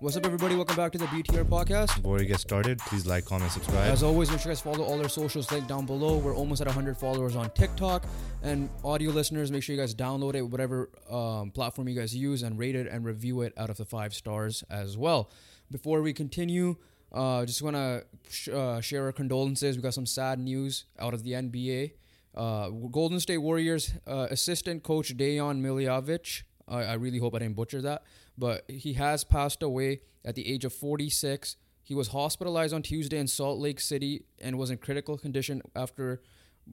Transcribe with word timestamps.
What's 0.00 0.14
up, 0.14 0.26
everybody? 0.26 0.54
Welcome 0.56 0.76
back 0.76 0.92
to 0.92 0.98
the 0.98 1.06
BTR 1.06 1.44
podcast. 1.44 1.96
Before 1.96 2.18
we 2.18 2.26
get 2.26 2.38
started, 2.38 2.78
please 2.80 3.06
like, 3.06 3.24
comment, 3.24 3.50
subscribe. 3.50 3.90
As 3.90 4.02
always, 4.02 4.30
make 4.30 4.40
sure 4.40 4.50
you 4.50 4.54
guys 4.54 4.60
follow 4.60 4.84
all 4.84 5.00
our 5.00 5.08
socials 5.08 5.50
linked 5.50 5.68
down 5.68 5.86
below. 5.86 6.18
We're 6.18 6.36
almost 6.36 6.60
at 6.60 6.66
100 6.66 6.98
followers 6.98 7.34
on 7.34 7.48
TikTok. 7.50 8.04
And 8.42 8.68
audio 8.84 9.10
listeners, 9.10 9.50
make 9.50 9.62
sure 9.62 9.74
you 9.74 9.80
guys 9.80 9.94
download 9.94 10.34
it, 10.34 10.42
whatever 10.42 10.90
um, 11.10 11.50
platform 11.50 11.88
you 11.88 11.98
guys 11.98 12.14
use, 12.14 12.42
and 12.42 12.58
rate 12.58 12.76
it 12.76 12.86
and 12.86 13.06
review 13.06 13.40
it 13.40 13.54
out 13.56 13.70
of 13.70 13.78
the 13.78 13.86
five 13.86 14.12
stars 14.12 14.62
as 14.68 14.98
well. 14.98 15.30
Before 15.70 16.02
we 16.02 16.12
continue, 16.12 16.76
uh, 17.10 17.46
just 17.46 17.62
want 17.62 17.76
to 17.76 18.04
sh- 18.28 18.48
uh, 18.48 18.82
share 18.82 19.06
our 19.06 19.12
condolences. 19.12 19.76
We 19.76 19.82
got 19.82 19.94
some 19.94 20.06
sad 20.06 20.38
news 20.38 20.84
out 20.98 21.14
of 21.14 21.22
the 21.22 21.32
NBA. 21.32 21.92
Uh, 22.34 22.68
Golden 22.68 23.18
State 23.18 23.38
Warriors 23.38 23.94
uh, 24.06 24.26
assistant 24.30 24.82
coach 24.82 25.16
Dejan 25.16 25.62
Milojevic. 25.62 26.42
I 26.68 26.84
I 26.84 26.94
really 26.94 27.18
hope 27.18 27.34
I 27.34 27.38
didn't 27.38 27.56
butcher 27.56 27.82
that, 27.82 28.02
but 28.36 28.64
he 28.70 28.94
has 28.94 29.24
passed 29.24 29.62
away 29.62 30.00
at 30.24 30.34
the 30.34 30.52
age 30.52 30.64
of 30.64 30.72
46. 30.72 31.56
He 31.82 31.94
was 31.94 32.08
hospitalized 32.08 32.74
on 32.74 32.82
Tuesday 32.82 33.18
in 33.18 33.28
Salt 33.28 33.60
Lake 33.60 33.78
City 33.78 34.24
and 34.40 34.58
was 34.58 34.70
in 34.70 34.78
critical 34.78 35.16
condition 35.16 35.62
after, 35.76 36.20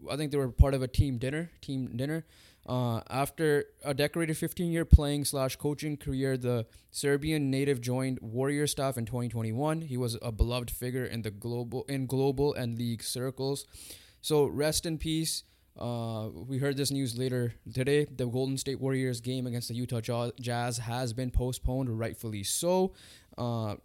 I 0.09 0.15
think 0.15 0.31
they 0.31 0.39
were 0.39 0.49
part 0.49 0.73
of 0.73 0.81
a 0.81 0.87
team 0.87 1.19
dinner. 1.19 1.51
Team 1.61 1.95
dinner. 1.95 2.25
Uh, 2.65 3.01
after 3.09 3.65
a 3.83 3.93
decorated 3.93 4.37
15-year 4.37 4.85
playing 4.85 5.25
slash 5.25 5.55
coaching 5.57 5.97
career, 5.97 6.35
the 6.35 6.65
Serbian 6.89 7.51
native 7.51 7.79
joined 7.79 8.19
Warrior 8.21 8.65
staff 8.65 8.97
in 8.97 9.05
2021. 9.05 9.81
He 9.81 9.97
was 9.97 10.17
a 10.21 10.31
beloved 10.31 10.71
figure 10.71 11.05
in 11.05 11.21
the 11.21 11.31
global 11.31 11.83
in 11.87 12.07
global 12.07 12.53
and 12.53 12.77
league 12.77 13.03
circles. 13.03 13.67
So 14.21 14.45
rest 14.45 14.85
in 14.85 14.97
peace. 14.97 15.43
Uh, 15.77 16.29
we 16.47 16.59
heard 16.59 16.77
this 16.77 16.91
news 16.91 17.17
later 17.17 17.55
today. 17.73 18.05
The 18.05 18.27
Golden 18.27 18.57
State 18.57 18.79
Warriors 18.79 19.21
game 19.21 19.47
against 19.47 19.69
the 19.69 19.75
Utah 19.75 20.01
Jazz 20.39 20.77
has 20.77 21.13
been 21.13 21.31
postponed, 21.31 21.97
rightfully 21.97 22.43
so. 22.43 22.93
Uh, 23.37 23.75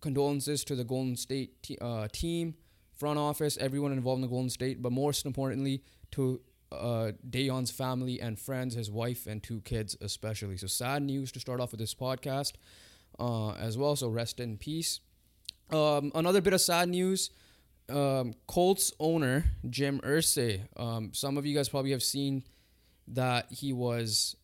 condolences 0.00 0.64
to 0.64 0.74
the 0.74 0.84
Golden 0.84 1.16
State 1.16 1.62
te- 1.62 1.78
uh, 1.80 2.08
team, 2.12 2.54
front 2.96 3.18
office, 3.18 3.56
everyone 3.58 3.92
involved 3.92 4.18
in 4.18 4.22
the 4.22 4.28
Golden 4.28 4.50
State, 4.50 4.82
but 4.82 4.92
most 4.92 5.26
importantly 5.26 5.82
to 6.12 6.40
uh, 6.72 7.12
Dejan's 7.28 7.70
family 7.70 8.20
and 8.20 8.38
friends, 8.38 8.74
his 8.74 8.90
wife 8.90 9.26
and 9.26 9.42
two 9.42 9.60
kids 9.60 9.96
especially. 10.00 10.56
So 10.56 10.66
sad 10.66 11.02
news 11.02 11.32
to 11.32 11.40
start 11.40 11.60
off 11.60 11.70
with 11.70 11.80
this 11.80 11.94
podcast 11.94 12.54
uh, 13.18 13.52
as 13.52 13.78
well. 13.78 13.96
So 13.96 14.08
rest 14.08 14.40
in 14.40 14.58
peace. 14.58 15.00
Um, 15.70 16.12
another 16.14 16.40
bit 16.40 16.52
of 16.52 16.60
sad 16.60 16.88
news. 16.88 17.30
Um, 17.88 18.34
Colts 18.46 18.92
owner 19.00 19.44
Jim 19.68 20.00
Irsay. 20.00 20.60
Um, 20.76 21.12
some 21.14 21.38
of 21.38 21.46
you 21.46 21.54
guys 21.54 21.68
probably 21.68 21.92
have 21.92 22.02
seen 22.02 22.44
that 23.08 23.50
he 23.50 23.72
was. 23.72 24.36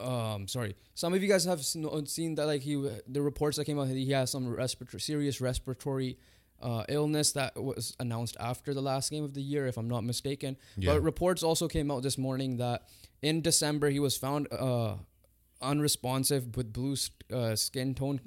Um, 0.00 0.48
sorry. 0.48 0.76
Some 0.94 1.14
of 1.14 1.22
you 1.22 1.28
guys 1.28 1.44
have 1.44 1.64
seen, 1.64 2.34
that 2.34 2.46
like 2.46 2.62
he 2.62 2.74
the 3.06 3.22
reports 3.22 3.56
that 3.56 3.64
came 3.64 3.78
out 3.78 3.88
he 3.88 4.10
has 4.10 4.30
some 4.30 4.48
respiratory 4.48 5.00
serious 5.00 5.40
respiratory 5.40 6.18
uh, 6.60 6.84
illness 6.88 7.32
that 7.32 7.62
was 7.62 7.94
announced 8.00 8.36
after 8.40 8.72
the 8.74 8.82
last 8.82 9.10
game 9.10 9.24
of 9.24 9.34
the 9.34 9.42
year, 9.42 9.66
if 9.66 9.76
I'm 9.76 9.88
not 9.88 10.02
mistaken. 10.04 10.56
Yeah. 10.76 10.94
But 10.94 11.02
reports 11.02 11.42
also 11.42 11.68
came 11.68 11.90
out 11.90 12.02
this 12.02 12.16
morning 12.18 12.56
that 12.56 12.88
in 13.22 13.42
December 13.42 13.90
he 13.90 14.00
was 14.00 14.16
found 14.16 14.48
uh, 14.52 14.96
unresponsive 15.60 16.56
with 16.56 16.72
blue 16.72 16.96
uh, 17.32 17.54
skin 17.56 17.94
tone. 17.94 18.20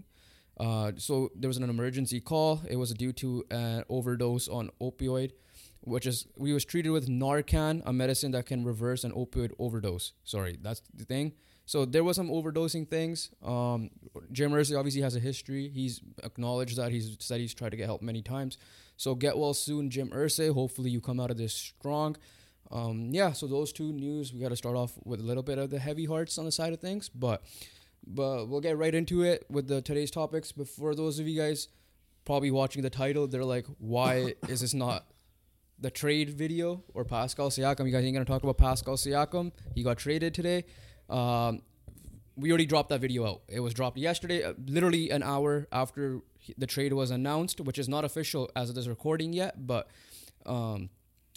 Uh, 0.60 0.92
so 0.98 1.30
there 1.36 1.48
was 1.48 1.58
an 1.58 1.70
emergency 1.70 2.20
call. 2.20 2.62
It 2.70 2.78
was 2.78 2.94
due 2.94 3.14
to 3.14 3.46
an 3.52 3.84
overdose 3.90 4.48
on 4.48 4.72
opioid, 4.82 5.32
which 5.82 6.06
is 6.08 6.28
we 6.38 6.54
was 6.54 6.66
treated 6.66 6.90
with 6.90 7.08
Narcan, 7.08 7.84
a 7.86 7.94
medicine 7.94 8.32
that 8.32 8.46
can 8.46 8.64
reverse 8.64 9.04
an 9.04 9.12
opioid 9.12 9.52
overdose. 9.60 10.14
Sorry, 10.24 10.58
that's 10.62 10.82
the 10.94 11.06
thing. 11.06 11.34
So 11.68 11.84
there 11.84 12.04
was 12.04 12.16
some 12.16 12.30
overdosing 12.30 12.90
things. 12.90 13.30
Um, 13.44 13.90
Jim 14.32 14.52
Irsay 14.52 14.78
obviously 14.78 15.02
has 15.02 15.18
a 15.18 15.20
history. 15.20 15.68
He's 15.68 16.02
acknowledged 16.24 16.78
that. 16.78 16.94
He's 16.94 17.18
said 17.20 17.42
he's 17.42 17.54
tried 17.54 17.72
to 17.72 17.78
get 17.78 17.88
help 17.88 18.02
many 18.02 18.22
times. 18.22 18.58
So 18.96 19.14
get 19.14 19.38
well 19.38 19.54
soon, 19.54 19.90
Jim 19.90 20.10
Irsay. 20.10 20.54
Hopefully 20.54 20.90
you 20.90 21.02
come 21.02 21.20
out 21.20 21.30
of 21.30 21.38
this 21.38 21.54
strong. 21.54 22.16
Um, 22.72 23.10
yeah. 23.12 23.34
So 23.34 23.48
those 23.48 23.74
two 23.74 23.92
news. 23.92 24.34
We 24.34 24.40
got 24.40 24.50
to 24.50 24.56
start 24.56 24.78
off 24.78 24.94
with 25.04 25.20
a 25.20 25.24
little 25.24 25.44
bit 25.44 25.58
of 25.58 25.70
the 25.70 25.78
heavy 25.78 26.06
hearts 26.06 26.38
on 26.38 26.46
the 26.46 26.54
side 26.54 26.72
of 26.72 26.80
things, 26.80 27.10
but 27.10 27.44
but 28.06 28.48
we'll 28.48 28.62
get 28.62 28.78
right 28.78 28.94
into 28.94 29.24
it 29.24 29.46
with 29.50 29.68
the 29.68 29.82
today's 29.82 30.12
topics. 30.12 30.52
Before 30.52 30.96
those 30.96 31.20
of 31.20 31.28
you 31.28 31.40
guys 31.40 31.68
probably 32.26 32.52
watching 32.52 32.82
the 32.82 32.90
title, 32.90 33.28
they're 33.28 33.44
like, 33.46 33.66
why 33.80 34.34
is 34.48 34.62
this 34.62 34.74
not 34.74 35.06
the 35.80 35.92
trade 35.92 36.30
video 36.30 36.84
or 36.94 37.06
Pascal 37.06 37.50
Siakam? 37.50 37.86
You 37.86 37.92
guys 37.92 38.04
ain't 38.04 38.14
gonna 38.16 38.26
talk 38.26 38.44
about 38.44 38.58
Pascal 38.58 38.96
Siakam. 38.96 39.52
He 39.76 39.84
got 39.84 39.98
traded 39.98 40.34
today. 40.34 40.66
Um, 41.10 41.62
we 42.36 42.52
already 42.52 42.66
dropped 42.68 42.90
that 42.90 43.02
video 43.02 43.26
out. 43.26 43.42
It 43.48 43.62
was 43.62 43.74
dropped 43.74 43.98
yesterday, 43.98 44.44
uh, 44.44 44.54
literally 44.68 45.10
an 45.10 45.24
hour 45.24 45.68
after 45.72 46.20
he- 46.38 46.54
the 46.58 46.68
trade 46.68 46.94
was 46.94 47.10
announced, 47.10 47.60
which 47.62 47.80
is 47.80 47.90
not 47.90 48.06
official 48.06 48.50
as 48.56 48.70
of 48.70 48.76
this 48.76 48.88
recording 48.88 49.34
yet, 49.34 49.66
but 49.66 49.88
um, 50.46 50.90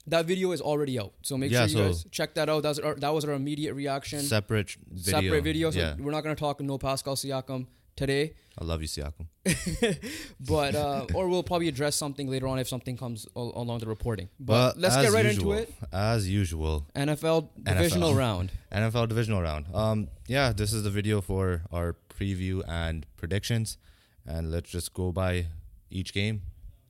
that 0.07 0.27
video 0.27 0.53
is 0.53 0.61
already 0.61 0.99
out. 0.99 1.13
So 1.23 1.37
make 1.37 1.51
Yeah, 1.51 1.67
sure 1.67 1.69
you 1.69 1.75
so- 1.75 1.87
guys 1.87 2.07
check 2.11 2.35
that 2.35 2.49
out. 2.49 2.63
That's 2.63 2.79
our, 2.79 2.95
that 2.97 3.11
was 3.15 3.25
our 3.25 3.35
immediate 3.35 3.75
reaction. 3.75 4.21
Separate 4.21 4.77
video. 4.91 5.21
Separate 5.21 5.45
video. 5.45 5.71
So 5.71 5.79
yeah. 5.79 5.95
we're 5.99 6.13
not 6.13 6.23
gonna 6.23 6.37
talk 6.37 6.61
no 6.61 6.79
Pascal 6.79 7.17
Siakam 7.17 7.67
today, 8.01 8.35
I 8.59 8.65
love 8.65 8.83
you, 8.83 8.89
Siakam. 8.89 9.27
but 10.41 10.75
uh, 10.75 11.07
or 11.15 11.29
we'll 11.29 11.43
probably 11.43 11.69
address 11.69 11.97
something 11.97 12.29
later 12.29 12.49
on 12.49 12.59
if 12.59 12.69
something 12.69 12.97
comes 12.97 13.27
al- 13.37 13.53
along 13.55 13.79
the 13.81 13.87
reporting. 13.87 14.29
But, 14.39 14.79
let's 14.79 14.97
get 14.97 15.13
right 15.13 15.25
usual, 15.25 15.53
into 15.53 15.63
it. 15.65 15.75
As 15.93 16.29
usual, 16.29 16.87
NFL 16.95 17.49
divisional 17.63 18.13
NFL. 18.13 18.17
round. 18.17 18.53
NFL 18.73 19.09
divisional 19.09 19.43
round. 19.43 19.67
Um, 19.75 20.09
yeah, 20.27 20.53
this 20.53 20.73
is 20.73 20.83
the 20.83 20.91
video 20.91 21.21
for 21.21 21.63
our 21.71 21.97
preview 22.09 22.63
and 22.67 23.07
predictions, 23.17 23.79
and 24.27 24.51
let's 24.51 24.71
just 24.71 24.95
go 24.95 25.13
by 25.13 25.47
each 25.91 26.13
game, 26.13 26.43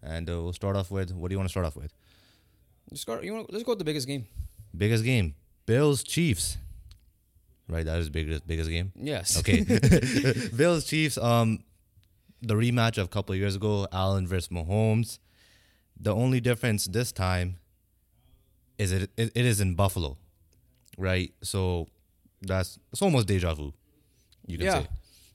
and 0.03 0.29
uh, 0.31 0.43
we'll 0.43 0.53
start 0.53 0.77
off 0.77 0.91
with 0.91 1.13
what 1.13 1.29
do 1.29 1.35
you 1.35 1.39
want 1.39 1.49
to 1.49 1.53
start 1.53 1.67
off 1.67 1.77
with? 1.77 1.93
Let's 2.91 3.05
go. 3.05 3.21
You 3.21 3.35
want, 3.35 3.53
let's 3.53 3.65
go 3.65 3.73
with 3.73 3.79
the 3.79 3.85
biggest 3.85 4.07
game. 4.07 4.27
Biggest 4.77 5.05
game, 5.05 5.35
Bills 5.67 6.03
Chiefs. 6.03 6.59
Right, 7.69 7.87
that 7.87 8.01
is 8.01 8.11
biggest 8.11 8.47
biggest 8.47 8.69
game. 8.69 8.93
Yes. 8.97 9.39
Okay, 9.39 9.65
Bills 10.57 10.85
Chiefs. 10.85 11.17
Um, 11.19 11.63
the 12.43 12.55
rematch 12.55 12.99
of 12.99 13.07
a 13.07 13.09
couple 13.09 13.33
of 13.33 13.39
years 13.39 13.55
ago, 13.55 13.87
Allen 13.93 14.27
versus 14.27 14.49
Mahomes. 14.49 15.19
The 15.99 16.15
only 16.15 16.41
difference 16.41 16.87
this 16.87 17.13
time 17.13 17.59
is 18.79 18.93
it 18.93 19.11
it, 19.17 19.33
it 19.35 19.45
is 19.45 19.61
in 19.61 19.75
Buffalo, 19.75 20.17
right? 20.99 21.33
So 21.43 21.87
that's 22.43 22.79
it's 22.93 23.03
almost 23.03 23.29
deja 23.29 23.55
vu. 23.55 23.73
You 24.47 24.59
can 24.59 24.67
yeah. 24.67 24.81
say. 24.81 24.89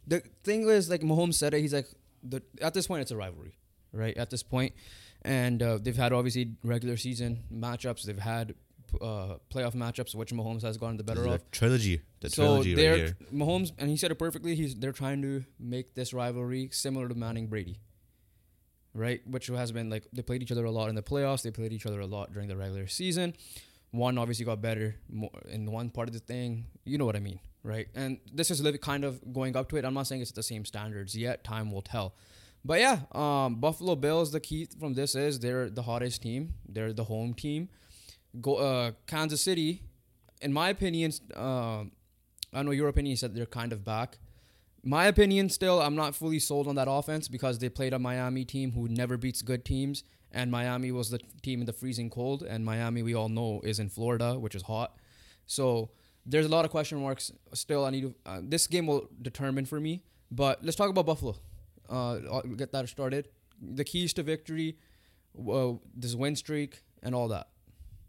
The 0.08 0.24
thing 0.44 0.68
is, 0.68 0.90
like 0.90 1.02
Mahomes 1.02 1.36
said 1.36 1.54
it. 1.54 1.62
He's 1.62 1.74
like, 1.74 1.88
the 2.24 2.42
at 2.62 2.74
this 2.74 2.88
point, 2.88 3.02
it's 3.02 3.12
a 3.12 3.18
rivalry, 3.18 3.56
right? 3.94 4.18
At 4.18 4.30
this 4.30 4.44
point, 4.44 4.74
and 5.26 5.62
uh, 5.64 5.80
they've 5.82 5.98
had 5.98 6.14
obviously 6.14 6.52
regular 6.64 6.98
season 6.98 7.44
matchups. 7.52 8.04
They've 8.04 8.18
had 8.18 8.54
uh, 9.02 9.38
playoff 9.52 9.74
matchups, 9.74 10.14
which 10.14 10.32
Mahomes 10.32 10.62
has 10.62 10.78
gotten 10.78 10.98
the 10.98 11.04
better 11.04 11.24
the 11.24 11.32
of. 11.34 11.52
trilogy, 11.52 12.02
the 12.22 12.30
so 12.30 12.44
trilogy 12.44 12.76
they're 12.76 12.92
right 12.92 13.00
here. 13.00 13.18
Mahomes, 13.34 13.72
and 13.80 13.90
he 13.90 13.98
said 13.98 14.12
it 14.12 14.16
perfectly. 14.16 14.56
He's 14.56 14.76
they're 14.76 14.92
trying 14.92 15.24
to 15.24 15.44
make 15.60 15.96
this 15.96 16.14
rivalry 16.14 16.70
similar 16.72 17.10
to 17.10 17.16
Manning 17.16 17.48
Brady, 17.48 17.80
right? 18.94 19.22
Which 19.28 19.48
has 19.48 19.72
been 19.72 19.90
like 19.90 20.08
they 20.14 20.22
played 20.22 20.44
each 20.44 20.52
other 20.52 20.64
a 20.64 20.72
lot 20.72 20.90
in 20.90 20.96
the 20.96 21.04
playoffs. 21.04 21.42
They 21.42 21.52
played 21.52 21.74
each 21.74 21.88
other 21.88 22.00
a 22.00 22.06
lot 22.06 22.32
during 22.32 22.48
the 22.48 22.56
regular 22.56 22.88
season. 22.88 23.34
One 23.90 24.18
obviously 24.18 24.46
got 24.46 24.62
better 24.62 24.96
in 25.50 25.72
one 25.72 25.90
part 25.90 26.08
of 26.08 26.14
the 26.14 26.20
thing. 26.20 26.66
You 26.84 26.98
know 27.00 27.06
what 27.06 27.16
I 27.16 27.20
mean, 27.20 27.40
right? 27.64 27.88
And 27.96 28.20
this 28.32 28.52
is 28.52 28.62
kind 28.80 29.04
of 29.04 29.34
going 29.34 29.56
up 29.58 29.70
to 29.70 29.78
it. 29.78 29.86
I'm 29.86 29.94
not 29.96 30.06
saying 30.06 30.22
it's 30.22 30.32
at 30.32 30.36
the 30.36 30.44
same 30.44 30.66
standards 30.66 31.18
yet. 31.18 31.44
Time 31.44 31.72
will 31.72 31.82
tell. 31.82 32.14
But 32.66 32.80
yeah, 32.80 33.02
um, 33.12 33.56
Buffalo 33.56 33.96
Bills. 33.96 34.32
The 34.32 34.40
key 34.40 34.68
from 34.80 34.96
this 34.96 35.14
is 35.14 35.40
they're 35.40 35.70
the 35.70 35.84
hottest 35.84 36.24
team. 36.24 36.56
They're 36.68 36.94
the 36.94 37.04
home 37.04 37.36
team. 37.36 37.70
Go 38.42 38.56
uh, 38.56 38.92
Kansas 39.06 39.42
City. 39.42 39.84
In 40.42 40.52
my 40.52 40.70
opinion, 40.70 41.14
uh, 41.36 41.84
I 42.52 42.64
know 42.64 42.72
your 42.72 42.88
opinion. 42.88 43.12
You 43.12 43.18
said 43.18 43.36
they're 43.36 43.46
kind 43.46 43.72
of 43.72 43.86
back. 43.86 44.18
My 44.84 45.06
opinion, 45.06 45.50
still, 45.50 45.80
I'm 45.80 45.96
not 45.96 46.16
fully 46.16 46.40
sold 46.40 46.68
on 46.68 46.76
that 46.76 46.88
offense 46.90 47.28
because 47.28 47.60
they 47.60 47.70
played 47.70 47.94
a 47.94 48.00
Miami 48.00 48.46
team 48.46 48.72
who 48.72 48.88
never 48.88 49.16
beats 49.18 49.42
good 49.44 49.64
teams, 49.64 50.04
and 50.32 50.52
Miami 50.52 50.92
was 50.92 51.12
the 51.12 51.20
team 51.44 51.60
in 51.60 51.66
the 51.68 51.74
freezing 51.74 52.10
cold, 52.10 52.44
and 52.44 52.66
Miami 52.66 53.04
we 53.04 53.14
all 53.14 53.30
know 53.30 53.62
is 53.64 53.80
in 53.80 53.90
Florida, 53.90 54.40
which 54.40 54.56
is 54.56 54.64
hot. 54.64 54.98
So 55.46 55.92
there's 56.26 56.48
a 56.48 56.50
lot 56.50 56.66
of 56.66 56.72
question 56.72 57.00
marks. 57.00 57.32
Still, 57.54 57.86
I 57.86 57.92
need 57.92 58.02
to. 58.02 58.16
Uh, 58.26 58.40
this 58.42 58.66
game 58.66 58.88
will 58.88 59.08
determine 59.22 59.66
for 59.66 59.80
me. 59.80 60.04
But 60.32 60.64
let's 60.64 60.76
talk 60.76 60.90
about 60.90 61.06
Buffalo. 61.06 61.36
Uh, 61.90 62.42
get 62.56 62.72
that 62.72 62.88
started. 62.90 63.30
The 63.62 63.84
keys 63.84 64.14
to 64.14 64.24
victory, 64.24 64.78
uh, 65.50 65.74
this 65.96 66.16
win 66.16 66.36
streak, 66.36 66.82
and 67.04 67.16
all 67.16 67.28
that. 67.30 67.48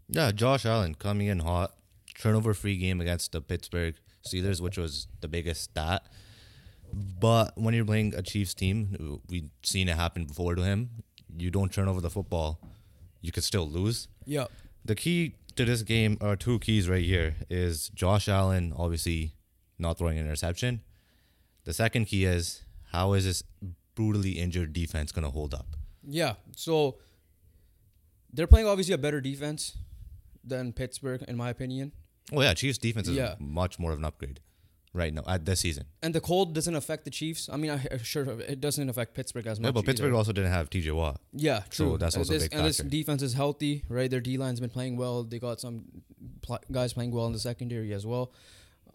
Yeah, 0.09 0.31
Josh 0.31 0.65
Allen 0.65 0.95
coming 0.95 1.27
in 1.27 1.39
hot, 1.39 1.73
turnover 2.19 2.53
free 2.53 2.77
game 2.77 3.01
against 3.01 3.31
the 3.31 3.41
Pittsburgh 3.41 3.95
Steelers, 4.25 4.61
which 4.61 4.77
was 4.77 5.07
the 5.21 5.27
biggest 5.27 5.63
stat. 5.63 6.05
But 6.93 7.57
when 7.57 7.73
you're 7.73 7.85
playing 7.85 8.15
a 8.15 8.21
Chiefs 8.21 8.53
team, 8.53 9.21
we've 9.29 9.49
seen 9.63 9.89
it 9.89 9.97
happen 9.97 10.25
before 10.25 10.55
to 10.55 10.63
him. 10.63 11.03
You 11.37 11.51
don't 11.51 11.71
turn 11.71 11.87
over 11.87 12.01
the 12.01 12.09
football, 12.09 12.59
you 13.21 13.31
could 13.31 13.43
still 13.43 13.67
lose. 13.69 14.07
Yeah. 14.25 14.45
The 14.85 14.95
key 14.95 15.35
to 15.55 15.65
this 15.65 15.81
game 15.81 16.17
are 16.21 16.35
two 16.35 16.59
keys 16.59 16.87
right 16.87 17.03
here 17.03 17.35
is 17.49 17.89
Josh 17.89 18.29
Allen 18.29 18.73
obviously 18.77 19.33
not 19.77 19.97
throwing 19.97 20.17
an 20.17 20.25
interception. 20.25 20.81
The 21.65 21.73
second 21.73 22.05
key 22.05 22.25
is 22.25 22.63
how 22.91 23.13
is 23.13 23.25
this 23.25 23.43
brutally 23.95 24.33
injured 24.33 24.73
defense 24.73 25.11
gonna 25.11 25.29
hold 25.31 25.53
up? 25.53 25.75
Yeah. 26.07 26.35
So 26.55 26.97
they're 28.33 28.47
playing 28.47 28.67
obviously 28.67 28.93
a 28.93 28.97
better 28.97 29.21
defense 29.21 29.77
than 30.43 30.73
Pittsburgh, 30.73 31.23
in 31.27 31.35
my 31.37 31.49
opinion. 31.49 31.91
Oh 32.31 32.41
yeah, 32.41 32.53
Chiefs 32.53 32.77
defense 32.77 33.07
is 33.07 33.15
Yeah. 33.15 33.35
much 33.39 33.79
more 33.79 33.91
of 33.91 33.99
an 33.99 34.05
upgrade 34.05 34.39
right 34.93 35.13
now 35.13 35.23
at 35.27 35.45
this 35.45 35.59
season. 35.61 35.85
And 36.01 36.13
the 36.15 36.21
cold 36.21 36.53
doesn't 36.55 36.75
affect 36.75 37.05
the 37.05 37.11
Chiefs. 37.11 37.49
I 37.51 37.57
mean, 37.57 37.71
I, 37.71 37.97
sure 38.03 38.39
it 38.41 38.59
doesn't 38.59 38.89
affect 38.89 39.13
Pittsburgh 39.13 39.47
as 39.47 39.59
much. 39.59 39.67
Yeah, 39.67 39.71
but 39.71 39.85
Pittsburgh 39.85 40.09
either. 40.09 40.17
also 40.17 40.31
didn't 40.33 40.51
have 40.51 40.69
TJ 40.69 40.93
Watt. 40.93 41.21
Yeah, 41.33 41.61
true. 41.69 41.97
that's 41.97 42.15
And 42.15 42.21
also 42.21 42.33
a 42.33 42.35
this, 42.37 42.43
big 42.47 42.53
And 42.57 42.65
this 42.65 42.77
defense 42.77 43.21
is 43.21 43.33
healthy, 43.33 43.83
right? 43.89 44.09
Their 44.09 44.21
D 44.21 44.37
line's 44.37 44.59
been 44.59 44.69
playing 44.69 44.97
well. 44.97 45.23
They 45.23 45.39
got 45.39 45.59
some 45.61 45.85
pl- 46.41 46.59
guys 46.71 46.93
playing 46.93 47.11
well 47.11 47.27
in 47.27 47.33
the 47.33 47.39
secondary 47.39 47.93
as 47.93 48.05
well. 48.05 48.31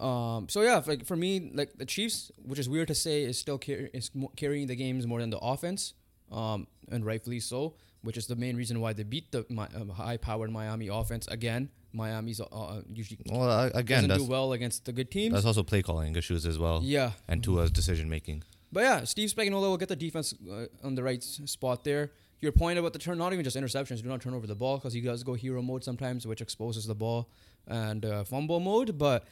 Um, 0.02 0.48
so 0.48 0.62
yeah, 0.62 0.82
like 0.86 1.06
for 1.06 1.16
me, 1.16 1.50
like 1.54 1.78
the 1.78 1.86
Chiefs, 1.86 2.30
which 2.44 2.58
is 2.58 2.68
weird 2.68 2.88
to 2.88 2.94
say, 2.94 3.22
is 3.22 3.38
still 3.38 3.58
car- 3.58 3.88
is 3.94 4.10
mo- 4.14 4.32
carrying 4.36 4.66
the 4.66 4.74
games 4.76 5.06
more 5.06 5.20
than 5.20 5.30
the 5.30 5.38
offense, 5.38 5.94
um, 6.30 6.66
and 6.90 7.04
rightfully 7.06 7.40
so. 7.40 7.74
Which 8.02 8.16
is 8.16 8.26
the 8.26 8.34
main 8.34 8.56
reason 8.56 8.80
why 8.80 8.94
they 8.94 9.04
beat 9.04 9.30
the 9.30 9.46
my, 9.48 9.68
um, 9.76 9.88
high-powered 9.90 10.50
Miami 10.50 10.88
offense 10.88 11.28
again. 11.28 11.68
Miami's 11.92 12.40
uh, 12.40 12.44
uh, 12.46 12.80
usually 12.92 13.20
Well, 13.30 13.48
uh, 13.48 13.70
again, 13.74 14.08
doesn't 14.08 14.26
do 14.26 14.30
well 14.30 14.52
against 14.54 14.86
the 14.86 14.92
good 14.92 15.08
teams. 15.12 15.34
that's 15.34 15.46
also 15.46 15.62
play 15.62 15.82
calling 15.82 16.16
issues 16.16 16.44
as 16.44 16.58
well, 16.58 16.80
yeah, 16.82 17.12
and 17.28 17.44
Tua's 17.44 17.70
decision 17.70 18.08
making. 18.08 18.42
but 18.72 18.80
yeah, 18.82 19.04
Steve 19.04 19.28
Spagnuolo 19.30 19.68
will 19.70 19.76
get 19.76 19.88
the 19.88 19.94
defense 19.94 20.34
uh, 20.50 20.66
on 20.82 20.96
the 20.96 21.02
right 21.04 21.22
spot 21.22 21.84
there. 21.84 22.10
Your 22.40 22.50
point 22.50 22.76
about 22.76 22.92
the 22.92 22.98
turn, 22.98 23.18
not 23.18 23.32
even 23.34 23.44
just 23.44 23.56
interceptions, 23.56 24.02
do 24.02 24.08
not 24.08 24.20
turn 24.20 24.34
over 24.34 24.48
the 24.48 24.56
ball 24.56 24.78
because 24.78 24.94
he 24.94 25.00
does 25.00 25.22
go 25.22 25.34
hero 25.34 25.62
mode 25.62 25.84
sometimes, 25.84 26.26
which 26.26 26.40
exposes 26.40 26.86
the 26.86 26.94
ball 26.96 27.28
and 27.68 28.04
uh, 28.04 28.24
fumble 28.24 28.58
mode. 28.58 28.98
But 28.98 29.24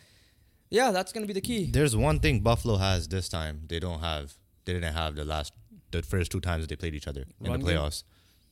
yeah, 0.71 0.91
that's 0.93 1.13
gonna 1.13 1.27
be 1.27 1.33
the 1.33 1.41
key. 1.41 1.71
There's 1.71 1.97
one 1.97 2.21
thing 2.21 2.41
Buffalo 2.41 2.77
has 2.77 3.09
this 3.09 3.29
time 3.29 3.63
they 3.69 3.79
don't 3.81 4.01
have. 4.01 4.35
They 4.65 4.73
didn't 4.75 4.93
have 4.95 5.17
the 5.17 5.25
last, 5.25 5.53
the 5.91 6.03
first 6.03 6.31
two 6.31 6.41
times 6.41 6.67
they 6.67 6.77
played 6.77 6.95
each 6.95 7.09
other 7.09 7.23
in 7.41 7.51
Run 7.51 7.61
the 7.61 7.67
game? 7.67 7.77
playoffs. 7.77 8.05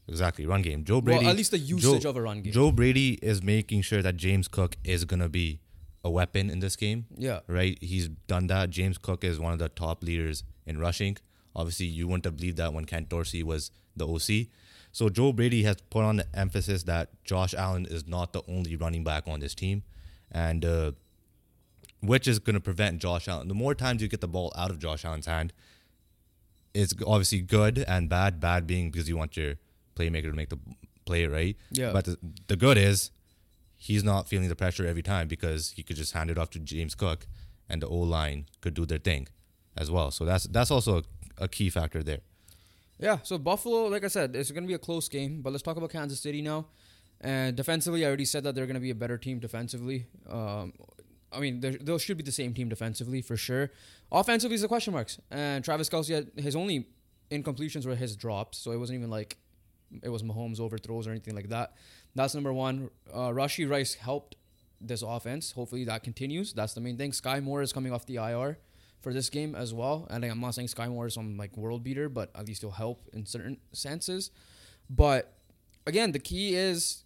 Exactly, 0.08 0.46
run 0.46 0.62
game. 0.62 0.84
Joe 0.84 1.00
Brady. 1.02 1.20
well, 1.24 1.30
at 1.30 1.36
least 1.36 1.50
the 1.50 1.58
usage 1.58 2.04
of 2.06 2.16
a 2.16 2.22
run 2.22 2.40
game. 2.42 2.52
Joe 2.52 2.72
Brady 2.72 3.18
is 3.22 3.42
making 3.42 3.82
sure 3.82 4.00
that 4.02 4.16
James 4.16 4.48
Cook 4.48 4.76
is 4.82 5.04
gonna 5.04 5.28
be 5.28 5.60
a 6.02 6.10
weapon 6.10 6.48
in 6.50 6.60
this 6.60 6.76
game. 6.76 7.06
yeah, 7.16 7.40
right? 7.46 7.76
He's 7.82 8.08
done 8.08 8.46
that. 8.48 8.70
James 8.70 8.96
Cook 8.98 9.22
is 9.24 9.38
one 9.38 9.52
of 9.52 9.58
the 9.58 9.68
top 9.68 10.02
leaders 10.02 10.44
in 10.66 10.78
rushing. 10.78 11.16
Obviously, 11.54 11.86
you 11.86 12.06
wouldn't 12.06 12.24
have 12.24 12.36
believed 12.36 12.56
that 12.56 12.72
when 12.72 12.84
Ken 12.84 13.04
Dorsey 13.08 13.42
was 13.42 13.70
the 13.96 14.06
OC. 14.06 14.46
So 14.92 15.08
Joe 15.10 15.32
Brady 15.32 15.64
has 15.64 15.76
put 15.90 16.04
on 16.04 16.16
the 16.16 16.26
emphasis 16.34 16.84
that 16.84 17.22
Josh 17.24 17.52
Allen 17.52 17.86
is 17.90 18.06
not 18.06 18.32
the 18.32 18.42
only 18.48 18.76
running 18.76 19.04
back 19.04 19.24
on 19.26 19.40
this 19.40 19.54
team, 19.54 19.82
and 20.32 20.64
uh, 20.64 20.92
which 22.00 22.28
is 22.28 22.38
going 22.38 22.54
to 22.54 22.60
prevent 22.60 23.00
Josh 23.00 23.28
Allen. 23.28 23.48
The 23.48 23.54
more 23.54 23.74
times 23.74 24.02
you 24.02 24.08
get 24.08 24.20
the 24.20 24.28
ball 24.28 24.52
out 24.56 24.70
of 24.70 24.78
Josh 24.78 25.04
Allen's 25.04 25.26
hand, 25.26 25.52
it's 26.74 26.94
obviously 27.06 27.40
good 27.40 27.78
and 27.88 28.08
bad. 28.08 28.40
Bad 28.40 28.66
being 28.66 28.90
because 28.90 29.08
you 29.08 29.16
want 29.16 29.36
your 29.36 29.54
playmaker 29.96 30.30
to 30.30 30.32
make 30.32 30.48
the 30.50 30.58
play 31.04 31.26
right. 31.26 31.56
Yeah. 31.70 31.92
But 31.92 32.04
the, 32.04 32.18
the 32.46 32.56
good 32.56 32.76
is 32.78 33.10
he's 33.76 34.04
not 34.04 34.28
feeling 34.28 34.48
the 34.48 34.56
pressure 34.56 34.86
every 34.86 35.02
time 35.02 35.28
because 35.28 35.72
he 35.72 35.82
could 35.82 35.96
just 35.96 36.12
hand 36.12 36.30
it 36.30 36.38
off 36.38 36.50
to 36.50 36.58
James 36.58 36.94
Cook, 36.94 37.26
and 37.68 37.82
the 37.82 37.88
O 37.88 37.96
line 37.96 38.46
could 38.60 38.74
do 38.74 38.86
their 38.86 38.98
thing 38.98 39.28
as 39.76 39.90
well. 39.90 40.10
So 40.10 40.24
that's 40.24 40.44
that's 40.44 40.70
also 40.70 40.98
a, 40.98 41.44
a 41.44 41.48
key 41.48 41.70
factor 41.70 42.02
there. 42.02 42.20
yeah. 42.98 43.18
So 43.22 43.38
Buffalo, 43.38 43.86
like 43.86 44.04
I 44.04 44.08
said, 44.08 44.36
it's 44.36 44.50
gonna 44.50 44.66
be 44.66 44.74
a 44.74 44.78
close 44.78 45.08
game. 45.08 45.42
But 45.42 45.50
let's 45.52 45.62
talk 45.62 45.76
about 45.76 45.90
Kansas 45.90 46.20
City 46.20 46.42
now. 46.42 46.66
And 47.20 47.56
defensively, 47.56 48.04
I 48.04 48.08
already 48.08 48.24
said 48.24 48.44
that 48.44 48.54
they're 48.54 48.66
gonna 48.66 48.78
be 48.78 48.90
a 48.90 48.94
better 48.94 49.18
team 49.18 49.40
defensively. 49.40 50.06
Um, 50.28 50.72
I 51.32 51.40
mean, 51.40 51.60
there- 51.60 51.78
those 51.78 52.02
should 52.02 52.16
be 52.16 52.22
the 52.22 52.32
same 52.32 52.54
team 52.54 52.68
defensively 52.68 53.20
for 53.22 53.36
sure. 53.36 53.70
Offensively 54.10 54.54
is 54.54 54.62
the 54.62 54.68
question 54.68 54.92
marks. 54.92 55.18
And 55.30 55.64
Travis 55.64 55.88
Kelce 55.88 56.14
had 56.14 56.30
his 56.42 56.56
only 56.56 56.88
incompletions 57.30 57.84
were 57.86 57.94
his 57.96 58.16
drops, 58.16 58.58
so 58.58 58.72
it 58.72 58.78
wasn't 58.78 58.98
even 58.98 59.10
like 59.10 59.36
it 60.02 60.08
was 60.10 60.22
Mahomes 60.22 60.60
overthrows 60.60 61.06
or 61.06 61.10
anything 61.10 61.34
like 61.34 61.48
that. 61.48 61.72
That's 62.14 62.34
number 62.34 62.52
one. 62.52 62.90
Uh, 63.12 63.28
Rashee 63.30 63.68
Rice 63.68 63.94
helped 63.94 64.36
this 64.80 65.02
offense. 65.02 65.52
Hopefully 65.52 65.84
that 65.84 66.02
continues. 66.02 66.52
That's 66.52 66.74
the 66.74 66.80
main 66.80 66.96
thing. 66.96 67.12
Skyy 67.12 67.42
Moore 67.42 67.62
is 67.62 67.72
coming 67.72 67.92
off 67.92 68.06
the 68.06 68.16
IR 68.16 68.58
for 69.00 69.12
this 69.12 69.30
game 69.30 69.54
as 69.54 69.72
well. 69.72 70.06
And 70.10 70.24
I'm 70.24 70.40
not 70.40 70.54
saying 70.54 70.68
Skyy 70.68 70.88
Moore 70.90 71.06
is 71.06 71.14
some 71.14 71.36
like 71.36 71.56
world 71.56 71.82
beater, 71.84 72.08
but 72.08 72.30
at 72.34 72.46
least 72.46 72.62
he'll 72.62 72.70
help 72.70 73.08
in 73.12 73.26
certain 73.26 73.58
senses. 73.72 74.30
But 74.90 75.34
again, 75.86 76.12
the 76.12 76.18
key 76.18 76.54
is 76.54 77.04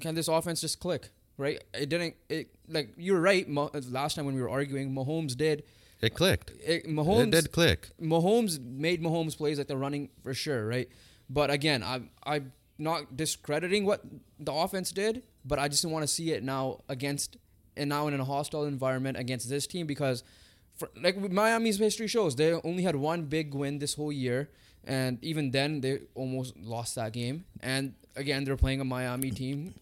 can 0.00 0.14
this 0.14 0.28
offense 0.28 0.60
just 0.60 0.80
click? 0.80 1.10
Right? 1.36 1.62
It 1.72 1.88
didn't. 1.88 2.14
It 2.28 2.48
like 2.68 2.94
you're 2.96 3.20
right. 3.20 3.48
Mo- 3.48 3.70
uh, 3.74 3.80
last 3.90 4.14
time 4.14 4.24
when 4.24 4.34
we 4.34 4.42
were 4.42 4.50
arguing, 4.50 4.94
Mahomes 4.94 5.36
did. 5.36 5.64
It 6.00 6.14
clicked. 6.14 6.52
It, 6.64 6.86
Mahomes 6.86 7.28
it 7.28 7.30
did 7.30 7.52
click. 7.52 7.88
Mahomes 8.00 8.62
made 8.62 9.02
Mahomes 9.02 9.36
plays 9.36 9.58
like 9.58 9.66
they're 9.66 9.76
running 9.76 10.10
for 10.22 10.34
sure, 10.34 10.66
right? 10.66 10.88
But 11.30 11.50
again, 11.50 11.82
I'm 11.82 12.10
I'm 12.24 12.52
not 12.78 13.16
discrediting 13.16 13.84
what 13.84 14.02
the 14.38 14.52
offense 14.52 14.90
did, 14.90 15.22
but 15.44 15.58
I 15.58 15.68
just 15.68 15.84
want 15.84 16.02
to 16.02 16.08
see 16.08 16.32
it 16.32 16.42
now 16.42 16.80
against 16.88 17.36
and 17.76 17.88
now 17.88 18.06
in 18.06 18.18
a 18.18 18.24
hostile 18.24 18.64
environment 18.64 19.16
against 19.16 19.48
this 19.48 19.66
team 19.66 19.86
because, 19.86 20.22
for, 20.76 20.90
like 21.00 21.16
Miami's 21.16 21.78
history 21.78 22.06
shows, 22.06 22.36
they 22.36 22.52
only 22.52 22.82
had 22.82 22.96
one 22.96 23.24
big 23.24 23.54
win 23.54 23.78
this 23.78 23.94
whole 23.94 24.12
year, 24.12 24.50
and 24.84 25.22
even 25.22 25.50
then 25.50 25.80
they 25.80 26.00
almost 26.14 26.56
lost 26.56 26.94
that 26.96 27.12
game. 27.12 27.44
And 27.60 27.94
again, 28.16 28.44
they're 28.44 28.56
playing 28.56 28.80
a 28.80 28.84
Miami 28.84 29.30
team 29.30 29.74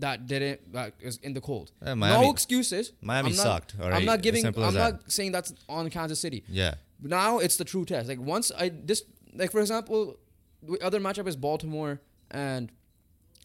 that 0.00 0.26
didn't 0.26 0.72
that 0.72 0.94
is 1.00 1.18
in 1.22 1.34
the 1.34 1.40
cold. 1.40 1.72
Yeah, 1.84 1.94
Miami- 1.94 2.24
no 2.26 2.30
excuses. 2.32 2.92
Miami 3.00 3.30
I'm 3.30 3.36
not- 3.36 3.42
sucked, 3.42 3.74
all 3.80 3.92
I'm 3.92 4.04
not 4.04 4.22
giving. 4.22 4.44
I'm 4.46 4.52
that. 4.52 4.72
not 4.74 5.12
saying 5.12 5.32
that's 5.32 5.54
on 5.68 5.88
Kansas 5.90 6.20
City. 6.20 6.44
Yeah. 6.48 6.74
Now 7.02 7.38
it's 7.38 7.56
the 7.56 7.64
true 7.64 7.84
test. 7.84 8.08
Like 8.08 8.20
once 8.20 8.50
I 8.58 8.70
this 8.70 9.02
like 9.34 9.50
for 9.52 9.60
example, 9.60 10.16
the 10.62 10.78
other 10.82 11.00
matchup 11.00 11.26
is 11.28 11.36
Baltimore 11.36 12.00
and 12.30 12.70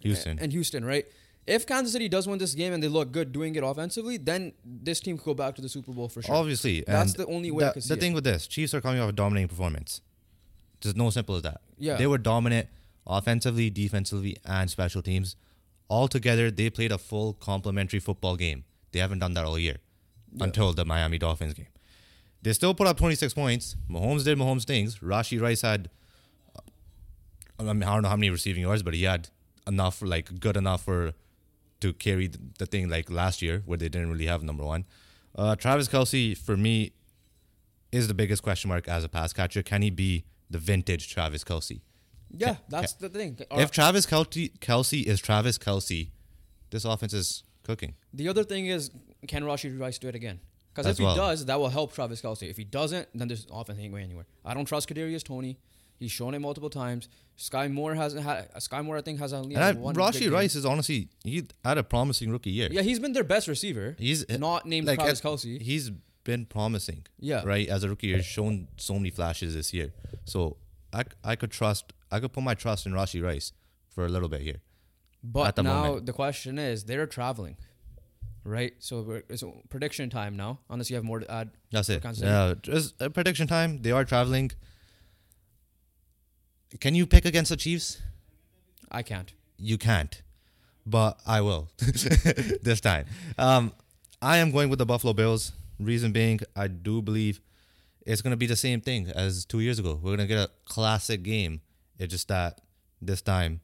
Houston. 0.02 0.40
and 0.40 0.52
Houston, 0.52 0.86
right? 0.86 1.06
If 1.48 1.66
Kansas 1.66 1.94
City 1.94 2.08
does 2.08 2.28
win 2.28 2.38
this 2.38 2.54
game 2.54 2.74
and 2.74 2.82
they 2.84 2.88
look 2.88 3.12
good 3.12 3.32
doing 3.32 3.56
it 3.56 3.64
offensively, 3.64 4.18
then 4.18 4.54
this 4.64 5.00
team 5.00 5.18
could 5.18 5.26
go 5.26 5.34
back 5.34 5.56
to 5.56 5.62
the 5.64 5.70
Super 5.70 5.92
Bowl 5.92 6.08
for 6.08 6.22
sure. 6.22 6.36
Obviously, 6.36 6.84
That's 6.86 7.14
the 7.14 7.26
only 7.26 7.50
way 7.50 7.64
the, 7.64 7.72
could 7.72 7.84
see 7.84 7.90
the 7.90 7.96
it. 7.96 8.00
thing 8.00 8.14
with 8.14 8.24
this, 8.24 8.46
Chiefs 8.46 8.74
are 8.76 8.82
coming 8.82 9.02
off 9.02 9.10
a 9.10 9.14
dominating 9.14 9.48
performance. 9.48 10.02
Just 10.80 10.96
no 10.96 11.10
simple 11.10 11.36
as 11.36 11.42
that. 11.42 11.62
Yeah. 11.80 11.96
they 11.98 12.06
were 12.06 12.20
dominant 12.20 12.68
offensively, 13.08 13.72
defensively, 13.72 14.38
and 14.46 14.70
special 14.70 15.02
teams. 15.02 15.36
All 15.90 16.08
together, 16.08 16.50
they 16.52 16.70
played 16.70 16.92
a 16.92 16.98
full 16.98 17.34
complementary 17.34 18.00
football 18.00 18.36
game. 18.36 18.64
They 18.92 19.00
haven't 19.00 19.20
done 19.20 19.34
that 19.34 19.44
all 19.44 19.60
year 19.60 19.78
until 20.40 20.72
the 20.72 20.86
Miami 20.86 21.18
Dolphins 21.18 21.56
game. 21.56 21.68
They 22.42 22.54
still 22.54 22.74
put 22.74 22.88
up 22.88 22.98
26 22.98 23.34
points. 23.34 23.76
Mahomes 23.90 24.24
did 24.24 24.38
Mahomes 24.38 24.64
things. 24.64 25.00
Rashee 25.00 25.42
Rice 25.42 25.62
had, 25.62 25.90
I 27.60 27.64
mean, 27.64 27.84
I 27.84 27.94
don't 27.94 28.04
know 28.04 28.10
how 28.10 28.16
many 28.16 28.30
receiving 28.30 28.62
yards, 28.62 28.84
but 28.84 28.94
he 28.94 29.04
had 29.04 29.30
enough, 29.68 30.02
like 30.02 30.40
good 30.40 30.56
enough 30.56 30.84
for 30.84 31.14
to 31.82 31.94
carry 31.94 32.28
the, 32.28 32.40
the 32.60 32.66
thing 32.66 32.90
like 32.90 33.10
last 33.10 33.42
year 33.42 33.64
where 33.66 33.78
they 33.78 33.90
didn't 33.90 34.12
really 34.12 34.26
have 34.28 34.44
number 34.44 34.64
one. 34.64 34.86
Uh, 35.36 35.56
Travis 35.56 35.88
Kelce 35.88 36.38
for 36.38 36.56
me 36.56 36.92
is 37.92 38.08
the 38.08 38.14
biggest 38.14 38.44
question 38.44 38.70
mark 38.70 38.88
as 38.88 39.04
a 39.04 39.10
pass 39.10 39.34
catcher. 39.34 39.64
Can 39.64 39.82
he 39.82 39.90
be 39.90 40.26
the 40.50 40.58
vintage 40.58 41.12
Travis 41.14 41.44
Kelce? 41.44 41.82
Yeah, 42.32 42.56
that's 42.68 42.94
the 42.94 43.10
thing. 43.10 43.38
If 43.40 43.70
uh, 43.70 43.72
Travis 43.72 44.06
Kelce, 44.06 44.58
Kelce 44.60 45.04
is 45.04 45.20
Travis 45.20 45.58
Kelce, 45.58 46.10
this 46.70 46.86
offense 46.86 47.14
is 47.14 47.44
cooking. 47.64 47.96
the 48.14 48.28
other 48.28 48.44
thing 48.44 48.68
is, 48.68 48.92
can 49.28 49.44
Rashee 49.44 49.80
Rice 49.80 49.98
do 49.98 50.08
it 50.08 50.16
again? 50.16 50.40
Because 50.74 50.92
if 50.92 50.98
he 50.98 51.04
well. 51.04 51.16
does, 51.16 51.46
that 51.46 51.60
will 51.60 51.70
help 51.70 51.94
Travis 51.94 52.22
Kelce. 52.22 52.50
If 52.50 52.58
he 52.58 52.64
doesn't, 52.64 53.08
then 53.14 53.28
this 53.28 53.46
offense 53.52 53.80
ain't 53.80 53.92
going 53.92 54.04
anywhere. 54.04 54.26
I 54.46 54.54
don't 54.54 54.66
trust 54.66 54.88
Kadarius 54.88 55.24
Toney. 55.24 55.58
He's 55.98 56.12
shown 56.12 56.34
it 56.34 56.40
multiple 56.40 56.70
times. 56.70 57.10
Skyy 57.38 57.70
Moore 57.72 57.94
hasn't 57.94 58.24
had. 58.24 58.54
Skyy 58.56 58.86
Moore, 58.86 58.98
I 58.98 59.02
think, 59.02 59.20
has 59.20 59.34
only 59.34 59.56
had 59.56 59.78
one. 59.78 59.96
Rashee 59.96 60.22
game. 60.22 60.34
Rice 60.34 60.56
is 60.56 60.66
honestly 60.66 61.10
he 61.26 61.46
had 61.66 61.78
a 61.78 61.84
promising 61.84 62.32
rookie 62.32 62.52
year. 62.52 62.70
Yeah, 62.72 62.84
he's 62.84 63.00
been 63.00 63.12
their 63.12 63.26
best 63.26 63.50
receiver. 63.50 63.98
He's 64.00 64.26
eh, 64.30 64.38
not 64.38 64.66
named 64.66 64.88
like, 64.88 65.00
Travis 65.00 65.20
eh, 65.20 65.28
Kelce. 65.28 65.62
He's 65.62 65.92
been 66.24 66.46
promising. 66.46 67.06
Yeah. 67.20 67.44
Right. 67.44 67.68
As 67.68 67.84
a 67.84 67.90
rookie, 67.90 68.16
he's 68.16 68.26
shown 68.26 68.70
so 68.78 68.94
many 68.94 69.10
flashes 69.10 69.56
this 69.56 69.74
year. 69.74 69.92
So 70.24 70.56
I, 70.94 71.04
I 71.24 71.36
could 71.36 71.52
trust. 71.52 71.94
I 72.12 72.20
could 72.20 72.34
put 72.34 72.44
my 72.44 72.54
trust 72.54 72.86
in 72.86 72.94
Rashee 72.94 73.24
Rice 73.24 73.54
for 73.90 74.06
a 74.06 74.10
little 74.10 74.30
bit 74.30 74.42
here. 74.42 74.62
But 75.24 75.56
the 75.56 75.64
now 75.64 75.84
moment. 75.84 76.06
the 76.06 76.14
question 76.14 76.58
is, 76.58 76.86
they're 76.86 77.06
traveling, 77.06 77.58
right? 78.44 78.74
So 78.80 79.02
we're, 79.02 79.24
it's 79.30 79.44
prediction 79.70 80.10
time 80.10 80.38
now. 80.38 80.60
Unless 80.70 80.90
you 80.90 80.96
have 80.96 81.04
more 81.04 81.20
to 81.20 81.30
add. 81.32 81.52
That's 81.72 81.90
it. 81.90 82.04
Yeah. 82.16 82.54
Just 82.62 82.96
a 83.02 83.10
prediction 83.10 83.48
time. 83.48 83.82
They 83.82 83.92
are 83.92 84.06
traveling. 84.06 84.52
Can 86.80 86.96
you 86.96 87.06
pick 87.06 87.26
against 87.26 87.50
the 87.50 87.58
Chiefs? 87.58 88.02
I 88.92 89.02
can't. 89.04 89.34
You 89.58 89.78
can't, 89.78 90.22
but 90.86 91.20
I 91.26 91.42
will 91.42 91.70
this 91.78 92.80
time. 92.80 93.06
Um, 93.38 93.74
I 94.22 94.38
am 94.38 94.52
going 94.52 94.70
with 94.70 94.80
the 94.80 94.86
Buffalo 94.86 95.14
Bills. 95.14 95.52
Reason 95.80 96.12
being, 96.12 96.40
I 96.56 96.68
do 96.68 97.02
believe 97.02 97.40
it's 98.12 98.22
going 98.24 98.32
to 98.32 98.38
be 98.38 98.48
the 98.48 98.56
same 98.56 98.82
thing 98.82 99.02
as 99.16 99.46
two 99.46 99.60
years 99.60 99.78
ago. 99.80 99.94
We're 100.02 100.16
going 100.16 100.28
to 100.28 100.34
get 100.36 100.40
a 100.40 100.50
classic 100.66 101.22
game. 101.24 101.62
It's 101.98 102.12
just 102.12 102.28
that 102.30 102.62
this 103.02 103.22
time, 103.22 103.62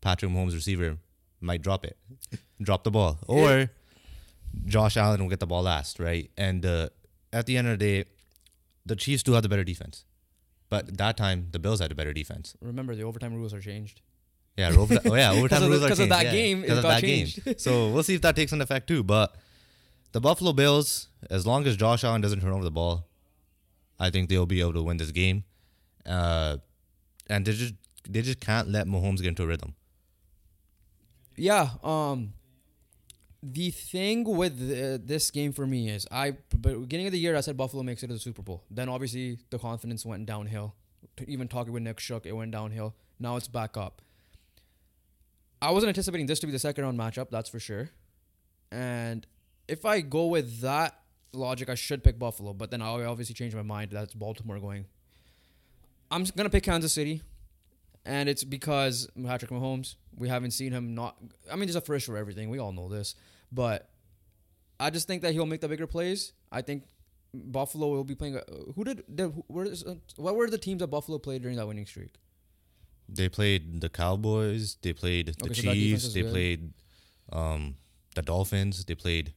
Patrick 0.00 0.30
Mahomes' 0.30 0.52
receiver 0.54 0.98
might 1.40 1.62
drop 1.62 1.84
it, 1.84 1.96
drop 2.60 2.84
the 2.84 2.90
ball, 2.90 3.18
or 3.26 3.70
Josh 4.66 4.96
Allen 4.96 5.20
will 5.22 5.30
get 5.30 5.40
the 5.40 5.46
ball 5.46 5.62
last, 5.62 5.98
right? 5.98 6.30
And 6.36 6.64
uh, 6.66 6.88
at 7.32 7.46
the 7.46 7.56
end 7.56 7.68
of 7.68 7.78
the 7.78 7.84
day, 8.02 8.08
the 8.84 8.96
Chiefs 8.96 9.22
do 9.22 9.32
have 9.32 9.42
the 9.42 9.48
better 9.48 9.64
defense, 9.64 10.04
but 10.68 10.98
that 10.98 11.16
time 11.16 11.48
the 11.52 11.58
Bills 11.58 11.80
had 11.80 11.90
a 11.92 11.94
better 11.94 12.12
defense. 12.12 12.54
Remember, 12.60 12.94
the 12.94 13.02
overtime 13.04 13.34
rules 13.34 13.54
are 13.54 13.60
changed. 13.60 14.00
Yeah, 14.56 14.70
over, 14.76 14.98
oh 15.06 15.14
yeah, 15.14 15.30
overtime 15.38 15.62
the- 15.62 15.68
rules 15.70 15.82
are 15.84 15.88
'cause 15.88 16.00
of 16.00 16.08
that 16.10 16.26
yeah, 16.26 16.32
game, 16.32 16.64
it 16.64 16.68
'cause 16.68 16.78
of 16.78 16.82
got 16.82 16.88
that 16.90 17.00
changed. 17.00 17.44
game. 17.44 17.54
So 17.58 17.88
we'll 17.90 18.02
see 18.02 18.14
if 18.14 18.20
that 18.22 18.36
takes 18.36 18.52
an 18.52 18.60
effect 18.60 18.86
too. 18.88 19.02
But 19.02 19.34
the 20.12 20.20
Buffalo 20.20 20.52
Bills, 20.52 21.08
as 21.30 21.46
long 21.46 21.66
as 21.66 21.76
Josh 21.76 22.04
Allen 22.04 22.20
doesn't 22.20 22.40
turn 22.40 22.52
over 22.52 22.64
the 22.64 22.70
ball, 22.70 23.06
I 24.02 24.10
think 24.10 24.28
they'll 24.28 24.46
be 24.46 24.60
able 24.60 24.74
to 24.74 24.82
win 24.82 24.96
this 24.96 25.12
game. 25.12 25.44
Uh, 26.04 26.56
and 27.30 27.46
they 27.46 27.52
just 27.52 27.74
they 28.08 28.22
just 28.22 28.40
can't 28.40 28.68
let 28.68 28.86
Mahomes 28.86 29.18
get 29.18 29.28
into 29.28 29.44
a 29.44 29.46
rhythm. 29.46 29.74
Yeah. 31.36 31.70
Um. 31.82 32.34
The 33.44 33.70
thing 33.70 34.22
with 34.24 34.52
uh, 34.52 34.98
this 35.04 35.32
game 35.32 35.52
for 35.52 35.66
me 35.66 35.88
is 35.88 36.06
I, 36.12 36.36
beginning 36.60 37.06
of 37.06 37.12
the 37.12 37.18
year, 37.18 37.34
I 37.34 37.40
said 37.40 37.56
Buffalo 37.56 37.82
makes 37.82 38.04
it 38.04 38.06
to 38.06 38.12
the 38.14 38.20
Super 38.20 38.40
Bowl. 38.40 38.62
Then 38.70 38.88
obviously 38.88 39.38
the 39.50 39.58
confidence 39.58 40.06
went 40.06 40.26
downhill. 40.26 40.74
Even 41.26 41.48
talking 41.48 41.72
with 41.72 41.82
Nick 41.82 41.98
Shook, 41.98 42.24
it 42.24 42.32
went 42.32 42.52
downhill. 42.52 42.94
Now 43.18 43.34
it's 43.36 43.48
back 43.48 43.76
up. 43.76 44.00
I 45.60 45.72
wasn't 45.72 45.88
anticipating 45.88 46.26
this 46.26 46.38
to 46.40 46.46
be 46.46 46.52
the 46.52 46.60
second 46.60 46.84
round 46.84 46.98
matchup, 46.98 47.30
that's 47.30 47.48
for 47.48 47.58
sure. 47.58 47.90
And 48.70 49.26
if 49.66 49.84
I 49.84 50.02
go 50.02 50.26
with 50.26 50.60
that 50.60 51.01
logic, 51.32 51.68
I 51.68 51.74
should 51.74 52.02
pick 52.04 52.18
Buffalo. 52.18 52.52
But 52.52 52.70
then 52.70 52.82
I 52.82 52.88
obviously 53.04 53.34
change 53.34 53.54
my 53.54 53.62
mind. 53.62 53.90
That's 53.92 54.14
Baltimore 54.14 54.58
going. 54.58 54.86
I'm 56.10 56.24
gonna 56.36 56.50
pick 56.50 56.64
Kansas 56.64 56.92
City 56.92 57.22
and 58.04 58.28
it's 58.28 58.44
because 58.44 59.08
Patrick 59.24 59.50
Mahomes. 59.50 59.94
We 60.16 60.28
haven't 60.28 60.50
seen 60.50 60.72
him 60.72 60.94
not. 60.94 61.16
I 61.50 61.56
mean, 61.56 61.66
there's 61.66 61.76
a 61.76 61.80
first 61.80 62.04
for 62.06 62.16
everything. 62.16 62.50
We 62.50 62.58
all 62.58 62.72
know 62.72 62.88
this, 62.88 63.14
but 63.50 63.88
I 64.78 64.90
just 64.90 65.06
think 65.06 65.22
that 65.22 65.32
he'll 65.32 65.46
make 65.46 65.60
the 65.62 65.68
bigger 65.68 65.86
plays. 65.86 66.32
I 66.50 66.60
think 66.60 66.84
Buffalo 67.32 67.88
will 67.88 68.04
be 68.04 68.14
playing. 68.14 68.36
uh, 68.36 68.42
Who 68.74 68.84
did? 68.84 69.04
did 69.14 69.32
who- 69.32 69.44
where 69.46 69.64
is, 69.64 69.84
uh, 69.84 69.94
what 70.16 70.36
were 70.36 70.50
the 70.50 70.58
teams 70.58 70.80
that 70.80 70.88
Buffalo 70.88 71.18
played 71.18 71.40
during 71.40 71.56
that 71.56 71.66
winning 71.66 71.86
streak? 71.86 72.16
They 73.08 73.28
played 73.30 73.80
the 73.80 73.88
Cowboys. 73.88 74.76
They 74.82 74.92
played 74.92 75.26
the 75.38 75.44
Okay, 75.46 75.54
so 75.54 75.72
Chiefs. 75.72 76.04
is 76.04 76.14
They 76.14 76.22
good. 76.22 76.30
played 76.32 76.72
um, 77.32 77.76
the 78.14 78.22
Dolphins. 78.22 78.84
They 78.84 78.94
played. 78.94 79.32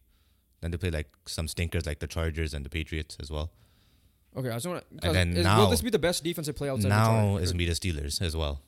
Then 0.65 0.71
they 0.71 0.77
played 0.77 0.95
like 0.95 1.09
some 1.27 1.47
stinkers 1.47 1.85
like 1.85 1.99
the 1.99 2.07
Chargers 2.07 2.55
and 2.55 2.65
the 2.65 2.71
Patriots 2.71 3.17
as 3.19 3.29
well. 3.29 3.51
Okay, 4.35 4.49
I 4.49 4.53
just 4.55 4.65
want 4.65 4.83
to. 4.99 5.05
And 5.05 5.15
then 5.15 5.33
will 5.35 5.43
now- 5.43 5.69
this 5.69 5.83
be 5.83 5.91
the 5.91 5.99
best 5.99 6.23
defensive 6.23 6.55
play 6.55 6.69
outside? 6.69 6.89
now 6.89 7.37
the 7.37 7.43
it's 7.43 7.53
be 7.53 7.67
the 7.67 7.73
Steelers 7.73 8.19
as 8.19 8.35
well. 8.35 8.63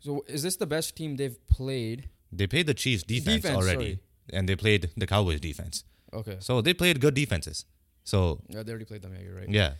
So 0.00 0.24
is 0.26 0.42
this 0.42 0.56
the 0.56 0.66
best 0.66 0.96
team 0.96 1.16
they've 1.16 1.36
played? 1.48 2.08
They 2.32 2.46
played 2.46 2.66
the 2.66 2.72
Chiefs 2.72 3.02
defense, 3.02 3.42
Defense, 3.42 3.56
already, 3.58 3.84
sorry. 3.96 3.98
and 4.32 4.48
they 4.48 4.56
played 4.56 4.88
the 4.96 5.06
Cowboys 5.06 5.38
defense. 5.40 5.84
Okay, 6.14 6.38
So 6.40 6.62
they 6.62 6.72
played 6.72 6.98
good 6.98 7.12
defenses. 7.12 7.66
So 8.04 8.40
yeah, 8.48 8.62
they 8.62 8.70
already 8.70 8.86
played 8.86 9.02
them. 9.02 9.12
Yeah, 9.14 9.20
you're 9.22 9.34
right. 9.36 9.50
yeah, 9.50 9.72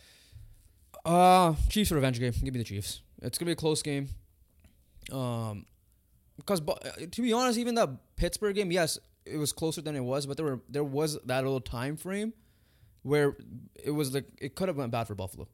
Uh 1.03 1.55
Chiefs 1.69 1.91
revenge 1.91 2.19
game. 2.19 2.33
Give 2.43 2.53
me 2.53 2.59
the 2.59 2.63
Chiefs. 2.63 3.01
It's 3.23 3.39
gonna 3.39 3.47
be 3.47 3.53
a 3.53 3.55
close 3.55 3.81
game. 3.81 4.09
Um, 5.11 5.65
because 6.37 6.61
uh, 6.61 6.75
to 7.09 7.21
be 7.23 7.33
honest, 7.33 7.57
even 7.57 7.73
the 7.73 7.97
Pittsburgh 8.17 8.55
game, 8.55 8.71
yes, 8.71 8.99
it 9.31 9.37
was 9.37 9.51
closer 9.51 9.81
than 9.81 9.95
it 9.95 10.03
was, 10.03 10.25
but 10.25 10.37
there 10.37 10.45
were 10.45 10.59
there 10.69 10.83
was 10.83 11.19
that 11.25 11.43
little 11.43 11.61
time 11.61 11.97
frame 11.97 12.33
where 13.03 13.37
it 13.83 13.91
was 13.91 14.13
like 14.13 14.25
it 14.39 14.55
could 14.55 14.67
have 14.67 14.77
went 14.77 14.91
bad 14.91 15.07
for 15.07 15.15
Buffalo. 15.15 15.47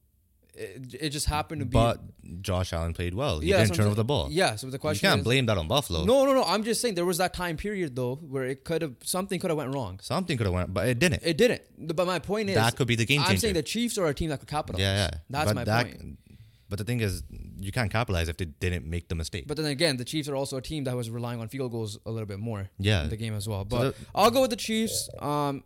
It, 0.58 0.96
it 1.02 1.10
just 1.10 1.26
happened 1.26 1.60
to 1.60 1.66
be. 1.66 1.74
but 1.74 2.00
Josh 2.42 2.72
Allen 2.72 2.94
played 2.94 3.14
well. 3.14 3.42
He 3.42 3.50
yeah, 3.50 3.58
didn't 3.58 3.76
turn 3.76 3.88
over 3.88 3.96
the 3.96 4.06
ball. 4.06 4.30
Yeah, 4.32 4.56
so 4.56 4.70
the 4.70 4.80
question 4.80 5.06
you 5.06 5.12
can't 5.12 5.20
is, 5.20 5.26
blame 5.26 5.48
that 5.48 5.58
on 5.58 5.68
Buffalo. 5.68 6.06
No, 6.06 6.26
no, 6.26 6.34
no. 6.34 6.44
I'm 6.44 6.64
just 6.64 6.80
saying 6.82 6.96
there 6.96 7.06
was 7.06 7.18
that 7.18 7.34
time 7.34 7.58
period 7.58 7.96
though 7.96 8.16
where 8.16 8.46
it 8.46 8.64
could 8.64 8.82
have 8.82 8.96
something 9.04 9.40
could 9.40 9.50
have 9.50 9.58
went 9.58 9.74
wrong. 9.74 10.00
Something 10.02 10.38
could 10.38 10.46
have 10.46 10.54
went, 10.54 10.74
but 10.74 10.88
it 10.88 10.98
didn't. 10.98 11.24
It 11.26 11.38
didn't. 11.38 11.62
But 11.78 12.08
my 12.08 12.20
point 12.20 12.50
is 12.50 12.56
that 12.56 12.76
could 12.78 12.88
be 12.88 12.96
the 12.96 13.06
game 13.06 13.20
changer. 13.20 13.32
I'm 13.32 13.38
saying 13.38 13.54
the 13.56 13.64
Chiefs 13.64 13.98
are 13.98 14.08
a 14.08 14.14
team 14.14 14.30
that 14.30 14.40
could 14.40 14.48
capitalize. 14.48 14.82
yeah, 14.82 14.96
yeah. 14.96 15.20
That's 15.30 15.50
but 15.50 15.56
my 15.56 15.64
that, 15.66 15.86
point. 15.88 16.20
But 16.70 16.80
the 16.80 16.84
thing 16.86 17.00
is, 17.02 17.24
you 17.60 17.72
can't 17.72 17.92
capitalize 17.92 18.28
if 18.28 18.38
they 18.38 18.46
didn't 18.46 18.86
make 18.88 19.08
the 19.08 19.16
mistake. 19.16 19.46
But 19.48 19.58
then 19.58 19.68
again, 19.68 19.98
the 19.98 20.06
Chiefs 20.06 20.28
are 20.28 20.36
also 20.36 20.58
a 20.58 20.62
team 20.62 20.84
that 20.86 20.96
was 20.96 21.10
relying 21.12 21.40
on 21.40 21.48
field 21.48 21.72
goals 21.72 22.00
a 22.06 22.12
little 22.12 22.26
bit 22.26 22.40
more 22.40 22.70
Yeah. 22.80 23.04
in 23.04 23.10
the 23.10 23.18
game 23.18 23.36
as 23.36 23.48
well. 23.48 23.64
But 23.66 23.96
the- 23.96 24.06
I'll 24.16 24.32
go 24.32 24.42
with 24.42 24.50
the 24.50 24.56
Chiefs. 24.56 25.08
Um, 25.20 25.64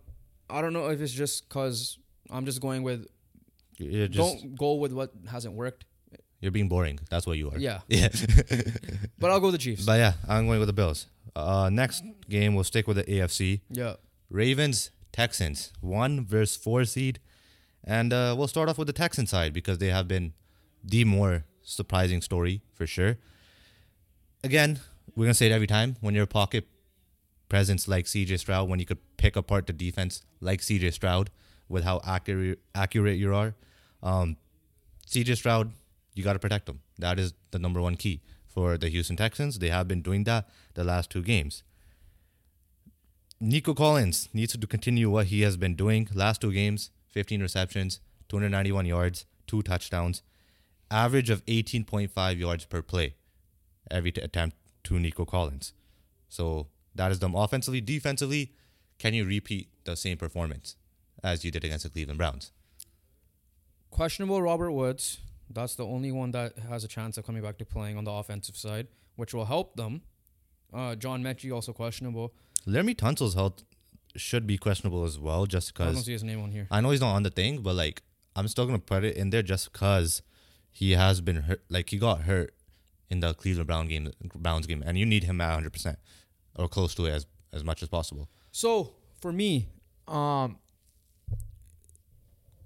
I 0.49 0.61
don't 0.61 0.73
know 0.73 0.87
if 0.89 0.99
it's 0.99 1.13
just 1.13 1.47
because 1.47 1.97
I'm 2.29 2.45
just 2.45 2.59
going 2.61 2.83
with 2.83 3.07
just 3.77 4.11
don't 4.11 4.55
go 4.57 4.73
with 4.73 4.91
what 4.91 5.13
hasn't 5.29 5.53
worked. 5.55 5.85
you're 6.41 6.51
being 6.51 6.67
boring. 6.69 6.99
That's 7.09 7.25
what 7.27 7.37
you 7.37 7.49
are. 7.51 7.57
Yeah, 7.57 7.79
Yeah. 7.87 8.09
but 9.19 9.31
I'll 9.31 9.39
go 9.39 9.47
with 9.47 9.53
the 9.55 9.57
Chiefs. 9.59 9.85
but 9.85 9.99
yeah, 9.99 10.13
I'm 10.27 10.47
going 10.47 10.59
with 10.59 10.67
the 10.67 10.73
Bills. 10.73 11.07
Uh, 11.35 11.69
next 11.71 12.03
game, 12.27 12.55
we'll 12.55 12.63
stick 12.65 12.87
with 12.87 12.97
the 12.97 13.03
AFC. 13.03 13.61
yeah, 13.69 13.95
Ravens, 14.29 14.91
Texans, 15.13 15.71
one 15.81 16.25
versus 16.25 16.57
four 16.57 16.83
seed. 16.85 17.19
And 17.83 18.11
uh, 18.11 18.35
we'll 18.37 18.47
start 18.49 18.67
off 18.67 18.77
with 18.77 18.87
the 18.87 18.93
Texan 18.93 19.25
side 19.27 19.53
because 19.53 19.77
they 19.77 19.87
have 19.87 20.07
been 20.07 20.33
the 20.83 21.05
more 21.05 21.45
surprising 21.61 22.21
story 22.21 22.61
for 22.73 22.87
sure. 22.87 23.17
Again, 24.43 24.79
we're 25.15 25.27
to 25.27 25.33
say 25.33 25.47
it 25.47 25.51
every 25.51 25.67
time 25.67 25.97
when 26.01 26.15
you're 26.15 26.25
pocket 26.25 26.67
presence 27.49 27.87
like 27.87 28.05
CJ 28.05 28.39
Stroud, 28.39 28.69
when 28.69 28.79
you 28.79 28.85
could 28.85 28.99
pick 29.17 29.35
apart 29.35 29.67
the 29.67 29.73
defense 29.73 30.23
like 30.39 30.61
CJ 30.61 30.93
Stroud 30.93 31.29
with 31.67 31.83
how 31.83 31.99
accurate, 32.05 32.59
accurate 32.73 33.17
you 33.17 33.33
are. 33.33 33.55
Um, 34.01 34.37
CJ 35.07 35.37
Stroud, 35.37 35.71
you 36.13 36.23
got 36.23 36.33
to 36.33 36.39
protect 36.39 36.69
him. 36.69 36.79
That 36.97 37.19
is 37.19 37.33
the 37.51 37.59
number 37.59 37.81
one 37.81 37.95
key 37.95 38.21
for 38.47 38.77
the 38.77 38.89
Houston 38.89 39.17
Texans. 39.17 39.59
They 39.59 39.69
have 39.69 39.87
been 39.87 40.01
doing 40.01 40.23
that 40.25 40.49
the 40.75 40.83
last 40.83 41.09
two 41.09 41.21
games. 41.21 41.63
Nico 43.41 43.73
Collins 43.73 44.27
needs 44.33 44.55
to 44.55 44.67
continue 44.67 45.09
what 45.09 45.27
he 45.27 45.41
has 45.41 45.55
been 45.55 45.75
doing. 45.75 46.09
Last 46.13 46.41
two 46.41 46.51
games, 46.51 46.91
15 47.07 47.41
receptions, 47.41 48.01
291 48.27 48.85
yards, 48.85 49.25
two 49.47 49.61
touchdowns, 49.61 50.21
average 50.91 51.29
of 51.29 51.45
18.5 51.45 52.39
yards 52.39 52.65
per 52.65 52.81
play 52.81 53.15
every 53.91 54.11
t- 54.11 54.21
attempt 54.21 54.55
to 54.85 54.99
Nico 54.99 55.25
Collins. 55.25 55.73
So 56.27 56.67
that 56.95 57.11
is 57.11 57.19
them 57.19 57.35
offensively. 57.35 57.81
Defensively, 57.81 58.53
can 58.97 59.13
you 59.13 59.25
repeat 59.25 59.69
the 59.85 59.95
same 59.95 60.17
performance 60.17 60.75
as 61.23 61.43
you 61.45 61.51
did 61.51 61.63
against 61.63 61.83
the 61.83 61.89
Cleveland 61.89 62.17
Browns? 62.17 62.51
questionable 63.89 64.41
Robert 64.41 64.71
Woods. 64.71 65.19
That's 65.49 65.75
the 65.75 65.85
only 65.85 66.11
one 66.11 66.31
that 66.31 66.57
has 66.59 66.83
a 66.83 66.87
chance 66.87 67.17
of 67.17 67.25
coming 67.25 67.41
back 67.41 67.57
to 67.57 67.65
playing 67.65 67.97
on 67.97 68.03
the 68.03 68.11
offensive 68.11 68.55
side, 68.55 68.87
which 69.15 69.33
will 69.33 69.45
help 69.45 69.75
them. 69.75 70.01
Uh, 70.73 70.95
John 70.95 71.23
Metchie 71.23 71.53
also 71.53 71.73
questionable. 71.73 72.33
Laremy 72.67 72.95
Tunsil's 72.95 73.33
health 73.33 73.63
should 74.15 74.45
be 74.45 74.57
questionable 74.57 75.03
as 75.03 75.17
well, 75.17 75.45
just 75.47 75.73
because 75.73 75.89
I 75.89 75.93
don't 75.93 76.03
see 76.03 76.11
his 76.11 76.23
name 76.23 76.41
on 76.41 76.51
here. 76.51 76.67
I 76.69 76.81
know 76.81 76.91
he's 76.91 77.01
not 77.01 77.15
on 77.15 77.23
the 77.23 77.29
thing, 77.31 77.61
but 77.61 77.75
like 77.75 78.03
I'm 78.35 78.47
still 78.47 78.65
gonna 78.65 78.79
put 78.79 79.03
it 79.03 79.15
in 79.17 79.31
there 79.31 79.41
just 79.41 79.71
because 79.71 80.21
he 80.71 80.91
has 80.91 81.21
been 81.21 81.37
hurt. 81.43 81.63
Like 81.69 81.89
he 81.89 81.97
got 81.97 82.21
hurt 82.21 82.53
in 83.09 83.19
the 83.21 83.33
Cleveland 83.33 83.67
Brown 83.67 83.87
game, 83.87 84.11
Browns 84.35 84.67
game, 84.67 84.83
and 84.85 84.97
you 84.97 85.05
need 85.05 85.23
him 85.23 85.41
at 85.41 85.47
100 85.49 85.73
percent 85.73 85.99
or 86.55 86.67
close 86.67 86.93
to 86.95 87.05
it 87.05 87.11
as 87.11 87.25
as 87.53 87.63
much 87.63 87.81
as 87.83 87.89
possible. 87.89 88.29
So 88.51 88.93
for 89.21 89.31
me, 89.31 89.67
um, 90.07 90.59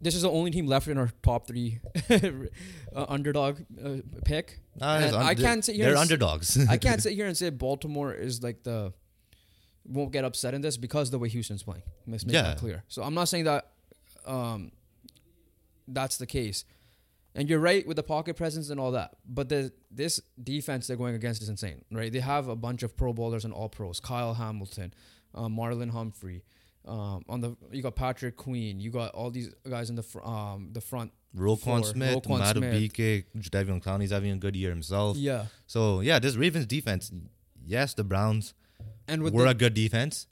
this 0.01 0.15
is 0.15 0.23
the 0.23 0.29
only 0.29 0.51
team 0.51 0.67
left 0.67 0.87
in 0.87 0.97
our 0.97 1.09
top 1.21 1.47
three 1.47 1.79
uh, 2.09 3.05
underdog 3.07 3.61
uh, 3.83 3.97
pick. 4.25 4.59
Ah, 4.81 4.97
And 4.97 5.15
un- 5.15 5.21
I 5.21 5.33
can't 5.35 5.63
sit 5.63 5.75
here. 5.75 5.85
They're 5.85 5.93
and 5.93 6.01
underdogs. 6.01 6.57
I 6.69 6.77
can't 6.77 7.01
sit 7.01 7.13
here 7.13 7.25
and 7.25 7.37
say 7.37 7.49
Baltimore 7.49 8.13
is 8.13 8.43
like 8.43 8.63
the 8.63 8.93
won't 9.85 10.11
get 10.11 10.23
upset 10.25 10.53
in 10.53 10.61
this 10.61 10.77
because 10.77 11.09
the 11.11 11.19
way 11.19 11.29
Houston's 11.29 11.63
playing. 11.63 11.83
Let's 12.07 12.25
make 12.25 12.33
Yeah. 12.33 12.41
that 12.43 12.57
clear. 12.57 12.83
So 12.89 13.01
I'm 13.03 13.13
not 13.13 13.29
saying 13.29 13.45
that 13.45 13.69
um, 14.25 14.71
that's 15.87 16.17
the 16.17 16.25
case. 16.25 16.65
And 17.35 17.49
you're 17.49 17.59
right 17.59 17.85
with 17.87 17.97
the 17.97 18.03
pocket 18.03 18.35
presence 18.35 18.69
and 18.69 18.79
all 18.79 18.91
that. 18.91 19.15
But 19.27 19.49
the 19.49 19.71
this 19.89 20.21
defense 20.41 20.87
they're 20.87 20.97
going 20.97 21.15
against 21.15 21.41
is 21.41 21.49
insane, 21.49 21.83
right? 21.91 22.11
They 22.11 22.19
have 22.19 22.47
a 22.47 22.55
bunch 22.55 22.83
of 22.83 22.95
pro 22.95 23.11
bowlers 23.13 23.43
and 23.45 23.53
all 23.53 23.69
pros. 23.69 23.99
Kyle 23.99 24.33
Hamilton, 24.35 24.93
um, 25.33 25.55
Marlon 25.57 25.89
Humphrey. 25.91 26.43
Um, 26.85 27.23
on 27.29 27.39
the 27.41 27.55
you 27.71 27.81
got 27.81 27.95
Patrick 27.95 28.35
Queen. 28.35 28.79
You 28.79 28.91
got 28.91 29.11
all 29.15 29.31
these 29.31 29.49
guys 29.67 29.89
in 29.89 29.95
the 29.95 30.03
fr- 30.03 30.21
um 30.23 30.69
the 30.73 30.81
front. 30.81 31.11
Roquan. 31.35 31.83
Smith, 31.85 32.17
Roquan 32.23 32.39
Madu 32.39 32.59
Smith. 32.59 32.73
Bike, 32.73 33.25
Jadeveon 33.41 33.81
Clowney's 33.83 34.11
having 34.11 34.31
a 34.31 34.37
good 34.37 34.55
year 34.55 34.69
himself. 34.69 35.17
Yeah, 35.17 35.45
So 35.65 36.01
yeah, 36.01 36.19
this 36.19 36.35
Ravens 36.35 36.65
defense. 36.67 37.11
Yes, 37.65 37.93
the 37.93 38.03
Browns 38.03 38.53
and 39.07 39.23
with 39.23 39.33
were 39.33 39.43
the, 39.45 39.49
a 39.49 39.53
good 39.53 39.73
defense, 39.73 40.27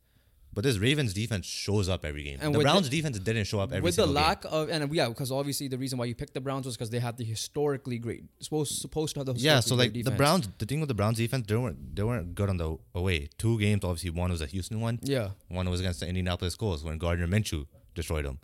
but 0.54 0.64
this 0.64 0.78
Ravens 0.78 1.14
defense 1.14 1.46
shows 1.46 1.88
up 1.88 2.04
every 2.04 2.24
game. 2.24 2.40
And 2.42 2.54
the 2.54 2.60
Browns 2.60 2.90
the- 2.90 2.96
defense 2.98 3.18
didn't 3.20 3.46
show 3.46 3.60
up 3.60 3.70
every 3.70 3.78
game. 3.78 3.84
with 3.84 3.96
the 3.96 4.02
single 4.04 4.16
game. 4.16 4.24
lack 4.24 4.46
of 4.46 4.70
and 4.70 4.94
yeah, 4.94 5.08
because 5.10 5.32
obviously 5.32 5.68
the 5.68 5.78
reason 5.78 5.98
why 5.98 6.06
you 6.06 6.16
picked 6.16 6.34
the 6.34 6.42
Browns 6.42 6.66
was 6.66 6.76
because 6.76 6.90
they 6.90 7.00
had 7.00 7.16
the 7.18 7.24
historically 7.24 7.98
great 8.00 8.24
supposed 8.40 8.74
supposed 8.82 9.14
to 9.16 9.20
have 9.22 9.28
the 9.28 9.34
Yeah, 9.34 9.60
so 9.62 9.76
like 9.76 9.94
the. 9.94 10.04
Browns, 10.12 10.50
the 10.58 10.66
thing 10.66 10.80
with 10.82 10.90
the 10.90 10.94
Browns 10.94 11.18
defense, 11.18 11.46
they 11.48 11.56
weren't 11.56 11.96
they 11.96 12.04
weren't 12.04 12.36
good 12.36 12.50
on 12.50 12.58
the 12.58 12.78
away. 12.94 13.30
Two 13.38 13.58
games, 13.60 13.84
obviously, 13.84 14.10
one 14.10 14.32
was 14.32 14.42
a 14.42 14.46
Houston 14.48 14.80
one, 14.82 15.00
Yeah, 15.04 15.30
one 15.48 15.70
was 15.70 15.80
against 15.80 16.00
the 16.02 16.08
Indianapolis 16.08 16.56
Colts 16.56 16.84
when 16.84 16.98
Gardner 16.98 17.28
Minshew 17.28 17.66
destroyed 17.96 18.26
them. 18.26 18.40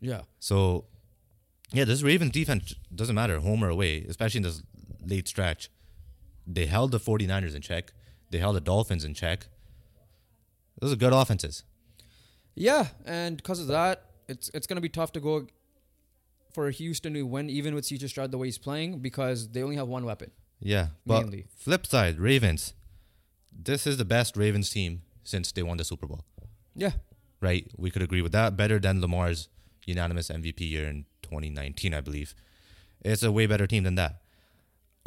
yeah, 0.00 0.22
So, 0.40 0.84
yeah, 1.72 1.84
this 1.84 2.02
Ravens 2.02 2.32
defense 2.32 2.74
doesn't 2.94 3.14
matter 3.14 3.38
home 3.40 3.62
or 3.64 3.68
away, 3.68 4.04
especially 4.08 4.38
in 4.38 4.42
this 4.44 4.62
late 5.04 5.26
stretch. 5.28 5.70
They 6.46 6.66
held 6.66 6.92
the 6.92 7.00
49ers 7.00 7.54
in 7.54 7.62
check. 7.62 7.92
They 8.30 8.38
held 8.38 8.56
the 8.56 8.60
Dolphins 8.60 9.04
in 9.04 9.14
check. 9.14 9.48
Those 10.80 10.92
are 10.92 10.96
good 10.96 11.12
offenses. 11.12 11.64
yeah, 12.54 12.88
and 13.04 13.36
because 13.36 13.60
of 13.60 13.66
that, 13.68 14.04
it's 14.28 14.50
it's 14.54 14.66
gonna 14.66 14.80
be 14.80 14.88
tough 14.88 15.12
to 15.12 15.20
go 15.20 15.46
for 16.52 16.70
Houston 16.70 17.14
to 17.14 17.22
win, 17.22 17.50
even 17.50 17.74
with 17.74 17.84
CJ 17.84 18.08
Stroud 18.08 18.30
the 18.30 18.38
way 18.38 18.46
he's 18.48 18.58
playing, 18.58 18.98
because 19.00 19.48
they 19.50 19.62
only 19.62 19.76
have 19.76 19.88
one 19.88 20.04
weapon. 20.04 20.30
Yeah, 20.60 20.88
but 21.06 21.22
Mainly. 21.22 21.46
flip 21.56 21.86
side, 21.86 22.18
Ravens. 22.18 22.72
This 23.52 23.86
is 23.86 23.96
the 23.96 24.04
best 24.04 24.36
Ravens 24.36 24.70
team 24.70 25.02
since 25.24 25.52
they 25.52 25.62
won 25.62 25.76
the 25.76 25.84
Super 25.84 26.06
Bowl. 26.06 26.24
Yeah, 26.74 26.92
Right? 27.40 27.70
We 27.76 27.90
could 27.90 28.02
agree 28.02 28.22
with 28.22 28.32
that. 28.32 28.56
Better 28.56 28.78
than 28.78 29.00
Lamar's 29.00 29.48
unanimous 29.86 30.28
MVP 30.28 30.60
year 30.60 30.88
in 30.88 31.04
2019, 31.22 31.94
I 31.94 32.00
believe. 32.00 32.34
It's 33.00 33.22
a 33.22 33.30
way 33.30 33.46
better 33.46 33.66
team 33.66 33.84
than 33.84 33.94
that. 33.94 34.22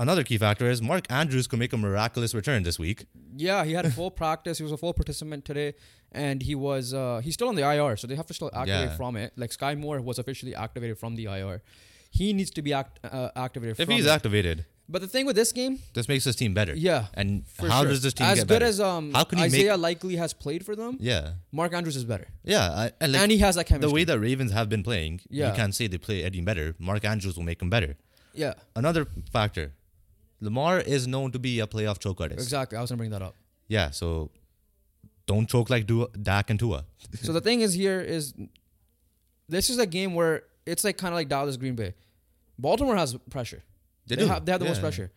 Another 0.03 0.23
key 0.29 0.37
factor 0.45 0.67
is 0.73 0.81
Mark 0.91 1.05
Andrews 1.21 1.45
could 1.49 1.59
make 1.63 1.73
a 1.73 1.77
miraculous 1.87 2.31
return 2.39 2.63
this 2.69 2.77
week. 2.85 2.99
yeah. 3.47 3.63
He 3.69 3.73
had 3.79 3.85
a 3.85 3.91
full 3.99 4.11
practice. 4.23 4.55
He 4.61 4.63
was 4.69 4.71
a 4.77 4.77
full 4.83 4.93
participant 5.01 5.41
today, 5.51 5.69
and 6.11 6.37
he 6.49 6.55
was 6.67 6.85
uh, 6.93 7.21
he's 7.23 7.35
still 7.39 7.49
on 7.53 7.55
the 7.59 7.65
IR, 7.75 7.93
so 7.99 8.03
they 8.07 8.15
have 8.21 8.29
to 8.31 8.33
still 8.39 8.51
activate 8.61 8.89
Yeah. 8.91 8.95
from 9.01 9.11
it. 9.23 9.29
Like 9.41 9.51
Skyy 9.59 9.75
Moore 9.83 9.99
was 10.09 10.17
officially 10.23 10.53
activated 10.65 10.97
from 11.03 11.11
the 11.19 11.25
IR. 11.37 11.61
He 12.19 12.33
needs 12.33 12.51
to 12.57 12.61
be 12.67 12.71
act, 12.81 12.93
uh, 13.05 13.29
activated. 13.45 13.79
If 13.79 13.87
he's 13.87 14.05
it. 14.05 14.09
activated, 14.17 14.65
but 14.93 14.99
the 15.05 15.07
thing 15.13 15.25
with 15.29 15.37
this 15.41 15.51
game, 15.59 15.73
this 15.97 16.07
makes 16.11 16.23
this 16.29 16.35
team 16.41 16.53
better. 16.59 16.73
yeah, 16.89 17.05
And 17.13 17.29
how 17.59 17.81
sure. 17.81 17.89
does 17.91 18.01
this 18.05 18.13
team 18.17 18.27
as 18.27 18.35
get 18.39 18.41
good 18.47 18.53
better? 18.55 18.65
as 18.73 18.79
um 18.81 19.13
How 19.17 19.23
can 19.23 19.37
he 19.37 19.43
make- 19.45 19.53
Isaiah 19.53 19.77
Likely 19.77 20.15
has 20.23 20.33
played 20.33 20.65
for 20.67 20.75
them? 20.81 20.97
yeah, 20.99 21.23
Mark 21.59 21.71
Andrews 21.73 21.95
is 22.01 22.03
better, 22.13 22.27
yeah, 22.43 22.65
I, 22.83 22.91
and, 23.01 23.09
like, 23.13 23.21
and 23.21 23.31
he 23.31 23.37
has 23.45 23.53
that 23.55 23.65
chemistry. 23.69 23.87
the 23.89 23.93
way 23.97 24.03
that 24.09 24.19
Ravens 24.19 24.51
have 24.59 24.67
been 24.67 24.83
playing, 24.83 25.13
Yeah. 25.29 25.49
you 25.49 25.55
can't 25.55 25.73
say 25.77 25.87
they 25.87 25.97
play 26.09 26.19
any 26.29 26.41
better. 26.41 26.67
Mark 26.89 27.05
Andrews 27.05 27.35
will 27.37 27.47
make 27.51 27.59
them 27.59 27.69
better. 27.77 27.91
yeah, 28.33 28.53
Another 28.75 29.03
factor, 29.31 29.71
Lamar 30.41 30.79
is 30.79 31.07
known 31.07 31.31
to 31.31 31.39
be 31.39 31.59
a 31.59 31.67
playoff 31.67 31.99
choke 31.99 32.19
artist. 32.21 32.41
exactly. 32.41 32.77
I 32.77 32.81
was 32.81 32.89
gonna 32.89 32.97
bring 32.97 33.11
that 33.11 33.21
up. 33.21 33.35
Yeah, 33.67 33.91
so 33.91 34.31
don't 35.27 35.47
choke 35.47 35.69
like 35.69 35.85
Dua, 35.87 36.07
Dak 36.21 36.49
and 36.49 36.59
Tua. 36.59 36.85
so 37.21 37.31
the 37.31 37.41
thing 37.41 37.61
is 37.61 37.73
here 37.73 38.01
is 38.01 38.33
this 39.47 39.69
is 39.69 39.77
a 39.79 39.85
game 39.85 40.13
where 40.15 40.43
it's 40.65 40.83
like 40.83 40.97
kind 40.97 41.13
of 41.13 41.15
like 41.15 41.29
Dallas 41.29 41.57
Green 41.57 41.75
Bay. 41.75 41.93
Baltimore 42.57 42.95
has 42.95 43.15
pressure. 43.29 43.63
They 44.07 44.15
They, 44.15 44.23
do, 44.23 44.27
have 44.27 44.45
they 44.45 44.51
have 44.51 44.59
the 44.59 44.65
most 44.67 44.77
yeah. 44.77 44.81
pressure. 44.81 45.11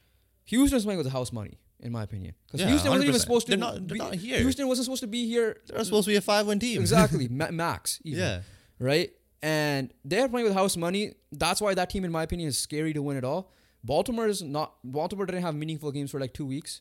Houston's 0.46 0.84
playing 0.84 0.98
with 0.98 1.10
house 1.10 1.32
money, 1.32 1.58
in 1.80 1.90
my 1.90 2.02
opinion, 2.02 2.34
because 2.46 2.60
Yeah, 2.60 2.68
Houston 2.68 2.90
wasn't 2.90 3.08
even 3.08 3.20
supposed 3.20 3.46
to. 3.46 3.50
They're 3.52 3.58
not- 3.58 3.74
they're 3.88 3.94
be, 3.94 3.98
not 3.98 4.14
here. 4.14 4.38
Houston 4.40 4.68
wasn't 4.68 4.84
supposed 4.84 5.00
to 5.02 5.06
be 5.06 5.26
here. 5.26 5.56
They're 5.66 5.84
supposed 5.84 6.04
to 6.04 6.10
be 6.10 6.16
a 6.16 6.20
five-win 6.20 6.58
team. 6.58 6.80
exactly, 6.80 7.28
max. 7.30 8.00
Even, 8.04 8.20
yeah, 8.20 8.40
right? 8.78 9.10
And 9.42 9.92
they're 10.04 10.28
playing 10.28 10.46
with 10.46 10.54
house 10.54 10.76
money. 10.76 11.12
That's 11.32 11.60
why 11.60 11.74
that 11.74 11.90
team, 11.90 12.04
in 12.04 12.12
my 12.12 12.22
opinion, 12.22 12.48
is 12.48 12.56
scary 12.58 12.92
to 12.94 13.02
win 13.02 13.16
at 13.16 13.24
all. 13.24 13.52
Baltimore 13.84 14.26
is 14.26 14.42
not. 14.42 14.74
Baltimore 14.82 15.26
didn't 15.26 15.42
have 15.42 15.54
meaningful 15.54 15.92
games 15.92 16.10
for 16.10 16.18
like 16.18 16.32
two 16.32 16.46
weeks. 16.46 16.80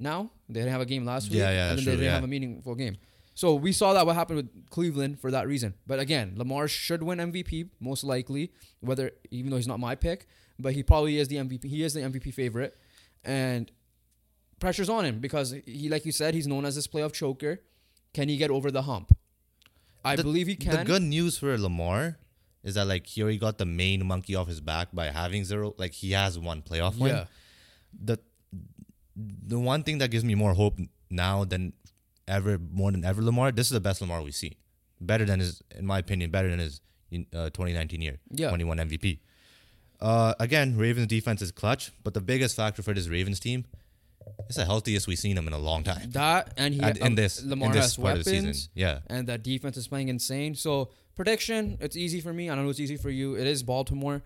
Now 0.00 0.30
they 0.48 0.60
didn't 0.60 0.72
have 0.72 0.80
a 0.80 0.86
game 0.86 1.04
last 1.04 1.28
week. 1.30 1.38
Yeah, 1.38 1.50
yeah, 1.50 1.68
and 1.70 1.78
then 1.78 1.84
they 1.84 1.90
didn't 1.92 2.04
yeah. 2.06 2.14
have 2.14 2.24
a 2.24 2.28
meaningful 2.28 2.74
game. 2.74 2.96
So 3.34 3.54
we 3.54 3.70
saw 3.72 3.92
that 3.92 4.04
what 4.06 4.16
happened 4.16 4.36
with 4.38 4.70
Cleveland 4.70 5.20
for 5.20 5.30
that 5.30 5.46
reason. 5.46 5.74
But 5.86 6.00
again, 6.00 6.32
Lamar 6.36 6.66
should 6.66 7.02
win 7.02 7.18
MVP 7.18 7.68
most 7.78 8.02
likely. 8.04 8.52
Whether 8.80 9.12
even 9.30 9.50
though 9.50 9.56
he's 9.56 9.68
not 9.68 9.78
my 9.78 9.94
pick, 9.94 10.26
but 10.58 10.72
he 10.72 10.82
probably 10.82 11.18
is 11.18 11.28
the 11.28 11.36
MVP. 11.36 11.64
He 11.64 11.84
is 11.84 11.94
the 11.94 12.00
MVP 12.00 12.32
favorite, 12.32 12.76
and 13.22 13.70
pressure's 14.58 14.88
on 14.88 15.04
him 15.04 15.20
because 15.20 15.54
he, 15.66 15.88
like 15.88 16.06
you 16.06 16.12
said, 16.12 16.34
he's 16.34 16.46
known 16.46 16.64
as 16.64 16.74
this 16.74 16.86
playoff 16.86 17.12
choker. 17.12 17.60
Can 18.14 18.28
he 18.28 18.36
get 18.36 18.50
over 18.50 18.70
the 18.70 18.82
hump? 18.82 19.16
I 20.04 20.16
The- 20.16 20.22
believe 20.22 20.46
he 20.46 20.56
can. 20.56 20.76
The 20.76 20.84
good 20.84 21.02
news 21.02 21.38
for 21.38 21.56
Lamar 21.58 22.18
is 22.62 22.74
that 22.74 22.86
like 22.86 23.06
here 23.06 23.24
he 23.24 23.24
already 23.24 23.38
got 23.38 23.58
the 23.58 23.66
main 23.66 24.06
monkey 24.06 24.34
off 24.34 24.48
his 24.48 24.60
back 24.60 24.88
by 24.92 25.06
having 25.06 25.44
zero. 25.44 25.74
Like 25.78 25.92
he 25.92 26.12
has 26.12 26.38
one 26.38 26.62
playoff 26.62 26.98
win. 26.98 27.14
yeah. 27.14 27.24
The 28.04 28.18
the 29.16 29.58
one 29.58 29.82
thing 29.82 29.98
that 29.98 30.10
gives 30.10 30.24
me 30.24 30.34
more 30.34 30.54
hope 30.54 30.78
now 31.10 31.44
than 31.44 31.72
ever, 32.26 32.58
more 32.58 32.92
than 32.92 33.04
ever, 33.04 33.22
Lamar. 33.22 33.52
This 33.52 33.66
is 33.66 33.72
the 33.72 33.80
best 33.80 34.00
Lamar 34.00 34.22
we've 34.22 34.34
seen. 34.34 34.54
Better 35.00 35.24
than 35.24 35.40
his, 35.40 35.62
in 35.76 35.86
my 35.86 35.98
opinion, 35.98 36.30
better 36.30 36.48
than 36.50 36.58
his 36.58 36.80
uh, 37.12 37.50
2019 37.50 38.02
year 38.02 38.18
Yeah. 38.30 38.50
when 38.50 38.60
he 38.60 38.64
won 38.64 38.78
MVP. 38.78 39.20
Uh, 40.00 40.34
again, 40.38 40.76
Ravens 40.76 41.06
defense 41.08 41.42
is 41.42 41.50
clutch, 41.50 41.92
but 42.04 42.14
the 42.14 42.20
biggest 42.20 42.54
factor 42.56 42.82
for 42.82 42.94
this 42.94 43.08
Ravens 43.08 43.40
team 43.40 43.64
it's 44.46 44.56
the 44.56 44.64
healthiest 44.64 45.06
we've 45.06 45.18
seen 45.18 45.36
them 45.36 45.46
in 45.46 45.52
a 45.52 45.58
long 45.58 45.82
time. 45.82 46.10
That 46.10 46.52
and 46.56 46.74
he 46.74 46.80
And 46.80 46.96
in 46.98 47.02
um, 47.08 47.14
this, 47.14 47.42
Lamar 47.44 47.68
in 47.68 47.72
this 47.72 47.84
has 47.84 47.96
part 47.96 48.04
weapons, 48.18 48.26
of 48.26 48.32
the 48.32 48.52
season, 48.52 48.70
yeah. 48.74 48.98
and 49.08 49.26
that 49.28 49.42
defense 49.42 49.76
is 49.76 49.88
playing 49.88 50.08
insane. 50.08 50.54
So 50.54 50.90
prediction, 51.18 51.76
it's 51.80 51.96
easy 51.96 52.20
for 52.20 52.32
me. 52.32 52.48
I 52.48 52.54
don't 52.54 52.64
know 52.64 52.70
it's 52.70 52.78
easy 52.80 52.96
for 52.96 53.10
you. 53.10 53.34
It 53.34 53.46
is 53.46 53.64
Baltimore 53.64 54.22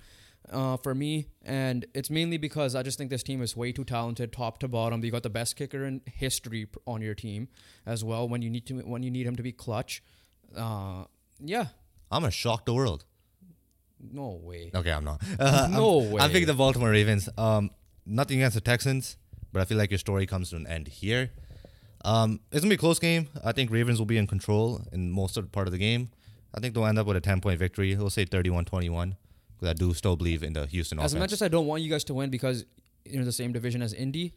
uh, 0.50 0.76
for 0.76 0.94
me, 0.94 1.28
and 1.42 1.86
it's 1.94 2.10
mainly 2.10 2.36
because 2.36 2.74
I 2.74 2.82
just 2.82 2.98
think 2.98 3.08
this 3.08 3.22
team 3.22 3.40
is 3.40 3.56
way 3.56 3.72
too 3.72 3.82
talented, 3.84 4.30
top 4.30 4.58
to 4.58 4.68
bottom. 4.68 5.02
You 5.02 5.10
got 5.10 5.22
the 5.22 5.30
best 5.30 5.56
kicker 5.56 5.86
in 5.86 6.02
history 6.04 6.66
on 6.86 7.00
your 7.00 7.14
team 7.14 7.48
as 7.86 8.04
well. 8.04 8.28
When 8.28 8.42
you 8.42 8.50
need 8.50 8.66
to, 8.66 8.74
when 8.80 9.02
you 9.02 9.10
need 9.10 9.26
him 9.26 9.36
to 9.36 9.42
be 9.42 9.52
clutch, 9.52 10.02
uh, 10.54 11.04
yeah, 11.40 11.68
I'm 12.10 12.20
gonna 12.22 12.30
shock 12.30 12.66
the 12.66 12.74
world. 12.74 13.06
no 13.98 14.38
way. 14.42 14.70
Okay, 14.74 14.92
I'm 14.92 15.04
not. 15.04 15.22
Uh, 15.40 15.68
No 15.70 16.00
I'm, 16.02 16.10
way. 16.10 16.20
I'm 16.22 16.30
picking 16.30 16.46
the 16.46 16.54
Baltimore 16.54 16.90
Ravens. 16.90 17.28
Um, 17.38 17.70
nothing 18.04 18.36
against 18.38 18.54
the 18.54 18.60
Texans, 18.60 19.16
but 19.50 19.62
I 19.62 19.64
feel 19.64 19.78
like 19.78 19.90
your 19.90 19.98
story 19.98 20.26
comes 20.26 20.50
to 20.50 20.56
an 20.56 20.66
end 20.66 20.88
here. 20.88 21.30
Um, 22.04 22.40
it's 22.50 22.60
gonna 22.60 22.68
be 22.70 22.74
a 22.74 22.78
close 22.78 22.98
game. 22.98 23.28
I 23.42 23.52
think 23.52 23.70
Ravens 23.70 23.98
will 23.98 24.06
be 24.06 24.18
in 24.18 24.26
control 24.26 24.82
in 24.92 25.10
most 25.10 25.38
of 25.38 25.44
the 25.44 25.50
part 25.50 25.68
of 25.68 25.72
the 25.72 25.78
game. 25.78 26.10
I 26.54 26.60
think 26.60 26.74
they'll 26.74 26.86
end 26.86 26.98
up 26.98 27.06
with 27.06 27.16
a 27.16 27.20
10 27.20 27.40
point 27.40 27.58
victory. 27.58 27.94
We'll 27.96 28.10
say 28.10 28.24
31-21 28.26 29.16
because 29.58 29.68
I 29.68 29.72
do 29.72 29.94
still 29.94 30.16
believe 30.16 30.42
in 30.42 30.52
the 30.52 30.66
Houston 30.66 30.98
As 30.98 31.12
offense. 31.12 31.20
much 31.20 31.32
as 31.32 31.42
I 31.42 31.48
don't 31.48 31.66
want 31.66 31.82
you 31.82 31.90
guys 31.90 32.04
to 32.04 32.14
win 32.14 32.30
because 32.30 32.64
you're 33.04 33.20
in 33.20 33.24
the 33.26 33.32
same 33.32 33.52
division 33.52 33.80
as 33.82 33.92
Indy, 33.94 34.34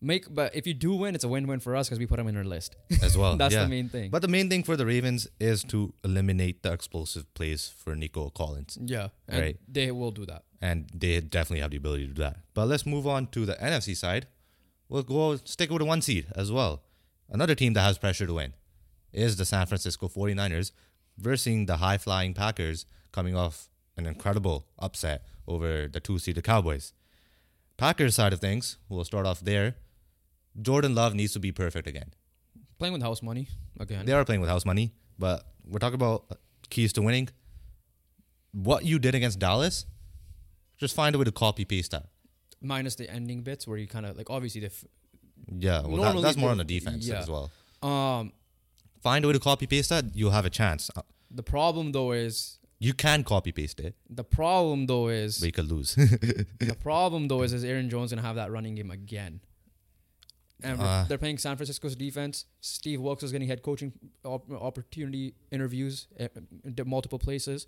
make 0.00 0.32
but 0.32 0.54
if 0.54 0.66
you 0.66 0.74
do 0.74 0.94
win, 0.94 1.14
it's 1.14 1.24
a 1.24 1.28
win-win 1.28 1.58
for 1.60 1.74
us 1.74 1.88
because 1.88 1.98
we 1.98 2.06
put 2.06 2.16
them 2.18 2.28
in 2.28 2.36
our 2.36 2.44
list. 2.44 2.76
as 3.02 3.16
well. 3.16 3.36
That's 3.42 3.54
yeah. 3.54 3.62
the 3.62 3.68
main 3.68 3.88
thing. 3.88 4.10
But 4.10 4.22
the 4.22 4.28
main 4.28 4.48
thing 4.50 4.62
for 4.62 4.76
the 4.76 4.84
Ravens 4.86 5.26
is 5.40 5.64
to 5.64 5.94
eliminate 6.04 6.62
the 6.62 6.72
explosive 6.72 7.32
plays 7.34 7.72
for 7.82 7.94
Nico 7.94 8.30
Collins. 8.30 8.78
Yeah, 8.80 9.08
Right. 9.30 9.56
they 9.68 9.90
will 9.90 10.10
do 10.10 10.26
that. 10.26 10.42
and 10.60 10.86
they 10.94 11.20
definitely 11.20 11.60
have 11.60 11.70
the 11.70 11.76
ability 11.76 12.06
to 12.08 12.12
do 12.14 12.22
that. 12.22 12.38
But 12.54 12.66
let's 12.68 12.86
move 12.86 13.06
on 13.06 13.26
to 13.28 13.44
the 13.46 13.54
NFC 13.54 13.96
side. 13.96 14.26
We'll 14.88 15.02
go 15.02 15.36
stick 15.36 15.70
with 15.70 15.80
the 15.80 15.84
one 15.84 16.00
seed 16.02 16.26
as 16.36 16.50
well. 16.52 16.82
Another 17.28 17.54
team 17.54 17.72
that 17.74 17.80
has 17.82 17.98
pressure 17.98 18.26
to 18.26 18.34
win 18.34 18.52
is 19.12 19.36
the 19.36 19.44
San 19.44 19.66
Francisco 19.66 20.08
49ers 20.08 20.70
versus 21.18 21.66
the 21.66 21.78
high 21.78 21.98
flying 21.98 22.34
Packers 22.34 22.86
coming 23.12 23.36
off 23.36 23.68
an 23.96 24.06
incredible 24.06 24.66
upset 24.78 25.24
over 25.48 25.88
the 25.88 26.00
two 26.00 26.18
seeded 26.18 26.44
Cowboys. 26.44 26.92
Packers 27.76 28.14
side 28.14 28.32
of 28.32 28.40
things, 28.40 28.78
we'll 28.88 29.04
start 29.04 29.26
off 29.26 29.40
there. 29.40 29.76
Jordan 30.60 30.94
Love 30.94 31.14
needs 31.14 31.32
to 31.34 31.40
be 31.40 31.52
perfect 31.52 31.86
again. 31.86 32.12
Playing 32.78 32.92
with 32.92 33.02
house 33.02 33.22
money 33.22 33.48
again. 33.78 34.04
They 34.06 34.12
are 34.12 34.24
playing 34.24 34.40
with 34.40 34.50
house 34.50 34.64
money, 34.64 34.92
but 35.18 35.44
we're 35.66 35.78
talking 35.78 35.94
about 35.94 36.38
keys 36.70 36.92
to 36.94 37.02
winning. 37.02 37.28
What 38.52 38.84
you 38.84 38.98
did 38.98 39.14
against 39.14 39.38
Dallas, 39.38 39.86
just 40.78 40.94
find 40.94 41.14
a 41.14 41.18
way 41.18 41.24
to 41.24 41.32
copy 41.32 41.64
paste 41.64 41.90
that. 41.92 42.06
Minus 42.62 42.94
the 42.94 43.10
ending 43.10 43.42
bits 43.42 43.66
where 43.66 43.76
you 43.76 43.86
kind 43.86 44.06
of 44.06 44.16
like 44.16 44.30
obviously 44.30 44.62
the 44.62 44.68
f- 44.68 44.84
Yeah, 45.58 45.82
well, 45.86 46.14
that, 46.14 46.22
that's 46.22 46.36
more 46.38 46.50
on 46.50 46.58
the 46.58 46.64
defense 46.64 47.06
yeah. 47.06 47.18
as 47.18 47.28
well. 47.28 47.50
um 47.82 48.32
Find 49.02 49.24
a 49.24 49.28
way 49.28 49.32
to 49.34 49.40
copy 49.40 49.66
paste 49.66 49.90
that, 49.90 50.04
you'll 50.14 50.30
have 50.32 50.44
a 50.46 50.50
chance. 50.50 50.90
Uh, 50.96 51.02
the 51.30 51.42
problem 51.42 51.92
though 51.92 52.12
is 52.12 52.58
You 52.78 52.92
can 52.94 53.24
copy 53.24 53.52
paste 53.52 53.80
it, 53.80 53.94
the 54.08 54.24
problem 54.24 54.86
though 54.86 55.08
is 55.08 55.42
you 55.42 55.52
could 55.52 55.70
lose. 55.70 55.94
the 55.94 56.76
problem 56.80 57.28
though 57.28 57.42
is 57.42 57.52
is 57.52 57.64
Aaron 57.64 57.88
Jones 57.90 58.10
gonna 58.10 58.22
have 58.22 58.36
that 58.36 58.50
running 58.50 58.74
game 58.74 58.90
again. 58.90 59.40
And 60.62 60.80
Uh. 60.80 61.04
they're 61.08 61.18
playing 61.18 61.38
San 61.38 61.56
Francisco's 61.56 61.94
defense. 61.96 62.46
Steve 62.60 63.00
Wilks 63.00 63.22
is 63.22 63.30
getting 63.32 63.46
head 63.48 63.62
coaching 63.62 63.92
op- 64.24 64.50
opportunity 64.50 65.34
interviews 65.50 66.08
at 66.18 66.32
at 66.78 66.86
multiple 66.86 67.18
places. 67.18 67.66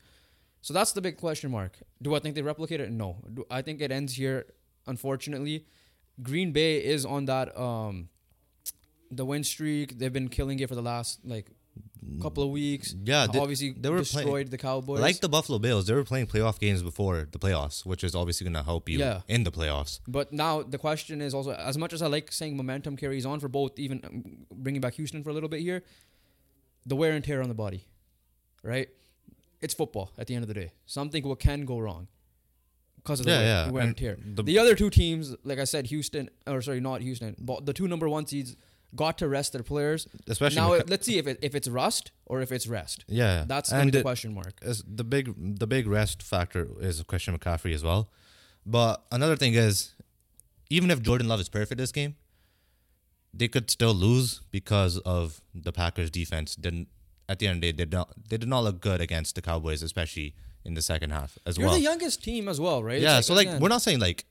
So 0.63 0.75
that's 0.75 0.93
the 0.93 1.01
big 1.01 1.17
question 1.19 1.51
mark. 1.51 1.79
Do 2.03 2.15
I 2.15 2.19
think 2.19 2.35
they 2.35 2.43
replicate 2.43 2.81
it? 2.81 2.91
No. 2.91 3.17
Do 3.33 3.45
I 3.51 3.61
think 3.63 3.81
it 3.81 3.93
ends 3.93 4.15
here? 4.15 4.47
Unfortunately, 4.87 5.67
Green 6.23 6.51
Bay 6.53 6.83
is 6.83 7.05
on 7.05 7.27
that 7.27 7.57
um 7.57 8.09
the 9.11 9.25
win 9.25 9.45
streak. 9.45 9.99
They've 9.99 10.13
been 10.13 10.29
killing 10.29 10.59
it 10.61 10.69
for 10.69 10.75
the 10.75 10.83
last 10.83 11.21
like 11.25 11.47
couple 12.23 12.43
of 12.43 12.51
weeks. 12.51 12.95
Yeah, 13.05 13.27
they- 13.27 13.39
obviously 13.39 13.73
they 13.73 13.89
were 13.91 13.99
destroyed 13.99 14.25
playing- 14.27 14.51
the 14.51 14.59
Cowboys. 14.59 15.01
like 15.01 15.21
the 15.21 15.29
Buffalo 15.29 15.59
Bills, 15.59 15.87
they 15.87 15.95
were 15.95 16.05
playing 16.05 16.27
playoff 16.27 16.59
games 16.59 16.83
before 16.83 17.29
the 17.31 17.39
playoffs, 17.39 17.85
which 17.85 18.03
is 18.03 18.15
obviously 18.15 18.45
going 18.45 18.55
to 18.55 18.63
help 18.63 18.89
you 18.89 18.99
Yeah. 18.99 19.21
in 19.29 19.45
the 19.45 19.53
playoffs. 19.53 20.01
But 20.09 20.33
now 20.33 20.63
the 20.63 20.79
question 20.79 21.21
is 21.21 21.35
also, 21.35 21.53
as 21.53 21.77
much 21.79 21.93
as 21.93 22.01
I 22.03 22.07
like 22.07 22.33
saying 22.33 22.57
momentum 22.57 22.97
carries 22.97 23.27
on 23.27 23.39
for 23.41 23.49
both, 23.49 23.79
even 23.79 24.01
um, 24.05 24.47
bringing 24.53 24.81
back 24.81 24.95
Houston 24.95 25.23
for 25.23 25.31
a 25.31 25.33
little 25.35 25.49
bit 25.49 25.61
here, 25.61 25.83
the 26.87 26.97
wear 26.97 27.13
and 27.13 27.23
tear 27.25 27.43
on 27.43 27.49
the 27.49 27.55
body, 27.55 27.85
right? 28.63 28.89
It's 29.61 29.75
football 29.75 30.13
at 30.19 30.27
the 30.29 30.35
end 30.35 30.43
of 30.45 30.49
the 30.49 30.55
day. 30.55 30.71
Something 30.87 31.23
what 31.29 31.39
can 31.41 31.65
go 31.65 31.79
wrong 31.79 32.09
because 32.97 33.21
of 33.21 33.27
the 33.27 33.33
Yeah, 33.33 33.39
wear, 33.39 33.47
yeah, 33.67 33.71
wear 33.71 33.81
and 33.83 33.89
and 33.91 33.97
tear. 33.97 34.19
the- 34.25 34.43
The, 34.43 34.59
other 34.59 34.75
two 34.75 34.89
teams, 34.91 35.35
like 35.45 35.59
I 35.59 35.65
said, 35.65 35.87
Houston, 35.89 36.31
or 36.47 36.63
sorry, 36.63 36.81
not 36.81 37.03
Houston, 37.03 37.37
but 37.39 37.67
the 37.67 37.73
two 37.73 37.87
number 37.89 38.09
one 38.09 38.27
seeds 38.27 38.57
got 38.95 39.19
to 39.19 39.29
rest 39.29 39.53
their 39.53 39.63
players. 39.63 40.07
Especially 40.27 40.57
now, 40.61 40.71
let's 40.89 41.05
see 41.07 41.19
if 41.19 41.27
it, 41.27 41.39
if 41.43 41.55
it's 41.55 41.69
rust 41.69 42.11
or 42.27 42.41
if 42.41 42.51
it's 42.53 42.67
rest. 42.67 43.05
yeah, 43.09 43.45
That's 43.47 43.71
and 43.73 43.93
the 43.93 44.03
question 44.03 44.35
mark. 44.35 44.61
the 44.61 45.05
big 45.05 45.35
the 45.59 45.67
big 45.67 45.87
rest 45.87 46.23
factor 46.23 46.69
is 46.81 47.03
Christian 47.03 47.37
McCaffrey 47.39 47.75
as 47.75 47.83
well. 47.83 48.11
But 48.67 49.05
another 49.13 49.37
thing 49.37 49.55
is, 49.55 49.95
even 50.71 50.91
if 50.91 51.01
Jordan 51.03 51.29
Love 51.29 51.41
is 51.41 51.49
perfect 51.49 51.79
this 51.79 51.93
game, 51.93 52.17
they 53.33 53.49
could 53.49 53.71
still 53.71 53.95
lose 53.95 54.41
because 54.51 54.99
of 54.99 55.41
the 55.55 55.73
Packers 55.73 56.11
defense 56.11 56.55
didn't 56.57 56.89
at 57.29 57.39
the 57.39 57.47
end 57.47 57.57
of 57.57 57.61
the 57.61 57.67
day 57.67 57.73
they 57.73 57.85
did 57.85 57.93
not 57.93 58.13
they 58.29 58.37
did 58.39 58.49
not 58.49 58.65
look 58.65 58.81
good 58.81 59.01
against 59.01 59.35
the 59.35 59.43
Cowboys, 59.43 59.83
especially 59.83 60.35
in 60.65 60.75
the 60.75 60.83
second 60.83 61.11
half 61.11 61.39
as 61.47 61.57
You're 61.57 61.67
well. 61.69 61.77
the 61.77 61.83
youngest 61.83 62.23
team 62.25 62.49
as 62.49 62.61
well, 62.61 62.83
right? 62.83 63.01
Yeah, 63.01 63.21
so 63.21 63.35
like 63.35 63.47
again, 63.49 63.61
we're 63.61 63.69
not 63.69 63.83
saying 63.83 64.01
like 64.01 64.25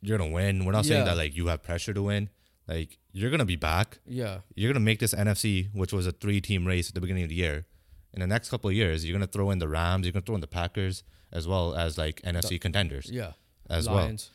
you're 0.00 0.16
gonna 0.18 0.30
win. 0.30 0.64
We're 0.64 0.72
not 0.72 0.86
saying 0.86 1.00
Yeah. 1.00 1.14
that 1.14 1.16
like 1.16 1.36
you 1.36 1.48
have 1.48 1.62
pressure 1.62 1.92
to 1.92 2.02
win. 2.02 2.30
Like 2.68 2.98
you're 3.12 3.30
gonna 3.30 3.44
be 3.46 3.56
back. 3.56 3.98
Yeah, 4.06 4.40
You're 4.54 4.72
gonna 4.72 4.84
make 4.84 4.98
this 5.00 5.14
NFC, 5.14 5.68
which 5.74 5.92
was 5.92 6.06
a 6.06 6.12
three-team 6.12 6.66
race 6.66 6.88
at 6.88 6.94
the 6.94 7.00
beginning 7.00 7.22
of 7.24 7.30
the 7.30 7.34
year. 7.36 7.64
In 8.12 8.20
the 8.20 8.26
next 8.26 8.50
couple 8.50 8.68
of 8.70 8.76
years, 8.76 9.04
you're 9.04 9.14
gonna 9.16 9.26
throw 9.26 9.50
in 9.50 9.58
the 9.58 9.68
Rams. 9.68 10.04
You're 10.06 10.12
gonna 10.12 10.24
throw 10.26 10.34
in 10.34 10.40
the 10.42 10.46
Packers 10.46 11.02
as 11.32 11.48
well 11.48 11.74
as 11.74 11.96
like 11.98 12.20
NFC 12.22 12.60
contenders 12.60 13.10
yeah. 13.10 13.32
as 13.70 13.86
Lions. 13.86 14.30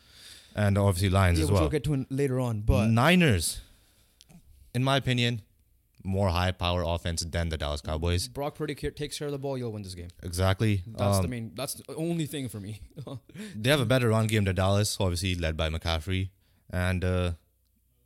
well, 0.55 0.65
and 0.67 0.77
obviously 0.77 1.09
Lions 1.09 1.37
Yeah, 1.39 1.45
as 1.45 1.51
well. 1.51 1.61
we'll 1.61 1.69
get 1.69 1.83
to 1.85 2.05
later 2.09 2.39
on, 2.39 2.61
but 2.61 2.87
Niners, 2.87 3.61
in 4.73 4.83
my 4.83 4.97
opinion, 4.97 5.41
more 6.03 6.29
high-power 6.29 6.83
offense 6.83 7.23
than 7.23 7.49
the 7.49 7.57
Dallas 7.57 7.81
Cowboys. 7.81 8.27
Brock 8.27 8.55
Purdy 8.55 8.75
takes 8.75 9.17
care 9.17 9.27
of 9.27 9.31
the 9.31 9.39
ball, 9.39 9.57
you'll 9.57 9.71
win 9.71 9.83
this 9.83 9.95
game. 9.95 10.09
Exactly. 10.21 10.83
That's 10.85 11.19
the 11.19 11.23
Um, 11.25 11.29
main. 11.29 11.51
That's 11.55 11.75
the 11.75 11.95
only 11.95 12.25
thing 12.25 12.49
for 12.49 12.59
me. 12.59 12.81
they 13.55 13.69
have 13.69 13.79
a 13.79 13.85
better 13.85 14.09
run 14.09 14.27
game 14.27 14.43
than 14.43 14.55
Dallas, 14.55 14.97
obviously 14.99 15.33
led 15.35 15.55
by 15.57 15.69
McCaffrey, 15.69 16.29
and 16.69 17.03
uh, 17.05 17.31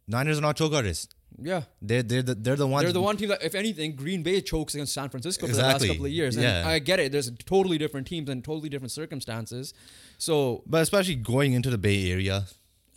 Niners 0.08 0.38
are 0.38 0.42
not 0.42 0.56
choke 0.56 0.74
artists. 0.74 1.14
yeah, 1.40 1.64
They're 1.82 2.04
they're 2.04 2.22
the, 2.22 2.36
they're 2.36 2.56
the 2.56 2.66
ones. 2.68 2.84
they're 2.84 2.94
the 2.94 3.02
one 3.02 3.18
team 3.18 3.30
that, 3.30 3.44
if 3.44 3.56
anything, 3.56 3.96
Green 3.96 4.24
Bay 4.24 4.42
chokes 4.42 4.74
against 4.74 4.94
San 4.94 5.10
Francisco 5.10 5.48
for 5.48 5.54
the 5.54 5.62
last 5.62 5.86
couple 5.86 6.06
of 6.06 6.12
years. 6.12 6.36
And 6.36 6.44
Yeah. 6.44 6.68
I 6.68 6.80
get 6.80 7.00
it. 7.00 7.12
There's 7.12 7.30
totally 7.46 7.78
different 7.78 8.08
teams 8.08 8.30
and 8.30 8.44
totally 8.44 8.70
different 8.70 8.92
circumstances. 8.92 9.74
So 10.18 10.64
But 10.66 10.82
especially 10.82 11.16
going 11.16 11.54
into 11.54 11.70
the 11.70 11.78
Bay 11.78 12.12
Area, 12.12 12.46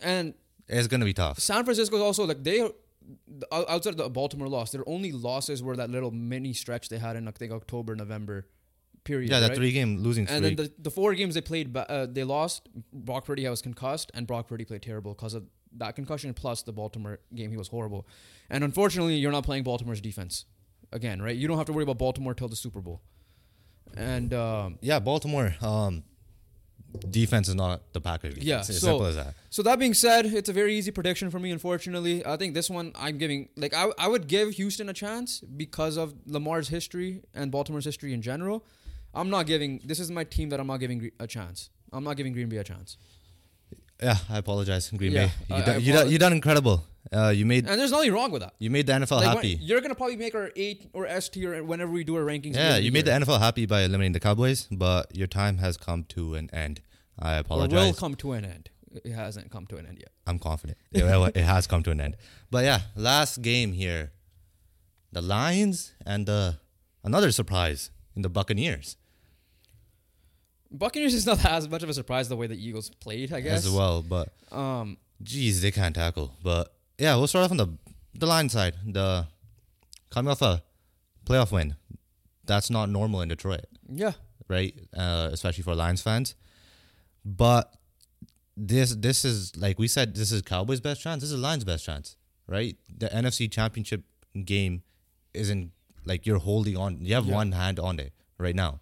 and 0.01 0.33
it's 0.67 0.87
gonna 0.87 1.05
be 1.05 1.13
tough. 1.13 1.39
San 1.39 1.63
Francisco 1.65 1.97
is 1.97 2.01
also 2.01 2.25
like 2.25 2.43
they 2.43 2.67
outside 3.51 3.91
of 3.91 3.97
the 3.97 4.09
Baltimore 4.09 4.47
loss, 4.47 4.71
their 4.71 4.87
only 4.87 5.11
losses 5.11 5.61
were 5.61 5.75
that 5.75 5.89
little 5.89 6.11
mini 6.11 6.53
stretch 6.53 6.89
they 6.89 6.97
had 6.99 7.15
in 7.15 7.27
I 7.27 7.31
think 7.31 7.51
October, 7.51 7.95
November 7.95 8.47
period. 9.03 9.31
Yeah, 9.31 9.39
that 9.39 9.49
right? 9.49 9.57
three 9.57 9.71
game 9.71 9.97
losing 9.97 10.25
streak. 10.27 10.37
And 10.37 10.45
then 10.45 10.55
the, 10.55 10.71
the 10.77 10.91
four 10.91 11.13
games 11.15 11.33
they 11.33 11.41
played, 11.41 11.75
uh, 11.75 12.05
they 12.09 12.23
lost. 12.23 12.69
Brock 12.93 13.25
Purdy 13.25 13.47
was 13.49 13.61
concussed, 13.61 14.11
and 14.13 14.27
Brock 14.27 14.47
Purdy 14.47 14.65
played 14.65 14.81
terrible 14.83 15.13
because 15.13 15.33
of 15.33 15.43
that 15.77 15.95
concussion 15.95 16.33
plus 16.33 16.63
the 16.63 16.71
Baltimore 16.71 17.19
game. 17.33 17.51
He 17.51 17.57
was 17.57 17.67
horrible, 17.67 18.07
and 18.49 18.63
unfortunately, 18.63 19.15
you're 19.15 19.31
not 19.31 19.43
playing 19.43 19.63
Baltimore's 19.63 20.01
defense 20.01 20.45
again, 20.91 21.21
right? 21.21 21.35
You 21.35 21.47
don't 21.47 21.57
have 21.57 21.67
to 21.67 21.73
worry 21.73 21.83
about 21.83 21.97
Baltimore 21.97 22.33
till 22.33 22.47
the 22.47 22.55
Super 22.55 22.81
Bowl, 22.81 23.01
and 23.95 24.33
um, 24.33 24.77
yeah, 24.81 24.99
Baltimore. 24.99 25.55
Um, 25.61 26.03
defense 27.09 27.47
is 27.47 27.55
not 27.55 27.93
the 27.93 28.01
Packers. 28.01 28.33
Defense. 28.33 28.45
Yeah, 28.45 28.57
it's 28.59 28.67
so- 28.67 28.87
simple 28.87 29.05
as 29.05 29.15
that. 29.15 29.33
So 29.49 29.63
that 29.63 29.79
being 29.79 29.93
said, 29.93 30.25
it's 30.25 30.49
a 30.49 30.53
very 30.53 30.75
easy 30.75 30.91
prediction 30.91 31.29
for 31.29 31.39
me. 31.39 31.51
Unfortunately, 31.51 32.25
I 32.25 32.37
think 32.37 32.53
this 32.53 32.69
one 32.69 32.91
I'm 32.95 33.17
giving 33.17 33.49
like 33.55 33.73
I 33.73 33.91
I 33.97 34.07
would 34.07 34.27
give 34.27 34.49
Houston 34.51 34.89
a 34.89 34.93
chance 34.93 35.39
because 35.41 35.97
of 35.97 36.13
Lamar's 36.25 36.67
history 36.69 37.21
and 37.33 37.51
Baltimore's 37.51 37.85
history 37.85 38.13
in 38.13 38.21
general. 38.21 38.65
I'm 39.13 39.29
not 39.29 39.45
giving 39.45 39.81
this 39.85 39.99
is 39.99 40.09
my 40.11 40.23
team 40.23 40.49
that 40.49 40.59
I'm 40.59 40.67
not 40.67 40.77
giving 40.79 41.11
a 41.19 41.27
chance. 41.27 41.69
I'm 41.93 42.03
not 42.03 42.15
giving 42.15 42.31
Green 42.33 42.47
Bay 42.47 42.57
a 42.57 42.63
chance. 42.63 42.97
Yeah, 44.01 44.17
I 44.29 44.37
apologize, 44.39 44.89
Green 44.89 45.11
Yeah, 45.11 45.25
Bay. 45.27 45.31
You, 45.49 45.55
I- 45.55 45.61
done, 45.61 45.75
I 45.75 45.77
you, 45.77 45.93
done, 45.93 46.09
you 46.11 46.17
done 46.17 46.33
incredible. 46.33 46.83
Uh, 47.11 47.29
you 47.29 47.45
made 47.45 47.67
And 47.67 47.79
there's 47.79 47.91
nothing 47.91 48.11
wrong 48.13 48.31
with 48.31 48.41
that. 48.41 48.53
you 48.59 48.69
made 48.69 48.87
the 48.87 48.93
NFL 48.93 49.17
Like, 49.17 49.27
when- 49.27 49.35
happy. 49.37 49.57
you're 49.61 49.81
gonna 49.81 49.95
probably 49.95 50.15
make 50.15 50.33
our 50.35 50.51
eight 50.55 50.89
or 50.93 51.05
S 51.07 51.29
tier 51.29 51.61
whenever 51.63 51.91
we 51.91 52.03
do 52.03 52.15
our 52.15 52.23
rankings. 52.23 52.55
Yeah, 52.55 52.77
you 52.77 52.91
made 52.91 53.05
the 53.05 53.11
NFL 53.11 53.39
happy 53.39 53.65
by 53.65 53.81
eliminating 53.81 54.13
the 54.13 54.19
Cowboys, 54.19 54.67
but 54.71 55.15
your 55.15 55.27
time 55.27 55.57
has 55.57 55.77
come 55.77 56.03
to 56.15 56.35
an 56.35 56.49
end. 56.53 56.81
I 57.19 57.35
Or 57.37 57.39
apologize. 57.39 57.85
will 57.85 57.93
come 57.93 58.15
to 58.15 58.31
an 58.33 58.45
end. 58.45 58.69
It 59.03 59.11
hasn't 59.13 59.51
come 59.51 59.65
to 59.67 59.77
an 59.77 59.85
end 59.85 59.97
yet. 59.99 60.11
I'm 60.27 60.39
confident. 60.39 60.77
It, 60.91 61.03
it 61.35 61.43
has 61.43 61.67
come 61.67 61.81
to 61.83 61.91
an 61.91 62.01
end. 62.01 62.17
But 62.49 62.65
yeah, 62.65 62.81
last 62.95 63.41
game 63.41 63.73
here, 63.73 64.11
the 65.11 65.21
Lions 65.21 65.93
and 66.05 66.25
the 66.25 66.57
another 67.03 67.31
surprise 67.31 67.89
in 68.15 68.21
the 68.21 68.29
Buccaneers 68.29 68.97
Buccaneers 70.71 71.13
is 71.13 71.25
not 71.25 71.43
as 71.57 71.67
much 71.69 71.83
of 71.83 71.89
a 71.89 71.93
surprise 71.93 72.29
the 72.29 72.35
way 72.37 72.47
the 72.47 72.55
Eagles 72.55 72.89
played, 72.89 73.33
I 73.33 73.41
guess. 73.41 73.65
as 73.65 73.71
well. 73.71 74.01
But 74.01 74.29
Um, 74.51 74.97
geez, 75.21 75.61
they 75.61 75.71
can't 75.71 75.93
tackle. 75.95 76.33
But 76.41 76.73
yeah, 76.97 77.15
we'll 77.15 77.27
start 77.27 77.45
off 77.45 77.51
on 77.51 77.57
the 77.57 77.67
the 78.13 78.25
Lions 78.25 78.53
side. 78.53 78.75
The 78.85 79.27
coming 80.09 80.31
off 80.31 80.41
a 80.41 80.63
playoff 81.25 81.51
win, 81.51 81.75
that's 82.45 82.69
not 82.69 82.89
normal 82.89 83.21
in 83.21 83.29
Detroit, 83.29 83.65
yeah, 83.89 84.13
right? 84.47 84.73
Uh, 84.95 85.29
especially 85.31 85.63
for 85.63 85.75
Lions 85.75 86.01
fans. 86.01 86.35
But 87.25 87.73
this 88.57 88.95
this 88.95 89.23
is 89.25 89.55
like 89.57 89.77
we 89.79 89.87
said, 89.87 90.15
this 90.15 90.31
is 90.31 90.41
Cowboys' 90.41 90.81
best 90.81 91.01
chance. 91.01 91.21
This 91.21 91.31
is 91.31 91.39
Lions' 91.39 91.63
best 91.63 91.85
chance, 91.85 92.15
right? 92.47 92.77
The 92.97 93.07
NFC 93.07 93.51
Championship 93.51 94.03
game 94.45 94.83
isn't 95.33 95.71
like 96.05 96.25
you're 96.25 96.39
holding 96.39 96.77
on. 96.77 96.97
You 97.05 97.15
have 97.15 97.25
Yeah. 97.25 97.35
one 97.35 97.51
hand 97.53 97.79
on 97.79 97.99
it 97.99 98.13
right 98.37 98.55
now. 98.55 98.79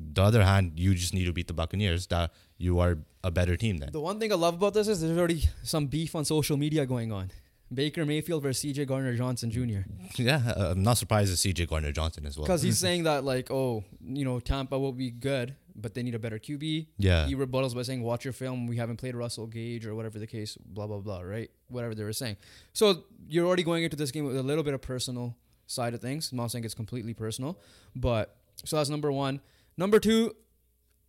The 0.00 0.22
other 0.22 0.42
hand, 0.42 0.72
you 0.76 0.94
just 0.94 1.14
need 1.14 1.24
to 1.24 1.32
beat 1.32 1.46
the 1.46 1.54
Buccaneers. 1.54 2.06
That 2.08 2.32
you 2.58 2.78
are 2.80 2.98
a 3.22 3.30
better 3.30 3.56
team 3.56 3.78
then. 3.78 3.90
The 3.92 4.00
one 4.00 4.18
thing 4.18 4.32
I 4.32 4.36
love 4.36 4.54
about 4.54 4.74
this 4.74 4.88
is 4.88 5.00
there's 5.00 5.16
already 5.16 5.44
some 5.62 5.86
beef 5.86 6.14
on 6.14 6.24
social 6.24 6.56
media 6.56 6.86
going 6.86 7.12
on. 7.12 7.30
Baker 7.72 8.04
Mayfield 8.04 8.42
versus 8.42 8.72
CJ 8.72 8.86
Gardner 8.86 9.16
Johnson 9.16 9.50
Jr. 9.50 9.88
Yeah, 10.16 10.40
uh, 10.56 10.70
I'm 10.72 10.82
not 10.82 10.98
surprised 10.98 11.30
to 11.32 11.36
C.J. 11.36 11.66
Gardner 11.66 11.90
Johnson 11.90 12.26
as 12.26 12.36
well. 12.36 12.44
Because 12.46 12.62
he's 12.62 12.78
saying 12.86 13.04
that, 13.04 13.24
like, 13.24 13.50
oh, 13.50 13.82
you 14.04 14.24
know, 14.24 14.38
Tampa 14.38 14.78
will 14.78 14.92
be 14.92 15.10
good, 15.10 15.56
but 15.74 15.94
they 15.94 16.02
need 16.02 16.14
a 16.14 16.18
better 16.18 16.38
QB. 16.38 16.86
Yeah. 16.98 17.26
He 17.26 17.34
rebuttals 17.34 17.74
by 17.74 17.82
saying, 17.82 18.02
watch 18.02 18.24
your 18.24 18.32
film. 18.32 18.66
We 18.66 18.76
haven't 18.76 18.98
played 18.98 19.16
Russell 19.16 19.46
Gage 19.46 19.86
or 19.86 19.94
whatever 19.94 20.18
the 20.18 20.26
case, 20.26 20.56
blah, 20.56 20.86
blah, 20.86 20.98
blah, 20.98 21.22
right? 21.22 21.50
Whatever 21.68 21.94
they 21.94 22.04
were 22.04 22.12
saying. 22.12 22.36
So 22.74 23.04
you're 23.26 23.46
already 23.46 23.64
going 23.64 23.82
into 23.82 23.96
this 23.96 24.10
game 24.10 24.24
with 24.24 24.36
a 24.36 24.42
little 24.42 24.62
bit 24.62 24.74
of 24.74 24.82
personal 24.82 25.34
side 25.66 25.94
of 25.94 26.00
things. 26.00 26.30
I'm 26.30 26.38
not 26.38 26.50
saying 26.52 26.64
it's 26.64 26.74
completely 26.74 27.14
personal, 27.14 27.58
but 27.96 28.36
so 28.64 28.76
that's 28.76 28.90
number 28.90 29.10
one. 29.10 29.40
Number 29.76 29.98
two, 29.98 30.34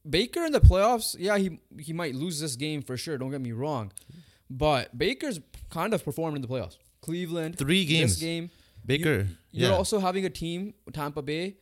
Baker 0.08 0.44
in 0.46 0.52
the 0.52 0.60
playoffs, 0.62 1.16
yeah, 1.18 1.38
he 1.38 1.60
he 1.80 1.94
might 1.94 2.16
lose 2.16 2.40
this 2.40 2.56
game 2.56 2.82
for 2.82 2.98
sure. 2.98 3.18
Don't 3.18 3.32
get 3.32 3.42
me 3.42 3.52
wrong, 3.52 3.92
but 4.50 4.96
Baker's 4.98 5.40
kind 5.70 5.94
of 5.94 6.04
performed 6.04 6.36
in 6.36 6.42
the 6.42 6.48
playoffs. 6.48 6.78
Cleveland, 7.02 7.58
Three 7.58 7.86
games. 7.86 8.14
this 8.16 8.20
game. 8.22 8.50
Baker, 8.86 9.28
You're 9.52 9.70
yeah. 9.72 9.76
also 9.76 9.98
having 10.00 10.26
a 10.26 10.30
team, 10.30 10.76
Tampa 10.94 11.22
Bay, 11.24 11.56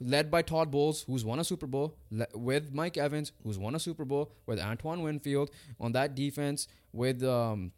led 0.00 0.30
by 0.30 0.42
Todd 0.42 0.70
Bowles, 0.70 1.02
who's 1.04 1.24
won 1.24 1.38
a 1.38 1.44
Super 1.44 1.66
Bowl, 1.66 1.96
le- 2.10 2.26
with 2.34 2.74
Mike 2.74 2.98
Evans, 2.98 3.32
who's 3.42 3.58
won 3.58 3.74
a 3.74 3.78
Super 3.78 4.04
Bowl, 4.04 4.32
with 4.46 4.60
Antoine 4.60 5.02
Winfield 5.02 5.50
on 5.80 5.92
that 5.92 6.14
defense, 6.14 6.68
with 6.92 7.22
um, 7.22 7.72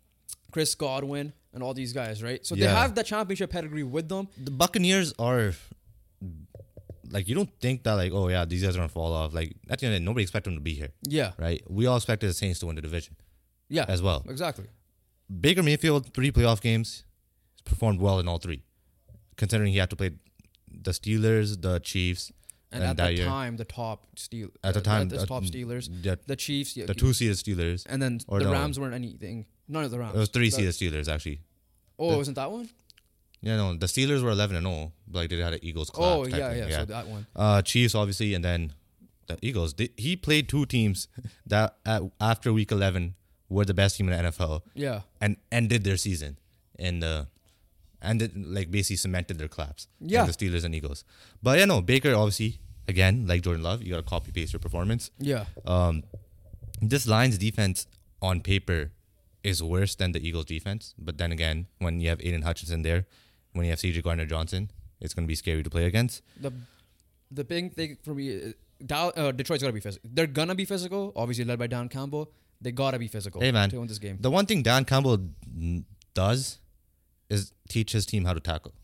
Chris 0.51 0.75
Godwin, 0.75 1.33
and 1.53 1.63
all 1.63 1.73
these 1.73 1.93
guys, 1.93 2.21
right? 2.21 2.45
So 2.45 2.55
they 2.57 2.67
have 2.67 2.95
the 2.97 3.05
championship 3.05 3.51
pedigree 3.51 3.85
with 3.85 4.09
them. 4.09 4.27
the 4.37 4.51
Buccaneers 4.51 5.13
are 5.21 5.53
like 7.11 7.29
you 7.29 7.35
don't 7.35 7.51
think 7.61 7.83
that 7.85 7.95
like 7.95 8.13
oh 8.13 8.29
yeah 8.29 8.45
these 8.45 8.63
guys 8.63 8.75
are 8.75 8.79
gonna 8.79 8.89
fall 8.89 9.13
off 9.13 9.33
like 9.35 9.55
at 9.69 9.79
the 9.81 9.87
end 9.87 9.95
of 9.95 9.97
the 9.97 10.01
day, 10.01 10.05
nobody 10.05 10.23
expected 10.23 10.51
them 10.51 10.57
to 10.57 10.63
be 10.63 10.75
here 10.75 10.91
Yeah, 11.03 11.33
right 11.39 11.63
we 11.69 11.87
all 11.87 11.97
expected 11.97 12.29
the 12.29 12.35
Saints 12.35 12.59
to 12.61 12.67
win 12.67 12.77
the 12.77 12.83
division 12.83 13.17
yeah, 13.69 13.85
as 13.89 14.01
well 14.03 14.25
exactly. 14.29 14.67
Baker 15.41 15.63
Mayfield 15.63 16.13
three 16.15 16.33
playoff 16.33 16.61
games 16.61 17.05
performed 17.65 18.01
well 18.01 18.19
in 18.19 18.27
all 18.29 18.39
three 18.39 18.63
considering 19.37 19.73
he 19.73 19.79
had 19.79 19.91
to 19.91 19.97
play 19.97 20.11
the 20.71 20.91
Steelers 20.93 21.61
the 21.61 21.79
Chiefs 21.81 22.33
And, 22.73 22.83
and 22.83 22.91
at 22.91 22.97
that 22.99 23.07
the 23.09 23.15
year 23.17 23.27
time, 23.27 23.57
the 23.57 23.65
top 23.65 24.07
Steel 24.17 24.49
at 24.63 24.75
the 24.75 24.81
uh, 24.81 24.83
time 24.83 25.09
the 25.09 25.19
uh, 25.21 25.27
top 25.27 25.43
Steelers, 25.45 25.85
the, 26.03 26.19
the 26.27 26.37
Chiefs, 26.37 26.77
yeah, 26.77 26.87
the 26.87 26.95
two 26.95 27.13
seeded 27.13 27.37
Steelers 27.37 27.85
and 27.89 28.01
then 28.03 28.19
the 28.29 28.39
no. 28.45 28.53
Rams 28.53 28.79
weren't 28.79 28.95
anything. 28.95 29.47
None 29.69 29.85
of 29.85 29.91
the 29.91 29.99
Rams. 29.99 30.15
it 30.15 30.19
was 30.19 30.29
three 30.29 30.51
The- 30.51 30.57
seeded 30.73 30.75
Steelers 30.95 31.09
actually 31.13 31.41
Oh, 31.99 32.17
wasn't 32.17 32.37
that 32.37 32.51
one? 32.51 32.69
Yeah 33.43 33.57
no 33.57 33.75
the 33.77 33.87
Steelers 33.87 34.23
were 34.23 34.31
eleven 34.31 34.57
and 34.57 34.67
zero 34.67 34.93
like 35.13 35.31
they 35.31 35.37
had 35.39 35.55
an 35.55 35.61
Eagles 35.63 35.91
clap 35.91 36.09
Oh, 36.19 36.27
yeah, 36.27 36.51
thing, 36.51 36.69
yeah, 36.69 36.79
So 36.81 36.85
that 36.87 37.07
one. 37.07 37.27
uh, 37.37 37.63
Chiefs 37.63 37.95
obviously, 37.95 38.35
and 38.35 38.45
then 38.45 38.73
the 39.29 39.39
Eagles. 39.43 39.75
They, 39.75 39.89
he 39.97 40.17
played 40.17 40.49
two 40.49 40.67
teams 40.67 41.09
that 41.47 41.77
at, 41.87 42.03
after 42.21 42.53
week 42.53 42.71
eleven 42.73 43.15
were 43.49 43.65
the 43.65 43.75
best 43.75 43.97
team 43.97 44.09
in 44.09 44.17
the 44.25 44.31
NFL 44.31 44.63
Yeah. 44.75 45.01
and 45.21 45.37
ended 45.51 45.83
their 45.85 45.97
season 45.97 46.39
and 46.79 47.03
the 47.03 47.27
ended 48.03 48.33
like 48.47 48.71
basically 48.71 48.97
cemented 48.97 49.39
their 49.39 49.49
collapse. 49.49 49.89
in 50.01 50.09
Yeah. 50.11 50.25
the 50.25 50.33
Steelers 50.33 50.65
and 50.65 50.75
Eagles. 50.75 51.05
But 51.43 51.59
yeah, 51.59 51.65
no 51.67 51.81
Baker 51.81 52.15
obviously 52.15 52.61
again 52.89 53.27
like 53.27 53.43
Jordan 53.43 53.63
Love, 53.63 53.83
you 53.83 53.91
got 53.91 53.99
to 53.99 54.03
copy 54.03 54.33
paste 54.33 54.53
your 54.53 54.61
performance. 54.61 55.11
Yeah. 55.19 55.45
Um, 55.67 56.05
this 56.83 57.07
Lions 57.07 57.39
defense 57.39 57.87
on 58.23 58.41
paper 58.41 58.91
is 59.43 59.63
worse 59.63 59.95
than 59.95 60.13
the 60.13 60.27
Eagles 60.27 60.45
defense, 60.47 60.95
but 60.99 61.17
then 61.19 61.33
again, 61.33 61.67
when 61.79 62.01
you 62.01 62.09
have 62.09 62.21
Aidan 62.21 62.43
Hutchinson 62.43 62.83
there, 62.83 63.07
when 63.53 63.65
you 63.67 63.71
have 63.71 63.79
CJ 63.81 64.03
Gardner 64.03 64.27
Johnson, 64.27 64.71
it's 65.01 65.15
going 65.15 65.25
to 65.25 65.29
be 65.29 65.35
scary 65.35 65.63
to 65.63 65.71
play 65.71 65.85
against. 65.87 66.23
the 66.41 66.53
the 67.33 67.45
big 67.45 67.75
thing 67.75 67.97
for 68.03 68.13
me, 68.15 68.27
uh, 68.37 68.53
Dal- 68.85 69.13
uh, 69.17 69.31
Detroit's 69.33 69.63
gotta 69.63 69.73
be 69.73 69.81
physical. 69.81 70.11
They're 70.13 70.27
gonna 70.27 70.55
be 70.57 70.65
physical, 70.65 71.13
obviously 71.15 71.45
led 71.45 71.59
by 71.61 71.69
Dan 71.69 71.89
Campbell. 71.89 72.33
They 72.61 72.73
gotta 72.73 72.99
be 72.99 73.07
physical. 73.09 73.41
Hey, 73.41 73.53
man. 73.53 73.71
to 73.71 73.79
win 73.79 73.87
this 73.87 73.99
game. 74.01 74.19
The 74.21 74.31
one 74.31 74.47
thing 74.47 74.63
Dan 74.63 74.85
Campbell 74.85 75.19
does 76.15 76.59
is 77.29 77.53
teach 77.69 77.93
his 77.93 78.05
team 78.07 78.25
how 78.25 78.35
to 78.35 78.41
tackle, 78.41 78.75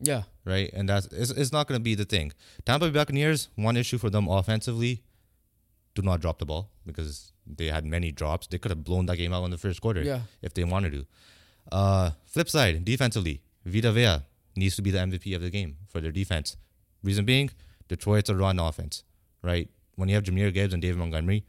Yeah, 0.00 0.24
right? 0.44 0.70
And 0.74 0.88
that's 0.88 1.06
it's, 1.06 1.30
it's 1.30 1.50
not 1.52 1.66
going 1.66 1.80
to 1.80 1.82
be 1.82 1.94
the 1.94 2.04
thing. 2.04 2.32
Tampa 2.66 2.86
Bay 2.86 2.92
Buccaneers, 2.92 3.48
one 3.56 3.76
issue 3.78 3.96
for 3.96 4.10
them 4.10 4.28
offensively, 4.28 5.02
do 5.94 6.02
not 6.02 6.20
drop 6.20 6.38
the 6.38 6.44
ball 6.46 6.70
because 6.84 7.32
they 7.46 7.68
had 7.68 7.86
many 7.86 8.12
drops. 8.12 8.46
They 8.46 8.58
could 8.58 8.70
have 8.70 8.84
blown 8.84 9.06
that 9.06 9.16
game 9.16 9.32
out 9.32 9.44
in 9.44 9.50
the 9.50 9.56
first 9.58 9.80
quarter 9.80 10.02
Yeah. 10.02 10.20
if 10.42 10.52
they 10.52 10.64
wanted 10.64 10.92
to. 10.92 11.06
Uh, 11.72 12.10
flip 12.26 12.50
side, 12.50 12.84
defensively, 12.84 13.40
Vita 13.68 13.92
Vea 13.92 14.22
needs 14.56 14.76
to 14.76 14.82
be 14.82 14.90
the 14.90 14.98
MVP 14.98 15.34
of 15.36 15.42
the 15.42 15.50
game 15.50 15.76
for 15.88 16.00
their 16.00 16.12
defense. 16.12 16.56
Reason 17.02 17.24
being, 17.24 17.50
Detroit's 17.88 18.28
a 18.30 18.34
run 18.34 18.58
offense, 18.58 19.04
right? 19.42 19.68
when 19.96 20.08
you 20.08 20.14
have 20.14 20.22
Jahmyr 20.22 20.54
Gibbs 20.54 20.72
and 20.72 20.80
David 20.80 20.96
Montgomery, 20.98 21.44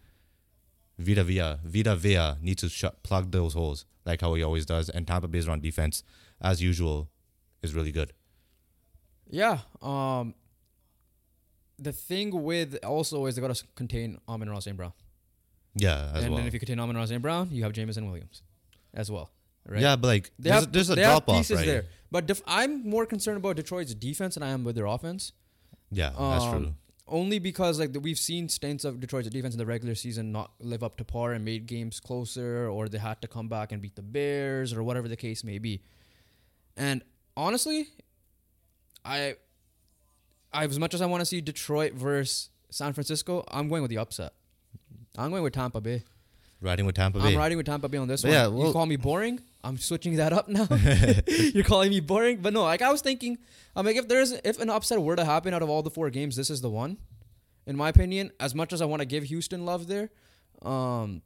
Vita 0.98 1.24
Vea, 1.24 1.58
Vita 1.64 1.96
Vea 1.96 2.34
needs 2.42 2.62
to 2.64 2.70
shut, 2.70 3.04
plug 3.04 3.30
those 3.32 3.54
holes 3.54 3.86
like 4.06 4.22
how 4.22 4.34
he 4.34 4.42
always 4.42 4.66
does. 4.66 4.90
And 4.90 5.06
Tampa 5.06 5.28
Bay's 5.28 5.48
run 5.48 5.60
defense, 5.62 6.02
as 6.42 6.60
usual, 6.60 7.10
is 7.62 7.76
really 7.76 7.92
good. 7.92 8.12
Yeah. 9.30 9.60
Um. 9.82 10.34
The 11.78 11.94
thing 11.94 12.44
with 12.44 12.78
also 12.84 13.26
is 13.28 13.36
they 13.36 13.42
got 13.42 13.56
to 13.56 13.64
contain 13.76 14.18
Amon-Ra 14.28 14.60
St. 14.60 14.76
Brown, 14.76 14.92
Yeah, 15.76 16.12
as 16.14 16.24
and 16.24 16.32
well. 16.34 16.40
then 16.40 16.48
if 16.48 16.54
you 16.54 16.60
contain 16.60 16.78
Amon-Ra 16.80 17.06
St. 17.06 17.22
Brown, 17.22 17.50
you 17.52 17.64
have 17.64 17.72
Jameson 17.72 18.06
Williams, 18.08 18.42
as 18.94 19.10
well. 19.10 19.30
Right. 19.66 19.82
Yeah, 19.82 19.96
but 19.96 20.08
like 20.08 20.32
They 20.40 20.50
there's, 20.50 20.64
have 20.64 20.74
there's 20.74 20.90
a 20.90 20.96
drop 20.98 21.30
off, 21.30 21.50
right? 21.52 21.66
there, 21.66 21.86
but 22.12 22.26
def- 22.28 22.42
I'm 22.48 22.88
more 22.90 23.06
concerned 23.06 23.38
about 23.38 23.56
Detroit's 23.56 23.94
defense 23.94 24.36
than 24.36 24.44
I 24.44 24.50
am 24.50 24.64
with 24.64 24.76
their 24.76 24.86
offense. 24.86 25.32
Yeah, 25.92 26.10
that's 26.10 26.44
Um, 26.44 26.64
true. 26.64 26.74
Only 27.08 27.40
because 27.40 27.80
like 27.80 27.94
the, 27.94 28.00
we've 28.00 28.20
seen 28.20 28.50
stints 28.50 28.86
of 28.86 29.00
Detroit's 29.00 29.28
defense 29.30 29.56
in 29.56 29.58
the 29.58 29.66
regular 29.66 29.96
season 29.96 30.32
not 30.32 30.52
live 30.60 30.84
up 30.84 30.96
to 30.98 31.04
par 31.04 31.34
and 31.34 31.44
made 31.44 31.66
games 31.66 32.00
closer, 32.00 32.68
or 32.70 32.88
they 32.88 33.00
had 33.00 33.20
to 33.24 33.28
come 33.28 33.48
back 33.48 33.72
and 33.72 33.82
beat 33.82 33.96
the 33.96 34.04
Bears 34.04 34.74
or 34.74 34.84
whatever 34.84 35.08
the 35.08 35.16
case 35.18 35.44
may 35.44 35.58
be. 35.58 35.82
And 36.78 37.02
honestly, 37.36 37.88
I, 39.04 39.36
I 40.54 40.66
as 40.66 40.78
much 40.78 40.94
as 40.94 41.02
I 41.02 41.08
want 41.08 41.22
to 41.22 41.26
see 41.26 41.42
Detroit 41.42 41.94
versus 41.94 42.50
San 42.70 42.94
Francisco, 42.94 43.44
I'm 43.50 43.70
going 43.70 43.82
with 43.82 43.90
the 43.90 43.98
upset. 43.98 44.34
I'm 45.18 45.32
going 45.32 45.42
with 45.44 45.54
Tampa 45.54 45.82
Bay. 45.82 46.04
Riding 46.62 46.86
with 46.86 46.96
Tampa 46.96 47.20
Bay. 47.20 47.30
I'm 47.34 47.38
riding 47.38 47.58
with 47.58 47.66
Tampa 47.66 47.90
Bay 47.90 47.98
on 47.98 48.08
this 48.08 48.22
But 48.22 48.28
one. 48.30 48.36
yeah, 48.62 48.68
you 48.68 48.72
call 48.74 48.86
me 48.86 48.98
boring? 48.98 49.40
I'm 49.64 49.78
switching 49.78 50.16
that 50.18 50.32
up 50.34 50.48
now. 50.48 50.68
You're 51.28 51.64
calling 51.66 51.90
me 51.90 52.00
boring, 52.00 52.38
but 52.42 52.54
no. 52.54 52.64
Like 52.64 52.82
I 52.82 52.92
was 52.92 53.02
thinking, 53.02 53.38
I'm 53.76 53.86
like 53.86 53.98
if 53.98 54.08
there's 54.08 54.32
if 54.32 54.60
an 54.60 54.70
upset 54.70 55.02
were 55.02 55.16
to 55.16 55.26
happen 55.26 55.54
out 55.54 55.62
of 55.62 55.70
all 55.70 55.84
the 55.84 55.90
four 55.92 56.10
games, 56.10 56.36
this 56.36 56.50
is 56.50 56.62
the 56.62 56.70
one. 56.70 56.98
In 57.68 57.76
my 57.76 57.90
opinion, 57.90 58.32
as 58.40 58.56
much 58.56 58.74
as 58.74 58.82
I 58.82 58.86
want 58.86 59.02
to 59.02 59.06
give 59.06 59.24
Houston 59.26 59.66
love 59.66 59.88
there, 59.88 60.10
um, 60.64 61.22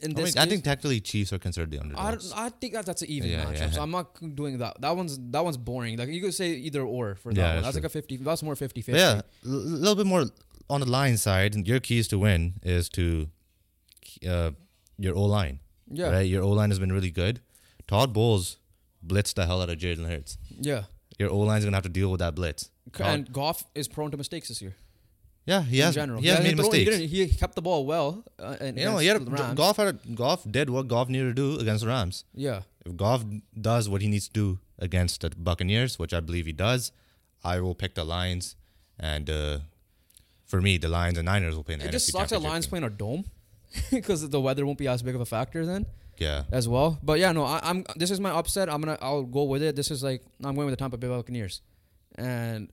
in 0.00 0.12
I, 0.12 0.14
mean, 0.14 0.24
this, 0.26 0.36
I 0.36 0.46
think 0.46 0.62
technically 0.62 1.00
Chiefs 1.00 1.32
are 1.32 1.38
considered 1.38 1.70
the 1.70 1.78
underdogs. 1.80 2.30
don't- 2.30 2.38
I 2.38 2.50
think 2.50 2.74
that 2.74 2.86
that's 2.86 3.02
an 3.02 3.08
even 3.10 3.30
Yeah, 3.30 3.44
matchup. 3.46 3.58
yeah. 3.60 3.70
So 3.70 3.82
I'm 3.82 3.90
not 3.90 4.14
doing 4.36 4.58
that. 4.58 4.80
That 4.80 4.94
one's 4.96 5.18
that 5.30 5.42
one's 5.44 5.56
boring. 5.56 5.96
Like 5.96 6.08
you 6.08 6.20
could 6.20 6.34
say 6.34 6.50
either 6.50 6.82
or 6.82 7.14
for 7.14 7.32
that 7.32 7.40
Yeah, 7.40 7.46
one. 7.54 7.62
that's 7.62 7.66
That's 7.68 7.76
like 7.76 7.84
a 7.84 7.88
50. 7.88 8.16
That's 8.18 8.42
more 8.42 8.54
50 8.56 8.82
But 8.82 8.94
yeah, 8.94 9.20
a 9.44 9.48
little 9.48 9.94
bit 9.96 10.06
more 10.06 10.24
on 10.68 10.80
the 10.80 10.90
line 10.90 11.16
side. 11.16 11.54
Your 11.66 11.80
keys 11.80 12.06
to 12.08 12.18
win 12.18 12.54
is 12.62 12.88
to 12.90 13.28
uh, 14.28 14.50
your 14.98 15.16
O 15.16 15.22
line. 15.24 15.60
Yeah, 15.90 16.10
Right, 16.10 16.28
your 16.28 16.42
O 16.42 16.50
line 16.50 16.70
has 16.70 16.78
been 16.78 16.92
really 16.92 17.10
good. 17.10 17.40
Todd 17.86 18.12
Bowles 18.12 18.58
blitzed 19.06 19.34
the 19.34 19.46
hell 19.46 19.62
out 19.62 19.70
of 19.70 19.78
Jalen 19.78 20.06
Hurts. 20.08 20.38
yeah. 20.50 20.84
Your 21.18 21.30
O 21.30 21.38
line's 21.38 21.64
gonna 21.64 21.76
have 21.76 21.82
to 21.84 21.88
deal 21.88 22.10
with 22.12 22.20
that 22.20 22.34
blitz. 22.36 22.70
Todd- 22.92 23.06
And 23.06 23.32
Goff 23.32 23.64
is 23.74 23.88
prone 23.88 24.10
to 24.12 24.16
mistakes 24.16 24.48
this 24.48 24.62
year. 24.62 24.76
yeah, 25.46 25.62
he 25.62 25.78
in 25.80 25.86
has. 25.86 25.94
general, 25.94 26.20
He 26.20 26.28
has 26.28 26.38
made 26.40 26.50
he 26.50 26.54
mistakes. 26.54 26.90
didn't- 26.90 27.08
He, 27.08 27.26
kept 27.28 27.54
the 27.56 27.62
ball 27.62 27.84
well. 27.86 28.22
Uh, 28.38 28.56
and 28.60 28.78
You 28.78 28.84
know, 28.84 28.98
he 28.98 29.06
had 29.08 29.16
a. 29.20 29.54
Goff 29.54 29.78
had 29.78 29.88
a, 29.88 29.92
Goff 30.14 30.44
did 30.48 30.70
what 30.70 30.86
Goff 30.88 31.08
needed 31.08 31.34
to 31.34 31.34
do 31.34 31.58
against 31.58 31.82
the 31.82 31.88
Rams. 31.88 32.24
Yeah. 32.34 32.62
If 32.86 32.96
Goff 32.96 33.24
does 33.60 33.88
what 33.88 34.00
he 34.02 34.08
needs 34.08 34.26
to 34.28 34.32
do 34.32 34.58
against 34.78 35.22
the 35.22 35.30
Buccaneers, 35.30 35.98
which 35.98 36.12
I 36.14 36.20
believe 36.20 36.46
he 36.46 36.52
does, 36.52 36.92
I 37.42 37.60
will 37.60 37.74
pick 37.74 37.94
the 37.94 38.04
Lions. 38.04 38.54
And 38.98 39.28
uh, 39.28 39.58
for 40.46 40.60
me, 40.60 40.76
the 40.78 40.88
Lions 40.88 41.18
and 41.18 41.26
Niners 41.26 41.56
will 41.56 41.64
play 41.64 41.74
in 41.74 41.80
the 41.80 41.86
It 41.88 41.92
just 41.92 42.08
NFC 42.08 42.12
sucks 42.12 42.30
that 42.30 42.40
Lions 42.42 42.66
game. 42.66 42.70
playing 42.70 42.84
a 42.84 42.90
dome 42.90 43.24
because 43.90 44.28
the 44.28 44.40
weather 44.40 44.64
won't 44.66 44.78
be 44.78 44.88
as 44.88 45.02
big 45.02 45.14
of 45.14 45.20
a 45.20 45.26
factor 45.26 45.64
then 45.66 45.86
Yeah, 46.18 46.44
as 46.50 46.68
well. 46.68 46.98
But 47.02 47.18
yeah, 47.18 47.32
no, 47.32 47.44
I, 47.44 47.60
I'm. 47.62 47.84
This 47.96 48.10
is 48.10 48.20
my 48.20 48.30
upset. 48.30 48.68
I'm 48.68 48.80
gonna. 48.80 48.98
I'll 49.00 49.22
go 49.24 49.44
with 49.44 49.62
it. 49.62 49.76
This 49.76 49.90
is 49.90 50.02
like 50.02 50.22
I'm 50.44 50.54
going 50.54 50.66
with 50.66 50.72
the 50.72 50.76
Tampa 50.82 50.96
Bay 50.98 51.08
Buccaneers, 51.08 51.62
and 52.16 52.70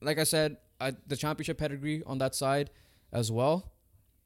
like 0.00 0.18
I 0.18 0.24
said, 0.24 0.56
I, 0.80 0.92
the 1.06 1.16
championship 1.16 1.58
pedigree 1.58 2.02
on 2.06 2.18
that 2.18 2.34
side 2.34 2.70
as 3.12 3.30
well 3.30 3.72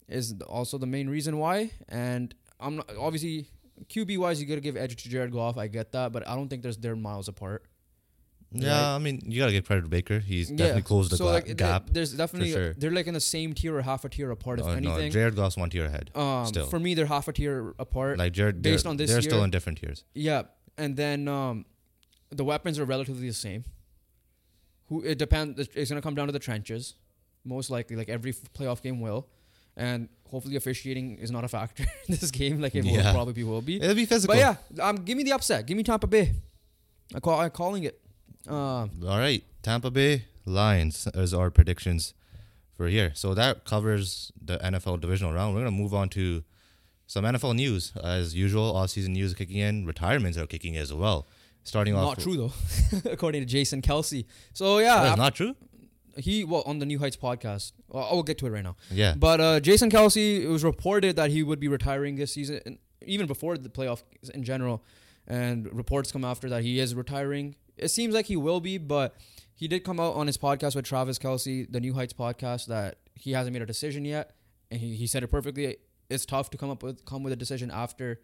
is 0.08 0.34
also 0.48 0.78
the 0.78 0.86
main 0.86 1.08
reason 1.08 1.36
why. 1.38 1.70
And 1.88 2.34
I'm 2.58 2.76
not, 2.76 2.90
obviously 2.98 3.48
QB 3.88 4.18
wise, 4.18 4.40
you 4.40 4.46
gotta 4.46 4.60
give 4.60 4.76
edge 4.76 4.96
to 4.96 5.08
Jared 5.08 5.30
Goff. 5.32 5.58
I 5.58 5.68
get 5.68 5.92
that, 5.92 6.12
but 6.12 6.26
I 6.26 6.34
don't 6.34 6.48
think 6.48 6.62
there's 6.62 6.78
they're 6.78 6.96
miles 6.96 7.28
apart. 7.28 7.64
Yeah. 8.52 8.70
Right. 8.70 8.94
I 8.94 8.98
mean, 8.98 9.22
you 9.26 9.40
gotta 9.40 9.52
give 9.52 9.66
credit 9.66 9.82
to 9.82 9.88
Baker. 9.88 10.18
He's 10.18 10.48
definitely 10.48 10.82
closed 10.82 11.12
the 11.12 11.16
so 11.16 11.24
gla- 11.24 11.32
like, 11.32 11.44
th- 11.44 11.56
gap. 11.56 11.90
There's 11.90 12.12
definitely 12.12 12.52
sure. 12.52 12.72
they're 12.74 12.90
like 12.90 13.06
in 13.06 13.14
the 13.14 13.20
same 13.20 13.52
tier 13.52 13.76
or 13.76 13.82
half 13.82 14.04
a 14.04 14.08
tier 14.08 14.30
apart, 14.30 14.60
if 14.60 14.66
no, 14.66 14.72
anything. 14.72 15.12
Jared 15.12 15.36
Goff's 15.36 15.56
one 15.56 15.70
tier 15.70 15.84
ahead. 15.84 16.10
um, 16.14 16.46
still. 16.46 16.66
for 16.66 16.78
me, 16.78 16.94
they're 16.94 17.06
half 17.06 17.28
a 17.28 17.32
tier 17.32 17.74
apart. 17.78 18.18
Like 18.18 18.32
Jared, 18.32 18.62
based 18.62 18.86
on 18.86 18.96
this 18.96 19.10
they're 19.10 19.22
still 19.22 19.44
in 19.44 19.50
different 19.50 19.78
tiers. 19.78 20.04
Yeah, 20.14 20.42
and 20.78 20.96
then 20.96 21.28
um, 21.28 21.66
the 22.30 22.44
weapons 22.44 22.78
are 22.78 22.84
relatively 22.84 23.28
the 23.28 23.34
same. 23.34 23.64
Who 24.88 25.02
it 25.02 25.18
depends. 25.18 25.68
It's 25.74 25.90
gonna 25.90 26.00
come 26.00 26.14
down 26.14 26.26
to 26.28 26.32
the 26.32 26.38
trenches, 26.38 26.94
most 27.44 27.68
likely. 27.68 27.96
Like 27.96 28.08
every 28.08 28.32
playoff 28.32 28.80
game 28.80 29.00
will, 29.00 29.28
and 29.76 30.08
hopefully 30.30 30.56
officiating 30.56 31.18
is 31.18 31.30
not 31.30 31.44
a 31.44 31.48
factor 31.48 31.82
in 32.08 32.16
this 32.16 32.30
game. 32.30 32.62
Like 32.62 32.74
it 32.74 32.84
will 32.84 33.12
probably 33.12 33.44
will 33.44 33.60
be. 33.60 33.76
It'll 33.76 33.94
be 33.94 34.06
physical. 34.06 34.34
But 34.34 34.40
yeah, 34.40 34.82
um, 34.82 34.96
give 34.96 35.18
me 35.18 35.24
the 35.24 35.32
upset. 35.32 35.66
Give 35.66 35.76
me 35.76 35.82
Tampa 35.82 36.06
Bay. 36.06 36.32
I 37.14 37.20
call. 37.20 37.38
I'm 37.38 37.50
calling 37.50 37.84
it. 37.84 38.00
Um, 38.46 38.90
All 39.06 39.18
right, 39.18 39.42
Tampa 39.62 39.90
Bay 39.90 40.24
Lions 40.46 41.06
is 41.14 41.34
our 41.34 41.50
predictions 41.50 42.14
for 42.76 42.88
here. 42.88 43.12
So 43.14 43.34
that 43.34 43.64
covers 43.64 44.32
the 44.42 44.58
NFL 44.58 45.00
divisional 45.00 45.32
round. 45.32 45.54
We're 45.54 45.60
gonna 45.60 45.70
move 45.72 45.92
on 45.94 46.08
to 46.10 46.44
some 47.06 47.24
NFL 47.24 47.56
news 47.56 47.92
as 48.02 48.34
usual. 48.34 48.64
All 48.76 48.86
season 48.88 49.12
news 49.12 49.34
kicking 49.34 49.56
in. 49.58 49.84
Retirements 49.86 50.38
are 50.38 50.46
kicking 50.46 50.74
in 50.74 50.82
as 50.82 50.92
well. 50.92 51.26
Starting 51.64 51.94
off, 51.94 52.16
not 52.16 52.20
true 52.20 52.36
though, 52.36 52.52
according 53.10 53.42
to 53.42 53.46
Jason 53.46 53.82
Kelce. 53.82 54.24
So 54.54 54.78
yeah, 54.78 55.02
That's 55.02 55.18
not 55.18 55.34
true. 55.34 55.54
he 56.16 56.44
well 56.44 56.62
on 56.64 56.78
the 56.78 56.86
New 56.86 56.98
Heights 56.98 57.16
podcast. 57.16 57.72
Well, 57.88 58.08
I 58.10 58.14
will 58.14 58.22
get 58.22 58.38
to 58.38 58.46
it 58.46 58.50
right 58.50 58.64
now. 58.64 58.76
Yeah, 58.90 59.14
But 59.18 59.40
uh, 59.40 59.60
Jason 59.60 59.90
Kelce, 59.90 60.42
it 60.42 60.48
was 60.48 60.64
reported 60.64 61.16
that 61.16 61.30
he 61.30 61.42
would 61.42 61.60
be 61.60 61.68
retiring 61.68 62.16
this 62.16 62.32
season, 62.32 62.78
even 63.04 63.26
before 63.26 63.58
the 63.58 63.68
playoff 63.68 64.02
in 64.32 64.44
general. 64.44 64.82
And 65.26 65.70
reports 65.76 66.10
come 66.10 66.24
after 66.24 66.48
that 66.48 66.62
he 66.62 66.80
is 66.80 66.94
retiring. 66.94 67.56
It 67.80 67.88
seems 67.88 68.14
like 68.14 68.26
he 68.26 68.36
will 68.36 68.60
be, 68.60 68.78
but 68.78 69.14
he 69.54 69.68
did 69.68 69.84
come 69.84 69.98
out 70.00 70.14
on 70.14 70.26
his 70.26 70.36
podcast 70.38 70.74
with 70.76 70.84
Travis 70.84 71.18
Kelce, 71.18 71.70
the 71.70 71.80
New 71.80 71.94
Heights 71.94 72.12
podcast, 72.12 72.66
that 72.66 72.98
he 73.14 73.32
hasn't 73.32 73.52
made 73.52 73.62
a 73.62 73.66
decision 73.66 74.04
yet. 74.04 74.34
And 74.70 74.80
he, 74.80 74.94
he 74.94 75.06
said 75.06 75.22
it 75.22 75.28
perfectly. 75.28 75.76
It's 76.10 76.24
tough 76.26 76.50
to 76.50 76.58
come 76.58 76.70
up 76.70 76.82
with 76.82 77.04
come 77.04 77.22
with 77.22 77.32
a 77.32 77.36
decision 77.36 77.70
after 77.70 78.20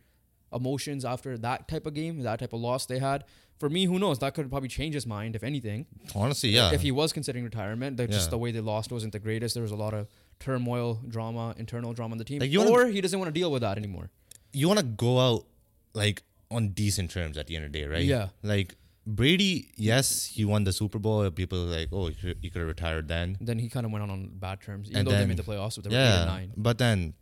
emotions 0.53 1.05
after 1.05 1.37
that 1.39 1.69
type 1.69 1.87
of 1.87 1.95
game, 1.95 2.21
that 2.23 2.39
type 2.39 2.53
of 2.53 2.61
loss 2.61 2.87
they 2.87 2.99
had. 2.99 3.25
For 3.59 3.69
me, 3.69 3.85
who 3.87 3.99
knows? 3.99 4.19
That 4.19 4.35
could 4.35 4.51
probably 4.51 4.69
change 4.69 4.95
his 4.95 5.07
mind, 5.07 5.37
if 5.37 5.43
anything 5.43 5.87
honestly, 6.15 6.51
yeah. 6.51 6.73
if 6.73 6.81
he 6.83 6.91
was 6.91 7.13
considering 7.13 7.45
retirement, 7.45 7.97
that 7.99 8.11
just 8.11 8.31
the 8.31 8.39
way 8.39 8.51
they 8.51 8.61
lost 8.61 8.91
wasn't 8.91 9.13
the 9.13 9.19
greatest. 9.19 9.55
There 9.55 9.63
was 9.63 9.71
a 9.73 9.77
lot 9.77 9.95
of 9.95 10.09
turmoil, 10.41 11.01
drama, 11.09 11.55
internal 11.57 11.93
drama 11.93 12.13
on 12.13 12.19
the 12.19 12.25
team, 12.25 12.41
Like, 12.41 12.51
you 12.51 12.59
wanna- 12.61 12.71
or 12.73 12.87
he 12.89 13.01
doesn't 13.01 13.19
want 13.19 13.33
to 13.33 13.39
deal 13.41 13.51
with 13.53 13.63
that 13.63 13.79
anymore. 13.79 14.11
you 14.53 14.67
want 14.69 14.79
to 14.81 14.85
go 14.85 15.19
out 15.19 15.47
like 15.95 16.23
on 16.51 16.69
decent 16.71 17.11
terms 17.11 17.37
at 17.39 17.47
the 17.49 17.57
end 17.57 17.65
of 17.65 17.73
the 17.73 17.79
day, 17.81 17.87
right? 17.87 18.05
Yeah. 18.05 18.29
Like 18.43 18.77
Brady, 19.07 19.69
yes, 19.77 20.25
he 20.25 20.45
won 20.45 20.65
the 20.65 20.73
Super 20.73 20.99
Bowl. 20.99 21.29
People 21.31 21.67
were 21.67 21.71
like, 21.73 21.89
oh, 21.93 22.07
he 22.09 22.15
could, 22.51 22.61
have 22.61 22.67
retired 22.67 23.07
then. 23.09 23.37
Then 23.41 23.59
he 23.59 23.69
kind 23.69 23.85
of 23.85 23.93
went 23.93 24.03
on 24.03 24.11
on 24.11 24.31
bad 24.35 24.61
terms, 24.63 24.89
even 24.89 25.01
And 25.01 25.07
though 25.09 25.13
they 25.13 25.27
made 25.27 25.37
the 25.37 25.43
playoffs 25.43 25.77
with 25.77 25.85
the 25.85 25.91
eight 25.91 25.97
or 25.97 25.99
Yeah, 26.21 26.25
nine. 26.25 26.53
but 26.57 26.79
then, 26.79 27.13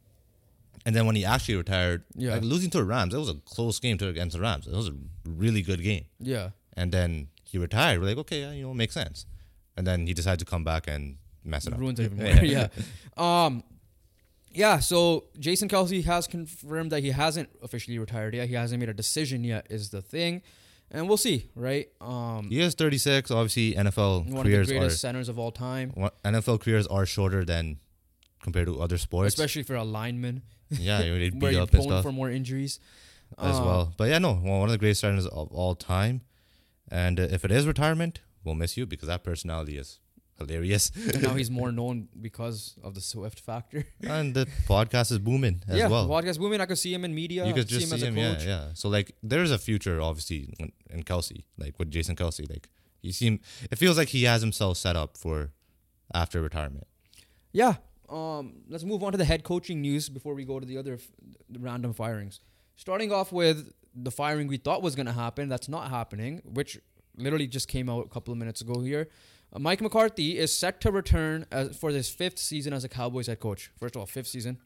and 0.87 0.95
then 0.95 1.07
when 1.07 1.17
he 1.17 1.25
actually 1.25 1.57
retired, 1.57 2.05
Yeah. 2.15 2.33
like 2.35 2.43
losing 2.43 2.71
to 2.71 2.79
the 2.79 2.85
Rams, 2.85 3.15
it 3.15 3.19
was 3.19 3.29
a 3.29 3.35
close 3.45 3.81
game 3.81 3.99
to 3.99 4.09
against 4.09 4.37
the 4.37 4.41
Rams. 4.43 4.67
It 4.67 4.73
was 4.73 4.89
a 4.89 4.95
really 5.27 5.63
good 5.63 5.83
game. 5.83 6.05
Yeah, 6.21 6.51
And 6.77 6.93
then 6.93 7.29
he 7.43 7.59
retired. 7.59 8.01
We're 8.01 8.07
like, 8.07 8.19
okay, 8.19 8.41
yeah, 8.43 8.53
you 8.53 8.63
know, 8.63 8.75
makes 8.75 8.95
sense. 8.95 9.27
And 9.77 9.87
then 9.87 10.07
he 10.07 10.15
decided 10.15 10.39
to 10.39 10.45
come 10.45 10.63
back 10.65 10.87
and 10.87 11.17
mess 11.45 11.67
it 11.67 11.73
up. 11.73 11.81
ruins 11.81 11.99
it 11.99 12.05
even 12.13 12.19
more. 12.37 12.45
yeah. 12.45 12.69
Um, 13.17 13.65
yeah. 14.53 14.79
So 14.79 15.25
Jason 15.39 15.69
Kelce 15.69 16.05
has 16.05 16.27
confirmed 16.29 16.93
that 16.93 17.01
he 17.03 17.11
hasn't 17.11 17.49
officially 17.63 17.99
retired 17.99 18.35
yet. 18.35 18.49
He 18.49 18.55
hasn't 18.55 18.79
made 18.81 18.89
a 18.89 18.95
decision 18.95 19.43
yet. 19.45 19.67
Is 19.71 19.91
the 19.91 20.03
thing, 20.03 20.43
and 20.93 21.09
we'll 21.09 21.17
see. 21.17 21.51
Right. 21.57 21.89
Um, 22.01 22.49
He 22.51 22.61
is 22.61 22.75
36. 22.75 23.31
Obviously, 23.31 23.75
NFL 23.75 24.27
one 24.29 24.39
of 24.39 24.45
the 24.45 24.51
careers 24.53 24.69
greatest 24.69 24.95
are 24.95 24.99
centers 24.99 25.29
of 25.29 25.39
all 25.39 25.51
time, 25.51 25.93
NFL 26.25 26.61
careers 26.61 26.87
are 26.87 27.05
shorter 27.07 27.45
than 27.45 27.79
compared 28.43 28.67
to 28.67 28.81
other 28.81 28.99
sports. 28.99 29.35
especially 29.35 29.63
for 29.65 29.75
a 29.75 29.85
lineman, 29.85 30.43
yeah, 30.71 31.01
where 31.01 31.31
beat 31.31 31.53
you're 31.53 31.63
up 31.63 31.73
and 31.75 31.83
stuff 31.83 32.03
for 32.05 32.13
more 32.13 32.31
injuries. 32.31 32.79
as 33.39 33.57
Um, 33.57 33.65
well. 33.65 33.95
But 33.97 34.11
yeah, 34.11 34.19
no, 34.19 34.35
one 34.35 34.61
one 34.61 34.69
of 34.69 34.73
the 34.73 34.79
greatest 34.79 35.01
centers 35.01 35.27
of 35.27 35.49
all 35.53 35.75
time. 35.75 36.21
And 36.91 37.19
uh, 37.19 37.23
if 37.31 37.45
it 37.45 37.51
is 37.51 37.67
retirement, 37.67 38.21
we'll 38.45 38.55
miss 38.55 38.77
you 38.77 38.85
because 38.87 39.09
that 39.09 39.25
personality 39.25 39.79
is 39.79 39.99
hilarious. 40.47 40.91
now 41.23 41.35
he's 41.35 41.51
more 41.61 41.73
known 41.73 42.09
because 42.21 42.77
of 42.83 42.95
the 42.95 43.01
Swift 43.01 43.41
factor. 43.41 43.85
and 44.03 44.35
the 44.35 44.47
podcast 44.69 45.11
is 45.13 45.19
booming 45.19 45.63
as 45.69 45.69
well. 45.69 45.79
yeah, 45.79 45.89
well. 45.89 46.09
podcast 46.09 46.39
booming. 46.39 46.61
I 46.61 46.67
could 46.67 46.79
see 46.79 46.93
him 46.93 47.05
in 47.05 47.15
media. 47.15 47.47
you 47.47 47.55
could 47.55 47.67
just 47.69 47.89
see 47.89 47.95
as 47.95 48.03
a 48.03 48.07
him, 48.07 48.17
yeah, 48.17 48.39
yeah. 48.41 48.69
So 48.75 48.89
like, 48.89 49.13
there's 49.23 49.51
a 49.51 49.59
future, 49.59 50.01
obviously, 50.01 50.53
in- 50.59 51.03
Kelce, 51.05 51.45
like 51.59 51.79
with 51.79 51.91
Jason 51.91 52.17
Kelce. 52.17 52.49
Like, 52.49 52.69
he 53.01 53.13
seem, 53.13 53.41
it 53.71 53.77
feels 53.79 53.97
like 53.99 54.09
he 54.09 54.25
has 54.25 54.43
himself 54.43 54.77
set 54.77 54.95
up 54.97 55.17
for 55.17 55.53
after 56.15 56.41
retirement. 56.43 56.87
Yeah. 57.53 57.75
Um, 58.09 58.63
let's 58.69 58.85
move 58.85 59.03
on 59.03 59.13
to 59.13 59.19
the 59.19 59.25
head 59.25 59.43
coaching 59.43 59.81
news 59.81 60.09
before 60.11 60.35
we 60.35 60.45
go 60.45 60.61
to 60.61 60.67
the 60.67 60.77
other 60.77 60.95
f- 60.95 61.09
the 61.49 61.59
random 61.59 61.93
firings. 61.95 62.41
Starting 62.77 63.11
off 63.13 63.33
with 63.33 63.73
the 63.95 64.11
firing 64.11 64.49
we 64.49 64.59
thought 64.59 64.83
was 64.83 64.95
going 64.95 65.07
to 65.07 65.13
happen, 65.13 65.49
that's 65.49 65.69
not 65.69 65.89
happening, 65.91 66.43
which 66.45 66.79
literally 67.17 67.47
just 67.47 67.69
came 67.69 67.89
out 67.89 68.07
a 68.07 68.09
couple 68.09 68.33
of 68.33 68.39
minutes 68.39 68.61
ago 68.61 68.81
here. 68.81 69.09
Uh, 69.53 69.59
Mike 69.59 69.81
McCarthy 69.81 70.39
is 70.39 70.55
set 70.55 70.81
to 70.81 70.91
return 70.91 71.47
as, 71.53 71.77
for 71.77 71.91
his 71.91 72.09
fifth 72.09 72.39
season 72.39 72.73
as 72.73 72.85
a 72.85 72.89
Cowboys 72.89 73.27
head 73.27 73.41
coach. 73.41 73.71
First 73.79 73.97
of 73.97 74.01
all, 74.01 74.07
fifth 74.07 74.29
season. 74.29 74.59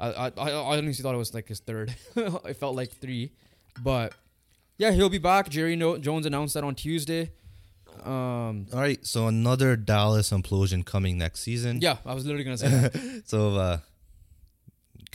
I 0.00 0.08
I, 0.10 0.26
I 0.36 0.50
I 0.50 0.78
honestly 0.78 1.02
thought 1.02 1.14
it 1.14 1.18
was 1.18 1.32
like 1.34 1.48
his 1.48 1.60
third. 1.60 1.94
it 2.16 2.54
felt 2.54 2.76
like 2.76 2.90
three, 2.90 3.32
but 3.82 4.14
yeah, 4.78 4.90
he'll 4.90 5.08
be 5.08 5.18
back. 5.18 5.48
Jerry 5.48 5.76
no- 5.76 5.98
Jones 5.98 6.26
announced 6.26 6.54
that 6.54 6.64
on 6.64 6.74
Tuesday. 6.74 7.30
Um, 8.04 8.66
All 8.74 8.80
right, 8.80 9.04
so 9.06 9.26
another 9.26 9.74
Dallas 9.74 10.30
implosion 10.30 10.84
coming 10.84 11.16
next 11.16 11.40
season. 11.40 11.80
yeah, 11.80 11.96
I 12.04 12.12
was 12.12 12.26
literally 12.26 12.44
gonna 12.44 12.58
say 12.58 12.68
that. 12.68 13.22
So, 13.26 13.54
uh, 13.56 13.78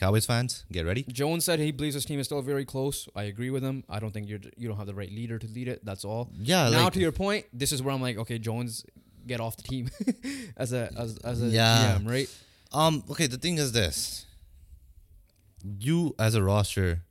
Cowboys 0.02 0.26
fans, 0.26 0.66
get 0.72 0.84
ready. 0.84 1.04
Jones 1.04 1.46
said 1.46 1.60
he 1.60 1.72
believes 1.72 1.94
his 1.94 2.06
team 2.06 2.20
is 2.20 2.26
still 2.26 2.42
very 2.42 2.66
close. 2.66 3.08
I 3.16 3.24
agree 3.26 3.52
with 3.52 3.62
him. 3.62 3.84
I 3.88 4.00
don't 4.00 4.12
think 4.12 4.28
you're 4.28 4.40
you 4.58 4.68
don't 4.68 4.78
have 4.78 4.88
the 4.88 4.96
right 4.96 5.12
leader 5.12 5.38
to 5.38 5.46
lead 5.46 5.68
it. 5.68 5.86
That's 5.86 6.04
all. 6.04 6.32
Yeah, 6.40 6.70
now 6.70 6.86
like, 6.86 6.94
to 6.94 7.00
your 7.00 7.12
point, 7.12 7.46
this 7.54 7.72
is 7.72 7.84
where 7.84 7.94
I'm 7.94 8.02
like, 8.02 8.18
okay, 8.18 8.40
Jones, 8.40 8.84
get 9.28 9.40
off 9.40 9.58
the 9.58 9.62
team 9.64 9.92
as 10.58 10.74
a 10.74 10.90
as, 10.98 11.20
as 11.20 11.44
a 11.44 11.46
Yeah. 11.46 12.00
GM, 12.00 12.10
right? 12.10 12.28
um, 12.74 13.04
okay. 13.12 13.28
The 13.28 13.38
thing 13.38 13.60
is 13.60 13.74
this: 13.74 14.26
you 15.64 16.16
as 16.18 16.34
a 16.34 16.42
roster, 16.42 17.04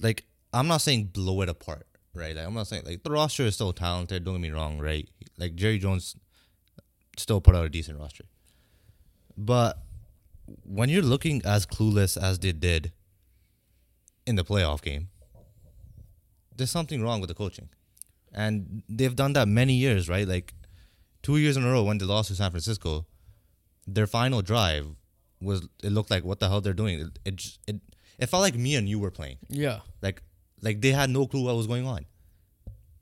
like, 0.00 0.24
I'm 0.54 0.68
not 0.68 0.78
saying 0.80 1.10
blow 1.12 1.42
it 1.42 1.50
apart, 1.50 1.86
right? 2.14 2.34
Like, 2.34 2.46
I'm 2.46 2.54
not 2.54 2.68
saying 2.68 2.84
like 2.86 3.02
the 3.02 3.10
roster 3.10 3.42
is 3.42 3.54
still 3.56 3.74
talented. 3.74 4.24
Don't 4.24 4.36
get 4.36 4.40
me 4.40 4.50
wrong, 4.50 4.78
right? 4.78 5.06
Like 5.36 5.56
Jerry 5.56 5.78
Jones 5.78 6.16
still 7.18 7.42
put 7.42 7.54
out 7.54 7.66
a 7.66 7.68
decent 7.68 7.98
roster, 7.98 8.24
but 9.36 9.76
when 10.64 10.88
you're 10.88 11.02
looking 11.02 11.42
as 11.44 11.66
clueless 11.66 12.20
as 12.20 12.38
they 12.38 12.52
did 12.52 12.92
in 14.26 14.36
the 14.36 14.44
playoff 14.44 14.82
game, 14.82 15.08
there's 16.56 16.70
something 16.70 17.02
wrong 17.02 17.20
with 17.20 17.28
the 17.28 17.34
coaching. 17.34 17.68
And 18.32 18.82
they've 18.88 19.14
done 19.14 19.34
that 19.34 19.48
many 19.48 19.74
years, 19.74 20.08
right? 20.08 20.26
Like 20.26 20.54
two 21.22 21.36
years 21.36 21.56
in 21.56 21.64
a 21.64 21.70
row 21.70 21.82
when 21.82 21.98
they 21.98 22.04
lost 22.06 22.28
to 22.28 22.34
San 22.34 22.50
Francisco, 22.50 23.06
their 23.86 24.06
final 24.06 24.42
drive 24.42 24.86
was 25.40 25.66
it 25.82 25.90
looked 25.92 26.10
like 26.10 26.24
what 26.24 26.40
the 26.40 26.48
hell 26.48 26.60
they're 26.60 26.72
doing. 26.72 27.00
It 27.00 27.18
it 27.24 27.58
it, 27.66 27.80
it 28.18 28.26
felt 28.26 28.42
like 28.42 28.54
me 28.54 28.76
and 28.76 28.88
you 28.88 28.98
were 28.98 29.10
playing. 29.10 29.38
Yeah. 29.48 29.80
Like 30.00 30.22
like 30.62 30.80
they 30.80 30.92
had 30.92 31.10
no 31.10 31.26
clue 31.26 31.44
what 31.44 31.56
was 31.56 31.66
going 31.66 31.86
on. 31.86 32.06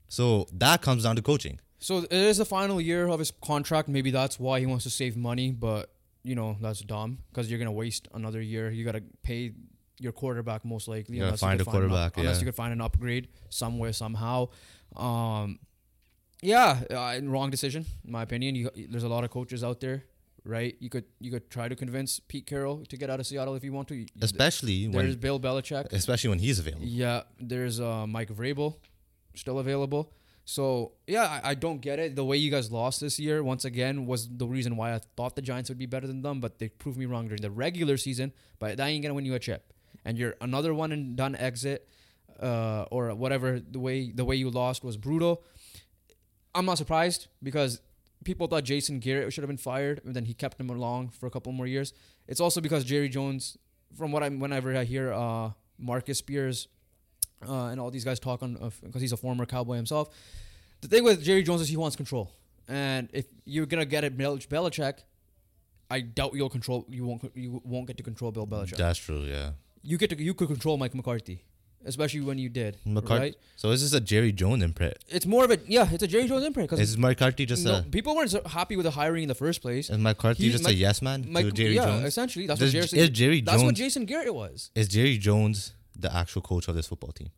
So 0.07 0.47
that 0.53 0.81
comes 0.81 1.03
down 1.03 1.15
to 1.15 1.21
coaching. 1.21 1.59
So 1.79 1.99
it 1.99 2.11
is 2.11 2.37
the 2.37 2.45
final 2.45 2.81
year 2.81 3.07
of 3.07 3.19
his 3.19 3.31
contract. 3.43 3.87
Maybe 3.87 4.11
that's 4.11 4.39
why 4.39 4.59
he 4.59 4.65
wants 4.65 4.83
to 4.83 4.89
save 4.89 5.15
money, 5.15 5.51
but 5.51 5.91
you 6.23 6.35
know 6.35 6.57
that's 6.61 6.81
dumb 6.81 7.19
because 7.29 7.49
you're 7.49 7.59
gonna 7.59 7.71
waste 7.71 8.07
another 8.13 8.41
year. 8.41 8.69
You 8.69 8.83
gotta 8.85 9.03
pay 9.23 9.53
your 9.99 10.11
quarterback 10.11 10.65
most 10.65 10.87
likely. 10.87 11.15
You 11.15 11.21
gotta 11.21 11.27
unless 11.29 11.41
you 11.41 11.47
find 11.47 11.61
a 11.61 11.65
quarterback, 11.65 12.17
An, 12.17 12.21
Unless 12.21 12.37
yeah. 12.37 12.39
you 12.41 12.45
could 12.45 12.55
find 12.55 12.73
an 12.73 12.81
upgrade 12.81 13.27
somewhere 13.49 13.93
somehow. 13.93 14.49
Um, 14.95 15.59
yeah, 16.41 16.81
uh, 16.89 17.19
wrong 17.23 17.49
decision 17.51 17.85
in 18.05 18.11
my 18.11 18.23
opinion. 18.23 18.55
You, 18.55 18.69
there's 18.89 19.03
a 19.03 19.09
lot 19.09 19.23
of 19.23 19.29
coaches 19.29 19.63
out 19.63 19.79
there, 19.79 20.03
right? 20.43 20.75
You 20.79 20.89
could 20.89 21.05
you 21.19 21.29
could 21.31 21.49
try 21.49 21.67
to 21.69 21.75
convince 21.75 22.19
Pete 22.19 22.45
Carroll 22.47 22.83
to 22.85 22.97
get 22.97 23.09
out 23.09 23.19
of 23.19 23.27
Seattle 23.27 23.55
if 23.55 23.63
you 23.63 23.73
want 23.73 23.87
to. 23.89 24.05
Especially 24.21 24.87
there's 24.87 24.95
when 24.95 25.19
Bill 25.19 25.39
Belichick. 25.39 25.91
especially 25.93 26.29
when 26.29 26.39
he's 26.39 26.57
available. 26.59 26.85
Yeah, 26.85 27.21
there's 27.39 27.79
uh, 27.79 28.07
Mike 28.07 28.29
Vrabel 28.29 28.75
still 29.35 29.59
available. 29.59 30.11
So 30.45 30.93
yeah, 31.07 31.39
I, 31.43 31.51
I 31.51 31.53
don't 31.55 31.81
get 31.81 31.99
it. 31.99 32.15
The 32.15 32.25
way 32.25 32.37
you 32.37 32.51
guys 32.51 32.71
lost 32.71 32.99
this 32.99 33.19
year 33.19 33.43
once 33.43 33.63
again 33.65 34.05
was 34.05 34.27
the 34.27 34.47
reason 34.47 34.75
why 34.75 34.93
I 34.93 34.99
thought 35.15 35.35
the 35.35 35.41
Giants 35.41 35.69
would 35.69 35.77
be 35.77 35.85
better 35.85 36.07
than 36.07 36.21
them, 36.21 36.39
but 36.39 36.59
they 36.59 36.69
proved 36.69 36.97
me 36.97 37.05
wrong 37.05 37.27
during 37.27 37.41
the 37.41 37.51
regular 37.51 37.97
season. 37.97 38.33
But 38.59 38.77
that 38.77 38.87
ain't 38.87 39.03
gonna 39.03 39.13
win 39.13 39.25
you 39.25 39.35
a 39.35 39.39
chip, 39.39 39.73
and 40.03 40.17
you're 40.17 40.35
another 40.41 40.73
one 40.73 40.91
and 40.91 41.15
done 41.15 41.35
exit, 41.35 41.87
uh, 42.41 42.85
or 42.91 43.13
whatever. 43.13 43.59
The 43.59 43.79
way 43.79 44.11
the 44.11 44.25
way 44.25 44.35
you 44.35 44.49
lost 44.49 44.83
was 44.83 44.97
brutal. 44.97 45.43
I'm 46.53 46.65
not 46.65 46.77
surprised 46.77 47.27
because 47.41 47.81
people 48.23 48.47
thought 48.47 48.63
Jason 48.63 48.99
Garrett 48.99 49.31
should 49.33 49.43
have 49.43 49.49
been 49.49 49.57
fired, 49.57 50.01
and 50.05 50.15
then 50.15 50.25
he 50.25 50.33
kept 50.33 50.59
him 50.59 50.69
along 50.69 51.09
for 51.09 51.27
a 51.27 51.29
couple 51.29 51.51
more 51.51 51.67
years. 51.67 51.93
It's 52.27 52.41
also 52.41 52.61
because 52.61 52.83
Jerry 52.83 53.09
Jones, 53.09 53.57
from 53.97 54.11
what 54.11 54.23
I'm 54.23 54.39
whenever 54.39 54.75
I 54.75 54.83
hear 54.83 55.13
uh, 55.13 55.51
Marcus 55.77 56.17
Spears 56.17 56.67
uh, 57.47 57.65
and 57.67 57.79
all 57.79 57.91
these 57.91 58.03
guys 58.05 58.19
talk 58.19 58.43
on 58.43 58.71
because 58.83 59.01
he's 59.01 59.11
a 59.11 59.17
former 59.17 59.45
Cowboy 59.45 59.75
himself. 59.75 60.09
The 60.81 60.87
thing 60.87 61.03
with 61.03 61.23
Jerry 61.23 61.43
Jones 61.43 61.61
is 61.61 61.69
he 61.69 61.77
wants 61.77 61.95
control, 61.95 62.31
and 62.67 63.09
if 63.13 63.25
you're 63.45 63.65
gonna 63.67 63.85
get 63.85 64.03
it 64.03 64.17
Bel- 64.17 64.37
Belichick, 64.37 64.95
I 65.89 66.01
doubt 66.01 66.33
you'll 66.33 66.49
control. 66.49 66.85
You 66.89 67.05
won't. 67.05 67.31
You 67.35 67.61
won't 67.63 67.87
get 67.87 67.97
to 67.97 68.03
control 68.03 68.31
Bill 68.31 68.47
Belichick. 68.47 68.77
That's 68.77 68.97
true, 68.99 69.21
yeah. 69.21 69.51
You 69.83 69.97
get 69.97 70.09
to. 70.11 70.21
You 70.21 70.33
could 70.33 70.47
control 70.47 70.77
Mike 70.77 70.95
McCarthy, 70.95 71.43
especially 71.85 72.21
when 72.21 72.37
you 72.37 72.49
did. 72.49 72.77
McCarthy. 72.85 73.19
Right? 73.23 73.35
So 73.57 73.69
is 73.71 73.81
this 73.83 73.93
a 73.93 73.99
Jerry 73.99 74.31
Jones 74.31 74.63
imprint? 74.63 74.95
It's 75.09 75.25
more 75.25 75.43
of 75.43 75.51
a 75.51 75.57
yeah. 75.67 75.87
It's 75.91 76.01
a 76.03 76.07
Jerry 76.07 76.27
Jones 76.27 76.45
imprint 76.45 76.69
because 76.69 76.79
Is 76.89 76.97
McCarthy 76.97 77.45
just 77.45 77.65
no, 77.65 77.79
a 77.79 77.81
people 77.83 78.15
weren't 78.15 78.31
happy 78.47 78.75
with 78.75 78.85
the 78.85 78.91
hiring 78.91 79.23
in 79.23 79.27
the 79.27 79.35
first 79.35 79.61
place. 79.61 79.89
is 79.89 79.97
McCarthy 79.97 80.45
He- 80.45 80.51
just 80.51 80.63
Mike- 80.63 80.73
a 80.73 80.75
yes 80.77 81.01
man 81.01 81.25
Mike, 81.29 81.45
to 81.45 81.51
Jerry 81.51 81.75
yeah, 81.75 81.85
Jones? 81.85 82.05
essentially 82.05 82.47
that's 82.47 82.59
Does- 82.59 82.73
what 82.73 82.87
Jerry. 82.89 83.03
is 83.03 83.09
Jerry 83.09 83.41
Jones? 83.41 83.45
that's 83.51 83.63
what 83.63 83.75
Jason 83.75 84.05
Garrett 84.05 84.33
was. 84.33 84.71
Is 84.75 84.87
Jerry 84.87 85.17
Jones 85.17 85.73
the 86.01 86.15
actual 86.15 86.41
coach 86.41 86.67
of 86.67 86.75
this 86.75 86.87
football 86.87 87.11
team? 87.11 87.29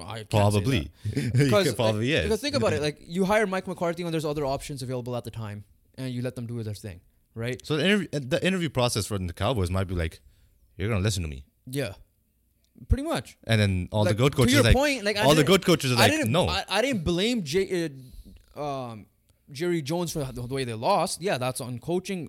I 0.00 0.22
Probably. 0.24 0.90
Because 1.32 1.74
probably 1.74 2.12
is. 2.12 2.24
Because 2.24 2.40
think 2.40 2.54
about 2.54 2.72
it, 2.72 2.82
like 2.82 2.98
you 3.00 3.24
hire 3.24 3.46
Mike 3.46 3.66
McCarthy 3.66 4.04
when 4.04 4.12
there's 4.12 4.24
other 4.24 4.44
options 4.44 4.82
available 4.82 5.16
at 5.16 5.24
the 5.24 5.30
time, 5.30 5.64
and 5.96 6.12
you 6.12 6.22
let 6.22 6.34
them 6.36 6.46
do 6.46 6.62
their 6.62 6.74
thing, 6.74 7.00
right? 7.34 7.60
So 7.64 7.76
the 7.76 7.84
interview, 7.84 8.08
the 8.12 8.46
interview 8.46 8.68
process 8.68 9.06
for 9.06 9.18
the 9.18 9.32
Cowboys 9.32 9.70
might 9.70 9.88
be 9.88 9.94
like, 9.94 10.20
"You're 10.76 10.88
gonna 10.88 11.00
listen 11.00 11.22
to 11.22 11.28
me," 11.28 11.44
Yeah, 11.66 11.94
pretty 12.88 13.02
much. 13.02 13.38
and 13.44 13.60
then 13.60 13.88
all 13.90 14.04
Like, 14.04 14.16
the 14.16 14.22
good 14.22 14.32
to 14.32 14.36
coaches 14.36 14.54
your 14.54 14.62
like, 14.62 14.76
point, 14.76 15.04
like 15.04 15.16
I 15.16 15.22
all 15.22 15.34
the 15.34 15.42
good 15.44 15.64
coaches 15.64 15.90
are 15.90 15.96
I 15.96 15.98
like, 16.02 16.10
didn't, 16.12 16.30
"No." 16.32 16.48
I, 16.48 16.64
I 16.68 16.82
didn't 16.82 17.02
blame 17.04 17.42
J, 17.42 17.90
uh, 18.56 18.62
um, 18.62 19.06
Jerry 19.50 19.80
Jones 19.82 20.12
for 20.12 20.22
the 20.24 20.42
way 20.42 20.64
they 20.64 20.74
lost. 20.74 21.22
Yeah, 21.22 21.38
that's 21.38 21.60
on 21.60 21.78
coaching. 21.78 22.28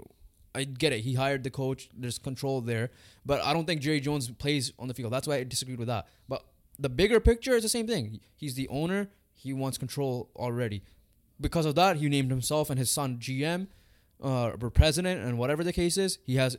I 0.55 0.63
get 0.63 0.93
it. 0.93 1.01
He 1.01 1.13
hired 1.13 1.43
the 1.43 1.49
coach. 1.49 1.89
There's 1.95 2.17
control 2.17 2.61
there, 2.61 2.89
but 3.25 3.43
I 3.43 3.53
don't 3.53 3.65
think 3.65 3.81
Jerry 3.81 3.99
Jones 3.99 4.29
plays 4.31 4.73
on 4.79 4.87
the 4.87 4.93
field. 4.93 5.13
That's 5.13 5.27
why 5.27 5.35
I 5.35 5.43
disagreed 5.43 5.79
with 5.79 5.87
that. 5.87 6.07
But 6.27 6.43
the 6.77 6.89
bigger 6.89 7.19
picture 7.19 7.55
is 7.55 7.63
the 7.63 7.69
same 7.69 7.87
thing. 7.87 8.19
He's 8.35 8.55
the 8.55 8.67
owner. 8.69 9.09
He 9.33 9.53
wants 9.53 9.77
control 9.77 10.29
already. 10.35 10.83
Because 11.39 11.65
of 11.65 11.75
that, 11.75 11.97
he 11.97 12.09
named 12.09 12.31
himself 12.31 12.69
and 12.69 12.77
his 12.79 12.89
son 12.89 13.17
GM, 13.19 13.67
uh, 14.23 14.51
or 14.61 14.69
president, 14.69 15.23
and 15.23 15.37
whatever 15.37 15.63
the 15.63 15.71
case 15.71 15.97
is. 15.97 16.19
He 16.25 16.35
has 16.35 16.57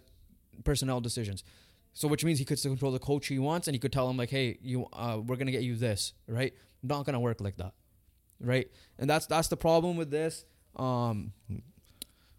personnel 0.64 1.00
decisions. 1.00 1.44
So 1.92 2.08
which 2.08 2.24
means 2.24 2.38
he 2.38 2.44
could 2.44 2.58
still 2.58 2.70
control 2.72 2.92
the 2.92 2.98
coach 2.98 3.26
he 3.26 3.38
wants, 3.38 3.66
and 3.66 3.74
he 3.74 3.78
could 3.78 3.92
tell 3.92 4.08
him 4.08 4.16
like, 4.16 4.30
"Hey, 4.30 4.58
you, 4.62 4.86
uh, 4.92 5.20
we're 5.24 5.36
gonna 5.36 5.50
get 5.50 5.62
you 5.62 5.74
this, 5.74 6.12
right?" 6.28 6.54
Not 6.82 7.04
gonna 7.04 7.20
work 7.20 7.40
like 7.40 7.56
that, 7.56 7.74
right? 8.40 8.70
And 8.98 9.10
that's 9.10 9.26
that's 9.26 9.48
the 9.48 9.56
problem 9.56 9.96
with 9.96 10.10
this. 10.10 10.44
Um, 10.76 11.32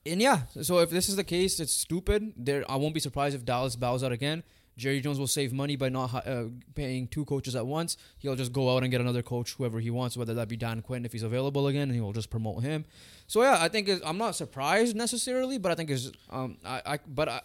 and 0.06 0.22
yeah, 0.22 0.42
so 0.62 0.80
if 0.80 0.90
this 0.90 1.10
is 1.10 1.16
the 1.16 1.24
case, 1.24 1.60
it's 1.60 1.74
stupid. 1.74 2.34
There, 2.36 2.64
I 2.70 2.76
won't 2.76 2.94
be 2.94 3.00
surprised 3.00 3.36
if 3.36 3.46
Dallas 3.46 3.76
bows 3.76 4.04
out 4.04 4.12
again. 4.12 4.44
Jerry 4.78 5.02
Jones 5.02 5.20
will 5.20 5.28
save 5.28 5.54
money 5.54 5.76
by 5.76 5.90
not 5.90 6.26
uh, 6.26 6.46
paying 6.76 7.08
two 7.08 7.26
coaches 7.26 7.56
at 7.56 7.68
once. 7.68 7.98
He'll 8.18 8.36
just 8.36 8.54
go 8.54 8.76
out 8.76 8.84
and 8.84 8.92
get 8.92 9.02
another 9.02 9.22
coach, 9.22 9.54
whoever 9.54 9.80
he 9.80 9.92
wants, 9.92 10.18
whether 10.18 10.34
that 10.34 10.48
be 10.48 10.58
Dan 10.58 10.82
Quinn 10.82 11.06
if 11.06 11.12
he's 11.12 11.24
available 11.24 11.68
again, 11.68 11.84
and 11.84 11.94
he 11.94 12.02
will 12.02 12.14
just 12.14 12.30
promote 12.30 12.64
him. 12.64 12.86
So 13.28 13.44
yeah, 13.44 13.58
I 13.60 13.68
think 13.68 13.90
it's, 13.90 14.02
I'm 14.06 14.18
not 14.18 14.36
surprised 14.36 14.96
necessarily, 14.96 15.58
but 15.58 15.72
I 15.72 15.76
think 15.76 15.92
it's 15.92 16.12
um 16.30 16.58
I, 16.66 16.82
I 16.86 17.00
but 17.06 17.30
I 17.30 17.42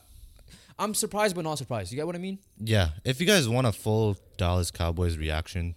I'm 0.78 0.94
surprised 0.94 1.34
but 1.34 1.42
not 1.42 1.58
surprised. 1.58 1.92
You 1.92 1.96
get 1.96 2.06
what 2.06 2.14
I 2.16 2.18
mean? 2.18 2.38
yeah, 2.58 2.90
if 3.04 3.20
you 3.20 3.26
guys 3.26 3.48
want 3.48 3.66
a 3.66 3.72
full 3.72 4.16
Dallas 4.36 4.70
Cowboys 4.70 5.18
reaction, 5.18 5.74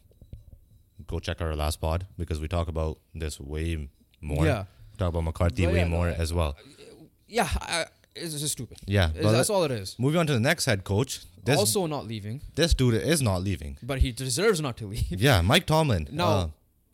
go 1.07 1.19
check 1.19 1.41
our 1.41 1.55
last 1.55 1.81
pod 1.81 2.05
because 2.17 2.39
we 2.39 2.47
talk 2.47 2.67
about 2.67 2.99
this 3.13 3.39
way 3.39 3.89
more. 4.21 4.45
Yeah. 4.45 4.65
Talk 4.99 5.09
about 5.09 5.23
McCarthy 5.23 5.65
But 5.65 5.73
way 5.73 5.79
yeah, 5.79 5.87
more 5.87 6.09
uh, 6.09 6.13
as 6.23 6.33
well. 6.33 6.55
Yeah, 7.27 7.47
I, 7.61 7.85
it's 8.15 8.33
just 8.39 8.51
stupid. 8.53 8.77
Yeah, 8.85 9.09
It's- 9.15 9.31
that's 9.31 9.49
all 9.49 9.63
it 9.63 9.71
is. 9.71 9.95
Moving 9.99 10.19
on 10.19 10.27
to 10.27 10.33
the 10.33 10.39
next 10.39 10.65
head 10.65 10.83
coach. 10.83 11.21
This 11.43 11.57
also 11.57 11.85
not 11.87 12.05
leaving, 12.05 12.41
this 12.55 12.73
dude 12.73 12.95
is 12.95 13.21
not 13.21 13.41
leaving. 13.43 13.77
but 13.81 13.99
he 13.99 14.11
deserves 14.11 14.59
not 14.61 14.75
to 14.77 14.87
leave. 14.87 15.09
Yeah, 15.21 15.41
Mike 15.41 15.65
Tomlin 15.65 16.07
No. 16.11 16.25
uh, 16.25 16.47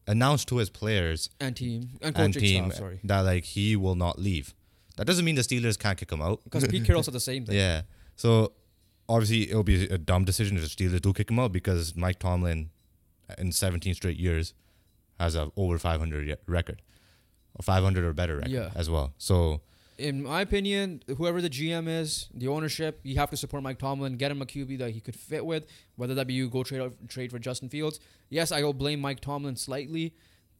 announced 0.08 0.48
to 0.50 0.58
his 0.58 0.70
players 0.70 1.30
and 1.40 1.56
team 1.56 1.90
and 2.02 2.16
and 2.18 2.34
team 2.34 2.66
staff. 2.66 2.78
Sorry, 2.78 3.00
that 3.04 3.22
like 3.22 3.44
he 3.44 3.76
will 3.76 3.96
not 3.96 4.20
leave. 4.20 4.54
That 4.98 5.06
doesn't 5.08 5.26
mean 5.26 5.36
the 5.36 5.42
Steelers 5.42 5.78
can't 5.80 5.98
kick 5.98 6.12
him 6.12 6.22
out. 6.22 6.42
because 6.46 6.66
Pete 6.68 6.86
Carroll 6.86 7.04
said 7.08 7.14
the 7.16 7.20
same 7.20 7.46
thing. 7.46 7.56
Yeah. 7.58 7.82
So 8.16 8.54
obviously 9.10 9.50
it'll 9.50 9.64
be 9.64 9.86
a 9.90 9.98
dumb 9.98 10.26
decision 10.26 10.56
if 10.58 10.64
the 10.64 10.70
Steelers 10.70 11.02
do 11.02 11.12
kick 11.12 11.30
him 11.32 11.40
out 11.40 11.52
because 11.52 11.96
Mike 11.96 12.20
Tomlin 12.20 12.70
in 13.40 13.52
17 13.52 13.94
straight 13.96 14.18
years 14.18 14.54
has 15.20 15.36
a 15.36 15.52
over 15.58 15.78
500 15.80 16.28
ye- 16.28 16.36
record, 16.46 16.82
or 17.56 17.64
500 17.64 18.04
or 18.06 18.14
better 18.14 18.36
record 18.38 18.52
Yeah. 18.52 18.70
as 18.76 18.90
well. 18.90 19.14
So 19.18 19.62
in 19.98 20.24
my 20.24 20.42
opinion, 20.42 21.02
whoever 21.18 21.42
the 21.42 21.50
GM 21.50 21.88
is, 21.88 22.28
the 22.34 22.48
ownership, 22.50 23.00
you 23.04 23.16
have 23.16 23.30
to 23.30 23.38
support 23.38 23.64
Mike 23.64 23.80
Tomlin, 23.80 24.18
get 24.18 24.30
him 24.32 24.42
a 24.42 24.46
QB 24.46 24.78
that 24.80 24.92
he 24.92 25.00
could 25.00 25.16
fit 25.16 25.46
with. 25.46 25.66
Whether 25.96 26.14
that 26.16 26.28
be 26.28 26.34
you 26.34 26.50
go 26.50 26.64
trade 26.64 26.82
out, 26.82 26.94
trade 27.08 27.32
for 27.32 27.40
Justin 27.40 27.70
Fields. 27.70 28.00
Yes, 28.30 28.52
I 28.52 28.62
will 28.64 28.74
blame 28.74 29.00
Mike 29.00 29.22
Tomlin 29.22 29.56
slightly 29.56 30.14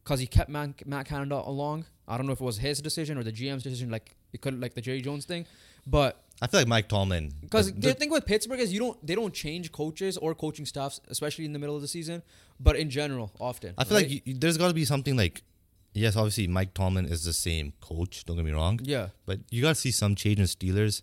because 0.04 0.20
he 0.22 0.28
kept 0.28 0.50
Matt, 0.50 0.88
Matt 0.88 1.08
Canada 1.08 1.42
along. 1.46 1.86
I 2.08 2.16
don't 2.18 2.28
know 2.28 2.34
if 2.34 2.40
it 2.40 2.46
was 2.46 2.60
his 2.60 2.80
decision 2.82 3.18
or 3.18 3.24
the 3.24 3.32
GM's 3.34 3.64
decision, 3.64 3.90
like 3.90 4.16
it 4.32 4.40
could 4.42 4.62
like 4.62 4.74
the 4.76 4.82
Jerry 4.82 5.02
Jones 5.02 5.26
thing, 5.26 5.46
but 5.88 6.22
I 6.42 6.48
feel 6.48 6.60
like 6.62 6.68
Mike 6.68 6.88
Tomlin 6.88 7.34
because 7.42 7.74
the- 7.74 7.80
the 7.88 7.94
thing 7.94 8.10
with 8.12 8.26
Pittsburgh 8.26 8.60
is 8.60 8.72
you 8.72 8.80
don't 8.80 9.06
they 9.06 9.16
don't 9.16 9.34
change 9.34 9.72
coaches 9.72 10.18
or 10.18 10.36
coaching 10.36 10.66
staffs, 10.66 11.02
especially 11.08 11.46
in 11.46 11.52
the 11.54 11.60
middle 11.60 11.76
of 11.76 11.82
the 11.82 11.88
season, 11.88 12.22
but 12.60 12.76
in 12.76 12.90
general, 12.90 13.32
often. 13.40 13.74
I 13.78 13.84
feel 13.86 13.98
right? 13.98 14.10
like 14.12 14.28
you, 14.28 14.34
there's 14.36 14.58
got 14.58 14.68
to 14.70 14.74
be 14.74 14.86
something 14.86 15.18
like 15.18 15.42
yes, 15.96 16.16
obviously 16.16 16.48
Mike 16.48 16.74
Tomlin 16.74 17.06
is 17.06 17.24
the 17.24 17.34
same 17.34 17.74
coach. 17.82 18.26
Don't 18.26 18.36
get 18.36 18.46
me 18.46 18.52
wrong. 18.52 18.80
Yeah. 18.84 19.10
But 19.26 19.40
you 19.50 19.62
got 19.62 19.70
to 19.70 19.76
see 19.76 19.92
some 19.92 20.14
change 20.16 20.40
in 20.40 20.46
Steelers, 20.46 21.02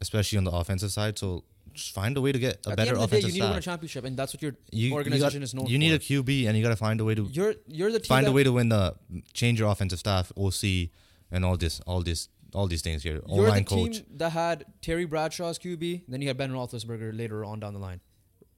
especially 0.00 0.38
on 0.38 0.44
the 0.44 0.50
offensive 0.50 0.90
side. 0.90 1.18
So 1.18 1.44
just 1.72 1.92
find 1.94 2.16
a 2.16 2.20
way 2.20 2.32
to 2.32 2.38
get 2.38 2.54
a 2.54 2.56
At 2.56 2.62
the 2.64 2.76
better 2.76 2.94
end 2.94 3.02
of 3.04 3.10
the 3.10 3.20
day, 3.20 3.26
you 3.26 3.32
need 3.34 3.40
to 3.40 3.48
win 3.48 3.58
a 3.58 3.60
championship, 3.60 4.04
and 4.04 4.16
that's 4.16 4.32
what 4.34 4.42
your 4.42 4.52
You, 4.70 4.88
you, 4.88 4.94
organization 4.94 5.40
got, 5.40 5.44
is 5.44 5.54
known 5.54 5.66
for. 5.66 5.70
you 5.72 5.76
for. 5.76 5.80
need 5.80 5.92
a 5.92 5.98
QB, 5.98 6.46
and 6.48 6.56
you 6.56 6.62
got 6.62 6.70
to 6.70 6.76
find 6.76 7.00
a 7.00 7.04
way 7.04 7.14
to 7.14 7.24
You're 7.24 7.54
you're 7.66 7.92
the 7.92 7.98
team 8.00 8.08
find 8.08 8.26
a 8.26 8.32
way 8.32 8.44
to 8.44 8.52
win 8.52 8.68
the 8.68 8.94
change 9.32 9.58
your 9.60 9.70
offensive 9.70 9.98
staff, 9.98 10.32
OC, 10.36 10.90
and 11.30 11.44
all 11.44 11.56
this, 11.56 11.80
all 11.80 12.02
this, 12.02 12.28
all 12.54 12.66
these 12.68 12.82
things 12.82 13.02
here. 13.02 13.14
You're 13.14 13.22
the 13.22 13.28
Online 13.50 13.64
team 13.64 13.86
coach. 13.88 14.02
that 14.16 14.30
had 14.30 14.64
Terry 14.82 15.04
Bradshaw's 15.04 15.58
QB, 15.58 16.02
then 16.08 16.22
you 16.22 16.28
had 16.28 16.36
Ben 16.36 16.52
Roethlisberger 16.52 17.16
later 17.16 17.44
on 17.44 17.58
down 17.60 17.72
the 17.72 17.80
line. 17.80 18.00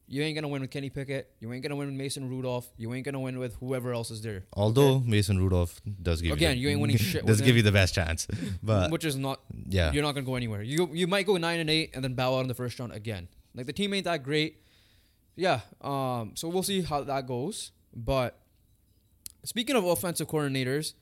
You 0.08 0.22
ain't 0.22 0.36
gonna 0.36 0.46
win 0.48 0.62
with 0.62 0.70
Kenny 0.70 0.88
Pickett. 0.88 1.32
You 1.40 1.52
ain't 1.52 1.62
gonna 1.64 1.74
win 1.74 1.88
with 1.88 1.96
Mason 1.96 2.28
Rudolph. 2.30 2.68
You 2.76 2.94
ain't 2.94 3.04
gonna 3.04 3.18
win 3.18 3.38
with 3.40 3.56
whoever 3.56 3.92
else 3.92 4.12
is 4.12 4.22
there. 4.22 4.44
Although 4.52 5.00
Mason 5.00 5.38
Rudolph 5.38 5.80
does 6.00 6.22
give 6.22 6.32
Again, 6.32 6.56
you, 6.56 6.62
you 6.64 6.68
ain't 6.68 6.80
winning 6.80 6.96
shit 6.96 7.26
does 7.26 7.40
give 7.40 7.50
him. 7.50 7.56
you 7.56 7.62
the 7.62 7.72
best 7.72 7.94
chance, 7.94 8.28
but 8.62 8.90
which 8.92 9.04
is 9.04 9.16
not. 9.16 9.40
yeah, 9.68 9.90
You're 9.92 10.04
not 10.04 10.12
gonna 10.12 10.26
go 10.26 10.36
anywhere. 10.36 10.62
You 10.62 10.88
you 10.92 11.08
might 11.08 11.26
go 11.26 11.36
nine 11.38 11.58
and 11.58 11.68
eight 11.68 11.90
and 11.94 12.04
then 12.04 12.14
bow 12.14 12.36
out 12.36 12.40
in 12.42 12.48
the 12.48 12.54
first 12.54 12.78
round 12.78 12.92
again. 12.92 13.26
Like 13.54 13.66
the 13.66 13.72
team 13.72 13.92
ain't 13.94 14.04
that 14.04 14.22
great. 14.22 14.62
Yeah. 15.34 15.60
Um. 15.80 16.32
So 16.34 16.48
we'll 16.48 16.62
see 16.62 16.82
how 16.82 17.02
that 17.02 17.26
goes. 17.26 17.72
But 17.94 18.38
speaking 19.44 19.74
of 19.74 19.84
offensive 19.84 20.28
coordinators, 20.28 20.94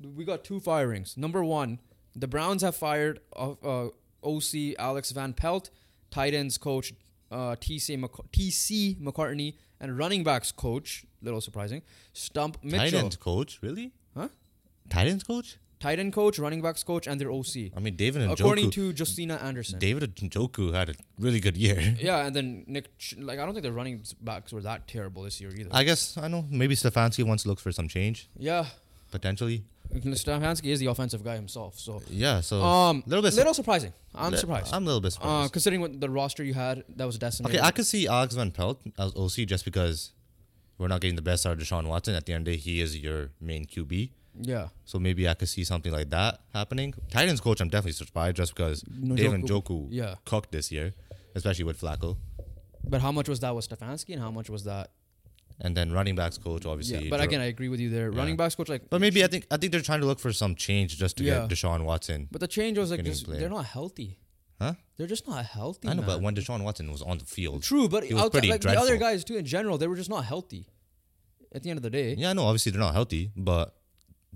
we 0.00 0.24
got 0.24 0.42
two 0.42 0.58
firings. 0.58 1.16
Number 1.16 1.44
one, 1.44 1.78
the 2.16 2.26
Browns 2.26 2.62
have 2.62 2.74
fired 2.74 3.20
uh, 3.36 3.88
OC 4.24 4.74
Alex 4.78 5.12
Van 5.12 5.32
Pelt, 5.32 5.70
tight 6.10 6.34
ends 6.34 6.58
coach 6.58 6.92
uh, 7.32 7.56
TC 7.56 7.98
McC- 7.98 8.26
TC 8.36 9.00
McCartney, 9.00 9.54
and 9.80 9.96
running 9.98 10.22
backs 10.24 10.52
coach. 10.52 11.04
Little 11.22 11.40
surprising. 11.40 11.82
Stump 12.12 12.58
Mitchell. 12.62 12.78
tight 12.78 12.94
ends 12.94 13.16
coach, 13.16 13.58
really? 13.62 13.92
Huh? 14.16 14.28
Tight 14.90 15.06
ends 15.08 15.24
coach? 15.24 15.56
Tight 15.80 15.98
end 15.98 16.12
coach, 16.12 16.38
running 16.38 16.62
backs 16.62 16.84
coach, 16.84 17.08
and 17.08 17.20
their 17.20 17.30
OC. 17.32 17.72
I 17.76 17.80
mean, 17.80 17.96
David 17.96 18.22
and 18.22 18.30
According 18.32 18.70
Joku. 18.70 18.74
to 18.74 18.92
Justina 19.00 19.34
Anderson. 19.42 19.80
David 19.80 20.04
and 20.04 20.14
Njoku 20.30 20.72
had 20.72 20.90
a 20.90 20.94
really 21.18 21.40
good 21.40 21.56
year. 21.56 21.80
Yeah, 22.08 22.24
and 22.26 22.36
then 22.36 22.64
Nick, 22.68 22.96
Ch- 22.98 23.16
like 23.18 23.38
I 23.40 23.44
don't 23.44 23.54
think 23.54 23.64
the 23.64 23.72
running 23.72 24.04
backs 24.20 24.52
were 24.52 24.60
that 24.62 24.86
terrible 24.86 25.22
this 25.24 25.40
year 25.40 25.50
either. 25.58 25.70
I 25.72 25.82
guess 25.82 26.16
I 26.16 26.28
know 26.28 26.44
maybe 26.48 26.76
Stefanski 26.76 27.24
wants 27.24 27.42
to 27.44 27.48
look 27.48 27.58
for 27.58 27.72
some 27.72 27.88
change 27.88 28.28
yeah, 28.38 28.66
potentially. 29.10 29.64
Stefanski 29.94 30.66
is 30.66 30.80
the 30.80 30.86
offensive 30.86 31.22
guy 31.24 31.34
himself, 31.36 31.78
so 31.78 32.02
Yeah, 32.08 32.40
so 32.40 32.62
um, 32.62 33.02
little 33.06 33.22
bit. 33.22 33.34
little 33.34 33.54
surprising. 33.54 33.92
I'm 34.14 34.32
li- 34.32 34.38
surprised. 34.38 34.72
I'm 34.74 34.82
a 34.84 34.86
little 34.86 35.00
bit 35.00 35.08
uh, 35.08 35.10
surprised. 35.10 35.52
considering 35.52 35.80
what 35.80 36.00
the 36.00 36.10
roster 36.10 36.42
you 36.42 36.54
had 36.54 36.84
that 36.96 37.04
was 37.04 37.18
designated. 37.18 37.58
okay, 37.60 37.66
I 37.66 37.70
could 37.70 37.86
see 37.86 38.06
Alex 38.08 38.34
Van 38.34 38.50
Pelt 38.50 38.80
as 38.98 39.14
OC 39.16 39.46
just 39.46 39.64
because 39.64 40.12
we're 40.78 40.88
not 40.88 41.00
getting 41.00 41.16
the 41.16 41.22
best 41.22 41.46
out 41.46 41.52
of 41.52 41.58
Deshaun 41.58 41.86
Watson. 41.86 42.14
At 42.14 42.26
the 42.26 42.32
end 42.32 42.42
of 42.48 42.52
the 42.52 42.56
day, 42.56 42.62
he 42.62 42.80
is 42.80 42.96
your 42.98 43.30
main 43.40 43.66
QB. 43.66 44.10
yeah, 44.40 44.68
So 44.84 44.98
maybe 44.98 45.28
I 45.28 45.34
could 45.34 45.48
see 45.48 45.62
something 45.64 45.92
like 45.92 46.10
that 46.10 46.40
happening. 46.54 46.94
Tight 47.10 47.28
ends 47.28 47.40
coach, 47.40 47.60
I'm 47.60 47.68
definitely 47.68 47.92
surprised 47.92 48.36
just 48.36 48.54
because 48.54 48.82
Njoku- 48.84 49.16
David 49.16 49.42
Njoku 49.42 49.88
yeah. 49.90 50.14
cooked 50.24 50.52
this 50.52 50.72
year, 50.72 50.92
especially 51.34 51.64
with 51.64 51.80
Flacco. 51.80 52.16
but 52.88 53.00
how 53.02 53.12
much 53.12 53.28
was 53.28 53.40
that 53.40 53.54
with 53.54 53.68
Stefanski, 53.68 54.14
and 54.14 54.20
how 54.22 54.30
much 54.30 54.48
was 54.50 54.64
that? 54.64 54.90
And 55.60 55.76
then 55.76 55.92
running 55.92 56.14
backs 56.16 56.38
coach, 56.38 56.64
obviously. 56.66 57.04
Yeah, 57.04 57.10
but 57.10 57.18
Jer- 57.18 57.24
again, 57.24 57.40
I 57.40 57.44
agree 57.46 57.68
with 57.68 57.80
you 57.80 57.90
there. 57.90 58.10
Yeah. 58.12 58.18
Running 58.18 58.36
backs 58.36 58.54
coach, 58.54 58.68
like, 58.68 58.88
but 58.90 59.00
maybe 59.00 59.22
I 59.22 59.26
think 59.28 59.46
I 59.50 59.56
think 59.56 59.72
they're 59.72 59.80
trying 59.80 60.00
to 60.00 60.06
look 60.06 60.18
for 60.20 60.32
some 60.32 60.54
change 60.54 60.96
just 60.98 61.16
to 61.18 61.24
Yeah. 61.24 61.40
get 61.46 61.50
Deshaun 61.50 61.84
Watson. 61.84 62.28
but 62.30 62.40
the 62.40 62.48
change 62.48 62.78
was 62.78 62.90
like 62.90 63.04
just 63.04 63.28
they're 63.30 63.48
not 63.48 63.66
healthy. 63.66 64.18
Huh? 64.60 64.74
They're 64.96 65.08
just 65.08 65.26
not 65.26 65.44
healthy. 65.44 65.88
I 65.88 65.94
know, 65.94 66.02
but 66.02 66.16
man. 66.16 66.22
when 66.22 66.34
Deshaun 66.36 66.62
Watson 66.62 66.90
was 66.92 67.02
on 67.02 67.18
the 67.18 67.24
field, 67.24 67.62
true, 67.64 67.88
but 67.88 68.04
he 68.04 68.14
was 68.14 68.22
outside, 68.24 68.32
pretty 68.32 68.50
like 68.50 68.60
the 68.60 68.78
other 68.78 68.96
guys 68.96 69.24
too, 69.24 69.36
in 69.36 69.44
general, 69.44 69.76
they 69.78 69.88
were 69.88 69.96
just 69.96 70.10
not 70.10 70.24
healthy. 70.24 70.68
At 71.54 71.62
the 71.64 71.70
end 71.70 71.78
of 71.78 71.82
the 71.82 71.90
day, 71.90 72.14
Yeah, 72.14 72.32
no, 72.32 72.44
obviously 72.44 72.70
they're 72.72 72.80
not 72.80 72.94
healthy, 72.94 73.30
but 73.36 73.74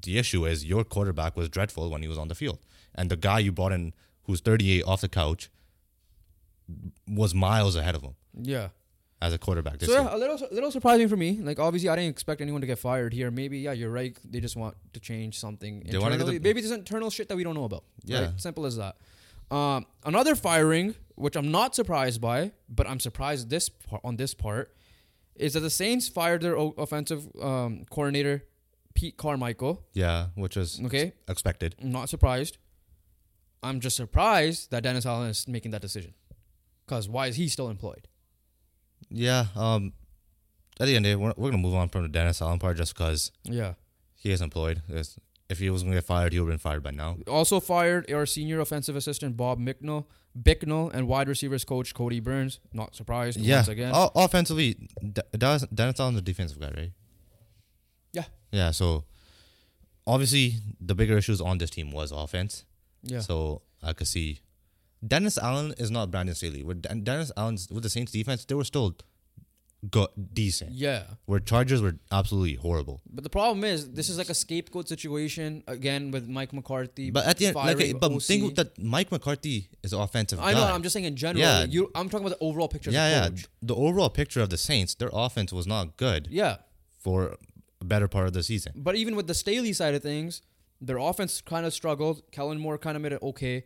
the 0.03 0.19
issue 0.19 0.45
is 0.45 0.65
your 0.65 0.85
quarterback 0.85 1.37
was 1.37 1.49
dreadful 1.49 1.91
when 1.91 2.03
he 2.03 2.09
was 2.09 2.19
on 2.19 2.29
the 2.29 2.35
field. 2.35 2.59
And 2.95 3.09
the 3.11 3.17
guy 3.17 3.39
you 3.39 3.53
brought 3.53 3.73
in 3.73 3.95
who's 4.25 4.41
38 4.41 4.83
off 4.85 5.01
the 5.01 5.09
couch 5.09 5.49
was 7.09 7.35
miles 7.35 7.77
ahead 7.77 7.95
of 7.95 8.03
him 8.03 8.17
yeah. 8.39 8.69
As 9.23 9.33
a 9.33 9.39
quarterback 9.39 9.83
So 9.83 9.93
yeah, 9.93 10.15
a 10.15 10.19
little 10.19 10.37
a 10.51 10.55
little 10.55 10.71
surprising 10.71 11.09
for 11.09 11.17
me. 11.17 11.39
Like 11.41 11.59
obviously, 11.59 11.89
I 11.89 11.97
didn't 11.97 12.11
expect 12.11 12.41
anyone 12.41 12.61
to 12.61 12.67
get 12.67 12.79
fired 12.79 13.13
here. 13.13 13.31
Maybe 13.31 13.59
yeah, 13.61 13.73
you're 13.73 13.91
right. 13.91 14.17
They 14.25 14.41
just 14.41 14.57
want 14.57 14.77
to 14.93 15.01
change 15.01 15.39
something 15.39 15.81
They 15.81 15.97
wanna 15.99 16.11
get 16.17 16.21
internally. 16.21 16.39
the- 16.39 16.45
Maybe 16.49 16.61
there's 16.61 16.73
internal 16.73 17.11
shit 17.11 17.29
that 17.29 17.37
we 17.37 17.45
don't 17.45 17.55
know 17.55 17.65
about. 17.65 17.85
Yeah. 18.05 18.21
right? 18.27 18.41
simple 18.41 18.67
as 18.67 18.77
that. 18.77 18.97
Um, 19.51 19.87
another 20.05 20.35
firing, 20.35 20.95
which 21.15 21.37
I'm 21.37 21.51
not 21.51 21.75
surprised 21.75 22.21
by, 22.21 22.53
but 22.69 22.87
I'm 22.89 22.99
surprised 23.01 23.49
this 23.49 23.69
par- 23.69 24.01
on 24.03 24.17
this 24.17 24.35
part, 24.35 24.75
is 25.37 25.53
that 25.55 25.61
the 25.61 25.71
Saints 25.71 26.09
fired 26.09 26.43
their 26.43 26.59
o- 26.59 26.75
offensive 26.77 27.27
um, 27.41 27.85
coordinator 27.91 28.45
Pete 28.95 29.17
Carmichael. 29.17 29.85
Yeah, 29.93 30.27
which 30.35 30.57
was 30.57 30.81
Okay, 30.85 31.13
expected. 31.29 31.77
Not 31.81 32.09
surprised. 32.09 32.59
I'm 33.63 33.81
just 33.81 33.97
surprised 33.97 34.71
that 34.73 34.83
Dennis 34.83 35.07
Allen 35.07 35.31
is 35.31 35.47
making 35.49 35.71
that 35.73 35.81
decision. 35.83 36.15
Because 36.87 37.09
why 37.09 37.27
is 37.29 37.37
he 37.37 37.49
still 37.49 37.69
employed? 37.69 38.09
Yeah, 39.11 39.47
um, 39.55 39.93
at 40.81 40.87
the 40.87 40.97
end 40.97 41.07
of 41.07 41.11
the 41.11 41.17
day, 41.17 41.17
we're, 41.17 41.29
we're 41.37 41.51
going 41.51 41.63
to 41.63 41.69
move 41.69 41.75
on 41.75 41.89
from 41.89 42.03
the 42.03 42.09
Dennis 42.09 42.43
Allen 42.43 42.59
part 42.59 42.77
just 42.77 42.95
because 42.95 43.31
Yeah. 43.45 43.75
he 44.15 44.31
is 44.33 44.41
employed. 44.43 44.83
It's- 44.89 45.19
If 45.49 45.61
he 45.61 45.71
was 45.71 45.83
going 45.83 45.93
to 45.93 45.99
get 45.99 46.05
fired, 46.05 46.33
he 46.33 46.41
would 46.41 46.51
have 46.51 46.59
been 46.59 46.71
fired 46.71 46.83
by 46.83 46.91
now. 46.91 47.19
Also 47.29 47.61
fired 47.61 48.11
our 48.11 48.27
senior 48.27 48.59
offensive 48.61 48.97
assistant 48.97 49.37
Bob 49.37 49.61
Micknell, 49.61 50.07
Bicknell, 50.35 50.91
and 50.91 51.07
wide 51.07 51.29
receivers 51.29 51.65
coach 51.65 51.95
Kodi 51.95 52.21
Burns. 52.21 52.59
Not 52.73 52.97
surprised 52.97 53.39
Yeah, 53.39 53.59
once 53.59 53.69
again. 53.69 53.93
O- 53.95 54.11
offensively, 54.17 54.75
D- 55.01 55.23
Dennis 55.39 55.65
Dennis 55.73 56.01
Allen's 56.01 56.19
a 56.19 56.23
defensive 56.23 56.59
guy, 56.59 56.73
right? 56.77 56.93
Yeah. 58.13 58.25
Yeah, 58.51 58.73
so 58.73 59.05
obviously 60.07 60.55
the 60.81 60.95
bigger 60.97 61.17
issues 61.17 61.41
on 61.41 61.59
this 61.59 61.71
team 61.71 61.91
was 61.93 62.11
offense. 62.13 62.65
yeah. 63.03 63.21
So 63.21 63.63
I 63.83 63.93
could 63.93 64.09
see 64.09 64.41
Dennis 65.07 65.39
Allen 65.39 65.75
is 65.79 65.91
not 65.91 66.11
Brandon 66.11 66.35
Staley. 66.35 66.63
With 66.63 66.83
Dennis 67.05 67.33
Allen's 67.37 67.69
with 67.71 67.83
the 67.83 67.91
Saints 67.91 68.13
defense, 68.13 68.45
they 68.45 68.55
were 68.55 68.65
still 68.65 68.97
good, 69.91 70.09
decent. 70.33 70.73
yeah. 70.73 71.03
Where 71.27 71.39
Chargers 71.39 71.83
were 71.83 71.97
absolutely 72.11 72.55
horrible. 72.55 73.01
But 73.11 73.23
the 73.25 73.31
problem 73.31 73.63
is 73.65 73.91
this 73.93 74.09
is 74.09 74.19
like 74.19 74.31
a 74.31 74.35
scapegoat 74.35 74.89
situation 74.89 75.63
again 75.69 76.11
with 76.11 76.27
Mike 76.29 76.53
McCarthy. 76.53 77.11
But 77.11 77.27
at 77.27 77.37
the 77.37 77.47
end, 77.49 77.57
like, 77.57 78.01
but 78.01 78.11
OC. 78.13 78.23
think 78.23 78.55
that 78.57 78.79
Mike 78.83 79.13
McCarthy 79.13 79.69
is 79.83 79.93
offensive 79.93 80.41
I 80.41 80.53
guy. 80.53 80.61
know. 80.61 80.75
I'm 80.75 80.83
just 80.83 80.95
saying 80.95 81.05
in 81.05 81.15
general. 81.17 81.45
Yeah. 81.45 81.65
You, 81.65 81.91
I'm 81.95 82.09
talking 82.09 82.27
about 82.27 82.39
the 82.39 82.45
overall 82.45 82.69
picture. 82.69 82.91
yeah, 82.91 83.09
yeah. 83.11 83.29
coach. 83.29 83.47
The 83.63 83.75
overall 83.77 84.11
picture 84.11 84.41
of 84.41 84.51
the 84.51 84.57
Saints, 84.59 84.95
their 84.95 85.11
offense 85.13 85.53
was 85.53 85.67
not 85.67 85.97
good 85.97 86.29
Yeah. 86.31 86.57
for 86.99 87.37
a 87.81 87.85
better 87.85 88.09
part 88.09 88.27
of 88.27 88.33
the 88.33 88.43
season. 88.43 88.73
But 88.77 88.97
even 88.97 89.15
with 89.15 89.27
the 89.27 89.35
Staley 89.35 89.73
side 89.73 89.95
of 89.95 90.03
things, 90.03 90.41
their 90.81 90.97
offense 90.99 91.41
kind 91.43 91.65
of 91.67 91.73
struggled. 91.75 92.23
Kellen 92.33 92.59
Moore 92.59 92.79
kind 92.79 92.97
of 92.97 93.03
made 93.03 93.13
it 93.13 93.23
okay. 93.23 93.65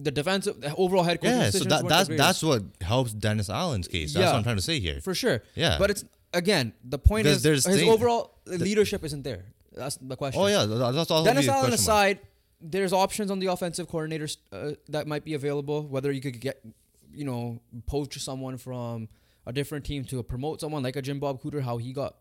The 0.00 0.12
defensive, 0.12 0.60
the 0.60 0.72
overall 0.76 1.02
head 1.02 1.20
coach 1.20 1.30
Yeah, 1.30 1.50
so 1.50 1.64
that, 1.64 1.88
that's 1.88 2.08
that's 2.08 2.42
what 2.42 2.62
helps 2.80 3.12
Dennis 3.12 3.50
Allen's 3.50 3.88
case. 3.88 4.14
That's 4.14 4.22
Yeah. 4.22 4.30
what 4.30 4.38
I'm 4.38 4.42
trying 4.44 4.56
to 4.56 4.62
say 4.62 4.78
here. 4.78 5.00
for 5.00 5.14
sure. 5.14 5.42
Yeah. 5.56 5.76
But 5.78 5.90
it's 5.90 6.04
again 6.32 6.72
the 6.84 6.98
point 6.98 7.24
Because 7.24 7.38
is 7.38 7.42
there's 7.42 7.66
his 7.66 7.82
overall 7.82 8.38
leadership 8.46 9.04
isn't 9.04 9.22
there. 9.24 9.46
That's 9.72 9.96
the 9.96 10.16
question. 10.16 10.40
Oh 10.40 10.46
yeah, 10.46 10.64
that's 10.66 11.10
all. 11.10 11.24
Dennis 11.24 11.48
Allen 11.48 11.70
question 11.70 11.70
mark. 11.70 11.80
aside, 11.80 12.20
there's 12.60 12.92
options 12.92 13.30
on 13.30 13.38
the 13.38 13.46
offensive 13.46 13.88
coordinators 13.88 14.36
uh, 14.52 14.72
that 14.88 15.06
might 15.06 15.24
be 15.24 15.34
available. 15.34 15.82
Whether 15.86 16.12
you 16.12 16.20
could 16.20 16.40
get, 16.40 16.64
you 17.12 17.24
know, 17.24 17.60
poach 17.86 18.18
someone 18.20 18.56
from 18.56 19.08
a 19.46 19.52
different 19.52 19.84
team 19.84 20.04
to 20.06 20.22
promote 20.22 20.60
someone 20.60 20.82
like 20.82 20.96
a 20.96 21.02
Jim 21.02 21.18
Bob 21.18 21.42
Cooter, 21.42 21.62
how 21.62 21.78
he 21.78 21.92
got 21.92 22.16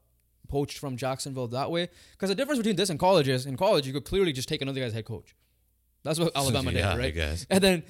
poached 0.47 0.77
from 0.77 0.95
Jacksonville 0.97 1.47
that 1.49 1.69
way. 1.71 1.89
Because 2.11 2.29
the 2.29 2.35
difference 2.35 2.57
between 2.59 2.75
this 2.75 2.89
and 2.89 2.99
college 2.99 3.27
is, 3.27 3.45
in 3.45 3.57
college 3.57 3.85
you 3.85 3.93
could 3.93 4.05
clearly 4.05 4.31
just 4.31 4.47
take 4.47 4.61
another 4.61 4.79
guy's 4.79 4.93
head 4.93 5.05
coach. 5.05 5.35
That's 6.07 6.19
what 6.19 6.31
Alabama 6.35 6.71
Yeah, 6.73 6.93
did, 6.93 6.99
right? 6.99 7.13
guess. 7.13 7.45
And 7.49 7.63
then 7.63 7.83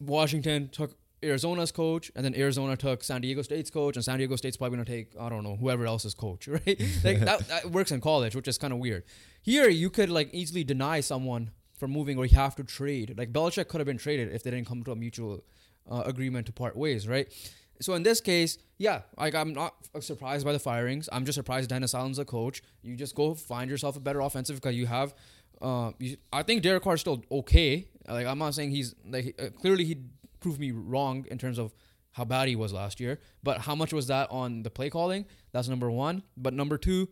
Washington 0.00 0.68
took 0.68 0.96
Arizona's 1.22 1.72
coach, 1.72 2.12
and 2.14 2.24
then 2.24 2.34
Arizona 2.34 2.76
took 2.76 3.02
San 3.02 3.20
Diego 3.22 3.42
State's 3.42 3.70
coach, 3.70 3.96
and 3.96 4.04
San 4.04 4.18
Diego 4.18 4.36
State's 4.36 4.56
probably 4.56 4.76
gonna 4.76 4.84
take 4.84 5.12
I 5.18 5.28
don't 5.28 5.42
know 5.42 5.56
whoever 5.56 5.86
else's 5.86 6.14
coach, 6.14 6.46
right? 6.56 6.80
like 7.04 7.20
that, 7.20 7.48
that 7.48 7.70
works 7.70 7.90
in 7.90 8.00
college, 8.00 8.36
which 8.36 8.48
is 8.48 8.58
kind 8.58 8.72
of 8.72 8.78
weird. 8.78 9.04
Here, 9.42 9.68
you 9.68 9.90
could 9.90 10.10
like 10.10 10.32
easily 10.32 10.64
deny 10.64 11.00
someone 11.00 11.50
from 11.78 11.90
moving, 11.90 12.18
or 12.18 12.26
you 12.26 12.36
have 12.36 12.54
to 12.56 12.64
trade. 12.64 13.14
Like 13.18 13.32
Belichick 13.32 13.68
could 13.68 13.80
have 13.80 13.86
been 13.86 13.98
traded 13.98 14.32
if 14.34 14.42
they 14.42 14.50
didn't 14.50 14.66
come 14.66 14.82
to 14.84 14.92
a 14.92 14.96
mutual 14.96 15.42
uh, 15.90 16.02
agreement 16.06 16.46
to 16.46 16.52
part 16.52 16.76
ways, 16.76 17.08
right? 17.08 17.32
So 17.80 17.92
in 17.94 18.02
this 18.02 18.20
case, 18.22 18.56
yeah, 18.78 19.02
like 19.18 19.34
I'm 19.34 19.52
not 19.52 19.74
surprised 20.00 20.46
by 20.46 20.52
the 20.52 20.58
firings. 20.58 21.08
I'm 21.12 21.24
just 21.26 21.36
surprised 21.36 21.68
Dennis 21.70 21.94
Allen's 21.94 22.18
a 22.18 22.24
coach. 22.24 22.62
You 22.82 22.96
just 22.96 23.14
go 23.14 23.34
find 23.34 23.70
yourself 23.70 23.96
a 23.96 24.00
better 24.00 24.20
offensive 24.20 24.56
because 24.56 24.74
you 24.76 24.86
have. 24.86 25.14
Uh, 25.60 25.92
you, 25.98 26.16
I 26.32 26.42
think 26.42 26.62
Derek 26.62 26.82
Carr 26.82 26.94
is 26.94 27.00
still 27.00 27.24
okay. 27.30 27.88
Like 28.08 28.26
I'm 28.26 28.38
not 28.38 28.54
saying 28.54 28.70
he's 28.70 28.94
like 29.08 29.34
uh, 29.40 29.50
clearly 29.60 29.84
he 29.84 29.96
proved 30.40 30.60
me 30.60 30.70
wrong 30.70 31.26
in 31.30 31.38
terms 31.38 31.58
of 31.58 31.74
how 32.12 32.24
bad 32.24 32.48
he 32.48 32.56
was 32.56 32.72
last 32.72 33.00
year. 33.00 33.18
But 33.42 33.58
how 33.58 33.74
much 33.74 33.92
was 33.92 34.06
that 34.08 34.30
on 34.30 34.62
the 34.62 34.70
play 34.70 34.90
calling? 34.90 35.26
That's 35.52 35.68
number 35.68 35.90
one. 35.90 36.22
But 36.36 36.54
number 36.54 36.78
two, 36.78 37.08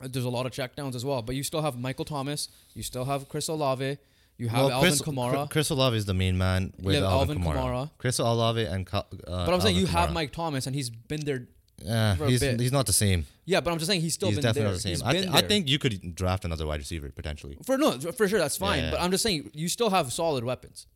uh, 0.00 0.08
there's 0.10 0.24
a 0.24 0.30
lot 0.30 0.46
of 0.46 0.52
checkdowns 0.52 0.94
as 0.94 1.04
well. 1.04 1.22
But 1.22 1.34
you 1.34 1.42
still 1.42 1.62
have 1.62 1.78
Michael 1.78 2.04
Thomas. 2.04 2.48
You 2.74 2.82
still 2.82 3.04
have 3.04 3.28
Chris 3.28 3.48
Olave. 3.48 3.98
You 4.38 4.48
have 4.48 4.58
Well, 4.60 4.70
Alvin 4.72 4.90
Chris, 4.90 5.02
Kamara. 5.02 5.50
Chris- 5.50 5.70
Olave 5.70 5.96
is 5.96 6.04
the 6.06 6.14
main 6.14 6.38
man 6.38 6.72
with 6.80 6.96
Alvin, 6.96 7.38
Alvin 7.38 7.38
Kamara. 7.38 7.56
Kamara. 7.56 7.90
Chris 7.98 8.18
Olave 8.18 8.64
and 8.64 8.88
uh, 8.92 9.02
but 9.12 9.52
I'm 9.52 9.60
saying 9.60 9.76
Alvin 9.76 9.80
you 9.80 9.86
have 9.86 10.12
Mike 10.12 10.32
Thomas, 10.32 10.66
and 10.66 10.74
he's 10.74 10.90
been 10.90 11.24
there 11.24 11.46
Uh, 11.88 12.14
he's 12.26 12.40
he's 12.40 12.72
not 12.72 12.86
the 12.86 12.92
same. 12.92 13.26
Yeah, 13.44 13.60
but 13.60 13.70
I'm 13.72 13.78
just 13.78 13.88
saying 13.88 14.00
he's 14.00 14.14
still 14.14 14.28
he's 14.28 14.38
been 14.38 14.42
definitely 14.44 14.62
there. 14.62 14.72
not 14.72 14.82
the 14.82 14.96
same. 14.96 15.06
I, 15.06 15.12
th- 15.12 15.28
I 15.28 15.40
think 15.42 15.68
you 15.68 15.78
could 15.78 16.14
draft 16.14 16.44
another 16.44 16.66
wide 16.66 16.80
receiver 16.80 17.10
potentially. 17.10 17.58
for 17.64 17.76
no 17.76 17.98
for 17.98 18.28
sure 18.28 18.38
that's 18.38 18.56
fine. 18.56 18.84
Yeah, 18.84 18.90
But. 18.92 19.00
I'm 19.00 19.10
just 19.10 19.22
saying 19.22 19.50
you 19.54 19.68
still 19.68 19.90
have 19.90 20.12
solid 20.12 20.44
weapons 20.44 20.86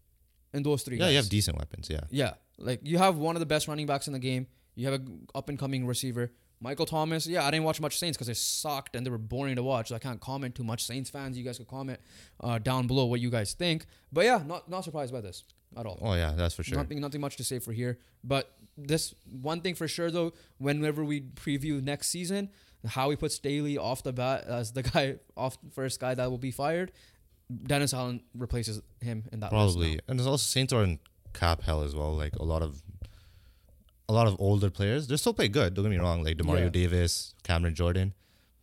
in 0.53 0.63
those 0.63 0.83
three. 0.83 0.97
Yeah, 0.97 1.07
guys. 1.07 1.11
you 1.13 1.17
have 1.19 1.29
decent 1.29 1.59
weapons. 1.59 1.89
Yeah. 1.91 2.01
Yeah, 2.11 2.35
like 2.59 2.81
you 2.83 2.99
have 2.99 3.17
one 3.17 3.37
of 3.37 3.41
the 3.41 3.47
best 3.47 3.69
running 3.69 3.87
backs 3.87 4.07
in 4.07 4.13
the 4.13 4.19
game. 4.19 4.47
You 4.75 4.87
have 4.87 4.95
an 5.01 5.27
up 5.35 5.49
and 5.49 5.59
coming 5.59 5.87
receiver, 5.87 6.33
Michael 6.61 6.87
Thomas. 6.87 7.27
Yeah, 7.27 7.45
I 7.45 7.51
didn't 7.51 7.65
watch 7.65 7.81
much 7.81 7.99
Saints 7.99 8.17
because 8.17 8.27
they 8.27 8.35
sucked 8.35 8.95
and 8.95 9.05
they 9.07 9.11
were 9.11 9.19
boring 9.19 9.57
to 9.57 9.63
watch. 9.63 9.89
So 9.89 9.97
I 9.97 9.99
can't 9.99 10.21
comment 10.21 10.55
too 10.55 10.65
much. 10.65 10.85
Saints 10.85 11.11
fans, 11.11 11.37
you 11.37 11.45
guys 11.45 11.59
could 11.59 11.69
comment 11.69 11.99
uh, 12.41 12.59
down 12.59 12.87
below 12.87 13.07
what 13.07 13.21
you 13.21 13.31
guys 13.31 13.55
think. 13.55 13.87
But 14.13 14.25
yeah, 14.25 14.43
not 14.47 14.69
not 14.69 14.85
surprised 14.85 15.13
by 15.13 15.21
this 15.21 15.45
at 15.77 15.87
all. 15.87 15.99
Oh 16.03 16.15
yeah, 16.15 16.33
that's 16.37 16.55
for 16.55 16.63
sure. 16.63 16.77
Nothing 16.77 17.01
nothing 17.01 17.21
much 17.21 17.37
to 17.37 17.45
say 17.45 17.59
for 17.59 17.73
here. 17.73 17.99
But 18.23 18.51
this 18.77 19.15
one 19.31 19.61
thing 19.61 19.75
for 19.75 19.89
sure 19.89 20.11
though, 20.11 20.33
whenever 20.59 21.05
we 21.05 21.21
preview 21.23 21.83
next 21.83 22.09
season, 22.09 22.51
how 22.87 23.11
he 23.11 23.17
puts 23.17 23.37
Staley 23.37 23.79
off 23.79 24.03
the 24.03 24.13
bat 24.13 24.45
as 24.47 24.73
the 24.73 24.83
guy 24.95 25.17
off 25.37 25.57
first 25.73 26.01
guy 26.01 26.15
that 26.15 26.31
will 26.31 26.39
be 26.39 26.51
fired. 26.51 26.93
Dennis 27.65 27.95
Allen 27.95 28.23
replaces 28.37 28.83
him 29.01 29.25
in 29.33 29.41
that. 29.41 29.51
Probably, 29.51 30.01
and 30.09 30.19
there's 30.19 30.27
also 30.27 30.43
Saints 30.43 30.73
are 30.73 30.83
in 30.83 30.99
cap 31.33 31.63
hell 31.63 31.83
as 31.83 31.95
well. 31.95 32.13
Like 32.15 32.35
a 32.37 32.43
lot 32.43 32.61
of, 32.63 32.83
a 34.09 34.13
lot 34.13 34.27
of 34.27 34.37
older 34.41 34.69
players. 34.71 35.07
They 35.07 35.17
still 35.17 35.33
play 35.35 35.49
good. 35.49 35.75
Don't 35.75 35.85
get 35.85 35.91
me 35.91 35.99
wrong. 35.99 36.23
Like 36.25 36.37
Demario 36.37 36.65
Yeah. 36.65 36.69
Davis, 36.71 37.35
Cameron 37.45 37.75
Jordan, 37.75 38.15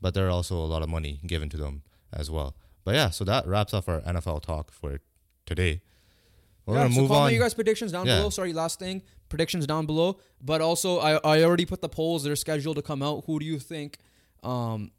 but 0.02 0.14
there 0.14 0.28
are 0.28 0.32
also 0.32 0.56
a 0.58 0.68
lot 0.68 0.82
of 0.82 0.90
money 0.90 1.20
given 1.26 1.50
to 1.50 1.58
them 1.58 1.84
as 2.12 2.30
well. 2.30 2.56
But 2.84 2.96
yeah, 2.96 3.10
so 3.10 3.24
that 3.24 3.48
wraps 3.48 3.74
up 3.74 3.88
our 3.88 4.02
NFL 4.02 4.42
talk 4.42 4.70
for 4.72 5.00
today. 5.46 5.82
We're 6.66 6.76
yeah, 6.76 6.84
gonna 6.84 6.94
so 6.96 7.02
move 7.02 7.12
on. 7.12 7.32
your 7.34 7.42
guys' 7.42 7.54
predictions 7.54 7.92
down 7.94 8.06
Yeah. 8.06 8.18
below. 8.18 8.30
Sorry, 8.30 8.52
last 8.54 8.80
thing, 8.80 9.02
predictions 9.34 9.66
down 9.66 9.88
below. 9.88 10.20
But 10.40 10.62
also, 10.62 11.00
I, 11.00 11.14
I 11.24 11.44
already 11.44 11.66
put 11.66 11.82
the 11.82 11.90
polls. 11.90 12.24
They're 12.24 12.36
scheduled 12.36 12.76
to 12.76 12.84
come 12.84 13.02
out. 13.02 13.24
Who 13.26 13.40
do 13.40 13.46
you 13.46 13.58
think 13.58 13.98
um, 14.44 14.92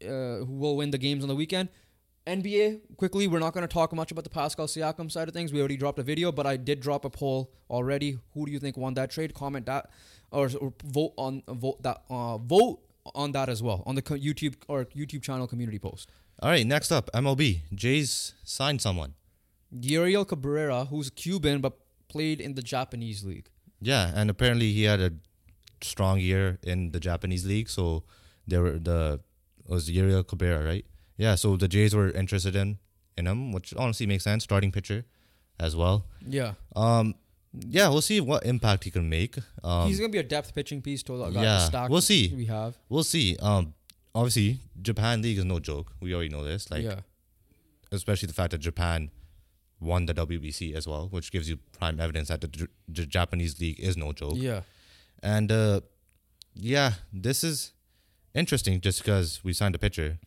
uh, 0.00 0.46
who 0.46 0.54
will 0.62 0.76
win 0.76 0.92
the 0.92 0.98
games 0.98 1.24
on 1.24 1.28
the 1.28 1.34
weekend? 1.34 1.68
NBA, 2.24 2.96
quickly, 2.96 3.26
we're 3.26 3.40
not 3.40 3.52
going 3.52 3.66
to 3.66 3.72
talk 3.72 3.92
much 3.92 4.12
about 4.12 4.22
the 4.22 4.30
Pascal 4.30 4.68
Siakam 4.68 5.10
side 5.10 5.26
of 5.26 5.34
things. 5.34 5.52
We 5.52 5.58
already 5.58 5.76
dropped 5.76 5.98
a 5.98 6.04
video, 6.04 6.30
but 6.30 6.46
I 6.46 6.56
did 6.56 6.78
drop 6.78 7.04
a 7.04 7.10
poll 7.10 7.52
already. 7.68 8.18
Who 8.34 8.46
do 8.46 8.52
you 8.52 8.60
think 8.60 8.76
won 8.76 8.94
that 8.94 9.10
trade? 9.10 9.34
Comment 9.34 9.66
that 9.66 9.90
or, 10.30 10.48
or 10.60 10.72
vote 10.84 11.14
on 11.16 11.42
vote 11.48 11.82
that 11.82 12.02
uh, 12.08 12.38
vote 12.38 12.78
on 13.16 13.32
that 13.32 13.48
as 13.48 13.60
well 13.64 13.82
on 13.84 13.96
the 13.96 14.02
YouTube 14.02 14.54
or 14.68 14.84
YouTube 14.84 15.22
channel 15.22 15.48
community 15.48 15.80
post. 15.80 16.12
All 16.40 16.50
right, 16.50 16.64
next 16.64 16.92
up, 16.92 17.10
MLB. 17.12 17.62
Jays 17.74 18.34
signed 18.44 18.80
someone. 18.80 19.14
Yuriel 19.74 20.26
Cabrera, 20.28 20.84
who's 20.84 21.10
Cuban 21.10 21.60
but 21.60 21.76
played 22.06 22.40
in 22.40 22.54
the 22.54 22.62
Japanese 22.62 23.24
league. 23.24 23.48
Yeah, 23.82 24.12
and 24.14 24.30
apparently 24.30 24.72
he 24.72 24.84
had 24.84 25.00
a 25.00 25.12
strong 25.82 26.20
year 26.20 26.58
in 26.62 26.92
the 26.92 27.00
Japanese 27.00 27.44
league. 27.44 27.68
So 27.68 28.04
there 28.46 28.62
were 28.62 28.78
the 28.78 29.20
it 29.64 29.70
was 29.70 29.90
Uriel 29.90 30.22
Cabrera, 30.24 30.64
right? 30.64 30.84
Yeah, 31.16 31.34
so 31.34 31.56
the 31.56 31.68
Jays 31.68 31.94
were 31.94 32.10
interested 32.10 32.56
in 32.56 32.78
in 33.16 33.26
him, 33.26 33.52
which 33.52 33.74
honestly 33.76 34.06
makes 34.06 34.24
sense. 34.24 34.44
Starting 34.44 34.72
pitcher 34.72 35.04
as 35.58 35.76
well. 35.76 36.06
Yeah. 36.26 36.54
Um, 36.74 37.14
yeah, 37.52 37.88
we'll 37.88 38.00
see 38.00 38.20
what 38.20 38.46
impact 38.46 38.84
he 38.84 38.90
can 38.90 39.08
make. 39.08 39.36
Um, 39.62 39.86
He's 39.88 39.98
gonna 39.98 40.08
be 40.08 40.18
a 40.18 40.22
depth 40.22 40.54
pitching 40.54 40.80
piece 40.80 41.02
to 41.04 41.16
the 41.18 41.30
yeah, 41.30 41.58
stack 41.58 41.90
we'll 41.90 42.00
see. 42.00 42.32
we 42.34 42.46
have. 42.46 42.78
we'll 42.88 43.04
see. 43.04 43.36
Um, 43.40 43.74
obviously 44.14 44.60
Japan 44.80 45.22
league 45.22 45.38
is 45.38 45.44
no 45.44 45.58
joke. 45.58 45.92
We 46.00 46.14
already 46.14 46.30
know 46.30 46.44
this. 46.44 46.70
Like 46.70 46.82
yeah, 46.84 47.00
especially 47.90 48.28
the 48.28 48.32
fact 48.32 48.52
that 48.52 48.58
Japan 48.58 49.10
won 49.82 50.06
the 50.06 50.14
WBC 50.14 50.74
as 50.74 50.86
well, 50.86 51.08
which 51.10 51.32
gives 51.32 51.48
you 51.50 51.56
prime 51.78 52.00
evidence 52.00 52.28
that 52.28 52.40
the, 52.40 52.48
J- 52.48 53.06
Japanese 53.06 53.60
league 53.60 53.80
is 53.80 53.96
no 53.96 54.12
joke. 54.12 54.34
yeah, 54.36 54.60
And 55.22 55.50
uh, 55.50 55.80
yeah, 56.54 56.92
this 57.12 57.42
is 57.44 57.72
interesting 58.34 58.80
just 58.80 59.00
because 59.02 59.40
we 59.44 59.52
signed 59.52 59.74
a 59.74 59.78
pitcher 59.78 60.18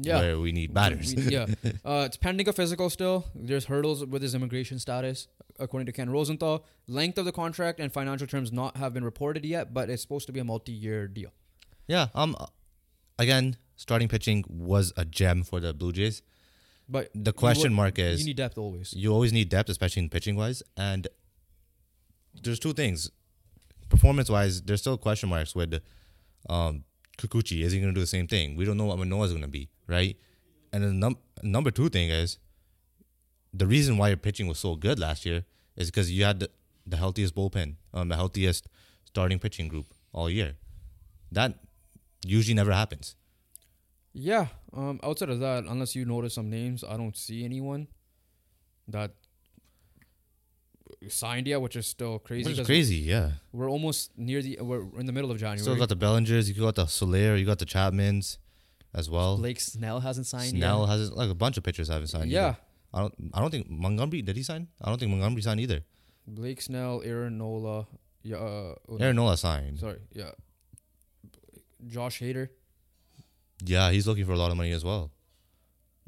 yeah. 0.00 0.20
where 0.20 0.38
we 0.38 0.52
need 0.52 0.72
batters. 0.74 1.14
We- 1.14 1.22
yeah, 1.36 1.46
uh, 1.84 2.04
it's 2.06 2.16
pending 2.16 2.48
a 2.48 2.52
physical 2.52 2.90
still. 2.90 3.26
There's 3.34 3.66
hurdles 3.66 4.04
with 4.04 4.22
his 4.22 4.34
immigration 4.34 4.78
status, 4.78 5.28
according 5.58 5.86
to 5.86 5.92
Ken 5.92 6.10
Rosenthal. 6.10 6.64
Length 6.86 7.18
of 7.18 7.24
the 7.24 7.32
contract 7.32 7.80
and 7.80 7.92
financial 7.92 8.26
terms 8.26 8.52
not 8.52 8.76
have 8.76 8.94
been 8.94 9.04
reported 9.04 9.44
yet, 9.44 9.74
but 9.74 9.90
it's 9.90 10.02
supposed 10.02 10.26
to 10.26 10.32
be 10.32 10.40
a 10.40 10.44
multi-year 10.44 11.08
deal. 11.08 11.32
yeah. 11.86 12.08
Um. 12.14 12.36
Again, 13.20 13.56
starting 13.74 14.06
pitching 14.08 14.44
was 14.48 14.92
a 14.96 15.04
gem 15.04 15.42
for 15.42 15.58
the 15.58 15.74
Blue 15.74 15.90
Jays. 15.92 16.22
But 16.88 17.10
The 17.14 17.32
question 17.32 17.72
mark 17.74 17.98
is 17.98 18.20
you 18.20 18.26
need 18.26 18.36
depth 18.36 18.56
always. 18.58 18.94
you 18.94 19.12
always 19.12 19.32
need 19.32 19.48
depth, 19.50 19.68
especially 19.68 20.02
in 20.04 20.08
pitching 20.08 20.36
wise. 20.36 20.62
And 20.76 21.06
there's 22.42 22.58
two 22.58 22.72
things. 22.72 23.10
Performance 23.88 24.30
wise, 24.30 24.62
there's 24.62 24.80
still 24.80 24.96
question 24.96 25.28
marks 25.28 25.54
with 25.54 25.80
um, 26.48 26.84
Kikuchi. 27.18 27.62
Is 27.62 27.72
he 27.72 27.80
going 27.80 27.92
to 27.92 27.94
do 27.94 28.00
the 28.00 28.06
same 28.06 28.26
thing? 28.26 28.56
We 28.56 28.64
don't 28.64 28.76
know 28.76 28.84
what 28.86 28.98
Manoah 28.98 29.24
is 29.26 29.32
going 29.32 29.42
to 29.42 29.48
be, 29.48 29.68
right? 29.86 30.16
And 30.72 30.82
the 30.84 30.92
num- 30.92 31.18
number 31.42 31.70
two 31.70 31.88
thing 31.88 32.10
is 32.10 32.38
the 33.52 33.66
reason 33.66 33.96
why 33.98 34.08
your 34.08 34.16
pitching 34.18 34.46
was 34.46 34.58
so 34.58 34.76
good 34.76 34.98
last 34.98 35.24
year 35.26 35.44
is 35.76 35.90
because 35.90 36.10
you 36.10 36.24
had 36.24 36.40
the, 36.40 36.50
the 36.86 36.96
healthiest 36.96 37.34
bullpen, 37.34 37.76
um, 37.94 38.08
the 38.08 38.16
healthiest 38.16 38.66
starting 39.04 39.38
pitching 39.38 39.68
group 39.68 39.86
all 40.12 40.28
year. 40.30 40.56
That 41.32 41.54
usually 42.24 42.54
never 42.54 42.72
happens. 42.72 43.14
Yeah. 44.12 44.48
Um. 44.72 44.98
Outside 45.02 45.30
of 45.30 45.40
that, 45.40 45.64
unless 45.64 45.94
you 45.94 46.04
notice 46.04 46.34
some 46.34 46.50
names, 46.50 46.82
I 46.84 46.96
don't 46.96 47.16
see 47.16 47.44
anyone 47.44 47.88
that 48.88 49.12
signed 51.08 51.46
yet, 51.46 51.60
which 51.60 51.76
is 51.76 51.86
still 51.86 52.18
crazy. 52.18 52.44
Which 52.44 52.52
is 52.52 52.58
'cause 52.60 52.66
crazy, 52.66 52.96
yeah. 52.96 53.32
We're 53.52 53.70
almost 53.70 54.16
near 54.18 54.42
the. 54.42 54.58
We're 54.60 54.82
in 54.98 55.06
the 55.06 55.12
middle 55.12 55.30
of 55.30 55.38
January. 55.38 55.60
Still 55.60 55.76
got 55.76 55.88
the 55.88 55.96
Bellingers, 55.96 56.48
you 56.48 56.54
got 56.60 56.74
the 56.74 56.86
Soler, 56.86 57.36
you 57.36 57.44
got 57.46 57.58
the 57.58 57.66
Chapmans 57.66 58.38
as 58.94 59.08
well. 59.08 59.36
Blake 59.36 59.60
Snell 59.60 60.00
hasn't 60.00 60.26
signed 60.26 60.50
Snell 60.50 60.80
yet. 60.80 60.88
has 60.90 61.12
like 61.12 61.30
a 61.30 61.34
bunch 61.34 61.56
of 61.56 61.62
pitchers 61.64 61.88
haven't 61.88 62.08
signed. 62.08 62.30
Yeah. 62.30 62.48
either. 62.48 62.58
I 62.94 63.00
don't. 63.00 63.14
I 63.34 63.40
don't 63.40 63.50
think 63.50 63.68
Montgomery 63.70 64.22
did 64.22 64.36
he 64.36 64.42
sign? 64.42 64.68
I 64.80 64.88
don't 64.88 64.98
think 64.98 65.10
Montgomery 65.10 65.42
signed 65.42 65.60
either. 65.60 65.84
Blake 66.26 66.60
Snell, 66.62 67.02
Aaron 67.04 67.38
Nola. 67.38 67.86
Yeah. 68.22 68.36
Uh, 68.36 68.74
oh, 68.88 68.96
no, 68.96 68.96
Aaron 68.98 69.16
Nola 69.16 69.36
signed. 69.36 69.78
Sorry. 69.78 70.00
Yeah. 70.12 70.30
Josh 71.86 72.20
Hader. 72.20 72.48
Yeah, 73.64 73.90
he's 73.90 74.06
looking 74.06 74.24
for 74.24 74.32
a 74.32 74.36
lot 74.38 74.50
of 74.50 74.56
money 74.56 74.72
as 74.72 74.84
well. 74.84 75.10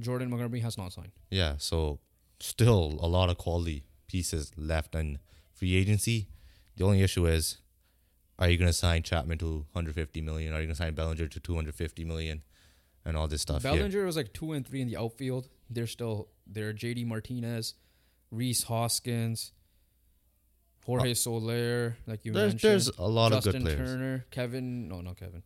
Jordan 0.01 0.30
Montgomery 0.30 0.61
has 0.61 0.78
not 0.78 0.92
signed. 0.92 1.12
Yeah, 1.30 1.55
so 1.59 1.98
still 2.38 2.98
a 3.01 3.07
lot 3.09 3.28
of 3.28 3.36
quality 3.38 3.84
pieces 4.07 4.51
left 4.57 4.94
in 4.94 5.18
free 5.53 5.74
agency. 5.74 6.28
The 6.76 6.84
only 6.84 7.03
issue 7.03 7.26
is, 7.26 7.59
are 8.38 8.48
you 8.48 8.57
gonna 8.57 8.72
sign 8.72 9.03
Chapman 9.03 9.38
to 9.38 9.66
150 9.72 10.20
million? 10.22 10.53
Are 10.55 10.61
you 10.61 10.66
gonna 10.66 10.74
sign 10.74 10.94
Bellinger 10.94 11.26
to 11.28 11.40
250 11.40 12.05
million? 12.05 12.42
And 13.05 13.16
all 13.16 13.28
this 13.28 13.42
stuff. 13.42 13.62
here? 13.62 13.72
Bellinger 13.72 14.05
was 14.05 14.16
like 14.16 14.32
two 14.34 14.53
and 14.53 14.66
three 14.66 14.80
in 14.82 14.86
the 14.88 14.96
outfield. 14.96 15.48
They're 15.70 15.86
still 15.86 16.28
there. 16.46 16.72
JD 16.74 17.07
Martinez, 17.07 17.74
Rhys 18.30 18.64
Hoskins, 18.64 19.53
Jorge 20.84 21.14
Soler, 21.14 21.96
like 22.07 22.24
you 22.24 22.32
Uh, 22.32 22.34
There's 22.34 22.53
mentioned. 22.53 22.70
there's 22.72 22.88
a 22.98 23.07
lot 23.07 23.32
Justin 23.32 23.57
of 23.57 23.62
good 23.62 23.62
players. 23.76 23.90
Turner, 23.90 24.24
Kevin. 24.30 24.88
No, 24.88 25.01
not 25.01 25.16
Kevin. 25.16 25.42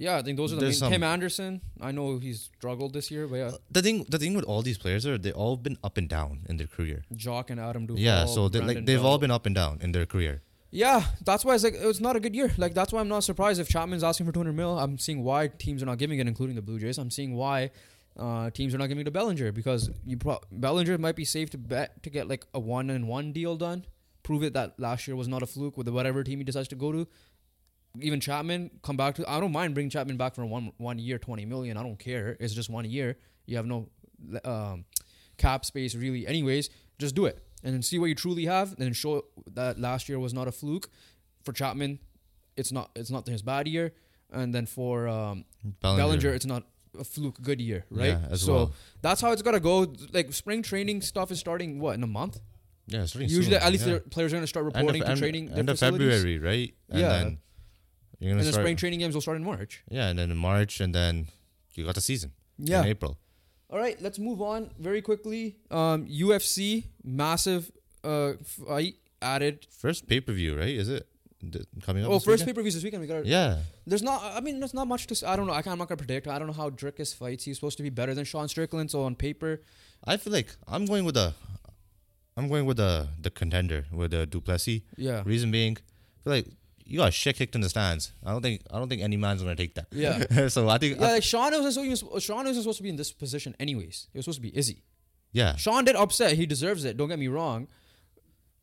Yeah, 0.00 0.16
I 0.18 0.22
think 0.22 0.36
those 0.36 0.52
are 0.52 0.56
the 0.56 0.60
There's 0.62 0.76
main. 0.80 0.90
some- 0.90 0.92
Tim 0.92 1.02
Anderson. 1.02 1.60
I 1.80 1.90
know 1.92 2.18
he's 2.18 2.50
struggled 2.58 2.92
this 2.92 3.10
year, 3.10 3.26
but 3.26 3.36
yeah, 3.36 3.50
The 3.70 3.82
thing 3.82 4.04
the 4.08 4.18
thing 4.18 4.34
with 4.34 4.44
all 4.44 4.62
these 4.62 4.78
players 4.78 5.04
are 5.06 5.18
they 5.18 5.32
all 5.32 5.56
been 5.56 5.76
up 5.82 5.96
and 5.98 6.08
down 6.08 6.40
in 6.48 6.56
their 6.56 6.66
career. 6.68 7.02
Jock 7.14 7.50
and 7.50 7.58
Adam 7.60 7.86
Duvall. 7.86 8.00
yeah, 8.02 8.24
so 8.26 8.48
they 8.48 8.58
like 8.60 8.66
Brandon 8.66 8.84
they've 8.86 9.04
all 9.04 9.18
Bell. 9.18 9.18
been 9.24 9.30
up 9.30 9.46
and 9.46 9.54
down 9.54 9.78
in 9.82 9.92
their 9.92 10.06
career. 10.06 10.42
Yeah, 10.70 11.02
that's 11.24 11.44
why 11.46 11.54
it's 11.54 11.64
like 11.64 11.74
it's 11.76 12.00
not 12.00 12.14
a 12.16 12.20
good 12.20 12.34
year. 12.34 12.52
Like 12.58 12.74
that's 12.74 12.92
why 12.92 13.00
I'm 13.00 13.08
not 13.08 13.24
surprised 13.24 13.58
if 13.60 13.68
Chapman's 13.68 14.04
asking 14.04 14.26
for 14.26 14.32
200 14.32 14.52
mil. 14.52 14.78
I'm 14.78 14.98
seeing 14.98 15.24
why 15.24 15.48
teams 15.48 15.82
are 15.82 15.86
not 15.86 15.98
giving 15.98 16.18
it, 16.18 16.26
including 16.28 16.56
the 16.56 16.62
Blue 16.62 16.78
Jays. 16.78 16.98
I'm 16.98 17.10
seeing 17.10 17.34
why 17.34 17.70
uh, 18.18 18.50
teams 18.50 18.74
are 18.74 18.78
not 18.78 18.88
giving 18.88 19.00
it 19.02 19.04
to 19.04 19.10
Bellinger 19.10 19.50
because 19.52 19.90
you 20.04 20.16
pro- 20.18 20.40
Bellinger 20.52 20.98
might 20.98 21.16
be 21.16 21.24
safe 21.24 21.48
to 21.50 21.58
bet 21.58 22.02
to 22.02 22.10
get 22.10 22.28
like 22.28 22.44
a 22.52 22.60
one 22.60 22.90
and 22.90 23.08
one 23.08 23.32
deal 23.32 23.56
done. 23.56 23.86
Prove 24.24 24.42
it 24.42 24.52
that 24.52 24.78
last 24.78 25.06
year 25.08 25.16
was 25.16 25.26
not 25.26 25.42
a 25.42 25.46
fluke 25.46 25.78
with 25.78 25.88
whatever 25.88 26.22
team 26.22 26.38
he 26.38 26.44
decides 26.44 26.68
to 26.68 26.76
go 26.76 26.92
to. 26.92 27.08
Even 28.02 28.20
Chapman 28.20 28.70
come 28.82 28.96
back 28.96 29.14
to. 29.16 29.28
I 29.30 29.40
don't 29.40 29.52
mind 29.52 29.74
bringing 29.74 29.90
Chapman 29.90 30.16
back 30.16 30.34
for 30.34 30.44
one 30.46 30.72
one 30.78 30.98
year, 30.98 31.18
20 31.18 31.44
million. 31.46 31.76
I 31.76 31.82
don't 31.82 31.98
care. 31.98 32.36
It's 32.40 32.54
just 32.54 32.70
one 32.70 32.84
year. 32.84 33.16
You 33.46 33.56
have 33.56 33.66
no 33.66 33.88
um, 34.44 34.84
cap 35.36 35.64
space 35.64 35.94
really. 35.94 36.26
Anyways, 36.26 36.70
just 36.98 37.14
do 37.14 37.26
it 37.26 37.42
and 37.62 37.74
then 37.74 37.82
see 37.82 37.98
what 37.98 38.06
you 38.06 38.14
truly 38.14 38.44
have, 38.46 38.70
and 38.72 38.78
then 38.78 38.92
show 38.92 39.24
that 39.52 39.78
last 39.78 40.08
year 40.08 40.18
was 40.18 40.32
not 40.32 40.48
a 40.48 40.52
fluke. 40.52 40.88
For 41.44 41.52
Chapman, 41.52 41.98
it's 42.56 42.72
not 42.72 42.90
it's 42.94 43.10
not 43.10 43.26
his 43.26 43.42
bad 43.42 43.66
year, 43.66 43.92
and 44.30 44.54
then 44.54 44.66
for 44.66 45.08
um, 45.08 45.44
Bellinger. 45.80 46.30
it's 46.30 46.46
not 46.46 46.64
a 46.98 47.04
fluke 47.04 47.40
good 47.42 47.60
year, 47.60 47.84
right? 47.90 48.18
Yeah, 48.30 48.34
so 48.34 48.54
well. 48.54 48.72
that's 49.02 49.20
how 49.20 49.32
it's 49.32 49.42
gotta 49.42 49.60
go. 49.60 49.92
Like 50.12 50.32
spring 50.32 50.62
training 50.62 51.02
stuff 51.02 51.30
is 51.30 51.38
starting 51.38 51.80
what 51.80 51.94
in 51.94 52.02
a 52.02 52.08
month. 52.08 52.40
Yeah, 52.86 53.04
starting 53.04 53.28
Usually, 53.30 53.56
soon, 53.56 53.62
at 53.62 53.72
least 53.72 53.86
yeah. 53.86 53.94
the 53.94 54.00
players 54.00 54.32
are 54.32 54.36
gonna 54.36 54.46
start 54.46 54.66
End 54.66 54.74
reporting 54.76 55.02
of, 55.02 55.06
to 55.06 55.10
end, 55.12 55.20
training 55.20 55.46
their 55.46 55.58
end 55.58 55.70
of. 55.70 55.78
February, 55.78 56.38
right? 56.38 56.74
And 56.90 57.00
Yeah. 57.00 57.08
then 57.08 57.38
you're 58.18 58.30
gonna 58.32 58.42
and 58.42 58.48
start. 58.48 58.64
spring 58.64 58.76
training 58.76 59.00
games 59.00 59.14
will 59.14 59.22
start 59.22 59.36
in 59.36 59.44
March. 59.44 59.82
yeah, 59.90 60.08
and 60.08 60.18
then 60.18 60.30
in 60.30 60.36
March, 60.36 60.80
and 60.80 60.94
then 60.94 61.28
you 61.74 61.84
got 61.84 61.94
the 61.94 62.00
season. 62.00 62.32
Yeah. 62.58 62.82
in 62.82 62.88
April. 62.88 63.16
All 63.70 63.78
right, 63.78 64.00
let's 64.00 64.18
move 64.18 64.40
on 64.42 64.70
very 64.78 65.02
quickly. 65.02 65.56
Um, 65.70 66.06
UFC 66.06 66.84
massive 67.04 67.70
uh 68.02 68.32
fight 68.44 68.94
added. 69.20 69.66
First 69.70 70.08
pay 70.08 70.20
per 70.20 70.32
view, 70.32 70.58
right? 70.58 70.68
Is 70.74 70.88
it? 70.88 71.06
coming 71.82 72.04
up. 72.04 72.10
Oh, 72.10 72.18
first 72.18 72.44
pay 72.44 72.52
per 72.52 72.62
view 72.62 72.72
this 72.72 72.82
weekend. 72.82 73.00
We 73.00 73.06
got. 73.06 73.24
Yeah, 73.24 73.58
There's 73.86 74.02
not. 74.02 74.22
I 74.24 74.40
mean, 74.40 74.58
there's 74.58 74.74
not 74.74 74.88
much 74.88 75.06
to. 75.06 75.28
I 75.28 75.36
don't 75.36 75.46
know. 75.46 75.52
I 75.52 75.62
can't, 75.62 75.72
I'm 75.72 75.78
not 75.78 75.88
gonna 75.88 75.98
predict. 75.98 76.26
I 76.26 76.36
don't 76.38 76.48
know 76.48 76.52
how 76.52 76.70
Dricus 76.70 77.14
fights. 77.14 77.44
He's 77.44 77.56
supposed 77.56 77.76
to 77.76 77.82
be 77.84 77.90
better 77.90 78.12
than 78.14 78.24
Sean 78.24 78.48
Strickland. 78.48 78.90
So 78.90 79.02
on 79.04 79.14
paper, 79.14 79.62
I 80.04 80.16
feel 80.16 80.32
like 80.32 80.48
I'm 80.66 80.84
going 80.84 81.04
with 81.04 81.14
the, 81.14 81.34
I'm 82.36 82.48
going 82.48 82.66
with 82.66 82.78
the 82.78 83.08
the 83.20 83.30
contender 83.30 83.86
with 83.92 84.10
the 84.10 84.26
Du 84.26 84.40
Plessis. 84.40 84.80
yeah, 84.96 85.22
Reason 85.24 85.50
being, 85.52 85.76
I 85.76 86.18
feel 86.24 86.32
like 86.32 86.46
you 86.88 86.98
got 86.98 87.12
shit 87.12 87.36
kicked 87.36 87.54
in 87.54 87.60
the 87.60 87.68
stands. 87.68 88.12
I 88.24 88.32
don't 88.32 88.42
think 88.42 88.62
I 88.72 88.78
don't 88.78 88.88
think 88.88 89.02
any 89.02 89.16
man's 89.16 89.42
gonna 89.42 89.54
take 89.54 89.74
that. 89.74 89.86
Yeah. 89.92 90.48
so 90.54 90.68
I 90.68 90.78
think 90.78 90.98
yeah. 90.98 91.06
I- 91.06 91.12
Like 91.12 91.22
Sean 91.22 91.52
wasn't 91.52 91.98
so 91.98 92.18
Sean 92.18 92.44
wasn't 92.46 92.62
supposed 92.64 92.78
to 92.78 92.82
be 92.82 92.88
in 92.88 92.96
this 92.96 93.12
position 93.12 93.54
anyways. 93.60 94.08
He 94.12 94.18
was 94.18 94.24
supposed 94.24 94.38
to 94.38 94.42
be 94.42 94.56
Izzy. 94.56 94.82
yeah. 95.32 95.56
Sean 95.56 95.84
did 95.84 95.96
upset. 95.96 96.32
He 96.32 96.46
deserves 96.46 96.84
it. 96.84 96.96
Don't 96.96 97.08
get 97.08 97.18
me 97.18 97.28
wrong. 97.28 97.68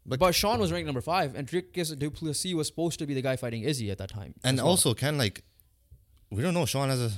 But, 0.07 0.19
But- 0.19 0.35
Sean 0.35 0.59
was 0.59 0.71
ranked 0.71 0.85
number 0.85 1.01
five, 1.01 1.33
and 1.35 1.47
Dricus 1.47 1.97
Du 1.97 2.11
Plessis 2.11 2.53
was 2.53 2.67
supposed 2.67 2.99
to 2.99 3.05
be 3.07 3.13
the 3.15 3.21
guy 3.23 3.35
fighting 3.37 3.63
Izzy 3.63 3.89
at 3.91 3.97
that 3.99 4.09
time. 4.09 4.35
And 4.43 4.57
well. 4.57 4.67
also, 4.67 4.93
can 4.93 5.17
like, 5.17 5.43
we 6.29 6.41
don't 6.43 6.53
know. 6.53 6.65
Sean 6.65 6.89
has 6.89 7.01
a, 7.01 7.11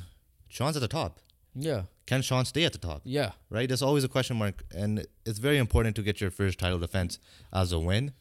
Sean's 0.47 0.77
at 0.77 0.81
the 0.81 0.87
top. 0.87 1.19
yeah, 1.53 1.83
Can 2.05 2.21
Sean 2.21 2.45
stay 2.45 2.63
at 2.63 2.71
the 2.71 2.77
top? 2.79 3.01
yeah, 3.03 3.31
Right. 3.49 3.67
There's 3.67 3.81
always 3.81 4.03
a 4.05 4.07
question 4.07 4.37
mark, 4.37 4.63
and 4.73 5.05
it's 5.25 5.39
very 5.39 5.57
important 5.57 5.95
to 5.97 6.01
get 6.01 6.21
your 6.21 6.31
first 6.31 6.59
title 6.59 6.79
defense 6.79 7.19
as 7.51 7.71
a 7.73 7.79
win. 7.79 8.13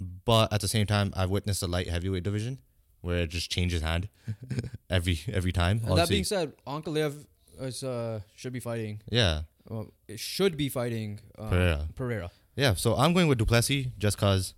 But 0.00 0.52
at 0.52 0.60
the 0.60 0.68
same 0.68 0.86
time, 0.86 1.12
I've 1.16 1.30
witnessed 1.30 1.62
a 1.62 1.66
light 1.66 1.88
heavyweight 1.88 2.22
division 2.22 2.58
where 3.00 3.18
it 3.18 3.30
just 3.30 3.50
changes 3.50 3.82
hand 3.82 4.08
every 4.90 5.20
every 5.32 5.52
time. 5.52 5.80
And 5.84 5.96
that 5.98 6.08
being 6.08 6.24
said, 6.24 6.52
Ankalaev 6.66 7.24
is 7.60 7.82
uh 7.82 8.20
should 8.34 8.52
be 8.52 8.60
fighting. 8.60 9.00
yeah, 9.10 9.42
Well, 9.68 9.92
it 10.08 10.20
should 10.20 10.56
be 10.56 10.68
fighting 10.68 11.20
uh, 11.38 11.48
Pereira. 11.48 11.88
Pereira. 11.94 12.30
yeah. 12.56 12.74
So 12.74 12.94
I'm 12.96 13.14
going 13.14 13.28
with 13.28 13.38
Du 13.38 13.46
Plessis 13.46 13.86
just 13.98 14.18
cause. 14.18 14.54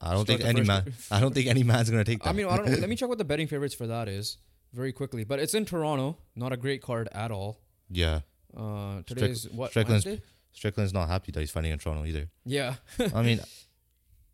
I 0.00 0.14
don't 0.14 0.24
Start 0.24 0.40
think 0.40 0.48
any 0.58 0.66
man. 0.66 0.92
I 1.12 1.20
don't 1.20 1.32
think 1.32 1.46
any 1.46 1.62
man's 1.62 1.88
gonna 1.88 2.02
take 2.04 2.22
that. 2.24 2.28
I 2.30 2.32
mean, 2.32 2.46
I 2.46 2.56
don't 2.56 2.66
know. 2.68 2.76
Let 2.78 2.88
me 2.88 2.96
check 3.00 3.08
what 3.08 3.18
the 3.18 3.24
betting 3.24 3.46
favorites 3.46 3.74
for 3.74 3.86
that 3.86 4.08
is 4.08 4.38
very 4.72 4.92
quickly. 4.92 5.22
But 5.24 5.38
it's 5.38 5.54
in 5.54 5.64
Toronto. 5.64 6.16
Not 6.34 6.52
a 6.52 6.56
great 6.56 6.82
card 6.82 7.08
at 7.12 7.30
all. 7.30 7.60
yeah, 7.88 8.20
Uh, 8.56 9.02
today 9.06 9.30
is 9.30 9.48
what 9.50 9.70
Strickland's- 9.70 10.04
Wednesday? 10.06 10.22
Strickland's 10.54 10.92
not 10.92 11.08
happy 11.08 11.30
that 11.32 11.40
he's 11.40 11.50
fighting 11.52 11.70
in 11.70 11.78
Toronto 11.78 12.04
either. 12.04 12.28
Yeah, 12.44 12.74
I 13.14 13.22
mean, 13.22 13.40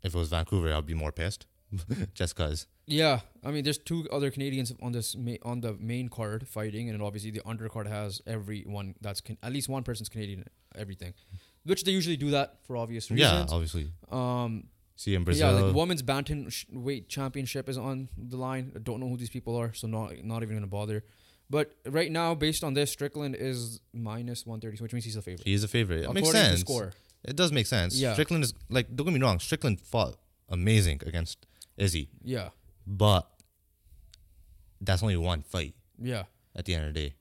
if 0.03 0.14
it 0.14 0.18
was 0.18 0.28
Vancouver, 0.28 0.72
I'd 0.72 0.86
be 0.86 0.94
more 0.94 1.12
pissed, 1.12 1.46
just 2.14 2.36
cause. 2.36 2.66
yeah. 2.86 3.20
I 3.44 3.51
mean, 3.51 3.64
there's 3.64 3.78
two 3.78 4.07
other 4.11 4.30
Canadians 4.30 4.72
on 4.82 4.92
this 4.92 5.16
ma- 5.16 5.42
on 5.42 5.61
the 5.61 5.74
main 5.74 6.09
card 6.09 6.46
fighting, 6.49 6.88
and 6.90 7.01
obviously 7.03 7.30
the 7.30 7.40
undercard 7.40 7.86
has 7.86 8.20
everyone 8.26 8.94
that's 9.01 9.20
can- 9.20 9.38
at 9.42 9.53
least 9.53 9.68
one 9.68 9.82
person's 9.82 10.09
Canadian. 10.09 10.44
Everything, 10.74 11.14
which 11.64 11.84
they 11.84 11.92
usually 11.92 12.16
do 12.16 12.30
that 12.30 12.59
for 12.64 12.76
obvious 12.76 13.11
reasons. 13.11 13.30
Yeah, 13.51 13.55
obviously. 13.55 13.90
Um, 14.11 14.64
See 14.96 15.14
in 15.14 15.24
Brazil. 15.24 15.53
yeah, 15.55 15.61
like 15.66 15.74
women's 15.74 16.03
bantam 16.03 16.51
sh- 16.51 16.66
weight 16.72 17.09
championship 17.09 17.68
is 17.68 17.78
on 17.78 18.09
the 18.18 18.36
line. 18.36 18.72
I 18.76 18.80
don't 18.80 19.01
know 19.01 19.09
who 19.09 19.16
these 19.16 19.30
people 19.30 19.57
are, 19.57 19.72
so 19.72 19.86
not 19.86 20.22
not 20.24 20.42
even 20.42 20.57
gonna 20.57 20.66
bother. 20.66 21.05
But 21.51 21.72
right 21.86 22.12
now, 22.12 22.34
based 22.34 22.62
on 22.62 22.74
this, 22.74 22.90
Strickland 22.92 23.34
is 23.34 23.80
minus 23.94 24.44
one 24.44 24.61
thirty, 24.61 24.76
which 24.76 24.92
means 24.92 25.05
he's 25.07 25.16
a 25.16 25.22
favorite. 25.22 25.46
He's 25.46 25.64
a 25.64 25.68
favorite. 25.68 26.01
It 26.01 26.05
According 26.05 26.22
makes 26.24 26.32
to 26.32 26.36
sense. 26.44 26.61
score. 26.61 26.92
It 27.25 27.37
does 27.37 27.53
make 27.53 27.66
sense. 27.66 27.95
Yeah. 27.97 28.12
Strickland 28.12 28.45
is 28.45 28.55
like 28.69 28.95
don't 28.95 29.07
get 29.07 29.14
me 29.14 29.21
wrong. 29.21 29.39
Strickland 29.41 29.81
fought 29.81 30.16
amazing 30.49 31.01
against 31.07 31.47
Izzy, 31.77 32.09
Yeah, 32.25 32.49
but 32.87 33.29
that's 34.81 35.03
only 35.03 35.16
one 35.16 35.43
fight 35.43 35.75
yeah, 36.01 36.25
at 36.57 36.64
the 36.64 36.75
end 36.75 36.87
of 36.89 36.95
the 36.95 37.01
day. 37.09 37.14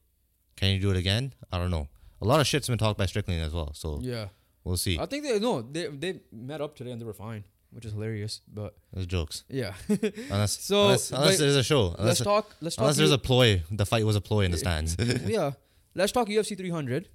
Can 0.56 0.74
you 0.74 0.80
do 0.80 0.92
it 0.92 0.98
again? 0.98 1.34
I 1.52 1.58
don't 1.58 1.72
know. 1.72 1.88
A 2.22 2.26
lot 2.26 2.40
of 2.40 2.48
shit's 2.48 2.68
been 2.68 2.78
talked 2.78 2.98
by 2.98 3.06
Strickland 3.06 3.42
as 3.42 3.54
well, 3.54 3.72
so 3.74 4.00
yeah. 4.02 4.28
we'll 4.64 4.78
see. 4.78 4.98
I 5.00 5.06
think 5.06 5.24
they 5.24 5.40
no, 5.40 5.62
they 5.62 5.88
they 5.88 6.22
met 6.32 6.62
up 6.62 6.76
today 6.76 6.92
and 6.92 7.00
they 7.02 7.06
were 7.06 7.14
fine, 7.14 7.44
which 7.72 7.86
is 7.86 7.94
hilarious. 7.94 8.42
But 8.52 8.76
There's 8.94 9.06
jokes. 9.08 9.44
yeah, 9.50 9.74
Unless 10.32 10.60
So, 10.62 10.84
unless, 10.86 11.12
unless 11.12 11.40
a 11.40 11.64
show. 11.64 11.88
let's 11.90 12.00
Unless, 12.00 12.20
talk. 12.22 12.56
Let's 12.62 12.76
talk. 12.76 12.84
unless 12.84 12.98
there's 12.98 13.12
a 13.12 13.18
ploy. 13.20 13.62
The 13.70 13.86
fight 13.86 14.06
was 14.06 14.16
a 14.16 14.22
ploy 14.22 14.42
in 14.46 14.52
the 14.52 14.58
stands. 14.58 14.96
yeah, 15.26 15.52
let's 15.94 16.12
talk 16.12 16.28
UFC 16.28 16.58
300. 16.58 17.10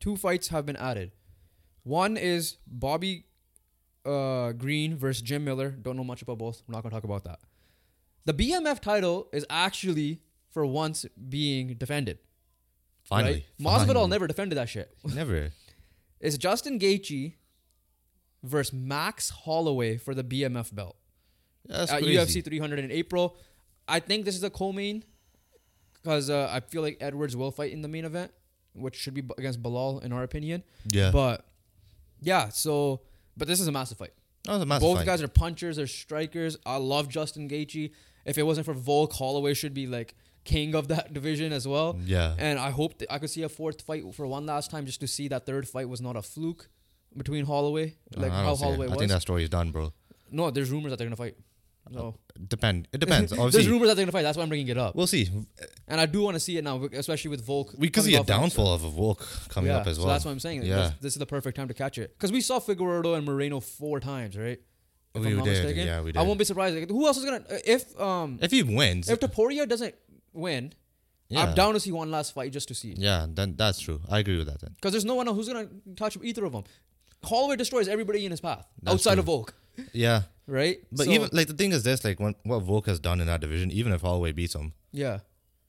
Two 0.00 0.16
fights 0.16 0.48
have 0.48 0.66
been 0.66 0.76
added. 0.76 1.12
One 1.84 2.16
is 2.16 2.56
Bobby 2.66 3.24
uh, 4.04 4.52
Green 4.52 4.96
versus 4.96 5.22
Jim 5.22 5.44
Miller. 5.44 5.70
Don't 5.70 5.96
know 5.96 6.04
much 6.04 6.22
about 6.22 6.38
both. 6.38 6.62
I'm 6.66 6.72
not 6.72 6.82
gonna 6.82 6.94
talk 6.94 7.04
about 7.04 7.24
that. 7.24 7.38
The 8.24 8.34
BMF 8.34 8.80
title 8.80 9.28
is 9.32 9.44
actually 9.48 10.20
for 10.50 10.64
once 10.64 11.04
being 11.28 11.74
defended. 11.74 12.18
Finally. 13.04 13.44
right? 13.60 13.86
Masvidal 13.86 14.08
never 14.08 14.26
defended 14.26 14.56
that 14.56 14.68
shit. 14.68 14.96
Never. 15.04 15.50
It's 16.20 16.38
Justin 16.38 16.78
Gaethje 16.78 17.34
versus 18.42 18.72
Max 18.72 19.28
Holloway 19.28 19.98
for 19.98 20.14
the 20.14 20.24
BMF 20.24 20.74
belt 20.74 20.96
That's 21.66 21.92
at 21.92 22.02
crazy. 22.02 22.40
UFC 22.40 22.42
300 22.42 22.78
in 22.78 22.90
April. 22.90 23.36
I 23.86 24.00
think 24.00 24.24
this 24.24 24.34
is 24.34 24.42
a 24.42 24.48
co-main 24.48 25.04
because 25.92 26.30
uh, 26.30 26.48
I 26.50 26.60
feel 26.60 26.80
like 26.80 26.96
Edwards 27.00 27.36
will 27.36 27.50
fight 27.50 27.72
in 27.72 27.82
the 27.82 27.88
main 27.88 28.06
event, 28.06 28.30
which 28.72 28.96
should 28.96 29.12
be 29.12 29.22
against 29.36 29.62
Belal 29.62 30.02
in 30.02 30.14
our 30.14 30.22
opinion. 30.22 30.62
Yeah. 30.90 31.10
But 31.10 31.44
yeah, 32.20 32.48
so 32.48 33.00
but 33.36 33.48
this 33.48 33.60
is 33.60 33.66
a 33.66 33.72
massive 33.72 33.98
fight. 33.98 34.12
that 34.44 34.52
was 34.52 34.62
a 34.62 34.66
massive 34.66 34.82
Both 34.82 34.98
fight. 34.98 35.06
guys 35.06 35.22
are 35.22 35.28
punchers, 35.28 35.76
they're 35.76 35.86
strikers. 35.86 36.56
I 36.66 36.76
love 36.76 37.08
Justin 37.08 37.48
Gaethje. 37.48 37.90
If 38.24 38.38
it 38.38 38.42
wasn't 38.44 38.64
for 38.66 38.74
Volk, 38.74 39.12
Holloway 39.12 39.54
should 39.54 39.74
be 39.74 39.86
like 39.86 40.14
king 40.44 40.74
of 40.74 40.88
that 40.88 41.12
division 41.18 41.52
as 41.52 41.66
well. 41.68 41.98
Yeah. 42.04 42.34
And 42.38 42.58
I 42.58 42.70
hope 42.70 42.98
that 42.98 43.12
I 43.12 43.18
could 43.18 43.30
see 43.30 43.42
a 43.42 43.48
fourth 43.48 43.82
fight 43.82 44.02
for 44.14 44.26
one 44.26 44.46
last 44.46 44.70
time 44.70 44.86
just 44.86 45.00
to 45.00 45.06
see 45.06 45.28
that 45.28 45.46
third 45.46 45.66
fight 45.68 45.88
was 45.88 46.00
not 46.00 46.16
a 46.16 46.22
fluke 46.22 46.68
between 47.16 47.44
Holloway, 47.46 47.94
like 48.16 48.32
I 48.32 48.36
don't 48.36 48.44
how 48.44 48.54
see 48.54 48.62
it. 48.62 48.66
Holloway 48.66 48.86
I 48.86 48.90
was. 48.90 48.98
think 48.98 49.10
that 49.10 49.22
story 49.22 49.42
is 49.44 49.48
done, 49.50 49.70
bro. 49.70 49.92
no, 50.30 50.50
there's 50.50 50.70
rumors 50.70 50.90
that 50.90 50.96
they're 50.98 51.06
gonna 51.06 51.16
fight. 51.16 51.36
So 51.92 52.16
Depend. 52.48 52.88
It 52.92 52.98
depends. 52.98 53.32
Obviously, 53.32 53.50
there's 53.62 53.68
rumors 53.68 53.88
that 53.88 53.94
they're 53.96 54.04
gonna 54.04 54.12
fight. 54.12 54.22
That's 54.22 54.36
why 54.36 54.42
I'm 54.42 54.48
bringing 54.48 54.68
it 54.68 54.78
up. 54.78 54.94
we'll 54.96 55.06
see. 55.06 55.28
And 55.86 56.00
I 56.00 56.06
do 56.06 56.22
want 56.22 56.34
to 56.34 56.40
see 56.40 56.56
it 56.56 56.64
now, 56.64 56.82
especially 56.92 57.30
with 57.30 57.44
Volk. 57.44 57.74
We 57.76 57.88
could 57.88 57.94
coming 58.02 58.10
see 58.10 58.16
a 58.16 58.20
off 58.20 58.26
downfall 58.26 58.72
of 58.74 58.84
a 58.84 58.88
Volk 58.90 59.26
coming 59.50 59.70
yeah, 59.70 59.78
up 59.78 59.86
as 59.86 59.98
well. 59.98 60.06
so 60.08 60.12
that's 60.12 60.24
what 60.24 60.30
I'm 60.32 60.40
saying. 60.40 60.62
Yeah. 60.62 60.76
This, 60.76 60.92
this 61.00 61.12
is 61.14 61.18
the 61.18 61.26
perfect 61.26 61.56
time 61.56 61.68
to 61.68 61.74
catch 61.74 61.98
it 61.98 62.14
because 62.16 62.32
we 62.32 62.40
saw 62.40 62.58
Figueroa 62.58 63.14
and 63.14 63.26
Moreno 63.26 63.60
four 63.60 64.00
times, 64.00 64.36
right? 64.36 64.58
If 65.14 65.22
We 65.22 65.28
I'm 65.28 65.36
not 65.36 65.44
did, 65.44 65.62
mistaken. 65.62 65.86
yeah, 65.86 66.00
we 66.00 66.10
I 66.10 66.12
did. 66.12 66.26
won't 66.26 66.38
be 66.38 66.44
surprised. 66.44 66.76
Like, 66.76 66.88
who 66.90 67.06
else 67.06 67.18
is 67.18 67.24
gonna 67.24 67.44
if 67.66 68.00
um 68.00 68.38
If 68.42 68.50
he 68.50 68.62
wins, 68.62 69.08
if 69.08 69.20
Topuria 69.20 69.68
doesn't 69.68 69.94
win, 70.32 70.72
yeah, 71.28 71.44
I'm 71.44 71.54
down 71.54 71.74
to 71.74 71.80
see 71.80 71.92
one 71.92 72.10
last 72.10 72.34
fight 72.34 72.50
just 72.52 72.66
to 72.68 72.74
see. 72.74 72.94
yeah, 72.96 73.26
then 73.28 73.54
that's 73.56 73.78
true. 73.78 74.00
I 74.10 74.18
agree 74.18 74.38
with 74.38 74.46
that. 74.48 74.60
Then 74.60 74.72
Because 74.74 74.92
there's 74.92 75.04
no 75.04 75.14
one 75.14 75.28
else 75.28 75.36
who's 75.36 75.48
gonna 75.48 75.68
touch 75.96 76.16
either 76.22 76.44
of 76.44 76.52
them. 76.52 76.64
Holloway 77.22 77.56
destroys 77.56 77.86
everybody 77.88 78.24
in 78.24 78.30
his 78.32 78.40
path 78.40 78.66
That's 78.82 78.94
outside 78.94 79.18
of 79.18 79.26
Volk, 79.26 79.54
yeah, 79.92 80.22
right? 80.46 80.78
but 80.92 81.06
So- 81.06 81.10
even 81.12 81.28
like 81.32 81.46
the 81.48 81.54
thing 81.54 81.72
is 81.72 81.82
this, 81.82 82.04
like 82.04 82.18
when 82.20 82.34
what 82.44 82.60
Volk 82.60 82.86
has 82.86 82.98
done 83.00 83.20
in 83.20 83.26
that 83.26 83.40
division, 83.40 83.70
even 83.70 83.92
if 83.92 84.00
Holloway 84.02 84.32
beats 84.32 84.54
him, 84.54 84.72
yeah, 84.92 85.20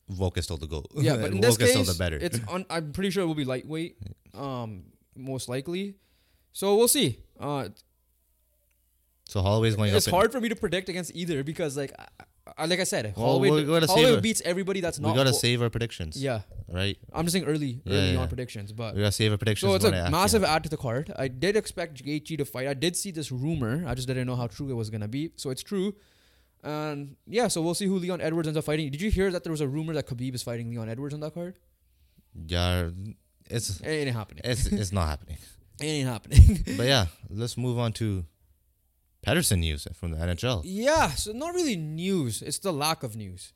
Volk 0.10 0.38
is 0.38 0.44
still 0.46 0.58
the 0.58 0.68
goal. 0.68 0.86
yeah. 0.96 1.16
But 1.22 1.32
in 1.32 1.34
Volk 1.34 1.42
this 1.42 1.52
is 1.52 1.58
case, 1.58 1.70
still 1.72 1.84
the 1.94 1.98
better. 1.98 2.18
it's 2.18 2.40
un- 2.48 2.66
I'm 2.70 2.92
pretty 2.92 3.10
sure 3.10 3.24
it 3.24 3.28
will 3.28 3.36
be 3.36 3.46
lightweight, 3.46 3.98
um, 4.34 4.84
most 5.16 5.50
likely. 5.50 5.96
So 6.54 6.76
we'll 6.76 6.88
see. 6.88 7.20
Uh, 7.40 7.70
so 9.28 9.42
Holloway's 9.42 9.76
going 9.76 9.94
it's 9.94 10.08
up. 10.08 10.14
in- 10.14 10.18
hard 10.20 10.32
for 10.32 10.40
me 10.40 10.50
to 10.50 10.56
predict 10.56 10.88
against 10.90 11.12
either 11.16 11.44
because, 11.44 11.76
like, 11.76 11.92
I, 12.58 12.66
like 12.68 12.80
I 12.80 12.84
said, 12.84 13.14
Well, 13.18 13.26
Holloway, 13.40 13.66
Holloway 13.88 14.20
beats 14.22 14.42
everybody 14.46 14.80
that's 14.80 15.00
not. 15.00 15.10
we 15.12 15.16
gotta 15.18 15.34
save 15.34 15.62
our 15.64 15.70
predictions. 15.70 16.22
Yeah, 16.22 16.42
Right. 16.72 16.98
I'm 17.12 17.26
just 17.26 17.34
saying 17.34 17.46
early, 17.46 17.82
Yeah, 17.84 17.94
early 17.98 18.14
yeah. 18.14 18.20
on 18.20 18.28
predictions, 18.28 18.72
but 18.72 18.94
We 18.96 19.02
gotta 19.02 19.12
save 19.12 19.32
our 19.32 19.38
predictions. 19.38 19.70
So 19.72 19.76
it's 19.76 19.86
a 19.86 20.12
massive 20.12 20.44
add 20.44 20.64
to 20.64 20.70
the 20.70 20.78
card. 20.78 21.12
I 21.18 21.28
did 21.28 21.56
expect 21.58 22.04
Gaethje 22.06 22.38
to 22.38 22.46
fight. 22.46 22.68
I 22.68 22.74
did 22.76 22.96
see 22.96 23.12
this 23.12 23.32
rumor. 23.32 23.84
I 23.88 23.96
just 23.96 24.08
didn't 24.08 24.28
know 24.28 24.36
how 24.36 24.48
true 24.48 24.70
it 24.70 24.74
was 24.76 24.90
gonna 24.92 25.08
be. 25.08 25.32
So 25.38 25.50
it's 25.50 25.64
true. 25.64 25.96
And 26.64 27.16
yeah, 27.28 27.48
so 27.48 27.62
we'll 27.62 27.74
see 27.76 27.86
who 27.88 27.98
Leon 27.98 28.22
Edwards 28.22 28.48
ends 28.48 28.58
up 28.58 28.64
fighting. 28.66 28.90
Did 28.92 29.02
you 29.02 29.12
hear 29.12 29.32
that 29.32 29.44
there 29.44 29.52
was 29.52 29.62
a 29.62 29.68
rumor 29.68 29.94
that 29.94 30.08
Khabib 30.08 30.34
is 30.36 30.44
fighting 30.44 30.70
Leon 30.70 30.90
Edwards 30.90 31.14
on 31.14 31.20
that 31.22 31.34
card? 31.34 31.56
Yeah, 32.48 32.90
it's 33.50 33.80
It 33.82 33.88
ain't 33.88 34.16
happening. 34.16 34.42
it's 34.44 34.66
it's 34.68 34.92
not 34.92 35.08
happening. 35.08 35.38
It 35.82 35.86
ain't 35.88 36.08
happening. 36.08 36.64
But 36.78 36.86
yeah, 36.86 37.08
let's 37.30 37.58
move 37.58 37.78
on 37.78 37.92
to 37.94 38.24
Pettersson 39.26 39.60
news 39.60 39.88
from 39.94 40.12
the 40.12 40.18
NHL. 40.18 40.62
yeah, 40.64 41.10
so 41.12 41.32
not 41.32 41.54
really 41.54 41.76
news. 41.76 42.42
It's 42.42 42.60
the 42.60 42.72
lack 42.74 43.04
of 43.04 43.16
news. 43.16 43.54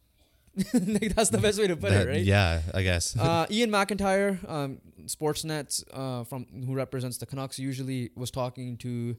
Like, 0.74 1.15
That's 1.15 1.30
the 1.30 1.38
best 1.38 1.59
way 1.59 1.67
to 1.67 1.76
put 1.78 1.91
That- 1.91 2.07
it, 2.07 2.11
right? 2.11 2.22
Yeah, 2.24 2.61
I 2.74 2.82
guess. 2.84 3.15
uh, 3.17 3.45
Iain 3.51 3.70
MacIntyre, 3.72 4.39
um, 4.47 4.80
Sportsnet, 5.05 5.84
uh, 5.93 6.24
from 6.26 6.45
who 6.65 6.74
represents 6.74 7.17
the 7.17 7.26
Canucks, 7.26 7.59
usually 7.59 8.09
was 8.15 8.32
talking 8.32 8.76
to 8.78 9.15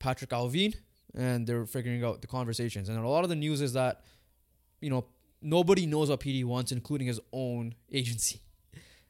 Patrik 0.00 0.28
Allvin, 0.32 0.74
and 1.14 1.46
they're 1.46 1.64
figuring 1.66 2.04
out 2.04 2.20
the 2.20 2.26
conversations. 2.26 2.88
And 2.88 2.98
a 2.98 3.08
lot 3.08 3.22
of 3.24 3.30
the 3.30 3.36
news 3.36 3.60
is 3.62 3.72
that, 3.74 4.02
you 4.80 4.90
know, 4.90 5.06
nobody 5.40 5.86
knows 5.86 6.10
what 6.10 6.20
PD 6.20 6.44
wants, 6.44 6.72
including 6.72 7.06
his 7.06 7.20
own 7.32 7.74
agency. 7.92 8.42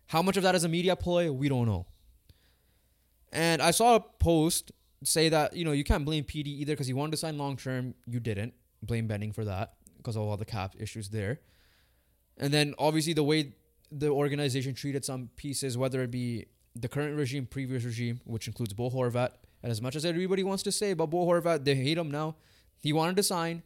How 0.08 0.22
much 0.22 0.36
of 0.36 0.42
that 0.44 0.54
is 0.54 0.62
a 0.62 0.68
media 0.68 0.94
ploy, 0.94 1.32
we 1.32 1.48
don't 1.48 1.66
know. 1.66 1.86
And 3.32 3.60
I 3.60 3.72
saw 3.72 3.96
a 3.96 4.00
post 4.00 4.70
say 5.04 5.28
that 5.28 5.54
you 5.54 5.64
know 5.64 5.72
you 5.72 5.84
can't 5.84 6.04
blame 6.04 6.24
PD 6.24 6.46
either 6.46 6.72
because 6.72 6.86
he 6.86 6.92
wanted 6.92 7.12
to 7.12 7.16
sign 7.16 7.38
long 7.38 7.56
term, 7.56 7.94
you 8.06 8.20
didn't 8.20 8.54
blame 8.82 9.06
Benning 9.06 9.32
for 9.32 9.44
that 9.44 9.74
because 9.96 10.16
of 10.16 10.22
all 10.22 10.36
the 10.36 10.44
cap 10.44 10.74
issues 10.78 11.08
there. 11.10 11.40
And 12.38 12.52
then 12.52 12.74
obviously 12.78 13.12
the 13.12 13.24
way 13.24 13.54
the 13.90 14.08
organization 14.08 14.74
treated 14.74 15.04
some 15.04 15.30
pieces, 15.36 15.78
whether 15.78 16.02
it 16.02 16.10
be 16.10 16.46
the 16.74 16.88
current 16.88 17.16
regime, 17.16 17.46
previous 17.46 17.84
regime, 17.84 18.20
which 18.24 18.46
includes 18.46 18.72
Bo 18.72 18.90
Horvat. 18.90 19.30
And 19.62 19.72
as 19.72 19.80
much 19.80 19.96
as 19.96 20.04
everybody 20.04 20.44
wants 20.44 20.62
to 20.64 20.72
say 20.72 20.90
about 20.90 21.10
Bo 21.10 21.26
Horvat, 21.26 21.64
they 21.64 21.74
hate 21.74 21.98
him 21.98 22.10
now. 22.10 22.36
He 22.82 22.92
wanted 22.92 23.16
to 23.16 23.22
sign. 23.22 23.62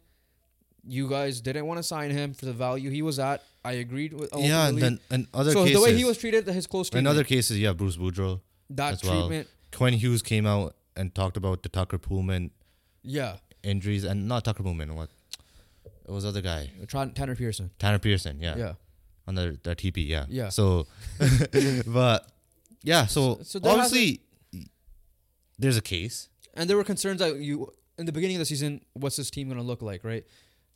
You 0.87 1.09
guys 1.09 1.41
didn't 1.41 1.67
want 1.67 1.77
to 1.77 1.83
sign 1.83 2.09
him 2.09 2.33
for 2.33 2.45
the 2.45 2.53
value 2.53 2.89
he 2.89 3.01
was 3.01 3.19
at. 3.19 3.43
I 3.63 3.73
agreed 3.73 4.13
with. 4.13 4.31
yeah, 4.35 4.67
and 4.67 4.77
then 4.79 4.99
and 5.11 5.27
other 5.33 5.51
so 5.51 5.63
cases. 5.63 5.79
the 5.79 5.83
way 5.83 5.95
he 5.95 6.03
was 6.03 6.17
treated, 6.17 6.47
his 6.47 6.65
close 6.65 6.89
in 6.89 7.05
other 7.05 7.23
cases, 7.23 7.59
yeah, 7.59 7.73
Bruce 7.73 7.97
Boudreau 7.97 8.41
that 8.71 8.93
as 8.93 9.03
well. 9.03 9.27
treatment, 9.27 9.47
Quinn 9.71 9.93
Hughes 9.93 10.23
came 10.23 10.47
out 10.47 10.75
and 10.95 11.13
talked 11.15 11.37
about 11.37 11.63
the 11.63 11.69
Tucker 11.69 11.97
Poolman 11.97 12.51
yeah, 13.03 13.37
injuries, 13.63 14.03
and 14.03 14.27
not 14.27 14.45
Tucker 14.45 14.63
Poolman. 14.63 14.93
What? 14.95 15.09
It 16.07 16.11
was 16.11 16.25
other 16.25 16.41
guy, 16.41 16.71
uh, 16.81 17.05
Tanner 17.13 17.35
Pearson, 17.35 17.71
Tanner 17.79 17.99
Pearson. 17.99 18.39
Yeah, 18.39 18.55
yeah, 18.57 18.73
on 19.27 19.35
the 19.35 19.57
the 19.63 19.75
TP. 19.75 20.07
Yeah, 20.07 20.25
Yeah. 20.29 20.49
So, 20.49 20.87
but 21.87 22.27
yeah, 22.83 23.05
so, 23.05 23.39
So- 23.43 23.59
obviously 23.63 24.21
there's 25.57 25.77
a 25.77 25.81
case. 25.81 26.29
and 26.55 26.69
there 26.69 26.75
were 26.77 26.83
concerns 26.83 27.19
that 27.19 27.37
you 27.37 27.71
in 27.97 28.05
the 28.05 28.11
beginning 28.11 28.37
of 28.37 28.39
the 28.39 28.45
season, 28.45 28.81
what's 28.93 29.15
this 29.15 29.29
team 29.29 29.49
gonna 29.49 29.61
look 29.61 29.81
like, 29.81 30.03
right? 30.03 30.25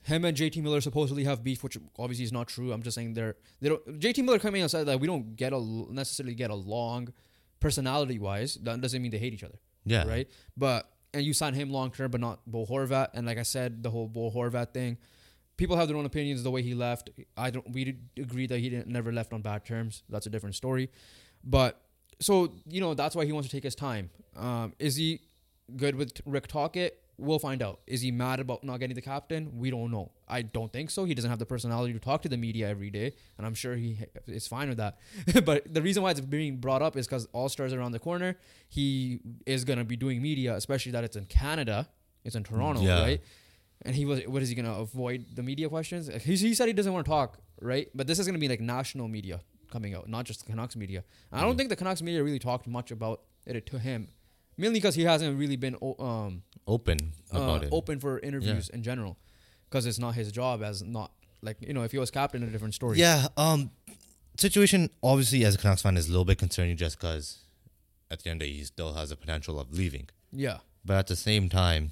Him 0.03 0.23
and 0.23 0.37
JT 0.37 0.61
Miller 0.61 0.81
supposedly 0.81 1.23
have 1.23 1.43
beef, 1.43 1.63
which 1.63 1.77
obviously 1.97 2.25
is 2.25 2.31
not 2.31 2.47
true. 2.47 2.71
I'm 2.71 2.83
just 2.83 2.93
saying 2.93 3.15
they're 3.15 3.35
they 3.59 3.69
don't. 3.69 3.99
JT 3.99 4.23
Miller 4.23 4.37
coming 4.37 4.61
out 4.61 4.69
said 4.69 4.85
that 4.85 4.99
we 4.99 5.07
don't 5.07 5.35
get 5.35 5.51
a 5.51 5.59
necessarily 5.91 6.35
get 6.35 6.51
along, 6.51 7.11
personality 7.59 8.19
wise. 8.19 8.55
That 8.61 8.79
doesn't 8.81 9.01
mean 9.01 9.09
they 9.11 9.17
hate 9.17 9.33
each 9.33 9.43
other. 9.43 9.57
Yeah, 9.85 10.07
right? 10.07 10.27
But 10.57 10.89
and 11.13 11.23
you 11.23 11.33
sign 11.33 11.53
him 11.53 11.69
long 11.69 11.91
term, 11.91 12.11
but 12.11 12.19
not 12.19 12.39
Bo 12.45 12.65
Horvat. 12.65 13.09
And 13.13 13.25
like 13.25 13.37
I 13.37 13.43
said, 13.43 13.83
the 13.83 13.89
whole 13.89 14.07
Bo 14.07 14.29
Horvat 14.31 14.73
thing, 14.73 14.97
people 15.57 15.77
have 15.77 15.87
their 15.87 15.97
own 15.97 16.05
opinions. 16.05 16.43
The 16.43 16.51
way 16.51 16.61
he 16.61 16.73
left, 16.73 17.09
I 17.37 17.51
don't. 17.51 17.71
We 17.71 17.97
agree 18.17 18.47
that 18.47 18.59
he 18.59 18.69
didn't 18.69 18.87
never 18.87 19.11
left 19.11 19.33
on 19.33 19.41
bad 19.41 19.65
terms. 19.65 20.03
That's 20.09 20.25
a 20.25 20.29
different 20.29 20.55
story. 20.55 20.89
But 21.43 21.79
so 22.19 22.53
you 22.67 22.81
know 22.81 22.93
that's 22.93 23.15
why 23.15 23.25
he 23.25 23.31
wants 23.31 23.47
to 23.49 23.55
take 23.55 23.63
his 23.63 23.75
time. 23.75 24.09
Um, 24.35 24.73
is 24.79 24.95
he 24.95 25.21
good 25.75 25.95
with 25.95 26.21
Rick 26.25 26.47
Tocchet? 26.47 27.01
We'll 27.17 27.39
find 27.39 27.61
out. 27.63 27.79
Is 27.87 28.01
he 28.01 28.11
mad 28.11 28.39
about 28.41 28.63
not 28.63 28.79
getting 28.79 28.95
the 28.95 29.01
captain? 29.01 29.57
We 29.57 29.71
don't 29.71 29.89
know. 29.89 30.11
I 30.27 30.41
don't 30.41 30.71
think 30.73 30.89
so. 30.89 31.05
He 31.05 31.13
doesn't 31.13 31.29
have 31.29 31.39
the 31.39 31.45
personality 31.45 31.93
to 31.93 31.99
talk 31.99 32.21
to 32.23 32.29
the 32.29 32.35
media 32.37 32.67
every 32.67 32.89
day, 32.89 33.13
and 33.37 33.45
I'm 33.47 33.53
sure 33.53 33.75
he 33.75 33.99
is 34.27 34.47
fine 34.47 34.67
with 34.69 34.77
that. 34.79 34.97
but 35.45 35.73
the 35.73 35.81
reason 35.81 36.03
why 36.03 36.11
it's 36.11 36.19
being 36.19 36.57
brought 36.57 36.81
up 36.81 36.97
is 36.97 37.07
because 37.07 37.27
All 37.31 37.47
Stars 37.49 37.71
around 37.73 37.93
the 37.93 37.99
corner. 37.99 38.37
He 38.67 39.19
is 39.45 39.63
gonna 39.63 39.85
be 39.85 39.95
doing 39.95 40.21
media, 40.21 40.55
especially 40.55 40.91
that 40.93 41.03
it's 41.03 41.15
in 41.15 41.25
Canada. 41.25 41.87
It's 42.25 42.35
in 42.35 42.43
Toronto, 42.43 42.81
Yeah. 42.81 42.99
right? 43.01 43.21
And 43.83 43.95
he 43.95 44.05
was. 44.05 44.21
What 44.27 44.41
is 44.41 44.49
he 44.49 44.55
gonna 44.55 44.73
avoid 44.73 45.25
the 45.35 45.43
media 45.43 45.69
questions? 45.69 46.07
He, 46.23 46.35
he 46.35 46.53
said 46.53 46.67
he 46.67 46.73
doesn't 46.73 46.91
want 46.91 47.05
to 47.05 47.09
talk, 47.09 47.37
right? 47.61 47.87
But 47.95 48.07
this 48.07 48.19
is 48.19 48.25
gonna 48.25 48.39
be 48.39 48.49
like 48.49 48.59
national 48.61 49.07
media 49.07 49.41
coming 49.71 49.93
out, 49.93 50.09
not 50.09 50.25
just 50.25 50.39
the 50.45 50.51
Canucks 50.51 50.75
media. 50.75 51.03
I 51.31 51.41
don't 51.41 51.55
think 51.57 51.69
the 51.69 51.75
Canucks 51.75 52.01
media 52.01 52.23
really 52.23 52.39
talked 52.39 52.67
much 52.67 52.91
about 52.91 53.21
it 53.45 53.65
to 53.67 53.79
him, 53.79 54.07
mainly 54.57 54.79
because 54.79 54.95
he 54.95 55.03
hasn't 55.03 55.37
really 55.37 55.55
been 55.57 55.75
um, 55.99 56.43
Open 56.67 57.13
uh, 57.33 57.41
about 57.41 57.63
it. 57.63 57.69
open 57.71 57.99
for 57.99 58.19
interviews 58.19 58.69
in 58.69 58.81
general, 58.81 59.17
because 59.69 59.85
it's 59.85 59.99
not 59.99 60.15
his 60.15 60.31
job 60.31 60.63
as 60.63 60.81
not 60.81 61.11
like 61.41 61.57
you 61.61 61.73
know 61.73 61.83
if 61.83 61.91
he 61.91 61.97
was 61.97 62.11
captain, 62.11 62.43
a 62.43 62.47
different 62.47 62.73
story. 62.73 62.97
Yeah. 62.97 63.27
Um, 63.37 63.71
situation 64.37 64.89
obviously 65.01 65.45
as 65.45 65.55
a 65.55 65.57
Canucks 65.57 65.81
fan 65.81 65.95
is 65.95 66.07
a 66.07 66.11
little 66.11 66.25
bit 66.25 66.37
concerning 66.37 66.75
just 66.75 66.99
because 66.99 67.39
at 68.11 68.23
the 68.23 68.29
end 68.29 68.41
of 68.41 68.47
the 68.47 68.51
day 68.51 68.57
he 68.57 68.63
still 68.63 68.93
has 68.93 69.09
the 69.09 69.15
potential 69.15 69.59
of 69.59 69.71
leaving, 69.73 70.09
yeah. 70.31 70.57
but 70.83 70.97
at 70.97 71.07
the 71.07 71.15
same 71.15 71.49
time, 71.49 71.91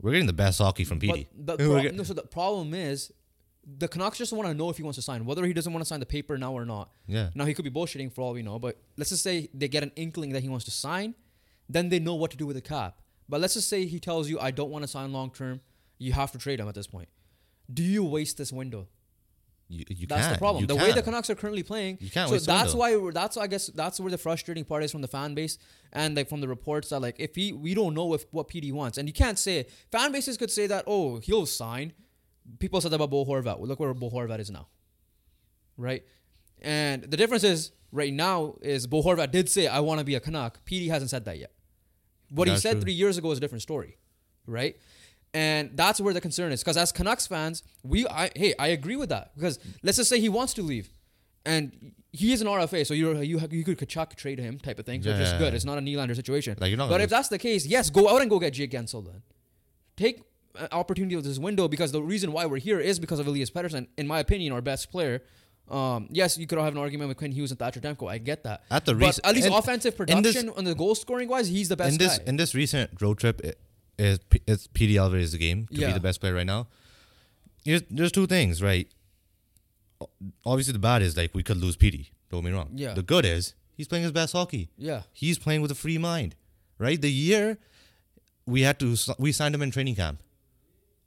we're 0.00 0.12
getting 0.12 0.26
the 0.26 0.32
best 0.32 0.58
hockey 0.58 0.84
from 0.84 1.00
PD. 1.00 1.26
But 1.36 1.58
the 1.58 1.64
pro- 1.64 1.82
get- 1.82 1.94
no, 1.94 2.02
so 2.02 2.14
the 2.14 2.22
problem 2.22 2.74
is, 2.74 3.12
the 3.78 3.88
Canucks 3.88 4.18
just 4.18 4.32
want 4.32 4.48
to 4.48 4.54
know 4.54 4.70
if 4.70 4.76
he 4.76 4.82
wants 4.82 4.96
to 4.96 5.02
sign, 5.02 5.24
whether 5.24 5.44
he 5.44 5.52
doesn't 5.52 5.72
want 5.72 5.84
to 5.84 5.88
sign 5.88 6.00
the 6.00 6.06
paper 6.06 6.38
now 6.38 6.52
or 6.52 6.64
not. 6.64 6.90
yeah. 7.06 7.30
Now 7.34 7.44
he 7.44 7.54
could 7.54 7.64
be 7.64 7.70
bullshitting 7.70 8.12
for 8.12 8.22
all 8.22 8.32
we 8.32 8.42
know, 8.42 8.58
but 8.58 8.78
let's 8.96 9.10
just 9.10 9.22
say 9.22 9.48
they 9.52 9.68
get 9.68 9.82
an 9.82 9.92
inkling 9.96 10.32
that 10.32 10.42
he 10.42 10.48
wants 10.48 10.64
to 10.64 10.70
sign, 10.70 11.14
then 11.68 11.88
they 11.88 11.98
know 11.98 12.14
what 12.14 12.30
to 12.30 12.36
do 12.36 12.46
with 12.46 12.56
the 12.56 12.62
cap. 12.62 12.99
But 13.30 13.40
let's 13.40 13.54
just 13.54 13.68
say 13.68 13.86
he 13.86 14.00
tells 14.00 14.28
you, 14.28 14.38
"I 14.40 14.50
don't 14.50 14.70
want 14.70 14.82
to 14.82 14.88
sign 14.88 15.12
long 15.12 15.30
term." 15.30 15.60
You 15.98 16.12
have 16.12 16.32
to 16.32 16.38
trade 16.38 16.60
him 16.60 16.68
at 16.68 16.74
this 16.74 16.86
point. 16.86 17.08
Do 17.72 17.82
you 17.82 18.04
waste 18.04 18.36
this 18.36 18.52
window? 18.52 18.88
You, 19.70 19.84
you 19.88 20.06
That's 20.08 20.22
can't. 20.22 20.34
the 20.34 20.38
problem. 20.38 20.62
You 20.62 20.66
the 20.66 20.74
way 20.74 20.90
the. 20.90 21.00
Canucks 21.00 21.30
are 21.30 21.36
currently 21.36 21.62
playing, 21.62 21.98
You 22.00 22.10
can't 22.10 22.28
so 22.28 22.38
that's 22.38 22.74
why 22.74 22.98
that's 23.12 23.36
I 23.36 23.46
guess 23.46 23.68
that's 23.68 24.00
where 24.00 24.10
the 24.10 24.18
frustrating 24.18 24.64
part 24.64 24.82
is 24.82 24.90
from 24.90 25.00
the 25.00 25.08
fan 25.08 25.34
base 25.34 25.58
and 25.92 26.16
like 26.16 26.28
from 26.28 26.40
the 26.40 26.48
reports 26.48 26.88
that 26.88 26.98
like 26.98 27.20
if 27.20 27.36
he 27.36 27.52
we 27.52 27.74
don't 27.74 27.94
know 27.94 28.12
if 28.14 28.24
what 28.32 28.48
PD 28.48 28.72
wants 28.72 28.98
and 28.98 29.06
you 29.06 29.12
can't 29.14 29.38
say 29.38 29.66
fan 29.92 30.10
bases 30.10 30.36
could 30.36 30.50
say 30.50 30.66
that 30.66 30.84
oh 30.88 31.18
he'll 31.18 31.46
sign. 31.46 31.92
People 32.58 32.80
said 32.80 32.90
that 32.90 32.96
about 32.96 33.10
Bo 33.10 33.24
Horvat. 33.24 33.58
Well, 33.58 33.68
look 33.68 33.78
where 33.78 33.94
Bo 33.94 34.10
Horvat 34.10 34.40
is 34.40 34.50
now, 34.50 34.66
right? 35.76 36.02
And 36.60 37.04
the 37.04 37.16
difference 37.16 37.44
is 37.44 37.70
right 37.92 38.12
now 38.12 38.56
is 38.62 38.88
Bo 38.88 39.04
Horvat 39.04 39.30
did 39.30 39.48
say 39.48 39.68
I 39.68 39.78
want 39.80 40.00
to 40.00 40.04
be 40.04 40.16
a 40.16 40.20
Canuck. 40.20 40.64
PD 40.64 40.88
hasn't 40.88 41.10
said 41.10 41.24
that 41.26 41.38
yet. 41.38 41.52
What 42.30 42.48
he 42.48 42.56
said 42.56 42.72
true. 42.72 42.80
three 42.82 42.92
years 42.92 43.18
ago 43.18 43.30
is 43.30 43.38
a 43.38 43.40
different 43.40 43.62
story, 43.62 43.98
right? 44.46 44.76
And 45.32 45.70
that's 45.76 46.00
where 46.00 46.12
the 46.14 46.20
concern 46.20 46.52
is. 46.52 46.60
Because 46.60 46.76
as 46.76 46.90
Canucks 46.92 47.26
fans, 47.26 47.62
we 47.82 48.06
I 48.06 48.30
hey, 48.34 48.54
I 48.58 48.68
agree 48.68 48.96
with 48.96 49.08
that. 49.10 49.34
Because 49.36 49.58
let's 49.82 49.96
just 49.98 50.10
say 50.10 50.20
he 50.20 50.28
wants 50.28 50.54
to 50.54 50.62
leave. 50.62 50.90
And 51.46 51.92
he 52.12 52.32
is 52.32 52.40
an 52.42 52.48
RFA, 52.48 52.86
so 52.86 52.92
you're 52.94 53.22
you 53.22 53.40
you 53.50 53.64
could 53.64 53.78
Tkachuk 53.78 54.14
trade 54.16 54.38
him 54.38 54.58
type 54.58 54.78
of 54.78 54.86
thing, 54.86 55.00
which 55.00 55.06
is 55.08 55.32
Yeah. 55.32 55.38
good. 55.38 55.54
It's 55.54 55.64
not 55.64 55.78
a 55.78 55.80
Nylander 55.80 56.16
situation. 56.16 56.56
Like, 56.60 56.76
but 56.76 57.00
if 57.00 57.10
that's 57.10 57.28
the 57.28 57.38
case, 57.38 57.66
yes, 57.66 57.90
go 57.90 58.08
out 58.08 58.20
and 58.20 58.28
go 58.30 58.38
get 58.38 58.52
Jake 58.54 58.72
Guentzel 58.72 59.04
then. 59.04 59.22
Take 59.96 60.22
uh, 60.58 60.66
opportunity 60.72 61.14
of 61.14 61.22
this 61.24 61.38
window 61.38 61.68
because 61.68 61.92
the 61.92 62.02
reason 62.02 62.32
why 62.32 62.46
we're 62.46 62.58
here 62.58 62.80
is 62.80 62.98
because 62.98 63.20
of 63.20 63.26
Elias 63.26 63.50
Pettersson, 63.50 63.86
in 63.96 64.06
my 64.06 64.18
opinion, 64.18 64.52
our 64.52 64.60
best 64.60 64.90
player. 64.90 65.22
Um, 65.70 66.08
yes, 66.10 66.36
you 66.36 66.46
could 66.46 66.58
all 66.58 66.64
have 66.64 66.74
an 66.74 66.80
argument 66.80 67.08
with 67.08 67.16
Quinn 67.18 67.30
Hughes 67.32 67.50
and 67.52 67.58
Thatcher 67.58 67.80
Demko. 67.80 68.10
I 68.10 68.18
get 68.18 68.42
that. 68.44 68.64
At 68.70 68.84
the 68.86 68.96
rec- 68.96 69.14
at 69.22 69.34
least 69.34 69.46
in- 69.46 69.52
offensive 69.52 69.94
in 70.08 70.22
this- 70.22 70.34
production 70.34 70.48
on 70.56 70.64
the 70.64 70.74
goal 70.74 70.94
scoring 70.94 71.28
wise, 71.28 71.48
he's 71.48 71.68
the 71.68 71.76
best 71.76 71.92
in 71.92 71.98
this 71.98 72.18
guy. 72.18 72.24
in 72.26 72.36
this 72.36 72.54
recent 72.54 73.00
road 73.00 73.18
trip, 73.18 73.40
it, 73.42 73.60
is 73.98 74.18
P- 74.30 74.40
it's 74.46 74.66
PD 74.68 74.96
Alvarez 74.98 75.32
the 75.32 75.38
game 75.38 75.68
to 75.68 75.74
Yeah. 75.80 75.88
be 75.88 75.92
the 75.92 76.00
best 76.00 76.20
player 76.20 76.34
right 76.34 76.46
now. 76.46 76.66
Here's, 77.64 77.82
there's 77.90 78.10
two 78.10 78.26
things, 78.26 78.62
right? 78.62 78.88
Obviously, 80.44 80.72
the 80.72 80.78
bad 80.78 81.02
is 81.02 81.16
like 81.16 81.34
we 81.34 81.42
could 81.42 81.58
lose 81.58 81.76
PD. 81.76 82.08
Don't 82.30 82.42
get 82.42 82.50
me 82.50 82.56
wrong. 82.56 82.70
Yeah. 82.74 82.94
The 82.94 83.02
good 83.02 83.24
is 83.26 83.54
he's 83.76 83.86
playing 83.86 84.04
his 84.04 84.12
best 84.12 84.32
hockey. 84.32 84.70
yeah, 84.78 85.02
He's 85.12 85.38
playing 85.38 85.60
with 85.62 85.70
a 85.70 85.74
free 85.74 85.98
mind, 85.98 86.34
right? 86.78 87.00
The 87.00 87.12
year 87.12 87.58
we 88.46 88.62
had 88.62 88.80
to 88.80 88.96
we 89.18 89.32
signed 89.32 89.54
him 89.54 89.62
in 89.62 89.70
training 89.70 89.96
camp. 89.96 90.22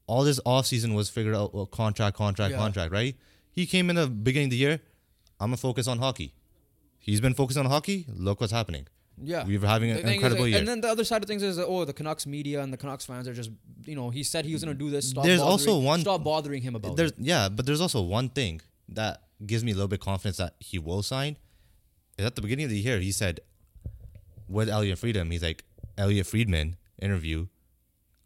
All 0.05 0.23
this 0.23 0.39
off 0.45 0.67
season 0.67 0.93
was 0.93 1.09
figured 1.09 1.33
out 1.35 1.53
well, 1.55 1.65
contract, 1.65 2.15
contract, 2.17 2.51
Yeah. 2.51 2.57
contract, 2.57 2.91
right? 2.91 3.15
He 3.53 3.65
came 3.65 3.89
in 3.89 3.95
the 3.95 4.07
beginning 4.07 4.47
of 4.47 4.51
the 4.51 4.57
year. 4.57 4.79
I'm 5.39 5.47
gonna 5.47 5.57
focus 5.57 5.87
on 5.87 5.99
hockey. 5.99 6.33
He's 6.99 7.21
been 7.21 7.33
focused 7.33 7.59
on 7.59 7.65
hockey. 7.67 8.05
Look 8.13 8.39
what's 8.41 8.51
happening. 8.53 8.87
yeah. 9.21 9.45
We 9.45 9.57
were 9.57 9.67
having 9.67 9.91
an 9.91 9.97
is, 9.99 10.11
incredible 10.11 10.47
year. 10.47 10.57
And 10.59 10.67
then 10.67 10.81
the 10.81 10.87
other 10.89 11.03
side 11.03 11.21
of 11.21 11.27
things 11.27 11.43
is, 11.43 11.57
that, 11.57 11.65
oh, 11.67 11.83
the 11.85 11.93
Canucks 11.93 12.25
media 12.25 12.61
and 12.63 12.71
the 12.73 12.77
Canucks 12.77 13.05
fans 13.05 13.27
are 13.27 13.33
just, 13.33 13.51
you 13.85 13.95
know, 13.95 14.09
he 14.09 14.23
said 14.23 14.45
he 14.45 14.53
was 14.53 14.63
going 14.63 14.75
to 14.77 14.83
do 14.85 14.89
this. 14.89 15.09
Stop 15.09 15.25
There's 15.25 15.41
also 15.41 15.77
one- 15.79 15.99
Stop 15.99 16.23
bothering 16.23 16.61
him 16.63 16.75
about 16.75 16.95
There's 16.95 17.11
it. 17.11 17.17
yeah, 17.19 17.49
but 17.49 17.65
there's 17.65 17.81
also 17.81 18.01
one 18.01 18.29
thing 18.29 18.61
that 18.89 19.23
gives 19.45 19.63
me 19.63 19.71
a 19.71 19.75
little 19.75 19.87
bit 19.89 19.99
of 19.99 20.05
confidence 20.05 20.37
that 20.37 20.55
he 20.59 20.79
will 20.79 21.03
sign. 21.03 21.37
Is 22.17 22.25
at 22.25 22.35
the 22.35 22.41
beginning 22.41 22.65
of 22.65 22.71
the 22.71 22.79
year 22.79 22.99
he 22.99 23.11
said 23.11 23.41
with 24.47 24.69
Elliotte 24.69 24.97
Friedman, 24.99 25.29
he's 25.31 25.43
like 25.43 25.63
Elliotte 25.97 26.25
Friedman 26.27 26.77
interview. 27.01 27.47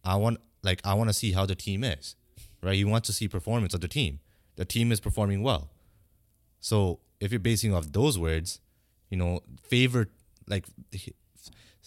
I 0.04 0.16
want 0.18 0.40
like 0.64 0.82
I 0.86 0.94
want 0.94 1.10
to 1.10 1.14
see 1.14 1.32
how 1.32 1.46
the 1.46 1.56
team 1.56 1.84
is, 1.84 2.16
right? 2.62 2.76
He 2.76 2.86
wants 2.86 3.08
to 3.08 3.14
see 3.14 3.28
performance 3.28 3.74
of 3.74 3.82
the 3.82 3.88
team. 3.88 4.20
The 4.58 4.66
team 4.66 4.92
is 4.92 5.00
performing 5.00 5.42
well. 5.42 5.70
So 6.60 7.00
if 7.20 7.32
you're 7.32 7.40
basing 7.40 7.74
off 7.74 7.92
those 7.92 8.20
words, 8.20 8.60
you 9.10 9.18
know, 9.18 9.42
favored 9.64 10.10
like 10.48 10.66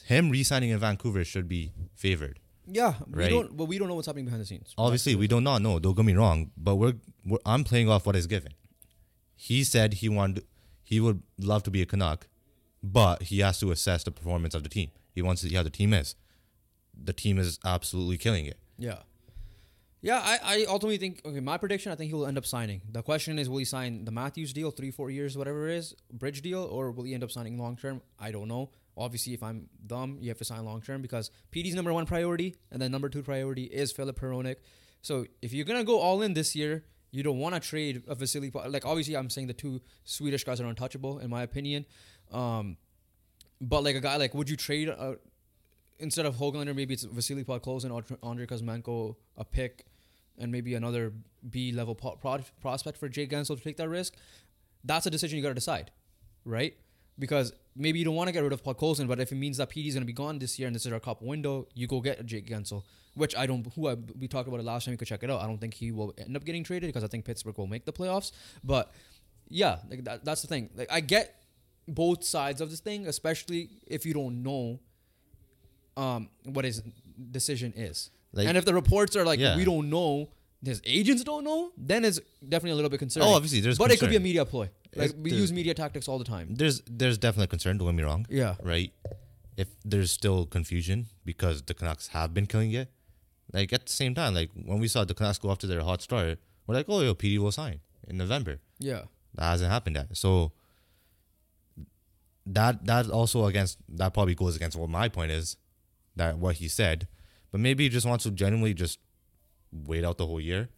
him 0.07 0.31
re-signing 0.31 0.71
in 0.71 0.79
Vancouver 0.79 1.25
should 1.25 1.49
be 1.49 1.73
favored. 1.95 2.39
Yeah, 2.67 2.95
we 3.11 3.29
don't. 3.29 3.57
But 3.57 3.67
we 3.67 3.79
don't 3.79 3.89
know 3.89 3.95
what's 3.97 4.07
happening 4.07 4.27
behind 4.27 4.43
the 4.43 4.47
scenes. 4.47 4.73
Obviously, 4.79 5.15
we 5.17 5.27
do 5.27 5.41
not 5.41 5.61
know. 5.61 5.79
Don't 5.79 5.97
get 5.97 6.05
me 6.05 6.15
wrong, 6.15 6.53
but 6.57 6.77
we're, 6.77 6.95
we're 7.25 7.39
I'm 7.45 7.65
playing 7.65 7.89
off 7.89 8.07
what 8.07 8.17
is 8.17 8.27
given. 8.27 8.53
He 9.35 9.65
said 9.65 9.95
he 9.95 10.09
wanted, 10.09 10.45
he 10.83 11.01
would 11.01 11.23
love 11.39 11.63
to 11.65 11.71
be 11.71 11.83
a 11.83 11.87
Canuck, 11.87 12.29
but 12.83 13.23
he 13.23 13.41
has 13.41 13.59
to 13.61 13.71
assess 13.73 14.05
the 14.05 14.11
performance 14.11 14.55
of 14.55 14.63
the 14.63 14.69
team. 14.69 14.91
He 15.13 15.23
wants 15.23 15.43
to 15.43 15.49
see 15.49 15.55
how 15.55 15.63
the 15.63 15.71
team 15.71 15.93
is. 15.93 16.15
The 17.03 17.13
team 17.13 17.39
is 17.39 17.59
absolutely 17.65 18.19
killing 18.19 18.47
it. 18.47 18.59
Yeah. 18.79 18.99
Yeah, 20.03 20.19
I, 20.19 20.39
I 20.43 20.65
ultimately 20.67 20.97
think 20.97 21.21
okay, 21.25 21.41
my 21.41 21.59
prediction 21.59 21.93
I 21.93 21.95
think 21.95 22.09
he 22.09 22.15
will 22.15 22.27
end 22.27 22.39
up 22.39 22.47
signing. 22.47 22.81
The 22.91 23.03
question 23.03 23.39
is 23.39 23.51
will 23.51 23.59
he 23.59 23.65
sign 23.65 24.05
the 24.05 24.11
Matthews 24.11 24.53
deal, 24.53 24.71
three, 24.71 24.91
four 24.91 25.11
years, 25.11 25.37
whatever 25.37 25.69
it 25.69 25.77
is, 25.77 25.95
bridge 26.13 26.41
deal, 26.41 26.63
or 26.65 26.91
will 26.91 27.05
he 27.05 27.13
end 27.13 27.23
up 27.23 27.31
signing 27.31 27.59
long 27.59 27.77
term? 27.77 28.01
I 28.19 28.31
don't 28.31 28.49
know. 28.49 28.71
Obviously, 28.97 29.35
if 29.35 29.43
I'm 29.43 29.69
dumb, 29.87 30.19
you 30.21 30.29
have 30.31 30.39
to 30.39 30.45
sign 30.45 30.65
long 30.65 30.81
term 30.81 31.03
because 31.03 31.31
PD's 31.51 31.75
number 31.75 31.93
one 31.93 32.07
priority, 32.07 32.57
and 32.71 32.81
then 32.81 32.91
number 32.91 33.09
two 33.09 33.23
priority 33.23 33.65
is 33.65 33.93
Filip 33.93 34.19
Hronek. 34.21 34.57
So 35.03 35.27
if 35.43 35.53
you're 35.53 35.67
gonna 35.67 35.85
go 35.85 35.99
all 35.99 36.23
in 36.23 36.33
this 36.33 36.57
year, 36.57 36.85
you 37.11 37.23
don't 37.23 37.39
want 37.39 37.55
to 37.55 37.61
trade 37.61 38.03
a 38.09 38.15
Vasily. 38.15 38.51
Like 38.69 38.87
obviously, 38.87 39.17
I'm 39.17 39.29
saying 39.29 39.49
the 39.49 39.53
two 39.55 39.83
Swedish 40.05 40.45
guys 40.45 40.61
are 40.61 40.67
untouchable 40.67 41.19
in 41.19 41.29
my 41.29 41.43
opinion. 41.43 41.85
Um, 42.33 42.79
but 43.61 43.85
like 43.85 43.97
a 43.97 44.01
guy 44.01 44.17
like, 44.17 44.33
would 44.35 44.49
you 44.49 44.57
trade 44.57 44.89
uh, 44.89 45.15
instead 45.99 46.27
of 46.27 46.37
Hoglander, 46.37 46.75
maybe 46.75 46.95
it's 46.95 47.05
Vasily 47.05 47.45
Podkolzin 47.45 47.93
or 47.93 48.05
Andrei 48.29 48.47
Kuzmenko, 48.47 49.17
a 49.37 49.45
pick, 49.45 49.85
and 50.41 50.51
maybe 50.51 50.75
another 50.75 51.13
B 51.49 51.73
level 51.73 51.95
po- 51.95 52.17
pro- 52.17 52.45
prospect 52.61 52.99
for 52.99 53.09
Jake 53.09 53.31
Guentzel 53.31 53.57
to 53.57 53.63
take 53.63 53.77
that 53.77 53.89
risk. 53.89 54.15
That's 54.85 55.07
a 55.07 55.11
decision 55.11 55.37
you 55.37 55.43
got 55.43 55.51
to 55.51 55.55
decide, 55.55 55.91
right? 56.45 56.75
because 57.21 57.53
maybe 57.77 57.99
you 57.99 58.05
don't 58.05 58.17
want 58.17 58.27
to 58.27 58.33
get 58.33 58.43
rid 58.43 58.53
of 58.53 58.65
Podkolzin, 58.65 59.07
but 59.07 59.21
if 59.21 59.31
it 59.31 59.37
means 59.37 59.59
that 59.59 59.71
PD 59.71 59.87
is 59.87 59.95
going 59.95 60.03
to 60.03 60.07
be 60.07 60.13
gone 60.13 60.39
this 60.39 60.59
year 60.59 60.67
and 60.67 60.75
this 60.75 60.87
is 60.87 60.93
our 60.93 60.99
cup 60.99 61.23
window, 61.23 61.69
you 61.75 61.87
go 61.87 62.01
get 62.01 62.25
Jake 62.27 62.49
Guentzel, 62.49 62.83
which 63.15 63.37
I 63.37 63.47
don't. 63.47 63.71
Who 63.75 63.89
I, 63.89 63.95
we 64.19 64.27
talked 64.27 64.49
about 64.49 64.59
it 64.59 64.65
last 64.65 64.87
time. 64.87 64.93
You 64.93 64.99
could 64.99 65.07
check 65.07 65.23
it 65.23 65.31
out. 65.31 65.41
I 65.41 65.47
don't 65.47 65.59
think 65.59 65.75
he 65.75 65.93
will 65.93 66.15
end 66.19 66.37
up 66.37 66.45
getting 66.45 66.65
traded 66.65 66.89
because 66.89 67.05
I 67.05 67.07
think 67.07 67.25
Pittsburgh 67.25 67.57
will 67.57 67.67
make 67.67 67.85
the 67.85 67.93
playoffs. 67.93 68.33
But 68.65 68.91
yeah, 69.49 69.79
like 69.89 70.05
that, 70.05 70.25
that's 70.25 70.43
the 70.43 70.49
thing. 70.49 70.71
Like 70.75 70.89
I 70.91 71.01
get 71.01 71.45
both 71.87 72.25
sides 72.25 72.61
of 72.61 72.71
this 72.71 72.81
thing, 72.81 73.07
especially 73.07 73.69
if 73.87 74.07
you 74.07 74.15
don't 74.15 74.43
know 74.43 74.81
um, 75.97 76.31
what 76.45 76.65
his 76.65 76.83
decision 77.31 77.75
is. 77.77 78.11
Like- 78.33 78.47
and 78.49 78.57
if 78.57 78.65
the 78.65 78.75
reports 78.75 79.17
are 79.17 79.25
like 79.25 79.41
Yeah. 79.41 79.57
we 79.57 79.65
don't 79.65 79.91
know, 79.91 80.29
his 80.65 80.81
agents 80.85 81.25
don't 81.25 81.43
know, 81.45 81.73
then 81.77 82.05
it's 82.05 82.21
definitely 82.43 82.73
a 82.73 82.75
little 82.77 82.91
bit 82.91 82.99
concerning. 82.99 83.29
Oh, 83.29 83.33
obviously, 83.35 83.61
there's 83.61 83.79
but 83.79 83.91
it 83.91 83.99
could 83.99 84.11
be 84.11 84.17
a 84.17 84.21
media 84.21 84.45
ploy. 84.45 84.71
Like 84.95 85.11
It- 85.11 85.19
we 85.19 85.33
use 85.33 85.53
media 85.53 85.75
tactics 85.75 86.07
all 86.09 86.19
the 86.19 86.25
time. 86.25 86.55
There's 86.55 86.83
there's 86.87 87.19
definitely 87.19 87.47
concern. 87.49 87.79
Don't 87.79 87.89
get 87.89 87.95
me 87.95 88.03
wrong. 88.03 88.27
Yeah. 88.29 88.57
Right. 88.63 88.93
If 89.57 89.69
there's 89.85 90.11
still 90.11 90.47
confusion 90.47 91.09
because 91.25 91.63
the 91.63 91.75
Canucks 91.75 92.09
have 92.09 92.33
been 92.33 92.47
killing 92.47 92.73
it, 92.73 92.89
like 93.53 93.73
at 93.73 93.87
the 93.87 93.93
same 93.93 94.15
time, 94.15 94.35
like 94.35 94.51
when 94.55 94.79
we 94.81 94.89
saw 94.89 95.05
the 95.05 95.15
Canucks 95.15 95.39
go 95.39 95.51
after 95.51 95.67
their 95.67 95.81
hot 95.83 96.01
start, 96.03 96.39
we're 96.67 96.75
like, 96.77 96.87
oh, 96.89 97.01
yo, 97.03 97.15
PD 97.15 97.39
will 97.39 97.53
sign 97.53 97.81
in 98.09 98.17
November. 98.17 98.61
Yeah. 98.79 99.03
That 99.35 99.45
hasn't 99.51 99.71
happened 99.71 99.97
yet. 99.97 100.17
So 100.17 100.53
that 102.47 102.85
that 102.87 103.09
also 103.11 103.47
against 103.47 103.79
that 103.89 104.15
probably 104.15 104.35
goes 104.35 104.57
against 104.57 104.77
what 104.77 104.89
my 104.91 105.09
point 105.09 105.31
is, 105.31 105.57
that 106.17 106.39
what 106.39 106.57
he 106.57 106.69
said. 106.69 107.07
But 107.51 107.61
maybe 107.61 107.85
he 107.85 107.89
just 107.89 108.07
wants 108.07 108.25
to 108.25 108.31
genuinely 108.31 108.75
just 108.75 108.99
wait 109.73 110.05
out 110.05 110.19
the 110.19 110.27
whole 110.27 110.41
year. 110.41 110.69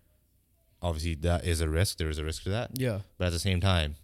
Obviously, 0.81 1.15
that 1.17 1.45
is 1.45 1.61
a 1.61 1.69
risk. 1.69 1.99
There 1.99 2.09
is 2.09 2.19
a 2.19 2.25
risk 2.25 2.43
to 2.45 2.49
that. 2.51 2.71
Yeah. 2.75 3.01
But 3.19 3.27
at 3.27 3.33
the 3.33 3.39
same 3.39 3.61
time, 3.61 3.97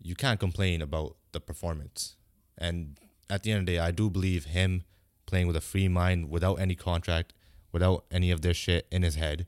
you 0.00 0.14
can't 0.14 0.38
complain 0.38 0.82
about 0.82 1.16
the 1.32 1.40
performance. 1.40 2.16
And 2.58 2.98
at 3.28 3.42
the 3.42 3.52
end 3.52 3.60
of 3.60 3.66
the 3.66 3.72
day, 3.72 3.78
I 3.78 3.90
do 3.90 4.10
believe 4.10 4.44
him 4.46 4.84
playing 5.26 5.46
with 5.46 5.56
a 5.56 5.60
free 5.60 5.88
mind, 5.88 6.30
without 6.30 6.56
any 6.56 6.74
contract, 6.74 7.32
without 7.72 8.04
any 8.10 8.30
of 8.30 8.42
this 8.42 8.56
shit 8.56 8.86
in 8.90 9.02
his 9.02 9.14
head, 9.14 9.46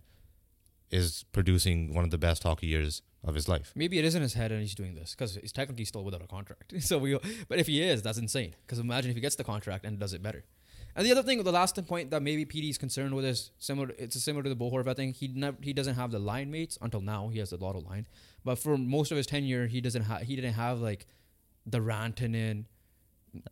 is 0.90 1.24
producing 1.32 1.94
one 1.94 2.04
of 2.04 2.10
the 2.10 2.18
best 2.18 2.42
hockey 2.42 2.68
years 2.68 3.02
of 3.22 3.34
his 3.34 3.48
life. 3.48 3.72
Maybe 3.74 3.98
it 3.98 4.04
is 4.04 4.14
in 4.14 4.22
his 4.22 4.34
head 4.34 4.52
and 4.52 4.60
he's 4.60 4.74
doing 4.74 4.94
this 4.94 5.14
because 5.14 5.34
he's 5.36 5.52
technically 5.52 5.84
still 5.84 6.04
without 6.04 6.22
a 6.22 6.26
contract. 6.26 6.72
So 6.80 6.98
we, 6.98 7.18
but 7.48 7.58
if 7.58 7.66
he 7.66 7.82
is, 7.82 8.02
that's 8.02 8.18
insane. 8.18 8.54
Because 8.66 8.78
imagine 8.78 9.10
if 9.10 9.16
he 9.16 9.20
gets 9.20 9.36
the 9.36 9.44
contract 9.44 9.84
and 9.84 9.98
does 9.98 10.12
it 10.14 10.22
better. 10.22 10.44
And 10.96 11.04
the 11.04 11.10
other 11.10 11.22
thing, 11.22 11.42
the 11.42 11.52
last 11.52 11.84
point 11.86 12.10
that 12.10 12.22
maybe 12.22 12.44
PD 12.44 12.70
is 12.70 12.78
concerned 12.78 13.14
with 13.14 13.24
is 13.24 13.50
similar. 13.58 13.92
It's 13.98 14.22
similar 14.22 14.44
to 14.44 14.48
the 14.48 14.54
Bo 14.54 14.70
Horvat 14.70 14.96
thing. 14.96 15.12
He 15.12 15.28
never, 15.28 15.56
he 15.60 15.72
doesn't 15.72 15.96
have 15.96 16.12
the 16.12 16.20
line 16.20 16.50
mates 16.50 16.78
until 16.80 17.00
now. 17.00 17.28
He 17.28 17.40
has 17.40 17.50
the 17.50 17.56
Lotto 17.56 17.80
line, 17.80 18.06
but 18.44 18.58
for 18.58 18.78
most 18.78 19.10
of 19.10 19.16
his 19.16 19.26
tenure, 19.26 19.66
he 19.66 19.80
doesn't 19.80 20.02
have. 20.02 20.22
He 20.22 20.36
didn't 20.36 20.54
have 20.54 20.80
like 20.80 21.06
the 21.66 21.80
Rantanen, 21.80 22.66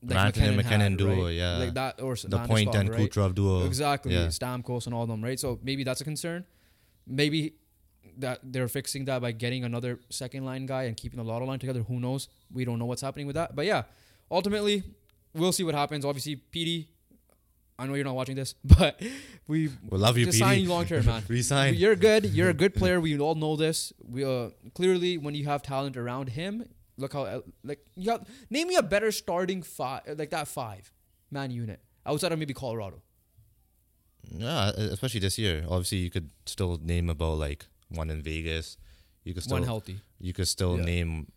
like 0.03 0.17
Rantanen, 0.17 0.25
MacKinnon 0.25 0.57
MacKinnon 0.57 0.81
had, 0.93 0.97
duo, 0.97 1.25
right? 1.25 1.35
yeah. 1.35 1.57
like 1.59 1.75
that 1.75 2.01
or 2.01 2.15
The 2.15 2.39
point 2.47 2.75
and 2.75 2.89
right? 2.89 3.11
Kucherov 3.11 3.35
duo. 3.35 3.67
Exactly, 3.67 4.15
Yeah. 4.15 4.27
Stamkos 4.27 4.87
and 4.87 4.95
all 4.95 5.03
of 5.03 5.09
them, 5.09 5.23
right? 5.23 5.39
So 5.41 5.59
maybe 5.63 5.83
that's 5.85 6.01
a 6.01 6.05
concern. 6.05 6.45
Maybe 7.07 7.55
that 8.19 8.41
they're 8.43 8.69
fixing 8.69 9.05
that 9.07 9.21
by 9.21 9.33
getting 9.33 9.65
another 9.65 9.99
second 10.11 10.45
line 10.45 10.67
guy 10.67 10.85
and 10.85 10.97
keeping 10.97 11.17
the 11.17 11.25
lotto 11.25 11.47
line 11.47 11.59
together. 11.59 11.83
Who 11.83 11.99
knows? 11.99 12.29
We 12.53 12.65
don't 12.65 12.79
know 12.79 12.85
what's 12.85 13.03
happening 13.03 13.27
with 13.27 13.35
that. 13.35 13.57
But 13.57 13.67
yeah, 13.67 13.83
ultimately, 14.31 14.85
we'll 15.35 15.53
see 15.53 15.65
what 15.65 15.75
happens. 15.75 16.05
Obviously, 16.05 16.41
PD. 16.55 16.87
I 17.83 17.87
know 17.87 17.95
you're 17.95 18.05
not 18.05 18.15
watching 18.15 18.37
this, 18.37 18.55
but 18.65 19.01
we 19.49 19.69
We 19.91 19.99
love 19.99 20.17
you, 20.19 20.27
just 20.27 20.37
PD. 20.37 20.41
sign 20.41 20.61
you 20.63 20.69
long 20.69 20.87
term, 20.87 21.05
man. 21.07 21.23
Resign. 21.29 21.75
You're 21.75 21.97
good. 21.97 22.25
You're 22.27 22.51
a 22.51 22.55
good 22.55 22.75
player. 22.75 23.01
We 23.01 23.19
all 23.19 23.35
know 23.35 23.57
this. 23.57 23.93
We 24.09 24.25
uh, 24.25 24.51
clearly 24.75 25.19
when 25.19 25.35
you 25.35 25.45
have 25.47 25.63
talent 25.63 25.97
around 25.97 26.29
him, 26.31 26.65
look 26.97 27.13
how 27.13 27.43
like 27.65 27.81
you 27.97 28.07
got. 28.07 28.27
Name 28.51 28.69
me 28.69 28.77
a 28.77 28.83
better 28.83 29.11
starting 29.13 29.63
five 29.63 30.03
like 30.17 30.31
that 30.31 30.49
five 30.49 30.93
man 31.31 31.51
unit 31.51 31.81
outside 32.07 32.33
of 32.33 32.39
maybe 32.39 32.55
Colorado. 32.55 33.03
Yeah, 34.31 34.69
especially 34.71 35.21
this 35.21 35.39
year. 35.39 35.65
Obviously, 35.69 35.99
you 35.99 36.11
could 36.11 36.31
still 36.47 36.79
name 36.83 37.11
about 37.11 37.39
like 37.39 37.67
one 37.89 38.09
in 38.11 38.23
Vegas. 38.23 38.77
You 39.25 39.35
could 39.35 39.43
still 39.43 39.57
One 39.57 39.65
healthy. 39.65 40.01
you 40.21 40.33
could 40.33 40.49
still 40.49 40.77
Yeah. 40.79 40.85
name 40.85 41.31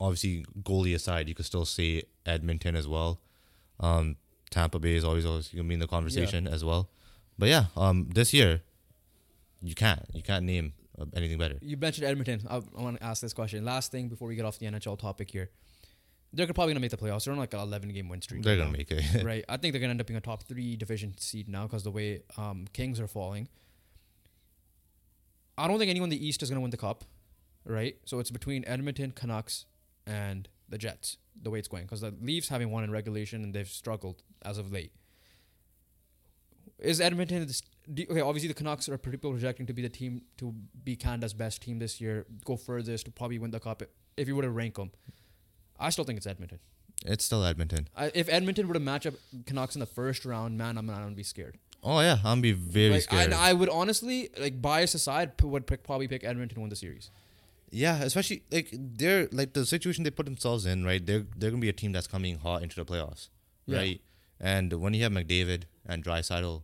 obviously 0.00 0.44
goalie 0.62 0.94
aside, 0.94 1.28
you 1.28 1.34
could 1.34 1.44
still 1.44 1.64
say 1.64 2.02
Edmonton 2.24 2.76
as 2.76 2.86
well. 2.86 3.20
Um, 3.80 4.16
Tampa 4.50 4.78
Bay 4.78 4.94
is 4.94 5.04
always 5.04 5.26
always 5.26 5.48
gonna 5.48 5.64
be 5.64 5.74
in 5.74 5.80
the 5.80 5.86
conversation 5.88 6.46
as 6.46 6.64
well. 6.64 6.88
But 7.38 7.48
yeah, 7.48 7.66
um, 7.76 8.08
this 8.14 8.32
year 8.32 8.62
you 9.62 9.74
can't 9.74 10.04
you 10.12 10.22
can't 10.22 10.44
name 10.44 10.72
uh, 11.00 11.06
anything 11.14 11.38
better. 11.38 11.56
You 11.60 11.76
mentioned 11.76 12.06
Edmonton. 12.06 12.42
I, 12.48 12.56
I 12.56 12.82
want 12.82 12.98
to 12.98 13.04
ask 13.04 13.22
this 13.22 13.32
question. 13.32 13.64
Last 13.64 13.92
thing 13.92 14.08
before 14.08 14.28
we 14.28 14.36
get 14.36 14.44
off 14.44 14.58
the 14.58 14.66
NHL 14.66 14.98
topic 14.98 15.30
here. 15.30 15.50
They're 16.32 16.46
probably 16.46 16.74
gonna 16.74 16.80
make 16.80 16.90
the 16.90 16.98
playoffs. 16.98 17.24
They're 17.24 17.32
on 17.32 17.38
like 17.38 17.54
an 17.54 17.60
11 17.60 17.88
game 17.90 18.08
win 18.08 18.20
streak. 18.20 18.42
They're 18.42 18.54
right 18.54 18.64
gonna 18.64 18.70
now. 18.72 18.76
make 18.76 18.90
it. 18.90 19.22
right. 19.24 19.44
I 19.48 19.56
think 19.56 19.72
they're 19.72 19.80
gonna 19.80 19.92
end 19.92 20.00
up 20.00 20.06
being 20.06 20.18
a 20.18 20.20
top 20.20 20.42
three 20.42 20.76
division 20.76 21.16
seed 21.16 21.48
now 21.48 21.62
because 21.62 21.84
the 21.84 21.90
way 21.90 22.22
um, 22.36 22.66
Kings 22.74 23.00
are 23.00 23.08
falling. 23.08 23.48
I 25.56 25.66
don't 25.66 25.78
think 25.78 25.90
anyone 25.90 26.08
in 26.12 26.18
the 26.18 26.26
East 26.26 26.42
is 26.42 26.50
gonna 26.50 26.60
win 26.60 26.70
the 26.70 26.76
cup, 26.76 27.04
right? 27.64 27.96
So 28.04 28.18
it's 28.18 28.30
between 28.30 28.64
Edmonton, 28.66 29.10
Canucks, 29.12 29.64
and 30.06 30.48
the 30.68 30.78
Jets. 30.78 31.16
The 31.40 31.50
way 31.50 31.58
it's 31.60 31.68
going, 31.68 31.84
because 31.84 32.00
the 32.00 32.12
Leafs 32.20 32.48
having 32.48 32.70
won 32.70 32.82
in 32.84 32.90
regulation 32.90 33.44
and 33.44 33.54
they've 33.54 33.68
struggled 33.68 34.22
as 34.44 34.58
of 34.58 34.72
late. 34.72 34.92
Is 36.78 37.00
Edmonton? 37.00 37.46
the 37.46 37.52
st- 37.52 37.70
do- 37.92 38.06
Okay, 38.10 38.20
obviously 38.20 38.48
the 38.48 38.54
Canucks 38.54 38.88
are 38.88 38.98
people 38.98 39.30
projecting 39.32 39.66
to 39.66 39.72
be 39.72 39.82
the 39.82 39.88
team 39.88 40.22
to 40.38 40.54
be 40.84 40.94
Canada's 40.96 41.32
best 41.34 41.62
team 41.62 41.78
this 41.78 42.00
year, 42.00 42.26
go 42.44 42.56
furthest 42.56 43.06
to 43.06 43.10
probably 43.10 43.38
win 43.38 43.50
the 43.50 43.60
cup. 43.60 43.82
If 44.16 44.28
you 44.28 44.36
were 44.36 44.42
to 44.42 44.50
rank 44.50 44.76
them, 44.76 44.90
I 45.78 45.90
still 45.90 46.04
think 46.04 46.16
it's 46.18 46.26
Edmonton. 46.26 46.58
it's 47.06 47.24
still 47.24 47.44
Edmonton. 47.44 47.88
I, 47.96 48.10
if 48.14 48.28
Edmonton 48.28 48.68
were 48.68 48.74
to 48.74 48.80
match 48.80 49.06
up 49.06 49.14
Canucks 49.46 49.74
in 49.76 49.80
the 49.80 49.86
first 49.86 50.24
round, 50.24 50.56
man, 50.58 50.76
I'm 50.78 50.86
not 50.86 50.98
gonna 51.00 51.14
be 51.14 51.22
scared. 51.22 51.56
Oh 51.82 52.00
yeah, 52.00 52.18
I'm 52.24 52.40
be 52.40 52.52
very 52.52 52.90
Like, 52.90 53.02
scared. 53.02 53.24
and 53.26 53.34
I 53.34 53.52
would 53.52 53.68
honestly, 53.68 54.30
like 54.38 54.60
bias 54.60 54.94
aside, 54.94 55.36
p- 55.36 55.46
would 55.46 55.66
pick, 55.66 55.84
probably 55.84 56.08
pick 56.08 56.24
Edmonton 56.24 56.56
to 56.56 56.60
win 56.60 56.70
the 56.70 56.76
series. 56.76 57.10
Yeah, 57.70 58.02
especially 58.02 58.42
like 58.50 58.68
they're 58.72 59.28
like 59.32 59.52
the 59.52 59.66
situation 59.66 60.04
they 60.04 60.10
put 60.10 60.26
themselves 60.26 60.66
in. 60.66 60.84
Right, 60.84 61.04
they're 61.04 61.26
they're 61.36 61.50
gonna 61.50 61.60
be 61.60 61.68
a 61.68 61.72
team 61.74 61.92
that's 61.92 62.06
coming 62.06 62.38
hot 62.38 62.62
into 62.62 62.76
the 62.76 62.84
playoffs. 62.84 63.28
Yeah. 63.66 63.78
Right, 63.78 64.00
and 64.40 64.72
when 64.74 64.94
you 64.94 65.02
have 65.02 65.12
McDavid 65.12 65.64
and 65.86 66.02
Draisaitl 66.04 66.62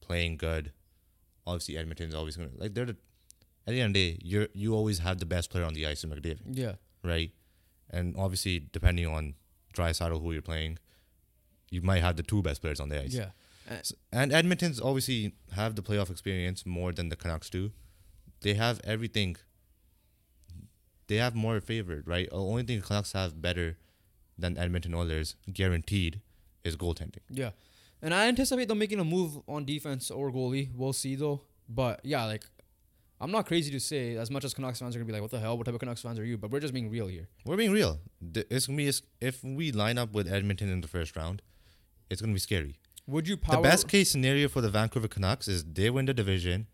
playing 0.00 0.36
good, 0.38 0.72
obviously 1.46 1.76
Edmonton's 1.76 2.14
always 2.14 2.36
gonna 2.36 2.50
like 2.56 2.74
they're 2.74 2.86
the. 2.86 2.96
At 3.64 3.74
the 3.74 3.80
end 3.80 3.90
of 3.90 3.94
the 3.94 4.12
day, 4.14 4.18
you're 4.24 4.48
you 4.54 4.74
always 4.74 4.98
have 4.98 5.18
the 5.18 5.26
best 5.26 5.50
player 5.50 5.64
on 5.64 5.74
the 5.74 5.86
ice 5.86 6.02
in 6.02 6.10
McDavid. 6.10 6.40
Yeah, 6.50 6.72
right? 7.04 7.30
And 7.90 8.16
obviously, 8.18 8.58
depending 8.72 9.06
on 9.06 9.34
Draisaitl 9.74 10.20
who 10.20 10.32
you're 10.32 10.42
playing, 10.42 10.78
you 11.70 11.80
might 11.82 12.00
have 12.02 12.16
the 12.16 12.22
two 12.24 12.42
best 12.42 12.60
players 12.60 12.80
on 12.80 12.88
the 12.88 13.00
ice. 13.00 13.14
yeah, 13.14 13.30
And 14.12 14.32
Edmonton's 14.32 14.80
obviously 14.80 15.34
have 15.54 15.76
the 15.76 15.82
playoff 15.82 16.10
experience 16.10 16.66
more 16.66 16.90
than 16.92 17.08
the 17.08 17.16
Canucks 17.16 17.50
do. 17.50 17.70
They 18.40 18.54
have 18.54 18.80
everything. 18.82 19.36
They 21.12 21.18
have 21.18 21.34
more 21.34 21.60
favored, 21.60 22.08
right? 22.08 22.26
The 22.30 22.36
only 22.36 22.62
thing 22.62 22.80
the 22.80 22.86
Canucks 22.86 23.12
have 23.12 23.42
better 23.42 23.76
than 24.38 24.56
Edmonton 24.56 24.94
Oilers, 24.94 25.36
guaranteed, 25.52 26.22
is 26.64 26.74
goaltending. 26.74 27.18
yeah. 27.28 27.50
And 28.00 28.14
I 28.14 28.28
anticipate 28.28 28.68
them 28.68 28.78
making 28.78 28.98
a 28.98 29.04
move 29.04 29.38
on 29.46 29.66
defense 29.66 30.10
or 30.10 30.32
goalie. 30.32 30.70
We'll 30.74 30.94
see 30.94 31.14
though. 31.16 31.42
But 31.68 32.00
yeah, 32.02 32.24
like 32.24 32.44
I'm 33.20 33.30
not 33.30 33.44
crazy 33.44 33.70
to 33.72 33.78
say 33.78 34.16
as 34.16 34.30
much 34.30 34.42
as 34.42 34.54
Canucks 34.54 34.78
fans 34.80 34.96
are 34.96 35.00
gonna 35.00 35.06
be 35.06 35.12
like, 35.12 35.20
"What 35.20 35.30
the 35.30 35.38
hell? 35.38 35.58
What 35.58 35.66
type 35.66 35.74
of 35.74 35.80
Canucks 35.80 36.00
fans 36.00 36.18
are 36.18 36.24
you?" 36.24 36.38
But 36.38 36.50
we're 36.50 36.60
just 36.60 36.72
being 36.72 36.88
real 36.88 37.08
here. 37.08 37.28
We're 37.44 37.58
being 37.58 37.72
real. 37.72 38.00
It's 38.34 38.66
gonna 38.66 38.78
be 38.78 38.90
if 39.20 39.44
we 39.44 39.70
line 39.70 39.98
up 39.98 40.14
with 40.14 40.32
Edmonton 40.32 40.70
in 40.70 40.80
the 40.80 40.88
first 40.88 41.14
round, 41.14 41.42
it's 42.08 42.22
gonna 42.22 42.32
be 42.32 42.38
scary. 42.40 42.78
Would 43.06 43.28
you 43.28 43.36
power 43.36 43.56
the 43.56 43.68
best 43.68 43.86
case 43.86 44.10
scenario 44.10 44.48
for 44.48 44.62
the 44.62 44.70
Vancouver 44.70 45.08
Canucks 45.08 45.46
is 45.46 45.62
they 45.62 45.90
win 45.90 46.06
the 46.06 46.14
division. 46.14 46.68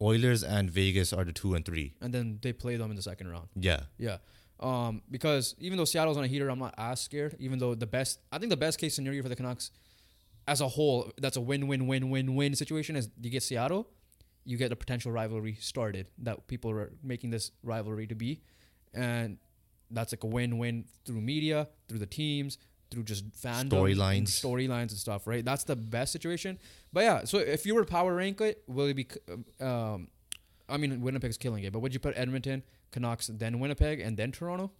Oilers 0.00 0.42
and 0.42 0.70
Vegas 0.70 1.12
are 1.12 1.24
the 1.24 1.32
two 1.32 1.54
and 1.54 1.64
three. 1.64 1.94
and 2.00 2.12
then 2.12 2.38
they 2.42 2.52
play 2.52 2.76
them 2.76 2.90
in 2.90 2.96
the 2.96 3.02
second 3.02 3.28
round? 3.28 3.48
Yeah, 3.54 3.80
Yeah. 3.98 4.18
Um, 4.60 5.02
because 5.10 5.54
even 5.58 5.76
though 5.78 5.84
Seattle's 5.84 6.16
on 6.16 6.24
a 6.24 6.26
heater, 6.28 6.48
I'm 6.48 6.60
not 6.60 6.74
as 6.78 7.00
scared. 7.00 7.36
Even 7.40 7.58
though 7.58 7.74
the 7.74 7.86
best, 7.88 8.20
I 8.32 8.38
think 8.38 8.50
the 8.50 8.56
best 8.56 8.78
case 8.78 8.94
scenario 8.94 9.20
for 9.22 9.28
the 9.28 9.36
Canucks, 9.36 9.70
as 10.46 10.60
a 10.60 10.68
whole, 10.68 11.10
that's 11.20 11.36
a 11.36 11.40
win-win-win-win-win 11.40 12.54
situation. 12.54 12.94
Is 12.96 13.08
you 13.20 13.30
get 13.30 13.42
Seattle, 13.42 13.88
you 14.44 14.56
get 14.56 14.70
a 14.72 14.76
potential 14.76 15.10
rivalry 15.10 15.54
started 15.60 16.08
that 16.18 16.46
people 16.46 16.70
are 16.70 16.92
making 17.02 17.30
this 17.30 17.50
rivalry 17.62 18.06
to 18.06 18.14
be, 18.14 18.42
and 18.94 19.38
that's 19.90 20.12
like 20.12 20.22
a 20.22 20.26
win-win 20.28 20.84
through 21.04 21.20
media, 21.20 21.68
through 21.88 21.98
the 21.98 22.06
teams, 22.06 22.56
through 22.94 23.02
just 23.04 23.30
fandom, 23.32 23.70
Storylines. 23.70 24.28
storylines 24.42 24.90
and 24.90 24.90
stuff. 24.92 25.26
Right, 25.26 25.44
that's 25.44 25.64
the 25.64 25.76
best 25.76 26.12
situation. 26.12 26.58
But 26.92 27.04
yeah, 27.04 27.24
so 27.24 27.38
if 27.38 27.66
you 27.66 27.74
were 27.74 27.84
to 27.84 27.90
power 27.90 28.14
rank 28.14 28.40
it, 28.40 28.62
will 28.66 28.86
it 28.86 28.94
be? 28.94 29.06
Um, 29.60 30.08
I 30.68 30.76
mean, 30.78 31.00
Winnipeg's 31.02 31.36
killing 31.36 31.64
it, 31.64 31.72
but 31.72 31.80
would 31.80 31.92
you 31.92 32.00
put 32.00 32.16
Edmonton, 32.16 32.62
Canucks, 32.90 33.26
then 33.26 33.58
Winnipeg, 33.60 34.00
and 34.00 34.16
then 34.16 34.32
Toronto 34.32 34.70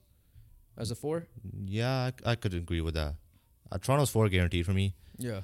as 0.78 0.90
a 0.90 0.94
four? 0.94 1.26
yeah, 1.66 2.10
I, 2.24 2.30
I 2.30 2.34
could 2.36 2.54
agree 2.54 2.80
with 2.80 2.94
that. 2.94 3.14
Uh, 3.70 3.78
Toronto's 3.78 4.10
four 4.10 4.28
guaranteed 4.28 4.64
for 4.64 4.72
me. 4.72 4.94
Yeah. 5.18 5.40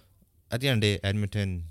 At 0.51 0.61
the 0.61 0.69
end 0.69 0.79
of 0.79 0.89
the 0.89 0.97
day, 0.97 1.01
Edmonton, 1.09 1.65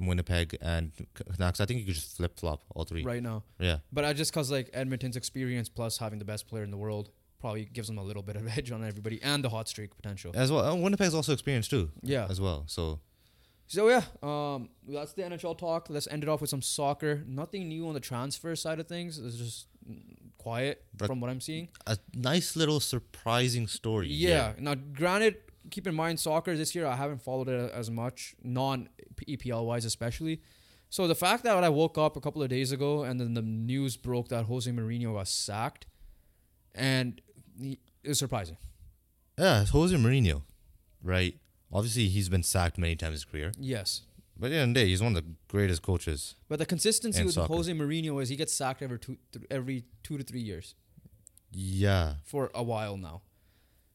Winnipeg, 0.00 0.56
and 0.60 0.92
Canucks. 1.14 1.60
I 1.60 1.66
think 1.66 1.80
you 1.80 1.86
could 1.86 1.94
just 1.94 2.16
flip 2.16 2.38
flop 2.38 2.62
all 2.74 2.84
three. 2.84 3.04
Right 3.04 3.22
now. 3.22 3.44
Yeah, 3.58 3.78
But 3.92 4.04
I 4.04 4.12
just 4.12 4.32
cause 4.32 4.50
like 4.50 4.70
Edmonton's 4.72 5.16
experience 5.16 5.68
plus 5.68 5.98
having 5.98 6.18
the 6.18 6.24
best 6.24 6.48
player 6.48 6.64
in 6.64 6.70
the 6.70 6.76
world 6.76 7.10
probably 7.44 7.66
gives 7.66 7.88
them 7.88 7.98
a 7.98 8.02
little 8.10 8.22
bit 8.22 8.36
of 8.36 8.44
edge 8.58 8.70
on 8.76 8.82
everybody 8.82 9.18
and 9.22 9.44
the 9.44 9.50
hot 9.50 9.68
streak 9.68 9.94
potential. 10.00 10.32
As 10.34 10.50
well, 10.50 10.64
uh, 10.64 10.74
Winnipeg's 10.74 11.14
also 11.14 11.32
experienced 11.34 11.68
too, 11.70 11.90
Yeah. 12.02 12.26
as 12.30 12.40
well. 12.40 12.64
So 12.66 13.00
So 13.66 13.88
yeah, 13.94 14.04
um, 14.22 14.70
that's 14.96 15.12
the 15.12 15.22
NHL 15.22 15.56
talk. 15.58 15.88
Let's 15.90 16.08
end 16.14 16.22
it 16.22 16.28
off 16.30 16.40
with 16.40 16.50
some 16.50 16.62
soccer. 16.62 17.22
Nothing 17.26 17.68
new 17.68 17.86
on 17.88 17.94
the 17.94 18.00
transfer 18.12 18.56
side 18.56 18.78
of 18.80 18.86
things. 18.94 19.18
It's 19.18 19.36
just 19.36 19.66
quiet 20.38 20.76
But- 20.96 21.06
from 21.08 21.20
what 21.20 21.28
I'm 21.32 21.40
seeing. 21.40 21.68
a 21.86 21.96
nice 22.14 22.56
little 22.56 22.80
surprising 22.80 23.66
story. 23.68 24.08
Yeah. 24.08 24.28
here. 24.52 24.56
Now, 24.66 24.74
granted, 25.00 25.34
keep 25.70 25.86
in 25.86 25.94
mind 25.94 26.20
soccer 26.20 26.56
this 26.56 26.74
year. 26.74 26.86
I 26.86 26.96
haven't 26.96 27.20
followed 27.28 27.48
it 27.48 27.72
as 27.72 27.90
much, 27.90 28.34
non 28.42 28.88
EPL 29.28 29.64
wise, 29.66 29.84
especially. 29.84 30.40
So 30.90 31.06
the 31.14 31.14
fact 31.26 31.42
that 31.44 31.62
I 31.64 31.68
woke 31.82 31.96
up 31.98 32.16
a 32.16 32.20
couple 32.26 32.42
of 32.42 32.48
days 32.48 32.70
ago 32.72 32.90
and 33.04 33.18
then 33.20 33.34
the 33.34 33.42
news 33.42 33.96
broke 33.98 34.28
that 34.28 34.44
Jose 34.52 34.70
Mourinho 34.70 35.10
got 35.18 35.28
sacked, 35.28 35.86
and 36.74 37.20
was 38.06 38.18
surprising. 38.18 38.56
Yeah, 39.38 39.64
Jose 39.64 39.94
Mourinho, 39.96 40.42
right? 41.02 41.36
Obviously, 41.72 42.08
he's 42.08 42.28
been 42.28 42.42
sacked 42.42 42.78
many 42.78 42.94
times 42.96 43.08
in 43.08 43.12
his 43.14 43.24
career, 43.24 43.52
Yes. 43.58 44.02
but 44.38 44.46
at 44.46 44.50
the 44.50 44.56
end 44.56 44.70
of 44.70 44.74
the 44.74 44.80
day, 44.84 44.88
he's 44.90 45.02
one 45.02 45.16
of 45.16 45.24
the 45.24 45.30
greatest 45.48 45.82
coaches. 45.82 46.36
But 46.48 46.58
the 46.60 46.66
consistency 46.66 47.24
with 47.24 47.34
soccer. 47.34 47.52
Jose 47.52 47.72
Mourinho 47.72 48.22
is 48.22 48.28
he 48.28 48.36
gets 48.36 48.52
sacked 48.54 48.80
every 48.82 48.98
two, 48.98 49.18
th- 49.32 49.44
every 49.50 49.84
two 50.04 50.16
to 50.18 50.22
three 50.24 50.40
years. 50.40 50.74
Yeah, 51.50 52.14
for 52.24 52.50
a 52.54 52.62
while 52.62 52.96
now. 52.96 53.22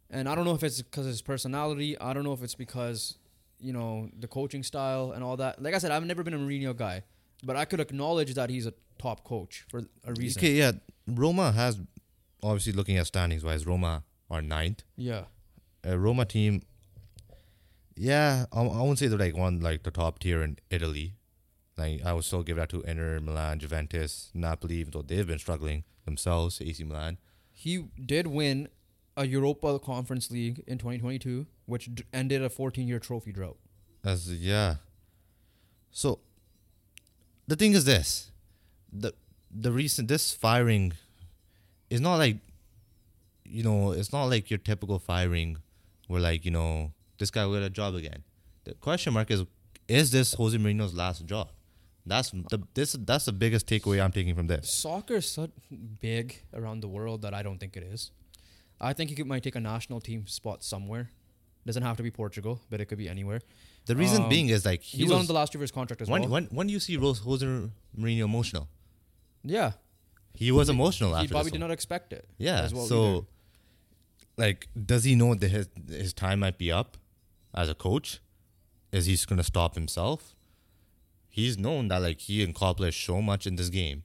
And 0.09 0.27
I 0.27 0.35
don't 0.35 0.45
know 0.45 0.55
if 0.55 0.63
it's 0.63 0.81
because 0.81 1.05
of 1.05 1.11
his 1.11 1.21
personality. 1.21 1.97
I 1.99 2.13
don't 2.13 2.23
know 2.23 2.33
if 2.33 2.41
it's 2.41 2.55
because, 2.55 3.17
you 3.59 3.73
know, 3.73 4.09
the 4.17 4.27
coaching 4.27 4.63
style 4.63 5.11
and 5.11 5.23
all 5.23 5.37
that. 5.37 5.61
Like 5.61 5.73
I 5.75 5.77
said, 5.77 5.91
I've 5.91 6.05
never 6.05 6.23
been 6.23 6.33
a 6.33 6.37
Mourinho 6.39 6.75
guy, 6.75 7.03
but 7.43 7.55
I 7.55 7.65
could 7.65 7.79
acknowledge 7.79 8.33
that 8.33 8.49
he's 8.49 8.65
a 8.65 8.73
top 8.97 9.23
coach 9.23 9.65
for 9.69 9.83
a 10.05 10.13
reason. 10.13 10.39
Okay, 10.39 10.53
yeah. 10.53 10.71
Roma 11.07 11.51
has 11.51 11.79
obviously 12.43 12.73
looking 12.73 12.97
at 12.97 13.07
standings 13.07 13.43
wise, 13.43 13.65
Roma 13.65 14.03
are 14.29 14.41
ninth. 14.41 14.83
Yeah. 14.95 15.25
A 15.83 15.97
Roma 15.97 16.25
team, 16.25 16.61
yeah, 17.95 18.45
I, 18.51 18.61
I 18.61 18.81
won't 18.81 18.99
say 18.99 19.07
they're 19.07 19.17
like 19.19 19.35
one 19.35 19.59
like 19.59 19.83
the 19.83 19.91
top 19.91 20.19
tier 20.19 20.41
in 20.41 20.57
Italy. 20.69 21.15
Like 21.77 22.05
I 22.05 22.13
would 22.13 22.25
still 22.25 22.43
give 22.43 22.57
that 22.57 22.69
to 22.69 22.81
Inter 22.81 23.19
Milan, 23.19 23.59
Juventus, 23.59 24.31
Napoli, 24.33 24.75
even 24.75 24.91
though 24.91 25.01
they've 25.01 25.25
been 25.27 25.39
struggling 25.39 25.83
themselves. 26.05 26.61
AC 26.61 26.83
Milan. 26.83 27.17
He 27.51 27.85
did 28.05 28.27
win 28.27 28.67
a 29.15 29.25
Europa 29.25 29.79
Conference 29.79 30.31
League 30.31 30.63
in 30.67 30.77
2022, 30.77 31.45
which 31.65 31.93
d- 31.93 32.03
ended 32.13 32.41
a 32.41 32.49
14 32.49 32.87
year 32.87 32.99
trophy 32.99 33.31
drought. 33.31 33.57
As 34.03 34.31
yeah. 34.33 34.75
So 35.91 36.19
the 37.47 37.55
thing 37.55 37.73
is 37.73 37.85
this. 37.85 38.31
The 38.91 39.13
the 39.51 39.71
recent 39.71 40.07
this 40.07 40.33
firing 40.33 40.93
is 41.89 42.01
not 42.01 42.15
like 42.17 42.37
you 43.45 43.63
know, 43.63 43.91
it's 43.91 44.13
not 44.13 44.25
like 44.25 44.49
your 44.51 44.59
typical 44.59 44.99
firing 44.99 45.57
where 46.07 46.21
like, 46.21 46.45
you 46.45 46.51
know, 46.51 46.91
this 47.17 47.31
guy 47.31 47.45
will 47.45 47.53
get 47.55 47.63
a 47.63 47.69
job 47.69 47.95
again. 47.95 48.23
The 48.63 48.73
question 48.75 49.13
mark 49.13 49.31
is 49.31 49.43
is 49.87 50.11
this 50.11 50.33
Jose 50.35 50.55
Mourinho's 50.57 50.93
last 50.93 51.25
job? 51.25 51.49
That's 52.05 52.31
the 52.31 52.61
this 52.73 52.93
that's 52.99 53.25
the 53.25 53.31
biggest 53.33 53.67
takeaway 53.67 54.03
I'm 54.03 54.11
taking 54.11 54.35
from 54.35 54.47
this. 54.47 54.71
Soccer 54.81 55.15
is 55.15 55.31
so 55.31 55.49
big 55.99 56.41
around 56.53 56.81
the 56.81 56.87
world 56.87 57.21
that 57.23 57.33
I 57.33 57.41
don't 57.43 57.59
think 57.59 57.75
it 57.75 57.83
is. 57.83 58.11
I 58.81 58.93
think 58.93 59.09
he 59.09 59.15
could, 59.15 59.27
might 59.27 59.43
take 59.43 59.55
a 59.55 59.59
national 59.59 59.99
team 59.99 60.25
spot 60.27 60.63
somewhere. 60.63 61.09
Doesn't 61.65 61.83
have 61.83 61.97
to 61.97 62.03
be 62.03 62.09
Portugal, 62.11 62.61
but 62.69 62.79
it 62.79 62.85
could 62.85 62.97
be 62.97 63.09
anywhere. 63.09 63.41
The 63.85 63.95
reason 63.95 64.23
Um, 64.23 64.29
being 64.29 64.47
is 64.47 64.65
like 64.65 64.81
he 64.81 64.99
He's 64.99 65.09
was 65.09 65.19
on 65.19 65.25
the 65.25 65.33
last 65.33 65.53
year 65.53 65.59
of 65.59 65.61
his 65.63 65.71
contract 65.71 66.01
as 66.01 66.07
when, 66.09 66.21
well. 66.21 66.29
when 66.31 66.45
when 66.45 66.67
do 66.67 66.73
you 66.73 66.79
see 66.79 66.95
Rose 66.97 67.19
Jose 67.19 67.45
Mourinho 67.97 68.23
emotional? 68.23 68.67
yeah, 69.43 69.71
He 70.39 70.51
was 70.51 70.69
emotional 70.69 71.15
after. 71.15 71.27
he 71.27 71.31
probably 71.35 71.51
did 71.51 71.59
not 71.65 71.71
expect 71.71 72.13
it. 72.13 72.25
Yeah. 72.37 72.69
well 72.73 72.85
so, 72.85 73.01
either. 73.03 73.25
like, 74.37 74.67
does 74.91 75.03
he 75.03 75.13
know 75.15 75.35
that 75.35 75.49
his 75.55 75.67
his 76.03 76.13
time 76.13 76.39
might 76.45 76.57
be 76.57 76.71
up 76.71 76.97
as 77.53 77.67
a 77.69 77.75
coach? 77.75 78.19
Is 78.97 79.05
he 79.05 79.15
going 79.27 79.37
to 79.37 79.43
stop 79.43 79.75
himself? 79.75 80.35
He's 81.29 81.57
known 81.65 81.89
that 81.89 82.01
like 82.01 82.19
he 82.21 82.41
accomplished 82.43 83.05
so 83.05 83.21
much 83.21 83.45
in 83.49 83.55
this 83.57 83.69
game, 83.69 84.03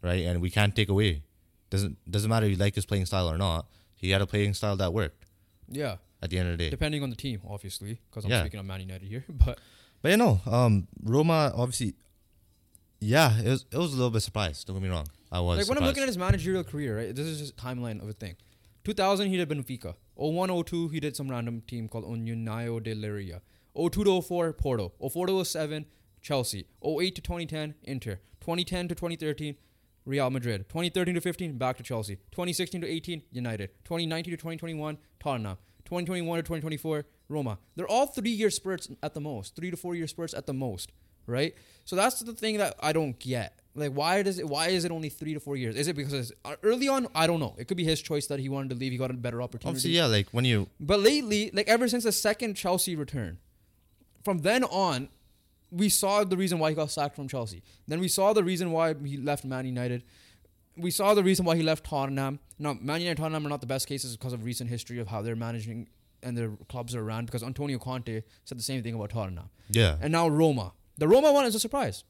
right? 0.00 0.24
And 0.24 0.40
we 0.40 0.50
can't 0.58 0.74
take 0.80 0.88
away. 0.88 1.22
Doesn't 1.70 1.96
doesn't 2.10 2.30
matter 2.30 2.46
if 2.46 2.52
you 2.52 2.56
like 2.64 2.74
his 2.76 2.86
playing 2.86 3.06
style 3.06 3.28
or 3.28 3.36
not. 3.36 3.66
He 3.96 4.10
had 4.10 4.22
a 4.22 4.26
playing 4.26 4.54
style 4.54 4.76
that 4.76 4.92
worked 4.92 5.24
yeah, 5.68 5.96
at 6.22 6.30
the 6.30 6.38
end 6.38 6.48
of 6.50 6.58
the 6.58 6.64
day. 6.64 6.70
depending 6.70 7.02
on 7.02 7.10
the 7.10 7.16
team, 7.16 7.40
obviously, 7.48 7.98
because 8.10 8.24
I'm 8.24 8.30
Yeah. 8.30 8.40
speaking 8.44 8.60
of 8.60 8.66
Man 8.66 8.80
United 8.80 9.08
here. 9.08 9.24
But 9.44 9.58
But 10.02 10.10
you 10.12 10.18
know, 10.18 10.40
um, 10.46 10.86
Roma 11.02 11.52
obviously, 11.62 11.94
yeah, 13.00 13.38
it 13.40 13.48
was 13.54 13.64
it 13.74 13.78
was 13.84 13.92
a 13.92 13.96
little 13.96 14.10
bit 14.10 14.22
surprised. 14.22 14.66
Don't 14.66 14.76
get 14.76 14.82
me 14.82 14.88
wrong, 14.96 15.08
I 15.34 15.40
was. 15.40 15.58
like 15.58 15.68
when 15.68 15.78
I'm 15.78 15.84
looking 15.84 16.04
at 16.04 16.08
his 16.08 16.16
managerial 16.16 16.62
career, 16.62 16.96
right? 16.96 17.14
This 17.14 17.26
is 17.26 17.40
his 17.40 17.52
timeline 17.52 18.00
of 18.00 18.08
a 18.08 18.12
thing. 18.12 18.36
2000, 18.84 19.28
he 19.28 19.36
did 19.36 19.48
Benfica. 19.48 19.94
01, 20.14 20.64
02, 20.64 20.88
he 20.88 21.00
did 21.00 21.16
some 21.16 21.28
random 21.28 21.60
team 21.66 21.88
called 21.88 22.04
União 22.04 22.80
de 22.80 22.94
Leiria. 22.94 23.40
02 23.76 24.04
to 24.04 24.22
04, 24.22 24.52
Porto. 24.52 24.92
04 25.00 25.26
to 25.26 25.44
07, 25.44 25.86
Chelsea. 26.22 26.66
08 26.84 27.16
to 27.16 27.20
2010, 27.20 27.74
Inter. 27.82 28.20
2010 28.42 28.88
to 28.88 28.94
2013, 28.94 29.56
Real 30.04 30.30
Madrid. 30.30 30.68
2013 30.68 31.14
to 31.16 31.20
15, 31.20 31.58
back 31.58 31.78
to 31.78 31.82
Chelsea. 31.82 32.16
2016 32.30 32.82
to 32.82 32.86
18, 32.86 33.22
United. 33.32 33.70
2019 33.84 34.30
to 34.32 34.36
2021, 34.36 34.98
Tottenham. 35.18 35.56
2021 35.84 36.36
to 36.36 36.42
2024, 36.42 37.04
Roma. 37.28 37.58
They're 37.74 37.88
all 37.88 38.06
three 38.06 38.30
year 38.30 38.50
spurts 38.50 38.88
at 39.02 39.14
the 39.14 39.20
most, 39.20 39.56
three 39.56 39.72
to 39.72 39.76
four 39.76 39.96
year 39.96 40.06
spurts 40.06 40.34
at 40.34 40.46
the 40.46 40.54
most, 40.54 40.92
right? 41.26 41.54
So 41.84 41.96
that's 41.96 42.20
the 42.20 42.34
thing 42.34 42.58
that 42.58 42.76
I 42.80 42.92
don't 42.92 43.18
get. 43.18 43.58
Like, 43.76 43.92
why 43.92 44.22
does 44.22 44.38
it? 44.38 44.48
Why 44.48 44.68
is 44.68 44.84
it 44.84 44.92
only 44.92 45.08
three 45.08 45.34
to 45.34 45.40
four 45.40 45.56
years? 45.56 45.74
Is 45.74 45.88
it 45.88 45.96
because 45.96 46.32
uh, 46.44 46.54
early 46.62 46.88
on? 46.88 47.08
I 47.14 47.26
don't 47.26 47.40
know. 47.40 47.54
It 47.58 47.66
could 47.66 47.76
be 47.76 47.84
his 47.84 48.00
choice 48.00 48.26
that 48.28 48.38
he 48.38 48.48
wanted 48.48 48.70
to 48.70 48.76
leave. 48.76 48.92
He 48.92 48.98
got 48.98 49.10
a 49.10 49.14
better 49.14 49.42
opportunity. 49.42 49.68
obviously, 49.68 49.90
yeah, 49.90 50.06
like 50.06 50.28
when 50.30 50.44
you 50.44 50.68
But 50.78 51.00
lately, 51.00 51.50
like 51.52 51.68
ever 51.68 51.88
since 51.88 52.04
the 52.04 52.12
second 52.12 52.54
Chelsea 52.54 52.94
return, 52.94 53.38
from 54.24 54.38
then 54.38 54.62
on, 54.64 55.08
we 55.72 55.88
saw 55.88 56.22
the 56.22 56.36
reason 56.36 56.60
why 56.60 56.70
he 56.70 56.76
got 56.76 56.90
sacked 56.90 57.16
from 57.16 57.26
Chelsea. 57.26 57.62
Then 57.88 57.98
we 57.98 58.06
saw 58.08 58.32
the 58.32 58.44
reason 58.44 58.70
why 58.70 58.94
he 58.94 59.16
left 59.16 59.44
Man 59.44 59.66
United. 59.66 60.04
We 60.76 60.92
saw 60.92 61.14
the 61.14 61.24
reason 61.24 61.44
why 61.44 61.56
he 61.56 61.62
left 61.62 61.84
Tottenham. 61.84 62.38
Now, 62.58 62.74
Man 62.74 63.00
United 63.00 63.10
and 63.10 63.18
Tottenham 63.18 63.46
are 63.46 63.48
not 63.48 63.60
the 63.60 63.66
best 63.66 63.86
cases 63.88 64.16
because 64.16 64.32
of 64.32 64.44
recent 64.44 64.70
history 64.70 64.98
of 64.98 65.08
how 65.08 65.20
they're 65.22 65.36
managing 65.36 65.88
and 66.22 66.36
their 66.36 66.50
clubs 66.68 66.94
are 66.94 67.02
ran. 67.04 67.26
Because 67.26 67.42
Antonio 67.42 67.78
Conte 67.78 68.22
said 68.44 68.58
the 68.58 68.62
same 68.62 68.82
thing 68.82 68.94
about 68.94 69.10
Tottenham. 69.10 69.50
yeah 69.70 69.96
And 70.00 70.12
now 70.12 70.28
Roma. 70.28 70.72
The 70.96 71.08
Roma 71.08 71.32
one 71.32 71.44
is 71.44 71.54
a 71.56 71.60
surprise. 71.60 72.04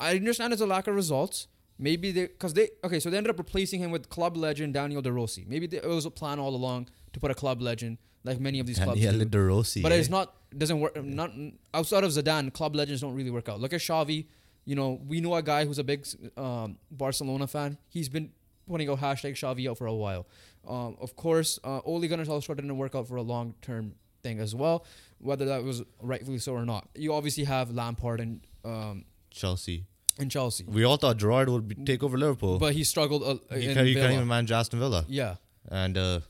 I 0.00 0.16
understand 0.16 0.52
it's 0.52 0.62
a 0.62 0.66
lack 0.66 0.86
of 0.86 0.94
results. 0.94 1.46
Maybe 1.78 2.12
they, 2.12 2.26
because 2.26 2.54
they, 2.54 2.70
okay, 2.84 3.00
so 3.00 3.08
they 3.10 3.16
ended 3.16 3.30
up 3.30 3.38
replacing 3.38 3.80
him 3.80 3.90
with 3.90 4.08
club 4.08 4.36
legend 4.36 4.74
Daniel 4.74 5.00
De 5.00 5.12
Rossi. 5.12 5.44
Maybe 5.46 5.66
they, 5.66 5.78
it 5.78 5.86
was 5.86 6.04
a 6.04 6.10
plan 6.10 6.38
all 6.38 6.54
along 6.54 6.88
to 7.12 7.20
put 7.20 7.30
a 7.30 7.34
club 7.34 7.62
legend 7.62 7.98
like 8.24 8.38
many 8.38 8.60
of 8.60 8.66
these 8.66 8.78
clubs 8.78 9.00
Daniele 9.00 9.20
do. 9.20 9.24
De 9.26 9.40
Rossi, 9.40 9.82
But 9.82 9.92
eh? 9.92 9.96
it's 9.96 10.10
not, 10.10 10.34
doesn't 10.56 10.78
work. 10.80 11.02
Not 11.02 11.30
outside 11.72 12.04
of 12.04 12.10
Zidane, 12.10 12.52
club 12.52 12.74
legends 12.76 13.00
don't 13.00 13.14
really 13.14 13.30
work 13.30 13.48
out. 13.48 13.60
Look 13.60 13.72
at 13.72 13.80
Xavi. 13.80 14.26
You 14.66 14.76
know, 14.76 15.00
we 15.06 15.20
know 15.20 15.34
a 15.36 15.42
guy 15.42 15.64
who's 15.64 15.78
a 15.78 15.84
big 15.84 16.06
um, 16.36 16.76
Barcelona 16.90 17.46
fan. 17.46 17.78
He's 17.88 18.08
been 18.10 18.30
putting 18.68 18.88
out 18.90 19.00
hashtag 19.00 19.32
Xavi 19.32 19.70
out 19.70 19.78
for 19.78 19.86
a 19.86 19.94
while. 19.94 20.26
Um, 20.68 20.96
of 21.00 21.16
course, 21.16 21.58
uh, 21.64 21.80
Ole 21.84 22.06
Gunnar 22.08 22.24
Solskjaer 22.26 22.56
didn't 22.56 22.76
work 22.76 22.94
out 22.94 23.08
for 23.08 23.16
a 23.16 23.22
long 23.22 23.54
term 23.62 23.94
thing 24.22 24.38
as 24.38 24.54
well, 24.54 24.84
whether 25.18 25.46
that 25.46 25.64
was 25.64 25.82
rightfully 26.02 26.38
so 26.38 26.52
or 26.52 26.66
not. 26.66 26.88
You 26.94 27.14
obviously 27.14 27.44
have 27.44 27.70
Lampard 27.70 28.20
and 28.20 28.40
um, 28.64 29.06
Chelsea. 29.30 29.86
And 30.20 30.30
Chelsea, 30.30 30.64
We 30.66 30.84
all 30.84 30.96
thought 30.96 31.16
Gerrard 31.16 31.48
would 31.48 31.66
be, 31.68 31.74
take 31.74 32.02
over 32.02 32.18
Liverpool. 32.18 32.58
but 32.58 32.74
he 32.74 32.84
struggled 32.84 33.22
uh, 33.22 33.36
you, 33.56 33.70
in 33.70 33.74
can't, 33.74 33.88
you 33.88 33.94
can't 33.94 34.12
even 34.12 34.28
manage 34.28 34.52
Aston 34.52 34.78
Villa. 34.78 35.04
Yeah, 35.08 35.36
And 35.68 35.96
uh, 35.96 36.20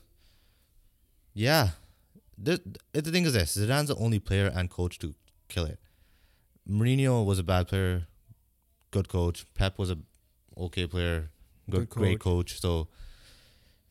yeah, 1.33 1.69
the, 2.37 2.61
the 2.93 3.11
thing 3.11 3.25
is 3.25 3.33
this: 3.33 3.57
Zidane's 3.57 3.89
the 3.89 3.95
only 3.95 4.19
player 4.19 4.51
and 4.53 4.69
coach 4.69 4.97
to 4.99 5.13
kill 5.49 5.65
it. 5.65 5.79
Mourinho 6.69 7.25
was 7.25 7.39
a 7.39 7.43
bad 7.43 7.67
player, 7.67 8.07
good 8.91 9.09
coach. 9.09 9.45
Pep 9.55 9.77
was 9.77 9.91
a 9.91 9.97
okay 10.57 10.87
player, 10.87 11.29
good, 11.69 11.89
Good 11.89 11.89
great 11.89 12.19
coach. 12.19 12.59
So 12.59 12.87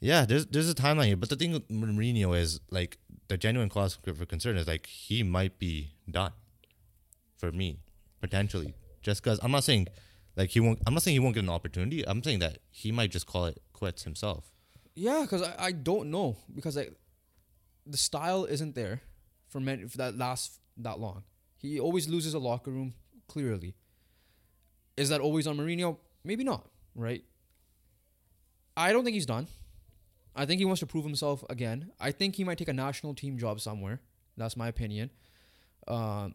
yeah, 0.00 0.24
there's 0.24 0.46
there's 0.46 0.70
a 0.70 0.74
timeline 0.74 1.06
here. 1.06 1.16
But 1.16 1.28
the 1.28 1.36
thing 1.36 1.52
with 1.52 1.68
Mourinho 1.68 2.36
is 2.36 2.60
like 2.70 2.98
the 3.28 3.36
genuine 3.36 3.68
cause 3.68 3.98
for 4.02 4.26
concern 4.26 4.56
is 4.56 4.66
like 4.66 4.86
he 4.86 5.22
might 5.22 5.58
be 5.58 5.92
done. 6.10 6.32
For 7.36 7.50
me, 7.52 7.78
potentially, 8.20 8.74
just 9.02 9.22
because 9.22 9.38
I'm 9.42 9.50
not 9.50 9.64
saying 9.64 9.88
like 10.36 10.50
he 10.50 10.60
won't. 10.60 10.80
I'm 10.86 10.94
not 10.94 11.02
saying 11.02 11.14
he 11.14 11.20
won't 11.20 11.34
get 11.34 11.44
an 11.44 11.50
opportunity. 11.50 12.06
I'm 12.06 12.22
saying 12.22 12.38
that 12.40 12.58
he 12.70 12.92
might 12.92 13.10
just 13.10 13.26
call 13.26 13.46
it 13.46 13.60
quits 13.72 14.04
himself. 14.04 14.52
yeah, 14.94 15.22
because 15.22 15.42
I, 15.42 15.54
I 15.58 15.72
don't 15.72 16.10
know 16.10 16.36
because 16.54 16.76
I, 16.76 16.88
the 17.86 17.96
style 17.96 18.44
isn't 18.44 18.74
there 18.74 19.00
for 19.48 19.60
many 19.60 19.88
for 19.88 19.96
that 19.98 20.16
last 20.16 20.60
that 20.76 20.98
long. 21.00 21.24
He 21.56 21.78
always 21.80 22.08
loses 22.08 22.34
a 22.34 22.38
locker 22.38 22.70
room 22.70 22.94
clearly. 23.28 23.74
Is 24.96 25.08
that 25.08 25.20
always 25.20 25.46
on 25.46 25.56
Mourinho? 25.56 25.96
Maybe 26.24 26.44
not. 26.44 26.66
Right. 26.94 27.24
I 28.76 28.92
don't 28.92 29.04
think 29.04 29.14
he's 29.14 29.26
done. 29.26 29.46
I 30.34 30.46
think 30.46 30.58
he 30.58 30.64
wants 30.64 30.80
to 30.80 30.86
prove 30.86 31.04
himself 31.04 31.44
again. 31.50 31.90
I 31.98 32.12
think 32.12 32.36
he 32.36 32.44
might 32.44 32.58
take 32.58 32.68
a 32.68 32.72
national 32.72 33.14
team 33.14 33.36
job 33.36 33.60
somewhere. 33.60 34.00
That's 34.36 34.56
my 34.56 34.68
opinion. 34.68 35.10
Um, 35.88 36.34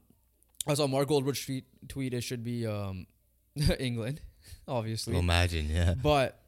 I 0.68 0.74
saw 0.74 0.88
Mark 0.88 1.10
Goldbridge 1.10 1.46
tweet, 1.46 1.66
tweet 1.88 2.14
it 2.14 2.22
should 2.22 2.44
be 2.44 2.66
um, 2.66 3.08
England, 3.80 4.22
obviously. 4.68 5.18
Imagine, 5.18 5.70
yeah. 5.70 5.94
But 5.94 6.40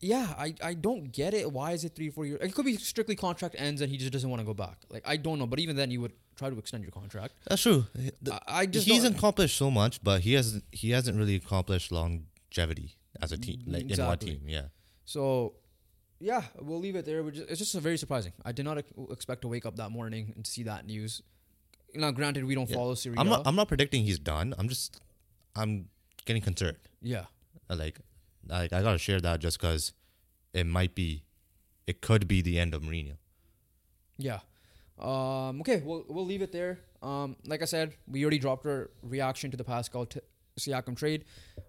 yeah, 0.00 0.34
I, 0.36 0.54
I 0.62 0.74
don't 0.74 1.10
get 1.12 1.32
it. 1.34 1.50
Why 1.50 1.72
is 1.72 1.84
it 1.84 1.94
three 1.94 2.10
four 2.10 2.26
years? 2.26 2.40
It 2.42 2.54
could 2.54 2.66
be 2.66 2.76
strictly 2.76 3.16
contract 3.16 3.56
ends 3.58 3.80
and 3.80 3.90
he 3.90 3.96
just 3.96 4.12
doesn't 4.12 4.28
want 4.28 4.40
to 4.40 4.46
go 4.46 4.54
back. 4.54 4.78
Like 4.90 5.02
I 5.06 5.16
don't 5.16 5.38
know, 5.38 5.46
but 5.46 5.58
even 5.60 5.76
then 5.76 5.90
you 5.90 6.00
would 6.02 6.12
try 6.36 6.50
to 6.50 6.58
extend 6.58 6.82
your 6.82 6.92
contract. 6.92 7.34
That's 7.48 7.62
true. 7.62 7.86
I, 8.30 8.40
I 8.46 8.66
just 8.66 8.86
He's 8.86 9.04
accomplished 9.04 9.56
so 9.56 9.70
much, 9.70 10.02
but 10.02 10.20
he 10.22 10.34
hasn't, 10.34 10.64
he 10.72 10.90
hasn't 10.90 11.16
really 11.16 11.36
accomplished 11.36 11.92
longevity 11.92 12.96
as 13.20 13.32
a 13.32 13.38
team, 13.38 13.62
like 13.66 13.90
in 13.90 14.04
one 14.04 14.18
team. 14.18 14.42
Yeah. 14.46 14.66
So, 15.04 15.54
yeah, 16.20 16.42
we'll 16.60 16.80
leave 16.80 16.96
it 16.96 17.04
there. 17.04 17.22
We're 17.22 17.30
just, 17.30 17.50
it's 17.50 17.58
just 17.58 17.74
very 17.74 17.96
surprising. 17.96 18.32
I 18.44 18.52
did 18.52 18.64
not 18.64 18.78
ex- 18.78 18.92
expect 19.10 19.42
to 19.42 19.48
wake 19.48 19.66
up 19.66 19.76
that 19.76 19.90
morning 19.90 20.32
and 20.36 20.46
see 20.46 20.62
that 20.64 20.86
news. 20.86 21.22
Now, 21.94 22.10
granted, 22.10 22.44
we 22.44 22.54
don't 22.54 22.68
Yeah. 22.68 22.76
follow 22.76 22.94
Serie 22.94 23.16
A. 23.16 23.20
I'm 23.20 23.28
not. 23.28 23.46
I'm 23.46 23.56
not 23.56 23.68
predicting 23.68 24.04
he's 24.04 24.18
done. 24.18 24.54
I'm 24.58 24.68
just. 24.68 25.00
I'm 25.56 25.88
getting 26.24 26.42
concerned. 26.42 26.78
yeah, 27.02 27.26
Uh, 27.70 27.76
Like, 27.76 28.00
like 28.48 28.72
I 28.72 28.82
gotta 28.82 28.98
share 28.98 29.20
that 29.20 29.40
just 29.40 29.58
because 29.60 29.92
it 30.52 30.64
might 30.66 30.94
be, 30.94 31.22
it 31.86 32.00
could 32.00 32.26
be 32.26 32.40
the 32.42 32.58
end 32.58 32.74
of 32.74 32.82
Mourinho. 32.82 33.16
yeah. 34.18 34.40
Um, 34.98 35.60
okay, 35.60 35.82
we'll 35.84 36.04
we'll 36.08 36.24
leave 36.24 36.40
it 36.42 36.52
there. 36.52 36.78
Um, 37.02 37.36
like 37.46 37.62
I 37.62 37.64
said, 37.66 37.94
we 38.08 38.22
already 38.22 38.38
dropped 38.38 38.64
our 38.66 38.90
reaction 39.02 39.50
to 39.50 39.56
the 39.56 39.64
Pascal 39.64 40.06
t- 40.06 40.20
Siakam 40.58 40.96
trade. 40.96 41.24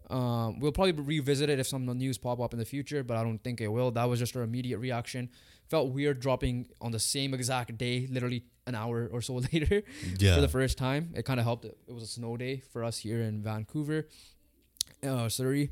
Um, 0.10 0.60
we'll 0.60 0.72
probably 0.72 0.92
revisit 0.94 1.50
it 1.50 1.60
if 1.60 1.68
some 1.68 1.86
news 1.98 2.18
pop 2.20 2.40
up 2.40 2.54
in 2.54 2.60
the 2.60 2.66
future, 2.66 3.04
but 3.04 3.18
I 3.18 3.24
don't 3.24 3.40
think 3.44 3.62
it 3.62 3.68
will. 3.68 3.90
That 3.92 4.06
was 4.06 4.20
just 4.20 4.36
our 4.38 4.44
immediate 4.44 4.78
reaction. 4.78 5.30
Felt 5.70 5.92
weird 5.92 6.20
dropping 6.20 6.68
on 6.80 6.92
the 6.92 7.00
same 7.00 7.34
exact 7.34 7.76
day, 7.80 8.06
literally 8.10 8.46
an 8.68 8.76
hour 8.76 9.08
or 9.12 9.22
so 9.22 9.34
later. 9.54 9.84
Yeah. 10.18 10.36
for 10.36 10.42
the 10.42 10.48
first 10.48 10.78
time. 10.78 11.12
It 11.16 11.24
kind 11.26 11.40
of 11.40 11.46
helped. 11.46 11.66
It 11.66 11.78
was 11.94 12.04
a 12.04 12.08
snow 12.08 12.38
day 12.38 12.62
for 12.72 12.84
us 12.84 12.98
here 12.98 13.22
in 13.22 13.42
Vancouver, 13.42 14.08
uh, 15.04 15.30
Surrey. 15.30 15.72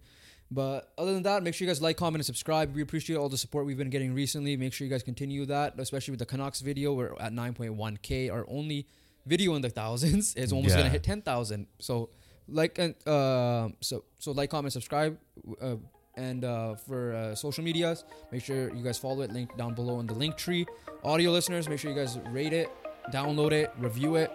But 0.52 0.94
other 1.00 1.14
than 1.14 1.24
that, 1.24 1.42
make 1.42 1.56
sure 1.56 1.66
you 1.66 1.70
guys 1.72 1.82
like, 1.82 1.98
comment, 1.98 2.20
and 2.20 2.26
subscribe. 2.26 2.76
We 2.76 2.84
appreciate 2.84 3.16
all 3.16 3.30
the 3.30 3.38
support 3.40 3.66
we've 3.66 3.78
been 3.78 3.90
getting 3.90 4.14
recently. 4.14 4.56
Make 4.56 4.74
sure 4.74 4.86
you 4.86 4.92
guys 4.92 5.02
continue 5.02 5.46
that, 5.48 5.74
especially 5.80 6.12
with 6.12 6.20
the 6.20 6.28
Canucks 6.28 6.62
video. 6.62 6.94
We're 6.94 7.16
at 7.20 7.34
9.1k. 7.34 8.32
Our 8.32 8.46
only 8.48 8.88
video 9.26 9.56
in 9.56 9.62
the 9.64 9.70
thousands 9.70 10.36
is 10.36 10.54
almost 10.54 10.76
gonna 10.76 10.86
Yeah. 10.88 10.92
hit 10.92 11.04
10,000. 11.04 11.66
So 11.80 12.10
like 12.48 12.78
and 12.78 12.94
uh, 13.08 13.70
so 13.80 14.04
so 14.20 14.32
like, 14.34 14.52
comment, 14.52 14.74
subscribe. 14.74 15.18
Uh, 15.60 15.78
and 16.16 16.44
uh, 16.46 16.76
for 16.76 17.14
uh, 17.14 17.36
social 17.36 17.64
medias, 17.64 18.04
make 18.32 18.44
sure 18.44 18.74
you 18.74 18.84
guys 18.84 18.98
follow 18.98 19.22
it. 19.22 19.32
Link 19.32 19.56
down 19.58 19.74
below 19.74 20.00
in 20.00 20.08
the 20.08 20.14
Linktree. 20.14 20.66
Audio 21.04 21.32
listeners, 21.32 21.68
make 21.68 21.80
sure 21.80 21.92
you 21.92 21.98
guys 21.98 22.18
rate 22.30 22.54
it, 22.54 22.70
download 23.12 23.52
it, 23.52 23.72
review 23.78 24.16
it. 24.16 24.32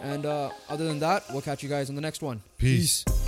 And 0.00 0.26
uh, 0.26 0.50
other 0.68 0.84
than 0.84 0.98
that, 1.00 1.24
we'll 1.30 1.42
catch 1.42 1.62
you 1.62 1.68
guys 1.68 1.88
in 1.88 1.94
the 1.94 2.02
next 2.02 2.22
one. 2.22 2.42
Peace. 2.58 3.04
Peace. 3.04 3.21